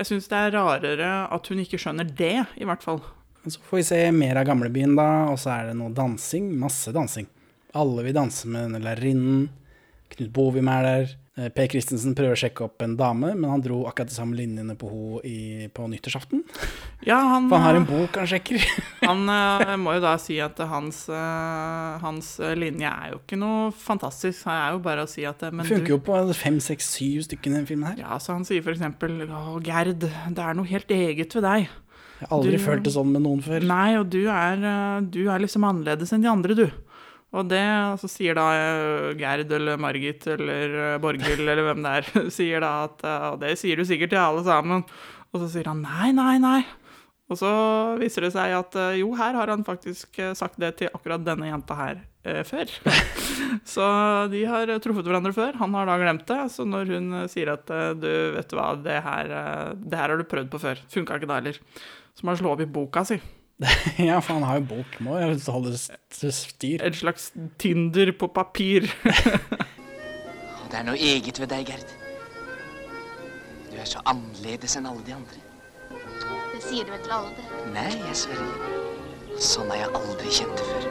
Jeg 0.00 0.08
syns 0.08 0.30
det 0.32 0.38
er 0.38 0.54
rarere 0.54 1.08
at 1.28 1.48
hun 1.52 1.58
ikke 1.60 1.76
skjønner 1.76 2.06
det, 2.16 2.36
i 2.56 2.64
hvert 2.64 2.80
fall. 2.80 3.02
Så 3.44 3.60
får 3.68 3.76
vi 3.76 3.82
se 3.84 3.98
mer 4.16 4.38
av 4.40 4.46
gamlebyen, 4.48 4.94
da, 4.96 5.26
og 5.28 5.36
så 5.42 5.50
er 5.52 5.66
det 5.68 5.74
noe 5.76 5.92
dansing. 5.92 6.46
Masse 6.56 6.92
dansing. 6.96 7.28
Alle 7.76 8.06
vil 8.06 8.16
danse 8.16 8.48
med 8.48 8.64
denne 8.64 8.80
lærerinnen. 8.80 9.42
Knut 10.14 10.32
Bovim 10.32 10.70
er 10.72 10.88
der. 10.88 11.12
Eh, 11.40 11.48
Per 11.54 11.68
Christensen 11.72 12.12
prøver 12.16 12.36
å 12.36 12.40
sjekke 12.40 12.66
opp 12.66 12.82
en 12.84 12.96
dame, 12.98 13.32
men 13.32 13.48
han 13.48 13.62
dro 13.64 13.80
akkurat 13.88 14.10
de 14.10 14.16
samme 14.16 14.36
linjene 14.36 14.74
på 14.78 14.90
henne 15.22 15.70
på 15.72 15.86
nyttårsaften. 15.88 16.42
Ja, 17.06 17.16
han, 17.16 17.48
For 17.48 17.56
han 17.56 17.64
har 17.64 17.78
en 17.80 17.86
bok 17.88 18.18
han 18.20 18.28
sjekker. 18.28 18.60
han 19.08 19.24
eh, 19.32 19.74
må 19.80 19.94
jo 19.96 20.02
da 20.04 20.14
si 20.20 20.36
at 20.44 20.60
hans, 20.70 21.06
eh, 21.08 21.98
hans 22.04 22.32
linje 22.60 22.90
er 22.90 23.14
jo 23.14 23.22
ikke 23.22 23.40
noe 23.40 23.70
fantastisk. 23.72 24.44
Han 24.50 24.58
er 24.58 24.76
jo 24.76 24.82
bare 24.84 25.06
å 25.06 25.10
si 25.10 25.24
at 25.28 25.46
eh, 25.46 25.54
men 25.54 25.64
Det 25.64 25.72
funker 25.72 25.88
du, 25.88 25.94
jo 25.96 26.00
på 26.10 26.18
fem, 26.36 26.60
seks, 26.62 26.92
syv 26.98 27.24
stykker 27.28 27.54
i 27.54 27.60
den 27.60 27.68
filmen 27.70 27.92
her. 27.92 28.02
Ja, 28.04 28.20
så 28.20 28.36
han 28.36 28.44
sier 28.48 28.66
eksempel 28.70 29.22
Å, 29.30 29.56
Gerd, 29.64 30.04
det 30.04 30.44
er 30.44 30.58
noe 30.58 30.68
helt 30.68 30.92
eget 30.94 31.38
ved 31.38 31.46
deg. 31.46 31.70
Jeg 32.20 32.28
har 32.28 32.36
aldri 32.36 32.58
Du- 32.58 32.64
følt 32.66 32.84
det 32.84 32.92
sånn 32.92 33.12
med 33.14 33.24
noen 33.24 33.40
før. 33.40 33.64
Nei, 33.64 33.96
og 33.96 34.10
du 34.12 34.26
er, 34.28 34.60
eh, 34.60 35.00
du 35.08 35.22
er 35.30 35.40
liksom 35.40 35.64
annerledes 35.64 36.12
enn 36.12 36.20
de 36.20 36.28
andre, 36.28 36.54
du. 36.54 36.66
Og 37.30 37.46
det 37.46 37.62
så 38.02 38.10
sier 38.10 38.34
da 38.34 38.48
eh, 38.56 39.12
Gerd 39.18 39.52
eller 39.54 39.78
Margit 39.80 40.26
eller 40.32 40.74
eh, 40.74 40.98
Borghild 41.02 41.44
eller 41.44 41.62
hvem 41.68 41.84
det 41.86 41.94
er, 42.00 42.10
sier 42.38 42.64
da 42.64 42.72
at 42.88 43.06
eh, 43.06 43.26
Og 43.30 43.40
det 43.44 43.54
sier 43.60 43.78
du 43.78 43.86
sikkert 43.86 44.14
til 44.14 44.22
alle 44.22 44.42
sammen. 44.46 44.84
Og 45.30 45.44
så 45.44 45.50
sier 45.52 45.70
han 45.70 45.84
nei, 45.84 46.10
nei, 46.16 46.36
nei. 46.42 46.60
Og 47.30 47.38
så 47.38 47.50
viser 48.00 48.26
det 48.26 48.32
seg 48.34 48.56
at 48.56 48.74
jo, 48.98 49.12
her 49.14 49.36
har 49.38 49.52
han 49.52 49.62
faktisk 49.62 50.18
sagt 50.34 50.58
det 50.58 50.72
til 50.80 50.90
akkurat 50.90 51.22
denne 51.22 51.46
jenta 51.46 51.76
her 51.78 52.00
eh, 52.26 52.42
før. 52.42 52.72
så 53.76 53.86
de 54.32 54.42
har 54.50 54.74
truffet 54.82 55.06
hverandre 55.06 55.30
før. 55.36 55.54
Han 55.62 55.78
har 55.78 55.86
da 55.86 56.00
glemt 56.02 56.26
det. 56.26 56.40
Så 56.50 56.66
når 56.66 56.90
hun 56.96 57.20
sier 57.30 57.54
at 57.54 57.70
du, 58.02 58.10
vet 58.34 58.50
du 58.50 58.58
hva, 58.58 58.72
det 58.82 58.98
her, 59.06 59.34
det 59.78 60.02
her 60.02 60.10
har 60.10 60.18
du 60.18 60.26
prøvd 60.26 60.50
på 60.50 60.64
før. 60.66 60.82
Funka 60.90 61.20
ikke 61.20 61.30
da 61.30 61.38
heller. 61.38 61.62
Så 62.18 62.26
må 62.26 62.34
han 62.34 62.42
slå 62.42 62.56
opp 62.56 62.66
i 62.66 62.72
boka 62.74 63.06
si. 63.06 63.22
ja, 64.08 64.20
for 64.20 64.38
han 64.38 64.46
har 64.48 64.60
jo 64.60 64.66
bok. 64.70 64.96
Må 65.04 65.18
jo 65.20 65.34
holde 65.52 65.76
styr. 65.76 66.80
En 66.84 66.96
slags 66.96 67.30
Tinder 67.60 68.12
på 68.16 68.30
papir. 68.32 68.88
Det 70.70 70.78
er 70.78 70.86
noe 70.86 70.94
eget 71.02 71.40
ved 71.42 71.50
deg, 71.50 71.66
Gerd. 71.66 71.94
Du 73.70 73.74
er 73.74 73.88
så 73.90 74.02
annerledes 74.06 74.76
enn 74.78 74.86
alle 74.86 75.02
de 75.02 75.16
andre. 75.16 75.40
Det 76.54 76.60
sier 76.62 76.86
du 76.86 76.92
vel 76.94 77.02
til 77.02 77.14
alle, 77.16 77.32
det. 77.34 77.62
Nei, 77.74 77.90
jeg 77.90 78.18
sverger. 78.22 78.76
Sånn 79.40 79.72
har 79.72 79.80
jeg 79.82 79.92
aldri 79.98 80.34
kjent 80.36 80.60
det 80.60 80.68
før. 80.68 80.88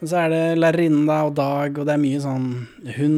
Så 0.00 0.22
er 0.22 0.32
det 0.32 0.44
lærerinnen 0.56 1.10
og 1.12 1.34
Dag, 1.36 1.76
og 1.76 1.84
det 1.84 1.92
er 1.92 2.00
mye 2.00 2.20
sånn 2.24 2.46
Hun 2.96 3.16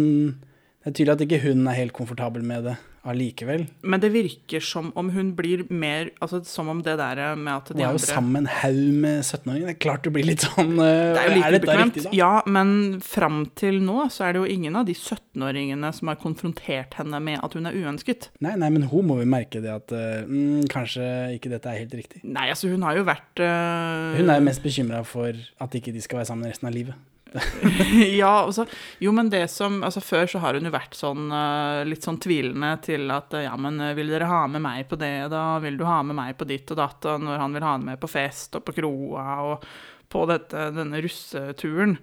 Det 0.83 0.91
er 0.91 0.95
tydelig 0.97 1.13
at 1.13 1.21
ikke 1.29 1.45
hun 1.45 1.69
er 1.71 1.79
helt 1.79 1.95
komfortabel 1.95 2.43
med 2.43 2.67
det 2.67 2.75
allikevel. 3.09 3.65
Men 3.83 4.03
det 4.03 4.13
virker 4.15 4.63
som 4.63 4.93
om 4.99 5.11
hun 5.11 5.33
blir 5.39 5.65
mer 5.71 6.11
Altså 6.23 6.43
som 6.47 6.69
om 6.71 6.83
det 6.85 6.95
der 7.01 7.21
med 7.37 7.53
at 7.53 7.71
Hun 7.73 7.79
de 7.79 7.83
er 7.83 7.87
jo 7.87 7.97
andre 7.97 8.07
sammen 8.07 8.47
haug 8.47 8.81
med 9.03 9.23
17-åringer. 9.25 9.67
Det 9.67 9.75
er 9.75 9.81
klart 9.83 10.07
det 10.07 10.13
blir 10.15 10.29
litt 10.29 10.45
sånn 10.47 10.73
eh, 10.77 11.11
Det 11.17 11.23
er 11.23 11.29
jo 11.29 11.35
litt 11.35 11.47
dette 11.57 11.67
ubekvemt. 11.67 11.85
riktig, 11.89 12.05
da? 12.07 12.15
Ja, 12.17 12.33
men 12.47 12.73
fram 13.03 13.41
til 13.59 13.81
nå 13.83 14.07
så 14.13 14.29
er 14.29 14.37
det 14.37 14.43
jo 14.45 14.57
ingen 14.57 14.79
av 14.79 14.87
de 14.89 14.97
17-åringene 14.97 15.93
som 15.97 16.13
har 16.13 16.21
konfrontert 16.23 16.99
henne 17.01 17.23
med 17.25 17.41
at 17.43 17.59
hun 17.59 17.69
er 17.71 17.79
uønsket. 17.79 18.31
Nei, 18.45 18.55
nei, 18.61 18.71
men 18.75 18.87
hun 18.93 19.09
må 19.11 19.19
jo 19.23 19.29
merke 19.29 19.63
det 19.65 19.73
at 19.75 19.95
eh, 19.97 20.23
mm, 20.29 20.69
kanskje 20.73 21.07
ikke 21.39 21.53
dette 21.53 21.73
er 21.73 21.83
helt 21.83 21.97
riktig. 21.99 22.23
Nei, 22.23 22.49
altså 22.55 22.71
hun 22.71 22.87
har 22.87 22.99
jo 23.01 23.07
vært 23.09 23.43
uh... 23.43 24.13
Hun 24.19 24.31
er 24.31 24.39
jo 24.39 24.47
mest 24.47 24.63
bekymra 24.63 25.03
for 25.09 25.35
at 25.35 25.79
ikke 25.79 25.95
de 25.95 26.05
skal 26.05 26.23
være 26.23 26.31
sammen 26.31 26.51
resten 26.51 26.71
av 26.71 26.77
livet. 26.77 26.99
ja, 28.21 28.31
altså, 28.43 28.67
jo, 29.03 29.13
men 29.17 29.31
det 29.33 29.47
som 29.51 29.81
Altså, 29.85 30.03
før 30.05 30.27
så 30.29 30.41
har 30.43 30.59
hun 30.59 30.69
jo 30.69 30.73
vært 30.75 30.97
sånn 30.99 31.31
øh, 31.33 31.83
litt 31.89 32.05
sånn 32.05 32.21
tvilende 32.23 32.75
til 32.85 33.09
at 33.15 33.33
øh, 33.37 33.47
ja, 33.47 33.55
men 33.61 33.81
øh, 33.81 33.95
vil 33.99 34.13
dere 34.13 34.29
ha 34.31 34.43
med 34.51 34.65
meg 34.65 34.85
på 34.91 34.99
det, 35.01 35.15
da? 35.33 35.45
Vil 35.65 35.79
du 35.81 35.87
ha 35.89 36.03
med 36.07 36.19
meg 36.19 36.37
på 36.39 36.49
ditt 36.49 36.71
og 36.75 36.81
datt? 36.81 37.09
Når 37.23 37.41
han 37.43 37.57
vil 37.57 37.67
ha 37.67 37.77
henne 37.77 37.95
med 37.95 38.03
på 38.03 38.11
fest 38.11 38.59
og 38.59 38.67
på 38.67 38.77
kroa 38.81 39.27
og 39.47 39.67
på 40.13 40.27
dette, 40.29 40.69
denne 40.77 41.01
russeturen. 41.03 41.97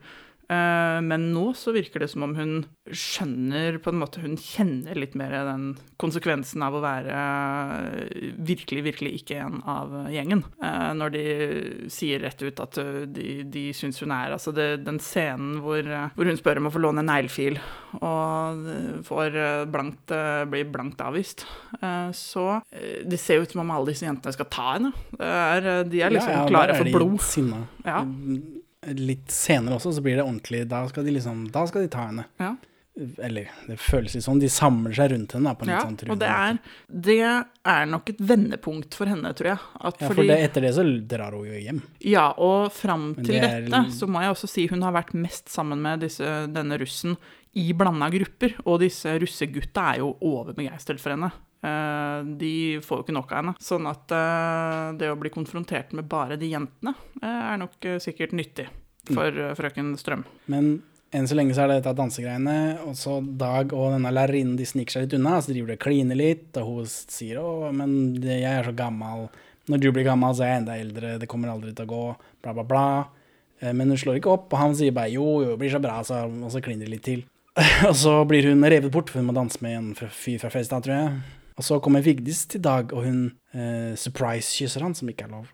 Eh, 0.49 0.99
men 1.05 1.27
nå 1.29 1.51
så 1.53 1.69
virker 1.75 2.01
det 2.01 2.07
som 2.09 2.23
om 2.25 2.31
hun 2.33 2.53
skjønner 2.89 3.75
på 3.83 3.91
en 3.91 3.99
måte 4.01 4.21
Hun 4.23 4.33
kjenner 4.41 4.97
litt 4.97 5.13
mer 5.19 5.35
den 5.45 5.65
konsekvensen 6.01 6.63
av 6.65 6.73
å 6.73 6.81
være 6.81 7.17
eh, 7.19 8.31
virkelig, 8.47 8.81
virkelig 8.87 9.11
ikke 9.19 9.37
en 9.43 9.59
av 9.69 9.93
gjengen. 10.09 10.41
Eh, 10.57 10.87
Når 10.97 11.13
de 11.13 11.25
sier 11.93 12.23
rett 12.25 12.41
ut 12.41 12.61
at 12.65 12.79
de, 13.13 13.27
de 13.45 13.65
syns 13.77 14.01
hun 14.01 14.13
er 14.15 14.33
Altså 14.33 14.53
det, 14.55 14.67
den 14.87 14.97
scenen 15.03 15.59
hvor, 15.61 15.85
hvor 16.15 16.29
hun 16.31 16.39
spør 16.39 16.63
om 16.63 16.69
å 16.71 16.73
få 16.73 16.81
låne 16.81 17.03
en 17.03 17.11
neglefil, 17.11 17.59
og 17.99 18.65
får 19.05 19.37
blankt, 19.69 20.11
blir 20.49 20.67
blankt 20.71 21.01
avvist, 21.03 21.43
så 22.15 22.45
Det 22.69 23.19
ser 23.21 23.43
ut 23.43 23.51
som 23.53 23.61
om 23.63 23.71
alle 23.73 23.91
disse 23.91 24.05
jentene 24.07 24.33
skal 24.35 24.49
ta 24.51 24.67
henne. 24.75 24.91
Er, 25.19 25.69
de 25.89 26.01
er 26.05 26.13
liksom 26.13 26.33
Ja, 26.33 26.41
ja, 26.43 26.49
klare 26.49 26.77
for 26.79 26.89
blod. 26.93 27.19
Sinne. 27.25 27.63
Ja. 27.85 28.01
Litt 28.88 29.27
senere 29.32 29.75
også 29.75 29.91
så 29.97 30.01
blir 30.01 30.15
det 30.15 30.23
ordentlig. 30.23 30.67
Da 30.71 30.86
skal 30.88 31.03
de 31.03 31.11
liksom 31.17 31.47
Da 31.51 31.65
skal 31.67 31.82
de 31.84 31.91
ta 31.91 32.05
henne. 32.07 32.25
Ja. 32.39 32.55
Eller 33.23 33.47
det 33.67 33.77
føles 33.80 34.15
litt 34.15 34.25
sånn. 34.25 34.39
De 34.41 34.49
samler 34.51 34.95
seg 34.95 35.11
rundt 35.13 35.32
henne 35.36 35.53
da, 35.55 35.67
Ja, 35.71 35.82
sånn 35.86 36.11
og 36.11 36.19
det 36.19 36.27
er, 36.27 36.57
det 36.89 37.17
er 37.23 37.86
nok 37.88 38.09
et 38.11 38.17
vendepunkt 38.19 38.93
for 38.97 39.07
henne, 39.07 39.32
tror 39.38 39.53
jeg. 39.53 39.59
At 39.80 40.01
Ja, 40.01 40.07
for 40.09 40.19
det, 40.27 40.38
etter 40.49 40.61
det 40.67 40.73
så 40.75 40.84
drar 41.07 41.32
hun 41.32 41.45
jo 41.47 41.59
hjem. 41.59 41.82
ja, 42.03 42.34
og 42.38 42.71
fram 42.75 43.13
til 43.15 43.25
det 43.39 43.43
er- 43.43 43.61
dette 43.69 43.91
så 43.95 44.07
må 44.07 44.19
jeg 44.21 44.32
også 44.36 44.49
si 44.49 44.67
hun 44.67 44.82
har 44.82 44.91
vært 44.91 45.13
mest 45.13 45.47
sammen 45.47 45.80
med 45.82 46.01
disse, 46.01 46.47
denne 46.51 46.77
russen 46.80 47.15
i 47.55 47.71
blanda 47.73 48.09
grupper. 48.11 48.55
Og 48.65 48.82
disse 48.82 49.05
russegutta 49.19 49.93
er 49.95 49.97
jo 49.99 50.17
overbegeistret 50.21 50.99
for 50.99 51.11
henne. 51.11 51.32
Eh, 51.62 52.20
de 52.24 52.80
får 52.84 53.01
jo 53.01 53.05
ikke 53.05 53.16
nok 53.16 53.34
av 53.34 53.41
henne. 53.41 53.55
Sånn 53.64 53.88
at 53.89 54.14
eh, 54.16 54.86
det 54.99 55.10
å 55.12 55.18
bli 55.20 55.32
konfrontert 55.34 55.91
med 55.97 56.07
bare 56.12 56.39
de 56.39 56.51
jentene 56.53 56.93
eh, 57.22 57.41
er 57.53 57.60
nok 57.60 57.89
sikkert 58.03 58.36
nyttig 58.38 58.70
for 59.10 59.34
frøken 59.57 59.91
Strøm. 59.99 60.24
Men 60.51 60.78
enn 61.16 61.28
så 61.28 61.36
lenge 61.36 61.55
så 61.57 61.64
er 61.64 61.72
det 61.72 61.80
dette 61.80 61.95
dansegreiene, 61.97 62.57
og 62.86 62.93
så 62.97 63.18
Dag 63.26 63.74
og 63.74 63.95
denne 63.95 64.12
lærerinnen 64.14 64.57
de 64.60 64.68
sniker 64.70 64.95
seg 64.95 65.07
litt 65.07 65.16
unna, 65.18 65.39
så 65.41 65.51
driver 65.51 65.72
de 65.72 65.78
og 65.80 65.84
kliner 65.84 66.20
litt, 66.20 66.51
og 66.62 66.68
hun 66.68 66.89
sier 66.89 67.39
'Å, 67.41 67.72
men 67.74 68.20
jeg 68.22 68.45
er 68.45 68.70
så 68.70 68.76
gammel'. 68.76 69.30
Når 69.70 69.82
du 69.82 69.91
blir 69.91 70.05
gammel, 70.05 70.34
så 70.34 70.45
er 70.45 70.53
jeg 70.53 70.62
enda 70.62 70.78
eldre, 70.78 71.18
det 71.20 71.30
kommer 71.30 71.49
aldri 71.49 71.74
til 71.74 71.86
å 71.86 71.89
gå, 71.89 72.05
bla, 72.41 72.53
bla, 72.53 72.64
bla. 72.64 72.86
Men 73.62 73.89
hun 73.89 73.97
slår 73.97 74.18
ikke 74.18 74.32
opp, 74.32 74.53
og 74.53 74.60
han 74.60 74.76
sier 74.76 74.93
bare 74.93 75.10
'jo, 75.10 75.26
jo, 75.43 75.49
det 75.51 75.60
blir 75.60 75.74
så 75.74 75.82
bra', 75.82 76.03
så, 76.05 76.24
og 76.26 76.51
så 76.51 76.62
kliner 76.62 76.86
de 76.86 76.93
litt 76.93 77.03
til. 77.03 77.26
og 77.89 77.95
så 77.95 78.24
blir 78.26 78.45
hun 78.45 78.64
revet 78.64 78.91
bort, 78.91 79.10
for 79.10 79.20
hun 79.20 79.28
må 79.28 79.34
danse 79.34 79.60
med 79.62 79.78
en 79.78 79.93
fyr 79.95 80.39
fra 80.39 80.49
festa, 80.49 80.80
tror 80.80 80.95
jeg. 80.95 81.38
Og 81.60 81.66
så 81.68 81.78
kommer 81.84 82.01
Vigdis 82.05 82.45
til 82.47 82.62
Dag, 82.64 82.93
og 82.95 83.03
hun 83.03 83.22
eh, 83.51 83.91
surprise-kysser 83.99 84.86
han, 84.86 84.95
som 84.95 85.10
ikke 85.12 85.26
er 85.28 85.34
lov. 85.36 85.49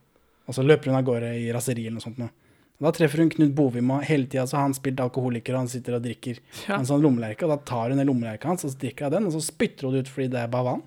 Og 0.45 0.53
så 0.53 0.62
løper 0.62 0.91
hun 0.91 0.99
av 0.99 1.06
gårde 1.08 1.32
i 1.41 1.47
raseri 1.56 1.88
eller 1.88 1.97
noe 1.97 2.06
sånt 2.06 2.20
Nå. 2.22 2.28
Og 2.76 2.84
Da 2.86 2.91
treffer 2.93 3.24
hun 3.24 3.30
Knut 3.34 3.53
Bovim, 3.58 3.89
og 3.95 4.03
hele 4.06 4.28
tida 4.30 4.43
så 4.45 4.58
har 4.60 4.66
han 4.68 4.76
spilt 4.78 4.99
alkoholiker, 5.01 5.56
og 5.56 5.64
han 5.64 5.72
sitter 5.72 5.95
og 5.97 6.03
drikker 6.06 6.41
Ja. 6.68 6.76
en 6.78 6.86
sånn 6.86 7.01
lommelerke, 7.01 7.47
og 7.47 7.56
da 7.56 7.58
tar 7.72 7.89
hun 7.89 7.97
den 8.01 8.10
lommelerka 8.12 8.51
hans, 8.51 8.66
og 8.68 8.74
så 8.76 8.78
drikker 8.84 9.08
hun 9.10 9.16
den, 9.16 9.30
og 9.32 9.34
så 9.38 9.41
spytter 9.47 9.88
hun 9.88 9.95
det 9.95 10.03
ut 10.06 10.12
fordi 10.12 10.28
det 10.36 10.41
er 10.43 10.51
bare 10.51 10.68
vann. 10.70 10.84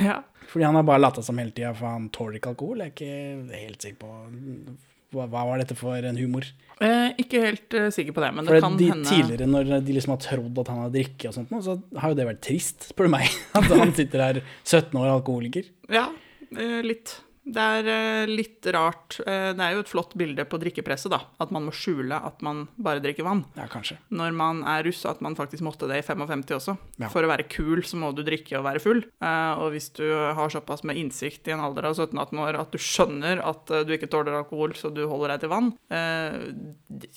Ja. 0.00 0.20
Fordi 0.48 0.64
han 0.64 0.74
har 0.78 0.86
bare 0.88 1.02
lata 1.02 1.22
som 1.26 1.36
hele 1.42 1.50
tida, 1.52 1.74
for 1.74 1.86
han 1.92 2.08
tåler 2.14 2.38
ikke 2.38 2.54
alkohol. 2.54 2.78
Jeg 2.78 2.92
er 2.92 2.94
ikke 2.96 3.58
helt 3.66 3.82
sikker 3.82 4.00
på 4.06 4.76
hva, 5.12 5.28
hva 5.30 5.46
var 5.48 5.62
dette 5.62 5.76
for 5.78 6.08
en 6.08 6.18
humor. 6.18 6.46
Eh, 6.82 7.12
ikke 7.22 7.42
helt 7.44 7.76
uh, 7.78 7.88
sikker 7.94 8.14
på 8.16 8.22
det, 8.24 8.30
men 8.34 8.48
For 8.48 8.56
det 8.56 8.62
kan 8.64 8.78
de, 8.80 8.88
hende 8.90 9.08
tidligere, 9.08 9.48
når 9.50 9.74
de 9.86 9.96
liksom 9.96 10.14
har 10.16 10.22
trodd 10.24 10.62
at 10.64 10.70
han 10.72 10.80
har 10.82 10.94
drikke 10.94 11.30
og 11.30 11.36
sånt, 11.36 11.52
så 11.66 11.76
har 12.00 12.12
jo 12.12 12.18
det 12.18 12.28
vært 12.32 12.42
trist, 12.48 12.88
spør 12.90 13.10
du 13.10 13.14
meg. 13.14 13.36
At 13.58 13.68
han 13.70 13.94
sitter 13.96 14.24
her 14.24 14.40
17 14.64 14.96
år 14.98 15.12
alkoholiker. 15.18 15.68
Ja, 15.92 16.08
eh, 16.56 16.80
litt. 16.86 17.14
Det 17.44 17.58
er 17.58 17.88
eh, 17.90 18.30
litt 18.30 18.66
rart. 18.70 19.16
Eh, 19.26 19.50
Det 19.52 19.64
er 19.64 19.74
jo 19.74 19.80
et 19.82 19.90
flott 19.90 20.12
bilde 20.16 20.44
på 20.46 20.60
drikkepresset, 20.62 21.10
da. 21.10 21.18
At 21.42 21.50
man 21.50 21.64
må 21.66 21.72
skjule 21.74 22.14
at 22.14 22.40
man 22.46 22.68
bare 22.78 23.02
drikker 23.02 23.26
vann. 23.26 23.42
Ja, 23.58 23.66
kanskje. 23.66 23.96
Når 24.14 24.32
man 24.38 24.62
er 24.62 24.84
russ, 24.86 25.00
at 25.10 25.20
man 25.20 25.34
faktisk 25.34 25.64
måtte 25.66 25.88
det 25.90 25.98
i 25.98 26.06
55 26.06 26.46
også. 26.54 26.76
Ja. 27.02 27.10
For 27.10 27.26
å 27.26 27.30
være 27.32 27.48
kul, 27.50 27.82
så 27.82 27.98
må 27.98 28.12
du 28.14 28.22
drikke 28.22 28.60
og 28.60 28.64
være 28.68 28.80
full. 28.84 29.02
Eh, 29.20 29.52
Og 29.58 29.72
hvis 29.74 29.90
du 29.98 30.04
har 30.06 30.48
såpass 30.54 30.84
med 30.86 30.96
innsikt 31.02 31.48
i 31.50 31.52
en 31.56 31.60
alder 31.66 31.90
av 31.90 31.98
17-18 31.98 32.38
år 32.46 32.60
at 32.62 32.70
du 32.70 32.78
skjønner 32.78 33.42
at 33.44 33.66
du 33.86 33.92
ikke 33.98 34.08
tåler 34.12 34.38
alkohol, 34.38 34.72
så 34.78 34.92
du 34.94 35.02
holder 35.10 35.34
deg 35.34 35.40
til 35.44 35.52
vann, 35.52 35.72
eh, 35.90 36.38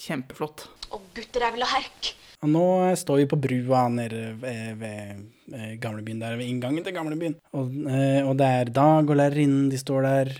kjempeflott. 0.01 0.67
Å, 0.91 0.99
gutter 1.15 1.45
er 1.45 1.51
vel 1.55 1.65
å 1.65 1.69
herk. 1.76 2.15
Og 2.45 2.51
nå 2.53 2.65
står 3.01 3.23
vi 3.23 3.27
på 3.31 3.39
brua 3.41 3.87
nede 3.89 4.35
ved, 4.41 4.75
ved 4.77 5.55
eh, 5.57 5.71
gamlebyen 5.81 6.19
der, 6.21 6.35
ved 6.37 6.45
inngangen 6.51 6.85
til 6.85 6.93
gamlebyen. 6.93 7.35
Og, 7.57 7.71
eh, 7.89 8.21
og 8.21 8.35
det 8.37 8.49
er 8.59 8.69
Dag 8.75 9.09
og 9.09 9.17
lærerinnen, 9.17 9.71
de 9.73 9.79
står 9.81 10.05
der. 10.05 10.31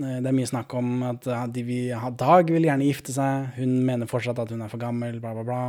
Eh, 0.00 0.16
Det 0.22 0.30
er 0.30 0.36
mye 0.38 0.48
snakk 0.48 0.72
om 0.78 1.02
at 1.10 1.26
eh, 1.28 1.46
de 1.52 1.62
vil 1.68 2.16
Dag 2.16 2.48
vil 2.48 2.64
gjerne 2.68 2.86
gifte 2.88 3.12
seg. 3.12 3.50
Hun 3.60 3.76
mener 3.84 4.08
fortsatt 4.10 4.38
at 4.40 4.50
hun 4.54 4.62
er 4.64 4.72
for 4.72 4.80
gammel, 4.80 5.20
bla, 5.20 5.34
bla, 5.36 5.44
bla. 5.44 5.60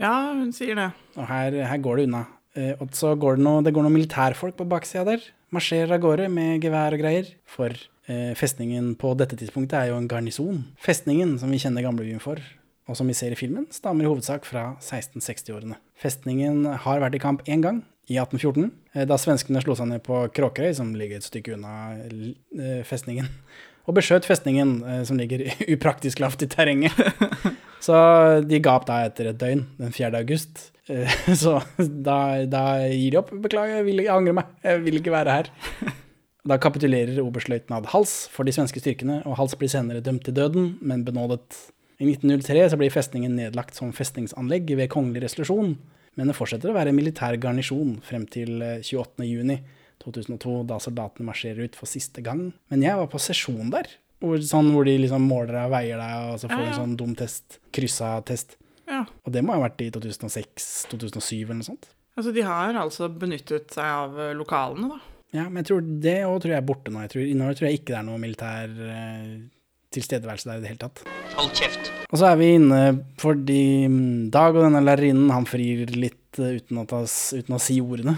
Ja, 0.00 0.14
hun 0.32 0.52
sier 0.54 0.78
det. 0.78 0.88
Og 1.18 1.26
her, 1.28 1.56
her 1.68 1.78
går 1.84 1.96
det 2.00 2.08
unna. 2.08 2.24
Eh, 2.56 2.72
Og 2.80 2.88
så 2.96 3.12
går 3.18 3.36
det 3.36 3.44
noe, 3.44 3.62
det 3.66 3.74
går 3.76 3.84
noen 3.84 3.98
militærfolk 3.98 4.56
på 4.56 4.66
baksida 4.70 5.04
der. 5.12 5.20
Marsjerer 5.52 5.96
av 5.96 6.00
gårde 6.04 6.28
med 6.32 6.62
gevær 6.64 6.94
og 6.96 7.00
greier. 7.02 7.28
For 7.48 7.72
eh, 8.08 8.32
festningen 8.38 8.94
på 9.00 9.12
dette 9.18 9.36
tidspunktet 9.40 9.76
er 9.82 9.90
jo 9.92 9.98
en 10.00 10.08
garnison. 10.08 10.62
Festningen 10.80 11.36
som 11.40 11.50
vi 11.52 11.58
kjenner 11.60 11.84
gamlebyen 11.84 12.20
for, 12.22 12.40
og 12.88 12.96
som 12.96 13.08
vi 13.08 13.16
ser 13.16 13.34
i 13.34 13.38
filmen, 13.38 13.68
stammer 13.74 14.06
i 14.06 14.08
hovedsak 14.08 14.48
fra 14.48 14.72
1660-årene. 14.80 15.76
Festningen 16.00 16.64
har 16.86 17.02
vært 17.04 17.18
i 17.18 17.22
kamp 17.22 17.44
én 17.46 17.64
gang, 17.64 17.82
i 18.08 18.16
1814, 18.16 18.70
eh, 18.94 19.04
da 19.08 19.18
svenskene 19.20 19.60
slo 19.60 19.76
seg 19.76 19.90
ned 19.90 20.00
på 20.06 20.22
Kråkerøy, 20.32 20.72
som 20.76 20.94
ligger 20.96 21.20
et 21.20 21.26
stykke 21.26 21.58
unna 21.58 21.74
eh, 22.00 22.80
festningen, 22.88 23.28
og 23.88 23.98
beskjøt 23.98 24.28
festningen, 24.28 24.78
eh, 24.80 25.02
som 25.08 25.20
ligger 25.20 25.44
upraktisk 25.74 26.24
lavt 26.24 26.44
i 26.44 26.50
terrenget. 26.50 26.96
Så 27.84 27.94
de 28.48 28.58
ga 28.64 28.74
opp 28.74 28.88
da 28.88 29.04
etter 29.06 29.30
et 29.30 29.38
døgn, 29.38 29.62
den 29.78 29.94
4. 29.94 30.10
august. 30.18 30.72
Så 31.38 31.52
da, 31.78 32.16
da 32.50 32.62
gir 32.90 33.12
de 33.14 33.20
opp. 33.20 33.30
Beklager, 33.44 33.76
jeg, 33.78 33.84
vil, 33.86 34.02
jeg 34.02 34.10
angrer 34.10 34.34
meg. 34.40 34.48
Jeg 34.64 34.80
vil 34.82 34.98
ikke 34.98 35.12
være 35.14 35.36
her. 35.36 35.50
Da 36.48 36.56
kapitulerer 36.58 37.20
oberstløytnant 37.22 37.86
Hals 37.92 38.16
for 38.34 38.48
de 38.48 38.56
svenske 38.56 38.82
styrkene, 38.82 39.20
og 39.28 39.38
Hals 39.38 39.54
blir 39.60 39.70
senere 39.70 40.02
dømt 40.02 40.24
til 40.26 40.34
døden, 40.34 40.72
men 40.82 41.04
benådet. 41.06 41.46
I 41.98 42.06
1903 42.06 42.68
så 42.70 42.78
blir 42.78 42.92
festningen 42.94 43.34
nedlagt 43.34 43.74
som 43.78 43.90
festningsanlegg 43.94 44.70
ved 44.78 44.90
kongelig 44.92 45.24
resolusjon, 45.26 45.72
men 46.18 46.30
det 46.30 46.36
fortsetter 46.38 46.70
å 46.70 46.76
være 46.76 46.94
militær 46.94 47.34
garnisjon 47.42 47.96
frem 48.06 48.24
til 48.30 48.62
eh, 48.62 48.78
28. 48.86 49.26
juni 49.26 49.56
2002, 50.02 50.60
da 50.70 50.78
soldatene 50.82 51.26
marsjerer 51.26 51.66
ut 51.66 51.78
for 51.78 51.90
siste 51.90 52.22
gang. 52.22 52.52
Men 52.70 52.84
jeg 52.86 52.98
var 53.00 53.10
på 53.10 53.18
sesjon 53.22 53.72
der, 53.74 53.90
hvor, 54.22 54.38
sånn, 54.42 54.70
hvor 54.74 54.86
de 54.86 54.94
liksom 55.02 55.26
måler 55.26 55.56
deg 55.56 55.66
og 55.66 55.74
veier 55.74 55.98
deg, 56.02 56.14
og 56.32 56.38
så 56.42 56.50
får 56.50 56.54
du 56.54 56.62
Ja, 56.62 56.68
ja. 56.68 56.72
en 56.74 56.80
sånn 56.84 56.96
dum 57.02 57.14
test, 57.18 57.58
kryssa-test. 57.74 58.56
Ja. 58.88 59.02
Og 59.26 59.34
det 59.34 59.42
må 59.44 59.54
ha 59.58 59.62
vært 59.66 59.82
i 59.84 59.90
2006-2007 59.94 61.42
eller 61.42 61.58
noe 61.60 61.66
sånt. 61.66 61.90
Altså, 62.18 62.32
de 62.34 62.42
har 62.46 62.78
altså 62.78 63.10
benyttet 63.14 63.74
seg 63.74 63.84
av 63.86 64.18
eh, 64.22 64.34
lokalene, 64.38 64.94
da. 64.94 65.14
Ja, 65.36 65.44
men 65.50 65.60
jeg 65.60 65.68
tror 65.68 65.82
det 66.06 66.16
òg 66.24 66.38
tror 66.40 66.54
jeg 66.54 66.62
er 66.62 66.66
borte 66.70 66.90
nå. 66.94 67.02
Jeg 67.04 67.12
tror, 67.12 67.26
nå 67.42 67.50
tror 67.58 67.66
jeg 67.68 67.78
ikke 67.82 67.92
det 67.92 67.98
er 68.00 68.06
noe 68.06 68.22
militær 68.22 68.78
eh, 68.94 69.32
tilstedeværelse 69.94 70.50
der 70.50 70.58
i 70.58 70.64
det 70.64 70.72
hele 70.74 70.82
tatt. 70.82 71.04
Hold 71.38 71.54
kjeft. 71.56 71.92
Og 72.08 72.20
så 72.20 72.30
er 72.30 72.36
vi 72.40 72.52
inne 72.56 72.82
fordi 73.20 73.62
mm, 73.88 74.28
Dag 74.34 74.56
og 74.56 74.64
denne 74.64 74.82
lærerinnen, 74.84 75.30
han 75.32 75.48
frir 75.48 75.88
litt 75.92 76.40
eh, 76.40 76.58
uten 76.60 76.82
å, 76.82 76.86
ta, 76.88 77.02
uten 77.04 77.56
å 77.56 77.62
si 77.62 77.78
ordene. 77.84 78.16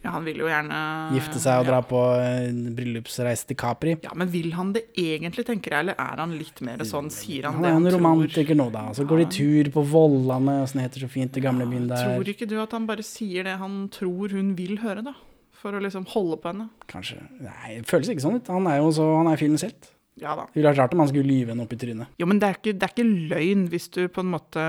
Ja, 0.00 0.14
han 0.14 0.24
vil 0.24 0.38
jo 0.40 0.46
gjerne 0.48 0.76
Gifte 1.12 1.36
seg 1.42 1.60
og 1.60 1.66
ja. 1.66 1.72
dra 1.74 1.80
på 1.84 1.98
en 2.24 2.60
bryllupsreise 2.76 3.50
til 3.50 3.58
Capri. 3.60 3.98
Ja, 4.00 4.14
men 4.16 4.30
vil 4.32 4.54
han 4.56 4.70
det 4.72 4.86
egentlig, 4.96 5.44
tenker 5.48 5.74
jeg, 5.74 5.84
eller 5.84 5.98
er 6.00 6.22
han 6.22 6.32
litt 6.38 6.62
mer 6.64 6.80
sånn, 6.88 7.10
sier 7.12 7.50
han, 7.50 7.58
Han 7.58 7.66
det 7.66 7.68
er 7.68 7.76
han 7.76 7.88
en 7.90 7.96
romantiker 7.98 8.56
nå, 8.56 8.70
da. 8.72 8.86
Så 8.96 9.04
går 9.08 9.24
de 9.24 9.28
tur 9.36 9.70
på 9.74 9.84
Vollane, 9.92 10.62
åssen 10.62 10.78
sånn 10.78 10.86
heter 10.86 11.04
så 11.04 11.10
fint, 11.12 11.34
det 11.36 11.44
gamle 11.44 11.68
byen 11.68 11.90
der. 11.90 12.14
Tror 12.16 12.32
ikke 12.32 12.48
du 12.48 12.56
at 12.64 12.72
han 12.76 12.88
bare 12.88 13.04
sier 13.04 13.44
det 13.44 13.58
han 13.60 13.82
tror 13.92 14.32
hun 14.32 14.54
vil 14.56 14.78
høre, 14.80 15.04
da? 15.04 15.14
For 15.60 15.76
å 15.76 15.84
liksom 15.84 16.08
holde 16.14 16.40
på 16.40 16.54
henne? 16.54 16.70
Kanskje. 16.88 17.20
Nei, 17.44 17.76
det 17.82 17.88
føles 17.90 18.08
ikke 18.08 18.24
sånn 18.24 18.40
ut. 18.40 18.48
Han 18.48 18.70
er 18.72 18.80
jo 18.80 18.94
så, 18.96 19.04
han 19.18 19.28
er 19.28 19.40
filmens 19.42 19.68
helt. 19.68 19.92
Ja 20.20 20.34
da. 20.36 20.44
Det 20.50 20.58
ville 20.60 20.70
vært 20.72 20.82
rart 20.84 20.94
om 20.96 21.00
han 21.04 21.08
skulle 21.12 21.30
lyve 21.32 21.54
henne 21.54 21.64
opp 21.64 21.72
i 21.72 21.78
trynet. 21.80 22.10
Jo, 22.20 22.26
men 22.28 22.38
det 22.42 22.48
er, 22.50 22.58
ikke, 22.60 22.74
det 22.76 22.86
er 22.88 22.92
ikke 22.94 23.06
løgn 23.32 23.68
hvis 23.72 23.88
du 23.94 24.02
på 24.12 24.20
en 24.24 24.32
måte 24.34 24.64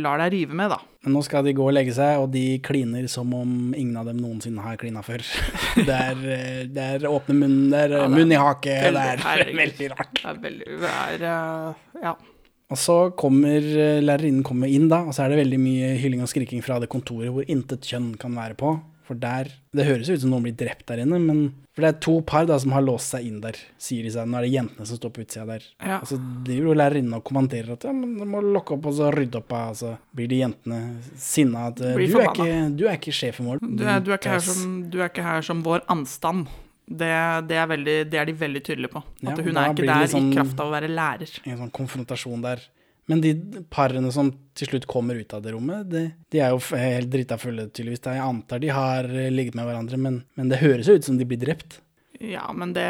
lar 0.00 0.16
deg 0.22 0.32
rive 0.32 0.56
med, 0.56 0.70
da. 0.72 0.78
Men 1.04 1.12
nå 1.12 1.20
skal 1.26 1.44
de 1.44 1.52
gå 1.52 1.60
og 1.66 1.74
legge 1.76 1.92
seg, 1.92 2.22
og 2.22 2.30
de 2.32 2.44
kliner 2.64 3.04
som 3.12 3.28
om 3.36 3.74
ingen 3.76 3.98
av 4.00 4.06
dem 4.08 4.16
noensinne 4.22 4.62
har 4.64 4.78
klina 4.80 5.02
før. 5.04 5.20
Det 5.88 5.92
er, 5.92 6.22
det 6.72 6.86
er 6.94 7.04
åpne 7.10 7.36
munn, 7.36 7.58
det 7.70 7.82
er 7.84 7.92
Ja, 7.92 8.00
det 8.00 8.08
er 8.08 8.14
munn 8.16 8.32
i 8.32 8.40
hake, 8.40 8.78
det 8.80 8.94
veldig- 8.96 9.28
er 9.34 9.52
veldig 9.60 9.90
rart. 9.92 10.14
Det 10.22 10.24
er 10.32 10.40
veldig 10.48 10.80
Det 10.80 10.94
er 10.94 11.26
eh, 11.34 12.02
Ja. 12.08 12.14
Og 12.68 12.76
så 12.80 12.96
kommer 13.16 13.64
eh, 13.64 14.00
lærerinnen 14.04 14.42
kommer 14.44 14.68
inn, 14.72 14.88
da, 14.90 15.02
og 15.08 15.12
så 15.16 15.24
er 15.26 15.32
det 15.34 15.42
veldig 15.44 15.60
mye 15.60 15.92
hylling 16.00 16.24
og 16.24 16.28
skriking 16.32 16.64
fra 16.64 16.80
det 16.82 16.88
kontoret 16.92 17.30
hvor 17.32 17.44
intet 17.48 17.84
kjønn 17.88 18.10
kan 18.20 18.34
være 18.36 18.56
på. 18.60 18.72
For 19.08 19.16
der 19.16 19.48
Det 19.72 19.86
høres 19.88 20.08
ut 20.12 20.20
som 20.20 20.32
noen 20.34 20.44
blir 20.48 20.56
drept 20.64 20.84
der 20.90 21.00
inne, 21.04 21.16
men 21.20 21.46
For 21.78 21.86
det 21.86 21.90
er 21.92 21.98
to 22.02 22.12
par 22.26 22.42
da 22.50 22.56
som 22.58 22.72
har 22.74 22.82
låst 22.82 23.12
seg 23.14 23.26
inn 23.28 23.36
der, 23.38 23.54
sier 23.78 24.02
de 24.02 24.10
seg. 24.10 24.26
Nå 24.26 24.34
er 24.40 24.46
det 24.48 24.50
jentene 24.50 24.86
som 24.88 24.98
står 24.98 25.12
på 25.14 25.22
utsida 25.22 25.44
der. 25.46 25.66
Ja. 25.78 26.00
Og 26.02 26.08
så 26.10 26.16
driver 26.18 26.72
jo 26.72 26.74
lærerinnen 26.80 27.14
og 27.14 27.22
kommanderer 27.28 27.76
at 27.76 27.84
ja, 27.86 27.92
men 27.94 28.16
du 28.18 28.24
må 28.26 28.40
lokke 28.42 28.74
opp 28.74 28.88
og 28.90 28.96
så 28.98 29.12
rydde 29.14 29.38
opp. 29.38 29.54
Og 29.54 29.76
så 29.78 29.92
blir 30.18 30.26
de 30.32 30.40
jentene 30.40 30.80
sinna 31.14 31.68
at 31.70 31.78
eh, 31.86 31.94
du 31.94 32.16
er, 32.18 32.32
ikke, 32.32 32.56
du 32.74 32.82
er 32.88 32.98
ikke 32.98 33.14
sjefen 33.14 33.46
vår. 33.46 33.62
Du 33.62 33.84
er, 33.86 34.00
du, 34.02 34.10
er 34.10 34.18
ikke 34.18 34.40
som, 34.48 34.72
du 34.90 34.98
er 34.98 35.12
ikke 35.12 35.22
her 35.28 35.46
som 35.46 35.62
vår 35.62 35.86
anstand. 35.94 36.48
Det, 36.88 37.12
det, 37.46 37.60
veldig, 37.70 37.96
det 38.10 38.18
er 38.18 38.26
de 38.26 38.34
veldig 38.42 38.64
tydelige 38.64 38.90
på. 38.96 39.04
At 39.22 39.38
Ja, 39.38 39.38
hun 39.44 39.62
er 39.62 39.70
ikke 39.76 39.86
der 39.86 40.10
sånn- 40.10 40.32
i 40.32 40.34
kraft 40.34 40.58
av 40.58 40.72
å 40.72 40.74
være 40.74 40.90
lærer. 40.90 41.30
en 41.46 41.58
sånn 41.62 41.70
konfrontasjon 41.78 42.42
der. 42.42 42.66
Men 43.08 43.22
de 43.24 43.32
parene 43.72 44.10
som 44.12 44.30
til 44.58 44.68
slutt 44.68 44.86
kommer 44.90 45.16
ut 45.16 45.32
av 45.32 45.40
det 45.44 45.54
rommet, 45.54 45.86
de, 45.88 46.02
de 46.32 46.40
er 46.44 46.52
jo 46.52 46.60
helt 46.76 47.08
drita 47.12 47.38
fulle, 47.40 47.68
tydeligvis. 47.72 48.02
Jeg 48.04 48.20
antar 48.20 48.60
de 48.60 48.72
har 48.74 49.08
eh, 49.08 49.30
ligget 49.32 49.56
med 49.56 49.68
hverandre, 49.68 50.00
men, 50.00 50.22
men 50.36 50.50
det 50.52 50.60
høres 50.60 50.90
jo 50.90 50.98
ut 50.98 51.08
som 51.08 51.16
de 51.20 51.26
blir 51.28 51.40
drept. 51.40 51.80
Ja, 52.20 52.50
men 52.52 52.74
det, 52.76 52.88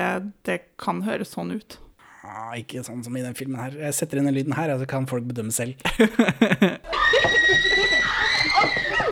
det 0.49 0.63
kan 0.81 1.05
høres 1.07 1.37
sånn 1.37 1.53
ut. 1.55 1.79
Ah, 2.27 2.57
ikke 2.59 2.83
sånn 2.85 3.05
som 3.07 3.15
i 3.17 3.23
den 3.23 3.37
filmen 3.39 3.61
her. 3.63 3.77
Jeg 3.79 3.95
setter 3.95 4.19
inn 4.19 4.27
den 4.29 4.37
lyden 4.37 4.57
her, 4.59 4.75
så 4.81 4.89
kan 4.91 5.07
folk 5.11 5.29
bedømme 5.31 5.55
selv. 5.55 5.79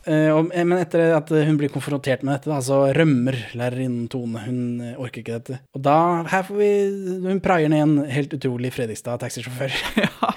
Eh, 0.07 0.31
eh, 0.31 0.63
men 0.63 0.79
etter 0.79 1.17
at 1.17 1.31
hun 1.35 1.57
blir 1.59 1.71
konfrontert 1.75 2.21
med 2.23 2.37
dette, 2.37 2.47
da, 2.47 2.61
så 2.63 2.93
rømmer 2.95 3.35
lærerinnen 3.59 4.05
Tone. 4.07 4.39
Hun 4.45 4.61
orker 4.95 5.19
ikke 5.19 5.41
dette. 5.41 5.59
Og 5.75 5.83
da 5.83 5.97
her 6.31 6.45
får 6.47 6.61
vi 6.61 6.69
Hun 7.25 7.43
praier 7.43 7.73
ned 7.73 7.83
en 7.83 7.97
helt 8.15 8.37
utrolig 8.39 8.71
Fredrikstad 8.77 9.19
taxisjåfør. 9.25 9.75
Ja, 10.07 10.31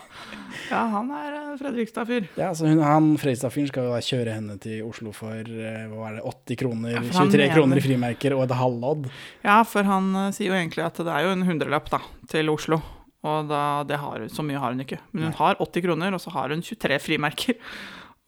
han 0.75 1.09
er 1.15 1.35
eh, 1.37 1.55
Fredrikstad-fyr. 1.59 2.27
Ja, 2.39 2.51
så 2.55 2.67
hun, 2.69 2.81
han 2.83 3.09
Fredrikstad-fyren 3.19 3.69
skal 3.71 3.87
jo 3.87 3.95
da 3.95 4.01
kjøre 4.05 4.35
henne 4.37 4.57
til 4.61 4.83
Oslo 4.87 5.13
for 5.15 5.35
eh, 5.39 5.83
hva 5.89 6.11
er 6.11 6.19
det, 6.19 6.23
80 6.29 6.59
kroner, 6.61 6.93
Ja, 6.95 7.03
for 7.07 7.19
han 7.21 7.33
23 7.33 7.49
kroner 7.55 7.81
i 7.81 7.85
frimerker 7.85 8.37
og 8.37 8.45
et 8.45 8.55
halvlodd. 8.59 9.09
Ja, 9.45 9.59
for 9.67 9.89
han 9.89 10.09
eh, 10.25 10.31
sier 10.37 10.53
jo 10.53 10.59
egentlig 10.59 10.85
at 10.85 11.01
det 11.01 11.13
er 11.15 11.27
jo 11.27 11.35
en 11.35 11.45
hundrelapp 11.47 11.89
da, 11.93 12.01
til 12.31 12.53
Oslo. 12.53 12.81
Og 13.27 13.49
da, 13.49 13.63
det 13.83 13.97
har, 13.99 14.27
så 14.31 14.45
mye 14.47 14.59
har 14.61 14.75
hun 14.75 14.85
ikke. 14.85 15.01
Men 15.11 15.27
hun 15.27 15.39
har 15.41 15.57
80 15.59 15.83
kroner, 15.83 16.15
og 16.15 16.21
så 16.23 16.31
har 16.37 16.53
hun 16.55 16.63
23 16.63 17.01
frimerker. 17.03 17.57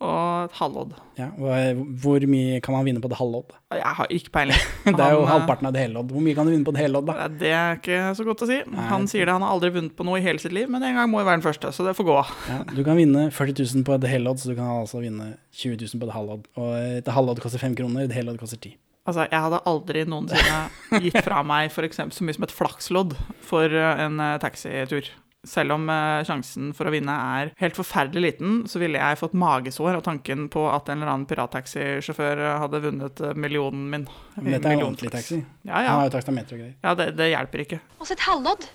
Og 0.02 0.47
et 0.47 0.56
halvodd. 0.58 0.95
Ja, 1.20 1.28
hvor 1.38 2.24
mye 2.26 2.62
kan 2.66 2.74
man 2.74 2.88
vinne 2.88 3.02
på 3.04 3.10
et 3.12 3.18
halvlodd? 3.20 3.54
Jeg 3.78 3.95
har 3.99 4.10
ikke 4.10 4.34
peiling. 4.34 4.64
Det 4.88 4.95
er 4.97 5.14
jo 5.14 5.20
Han, 5.22 5.28
eh, 5.28 5.32
halvparten 5.36 5.70
av 5.70 5.76
et 5.78 5.84
hellodd. 5.84 6.10
Hvor 6.16 6.26
mye 6.26 6.38
kan 6.38 6.49
du 6.49 6.54
vinne 6.56 6.66
på 6.66 6.74
et 6.74 6.82
hellodd, 6.82 7.12
da? 7.12 7.28
Det 7.30 7.52
er 7.54 7.78
ikke 7.78 7.99
så 8.18 8.26
godt 8.26 8.41
å 8.41 8.49
si. 8.49 8.58
Han 8.89 9.06
sier 9.12 9.30
det, 9.30 9.36
han 9.38 9.45
har 9.45 9.54
aldri 9.54 9.70
vunnet 9.78 9.93
på 9.97 10.08
noe 10.08 10.18
i 10.18 10.26
hele 10.26 10.41
sitt 10.41 10.56
liv, 10.58 10.72
men 10.74 10.82
en 10.88 10.97
gang 10.97 11.12
må 11.12 11.22
jo 11.22 11.30
være 11.30 11.41
den 11.41 11.45
første, 11.45 11.74
så 11.76 11.86
det 11.86 11.93
får 11.99 12.10
gå. 12.10 12.20
Ja, 12.49 12.60
du 12.74 12.82
kan 12.88 12.97
vinne 12.97 13.28
40 13.30 13.62
000 13.78 13.86
på 13.86 13.97
et 13.99 14.10
hellodd, 14.10 14.41
så 14.41 14.52
du 14.52 14.58
kan 14.58 14.74
altså 14.82 15.04
vinne 15.06 15.36
20 15.62 15.78
000 15.86 16.02
på 16.02 16.10
et 16.10 16.16
halvlodd. 16.18 16.47
Og 16.58 16.72
et 16.82 17.14
halvlodd 17.14 17.43
koster 17.45 17.62
5 17.62 17.78
kroner, 17.78 18.10
et 18.10 18.18
hellodd 18.18 18.41
koster 18.41 18.58
10. 18.58 18.80
Altså, 19.10 19.26
jeg 19.32 19.41
hadde 19.45 19.64
aldri 19.70 20.04
noensinne 20.06 21.02
gitt 21.02 21.22
fra 21.26 21.41
meg 21.45 21.72
for 21.74 21.86
eksempel, 21.88 22.14
så 22.14 22.26
mye 22.26 22.38
som 22.38 22.45
et 22.45 22.54
flakslodd 22.54 23.16
for 23.45 23.74
eh, 23.74 24.04
en 24.06 24.20
eh, 24.22 24.38
taxitur. 24.41 25.10
Selv 25.48 25.74
om 25.74 25.88
eh, 25.89 26.22
sjansen 26.28 26.68
for 26.78 26.86
å 26.86 26.92
vinne 26.94 27.14
er 27.42 27.50
helt 27.58 27.74
forferdelig 27.74 28.22
liten, 28.22 28.58
så 28.70 28.78
ville 28.78 29.00
jeg 29.02 29.18
fått 29.18 29.34
magesår 29.34 29.96
av 29.98 30.04
tanken 30.06 30.44
på 30.54 30.68
at 30.70 30.92
en 30.94 31.00
eller 31.00 31.10
annen 31.16 31.26
pirattaxisjåfør 31.30 32.42
eh, 32.46 32.58
hadde 32.62 32.82
vunnet 32.84 33.22
eh, 33.26 33.34
millionen 33.34 33.88
min. 33.89 34.06
Men 34.38 34.52
dette 34.54 34.70
er 34.70 34.78
jo 34.78 34.86
ordentlig 34.86 35.10
taxi. 35.16 35.39
Ja, 35.66 35.80
Han 35.82 36.04
har 36.04 36.06
jo 36.12 36.14
taksameter 36.14 36.58
og 36.60 36.62
greier. 36.62 36.76
ja 36.86 36.94
det, 37.00 37.08
det 37.18 37.32
hjelper 37.32 37.64
ikke. 37.66 37.82
Og 37.98 38.06
så 38.06 38.14
et 38.14 38.28
halvlodd. 38.28 38.68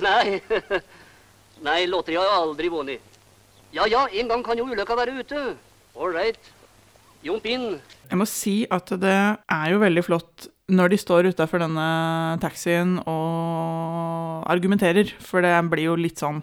Nei, 0.00 0.40
nei, 1.68 1.78
lotteri 1.92 2.16
har 2.16 2.30
jeg 2.30 2.40
aldri 2.40 2.72
vunnet. 2.72 3.20
Ja 3.76 3.84
ja, 3.90 4.06
en 4.08 4.32
gang 4.32 4.42
kan 4.46 4.56
jo 4.58 4.64
ulykka 4.70 4.96
være 4.96 5.18
ute. 5.20 5.44
Ålreit. 5.94 6.52
Jump 7.24 7.44
inn. 7.48 7.68
Jeg 8.08 8.20
må 8.20 8.24
si 8.28 8.62
at 8.72 8.96
det 9.00 9.14
er 9.16 9.68
jo 9.72 9.78
veldig 9.84 10.02
flott 10.08 10.48
når 10.72 10.94
de 10.94 11.00
står 11.00 11.28
utafor 11.34 11.60
denne 11.60 11.88
taxien 12.40 12.96
og 13.04 14.44
argumenterer, 14.50 15.10
for 15.20 15.44
det 15.44 15.52
blir 15.72 15.90
jo 15.90 15.98
litt 16.00 16.22
sånn 16.22 16.42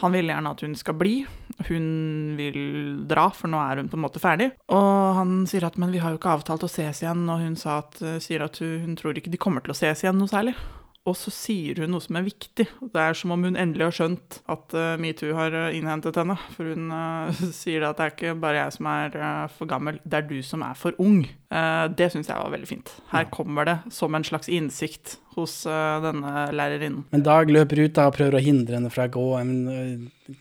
Han 0.00 0.14
vil 0.14 0.30
gjerne 0.32 0.50
at 0.54 0.62
hun 0.64 0.74
skal 0.80 0.94
bli. 0.96 1.26
Hun 1.68 1.88
vil 2.38 3.02
dra, 3.04 3.26
for 3.36 3.52
nå 3.52 3.58
er 3.60 3.82
hun 3.82 3.90
på 3.92 3.98
en 3.98 4.04
måte 4.06 4.22
ferdig. 4.22 4.46
Og 4.72 5.16
han 5.18 5.44
sier 5.44 5.66
at 5.66 5.76
'men 5.76 5.92
vi 5.92 6.00
har 6.00 6.14
jo 6.14 6.16
ikke 6.16 6.40
avtalt 6.40 6.64
å 6.64 6.70
ses 6.72 7.02
igjen', 7.02 7.28
og 7.28 7.36
hun 7.38 7.52
at, 7.52 8.00
sier 8.24 8.40
at 8.40 8.56
hun, 8.64 8.80
hun 8.80 8.96
tror 8.96 9.12
ikke 9.12 9.30
de 9.30 9.36
kommer 9.36 9.60
til 9.60 9.72
å 9.72 9.76
ses 9.76 10.00
igjen 10.00 10.16
noe 10.16 10.26
særlig. 10.26 10.54
Og 11.08 11.16
så 11.16 11.30
sier 11.32 11.78
hun 11.80 11.94
noe 11.94 12.04
som 12.04 12.18
er 12.18 12.26
viktig. 12.26 12.66
Det 12.68 13.00
er 13.00 13.16
som 13.16 13.32
om 13.32 13.44
hun 13.46 13.56
endelig 13.56 13.86
har 13.86 13.94
skjønt 13.96 14.36
at 14.52 14.74
eh, 14.76 14.98
metoo 15.00 15.32
har 15.36 15.54
eh, 15.56 15.78
innhentet 15.78 16.18
henne. 16.20 16.36
For 16.52 16.68
hun 16.74 16.90
eh, 16.92 17.40
sier 17.56 17.86
at 17.88 17.96
det 17.96 18.04
er 18.04 18.12
ikke 18.12 18.34
bare 18.42 18.66
jeg 18.66 18.74
som 18.76 18.88
er 18.92 19.16
for 19.54 19.70
gammel, 19.70 20.00
det 20.04 20.18
er 20.18 20.26
du 20.28 20.36
som 20.44 20.64
er 20.66 20.76
for 20.78 20.96
ung. 21.00 21.22
Det 21.50 22.06
syns 22.12 22.28
jeg 22.30 22.38
var 22.38 22.52
veldig 22.52 22.68
fint. 22.68 22.92
Her 23.10 23.24
kommer 23.32 23.66
det 23.66 23.74
som 23.90 24.14
en 24.14 24.26
slags 24.26 24.46
innsikt 24.52 25.16
hos 25.34 25.64
denne 25.66 26.44
lærerinnen. 26.54 27.08
Men 27.10 27.24
Dag 27.26 27.50
løper 27.50 27.80
ut 27.80 27.96
da 27.96 28.04
og 28.06 28.14
prøver 28.14 28.38
å 28.38 28.44
hindre 28.44 28.76
henne 28.76 28.92
fra 28.94 29.08
å 29.08 29.12
gå. 29.16 29.24
En 29.40 29.56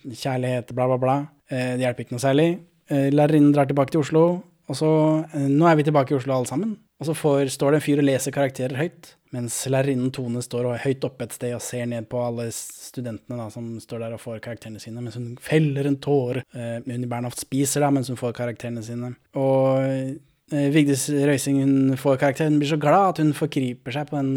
kjærlighet, 0.06 0.76
bla, 0.78 0.86
bla, 0.92 1.00
bla. 1.02 1.16
Det 1.50 1.82
hjelper 1.82 2.06
ikke 2.06 2.14
noe 2.14 2.22
særlig. 2.22 2.48
Lærerinnen 2.94 3.56
drar 3.56 3.72
tilbake 3.72 3.96
til 3.96 4.04
Oslo, 4.04 4.26
og 4.70 4.78
så 4.78 4.92
Nå 5.34 5.66
er 5.66 5.80
vi 5.80 5.88
tilbake 5.90 6.14
i 6.14 6.20
Oslo 6.20 6.36
alle 6.38 6.52
sammen. 6.52 6.78
Og 7.00 7.10
så 7.10 7.16
får, 7.18 7.50
står 7.56 7.74
det 7.74 7.80
en 7.80 7.88
fyr 7.88 8.04
og 8.04 8.10
leser 8.12 8.36
karakterer 8.36 8.78
høyt, 8.78 9.14
mens 9.36 9.58
lærerinnen 9.70 10.12
Tone 10.16 10.42
står 10.42 10.66
og- 10.72 10.80
høyt 10.84 11.04
oppe 11.06 11.24
et 11.28 11.34
sted 11.36 11.54
og 11.54 11.62
ser 11.62 11.86
ned 11.86 12.08
på 12.10 12.22
alle 12.26 12.48
studentene 12.56 13.38
da, 13.38 13.50
som 13.54 13.68
står 13.80 14.00
der 14.00 14.14
og 14.16 14.20
får 14.24 14.40
karakterene 14.42 14.80
sine, 14.82 15.02
mens 15.02 15.16
hun 15.20 15.36
feller 15.42 15.86
en 15.88 15.98
tåre. 15.98 16.44
Eh, 16.56 16.80
Unni 16.86 17.06
Bernhoft 17.08 17.40
spiser 17.44 17.82
da, 17.86 17.92
mens 17.94 18.08
hun 18.10 18.18
får 18.18 18.34
karakterene 18.34 18.82
sine. 18.84 19.12
Og 19.36 19.84
eh, 19.86 20.70
Vigdis 20.74 21.08
Røising 21.14 21.60
hun 21.62 21.96
får 22.02 22.18
karakter. 22.18 22.50
Hun 22.50 22.58
blir 22.58 22.72
så 22.72 22.80
glad 22.82 23.10
at 23.12 23.18
hun 23.22 23.34
forkryper 23.38 23.94
seg 23.94 24.10
på 24.10 24.18
den 24.18 24.32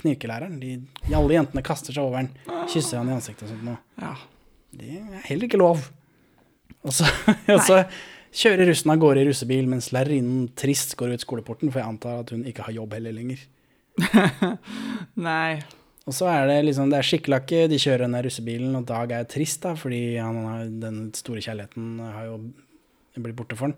knirkelæreren. 0.00 0.58
De, 0.62 0.78
de 1.08 1.14
alle 1.18 1.34
jentene 1.36 1.62
kaster 1.62 1.92
seg 1.92 2.06
over 2.08 2.22
den, 2.22 2.30
kysser 2.72 3.02
han 3.02 3.10
i 3.10 3.16
ansiktet 3.18 3.44
og 3.44 3.52
sånt 3.52 3.66
noe. 3.68 3.76
Ja. 4.00 4.14
Det 4.78 4.94
er 4.96 5.26
heller 5.28 5.44
ikke 5.48 5.60
lov. 5.60 5.84
Og 6.84 6.92
så, 6.96 7.04
og 7.54 7.60
så 7.66 7.82
kjører 8.32 8.68
russen 8.70 8.92
av 8.94 8.98
gårde 9.02 9.20
i 9.22 9.28
russebil, 9.28 9.68
mens 9.68 9.90
lærerinnen 9.92 10.48
trist 10.56 10.96
går 10.96 11.12
ut 11.16 11.24
skoleporten, 11.24 11.68
for 11.72 11.80
jeg 11.82 11.88
antar 11.92 12.20
at 12.22 12.32
hun 12.32 12.44
ikke 12.48 12.64
har 12.64 12.76
jobb 12.76 12.96
heller 12.96 13.12
lenger. 13.16 13.44
Nei. 15.28 15.58
Og 16.08 16.14
så 16.16 16.28
er 16.32 16.46
det 16.48 16.62
liksom, 16.64 16.88
det 16.88 17.02
er 17.02 17.06
skikkelakke, 17.06 17.66
de 17.68 17.80
kjører 17.80 18.06
den 18.06 18.16
der 18.16 18.24
russebilen, 18.24 18.76
og 18.78 18.86
Dag 18.88 19.12
er 19.12 19.28
trist, 19.28 19.60
da, 19.66 19.74
fordi 19.76 20.16
han 20.16 20.38
har, 20.46 20.62
den 20.84 21.02
store 21.16 21.42
kjærligheten 21.44 21.98
har 22.00 22.30
jo 22.30 22.38
blitt 23.18 23.36
borte 23.36 23.58
for 23.58 23.68
han. 23.68 23.74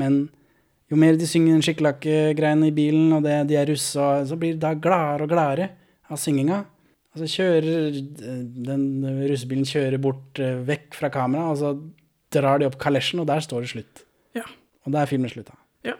Men 0.00 0.16
jo 0.88 0.96
mer 1.00 1.18
de 1.18 1.28
synger 1.28 1.56
den 1.56 1.66
skikkelakke-greiene 1.66 2.70
i 2.70 2.74
bilen, 2.76 3.10
og 3.12 3.26
det, 3.26 3.42
de 3.50 3.58
er 3.60 3.68
russa, 3.68 4.24
så 4.28 4.40
blir 4.40 4.56
Dag 4.62 4.80
gladere 4.80 5.26
og 5.26 5.34
gladere 5.34 5.68
av 6.08 6.22
synginga. 6.22 6.62
Og 7.12 7.22
så 7.22 7.28
kjører 7.32 8.00
den 8.70 8.88
russebilen 9.26 9.68
kjører 9.68 10.00
bort 10.00 10.40
eh, 10.40 10.58
vekk 10.68 10.96
fra 10.96 11.12
kamera, 11.12 11.50
og 11.52 11.60
så 11.60 11.74
drar 12.32 12.60
de 12.60 12.68
opp 12.68 12.80
kalesjen, 12.80 13.20
og 13.20 13.28
der 13.28 13.44
står 13.44 13.64
det 13.64 13.72
slutt. 13.74 14.04
Ja. 14.36 14.44
Og 14.84 14.92
der 14.94 15.02
er 15.02 15.12
filmen 15.12 15.32
slutta. 15.32 15.56
Ja. 15.84 15.96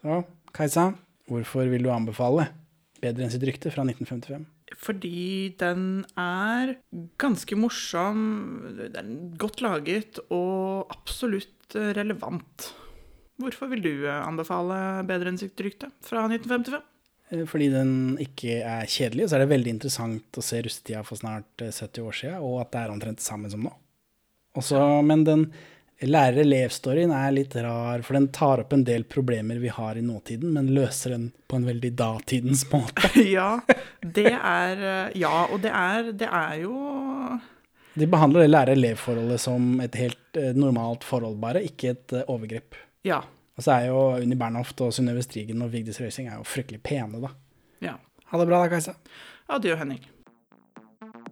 Så, 0.00 0.22
Kajsa, 0.56 0.90
hvorfor 1.28 1.68
vil 1.72 1.84
du 1.84 1.92
anbefale 1.92 2.48
Bedre 3.02 3.26
enn 3.26 3.32
sitt 3.32 3.46
rykte 3.46 3.72
fra 3.74 3.84
1955? 3.86 4.46
Fordi 4.78 5.54
den 5.60 5.82
er 6.18 6.74
ganske 7.20 7.56
morsom, 7.58 8.20
den 8.78 8.98
er 9.00 9.38
godt 9.40 9.62
laget 9.64 10.20
og 10.28 10.90
absolutt 10.92 11.78
eh, 11.78 11.92
relevant. 11.96 12.70
Hvorfor 13.38 13.70
vil 13.72 13.84
du 13.84 13.92
eh, 14.08 14.20
anbefale 14.26 15.04
Bedre 15.08 15.32
enn 15.32 15.40
sitt 15.40 15.58
rykte 15.62 15.92
fra 16.04 16.26
1955? 16.26 16.82
Eh, 17.30 17.44
Fordi 17.48 17.68
den 17.72 17.92
ikke 18.22 18.60
er 18.62 18.88
kjedelig, 18.90 19.26
og 19.26 19.30
så 19.30 19.38
er 19.38 19.44
det 19.44 19.52
veldig 19.52 19.74
interessant 19.76 20.38
å 20.40 20.44
se 20.44 20.62
russetida 20.64 21.04
for 21.06 21.20
snart 21.20 21.64
eh, 21.64 21.74
70 21.74 22.06
år 22.08 22.18
siden, 22.22 22.44
og 22.44 22.62
at 22.64 22.72
det 22.74 22.82
er 22.82 22.94
omtrent 22.94 23.24
sammen 23.24 23.50
samme 23.50 23.54
som 23.54 23.68
nå. 23.68 23.74
Også, 24.58 24.78
men 25.06 25.22
den 25.26 25.44
lærer-elev-storyen 26.06 27.10
er 27.10 27.32
litt 27.34 27.54
rar, 27.58 28.02
for 28.06 28.14
den 28.14 28.28
tar 28.34 28.62
opp 28.62 28.72
en 28.76 28.84
del 28.86 29.02
problemer 29.10 29.58
vi 29.58 29.70
har 29.74 29.98
i 29.98 30.02
nåtiden, 30.04 30.52
men 30.54 30.70
løser 30.74 31.16
den 31.16 31.28
på 31.50 31.58
en 31.58 31.66
veldig 31.66 31.90
datidens 31.98 32.64
måte. 32.72 33.10
ja, 33.26 33.60
det 34.02 34.30
er 34.36 34.82
eh, 34.82 35.16
Ja, 35.18 35.46
og 35.50 35.62
det 35.64 35.72
er, 35.74 36.12
det 36.18 36.28
er 36.30 36.60
jo 36.62 36.74
De 37.98 38.06
behandler 38.06 38.44
det 38.46 38.52
lærer-elev-forholdet 38.52 39.42
som 39.42 39.80
et 39.82 39.98
helt 39.98 40.38
eh, 40.38 40.54
normalt 40.54 41.06
forhold, 41.06 41.40
bare, 41.42 41.64
ikke 41.66 41.94
et 41.96 42.14
eh, 42.14 42.28
overgrep. 42.30 42.78
Ja. 43.08 43.22
Og 43.58 43.64
så 43.66 43.74
er 43.74 43.88
jo 43.90 43.98
Unni 44.20 44.38
Bernhoft 44.38 44.78
og 44.86 44.92
Synnøve 44.94 45.24
Strigen 45.26 45.64
og 45.66 45.72
Vigdis 45.72 45.98
Røising 45.98 46.28
er 46.30 46.38
jo 46.38 46.46
fryktelig 46.46 46.82
pene, 46.86 47.18
da. 47.24 47.34
ja. 47.82 47.96
Ha 48.28 48.36
det 48.36 48.44
bra 48.44 48.58
da, 48.60 48.68
Kajsa. 48.68 48.92
Adjø, 49.48 49.72
Henning. 49.80 50.02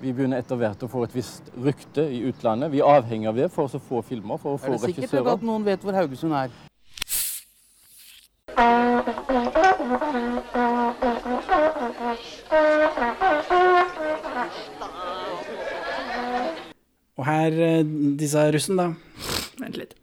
Vi 0.00 0.12
begynner 0.14 0.38
etter 0.38 0.54
hvert 0.58 0.82
å 0.86 0.88
få 0.90 1.00
et 1.08 1.14
visst 1.16 1.48
rykte 1.58 2.04
i 2.06 2.20
utlandet. 2.28 2.70
Vi 2.70 2.78
er 2.78 2.98
avhengig 3.00 3.26
av 3.30 3.38
det 3.38 3.48
for 3.50 3.66
å 3.66 3.80
få 3.82 4.02
filmer, 4.06 4.38
for 4.38 4.54
å 4.54 4.60
få 4.62 4.76
regissører. 4.76 4.92
Er 4.94 4.94
det 4.94 5.08
sikkert 5.10 5.30
at 5.32 5.42
noen 5.42 5.64
vet 5.66 5.82
hvor 5.82 5.96
Haugesund 5.98 6.34
er? 6.38 6.54
Og 17.18 17.26
her 17.26 17.58
eh, 17.66 17.82
disse 18.20 18.44
russen, 18.54 18.78
da. 18.78 18.92
Vent 19.58 19.80
litt. 19.82 19.98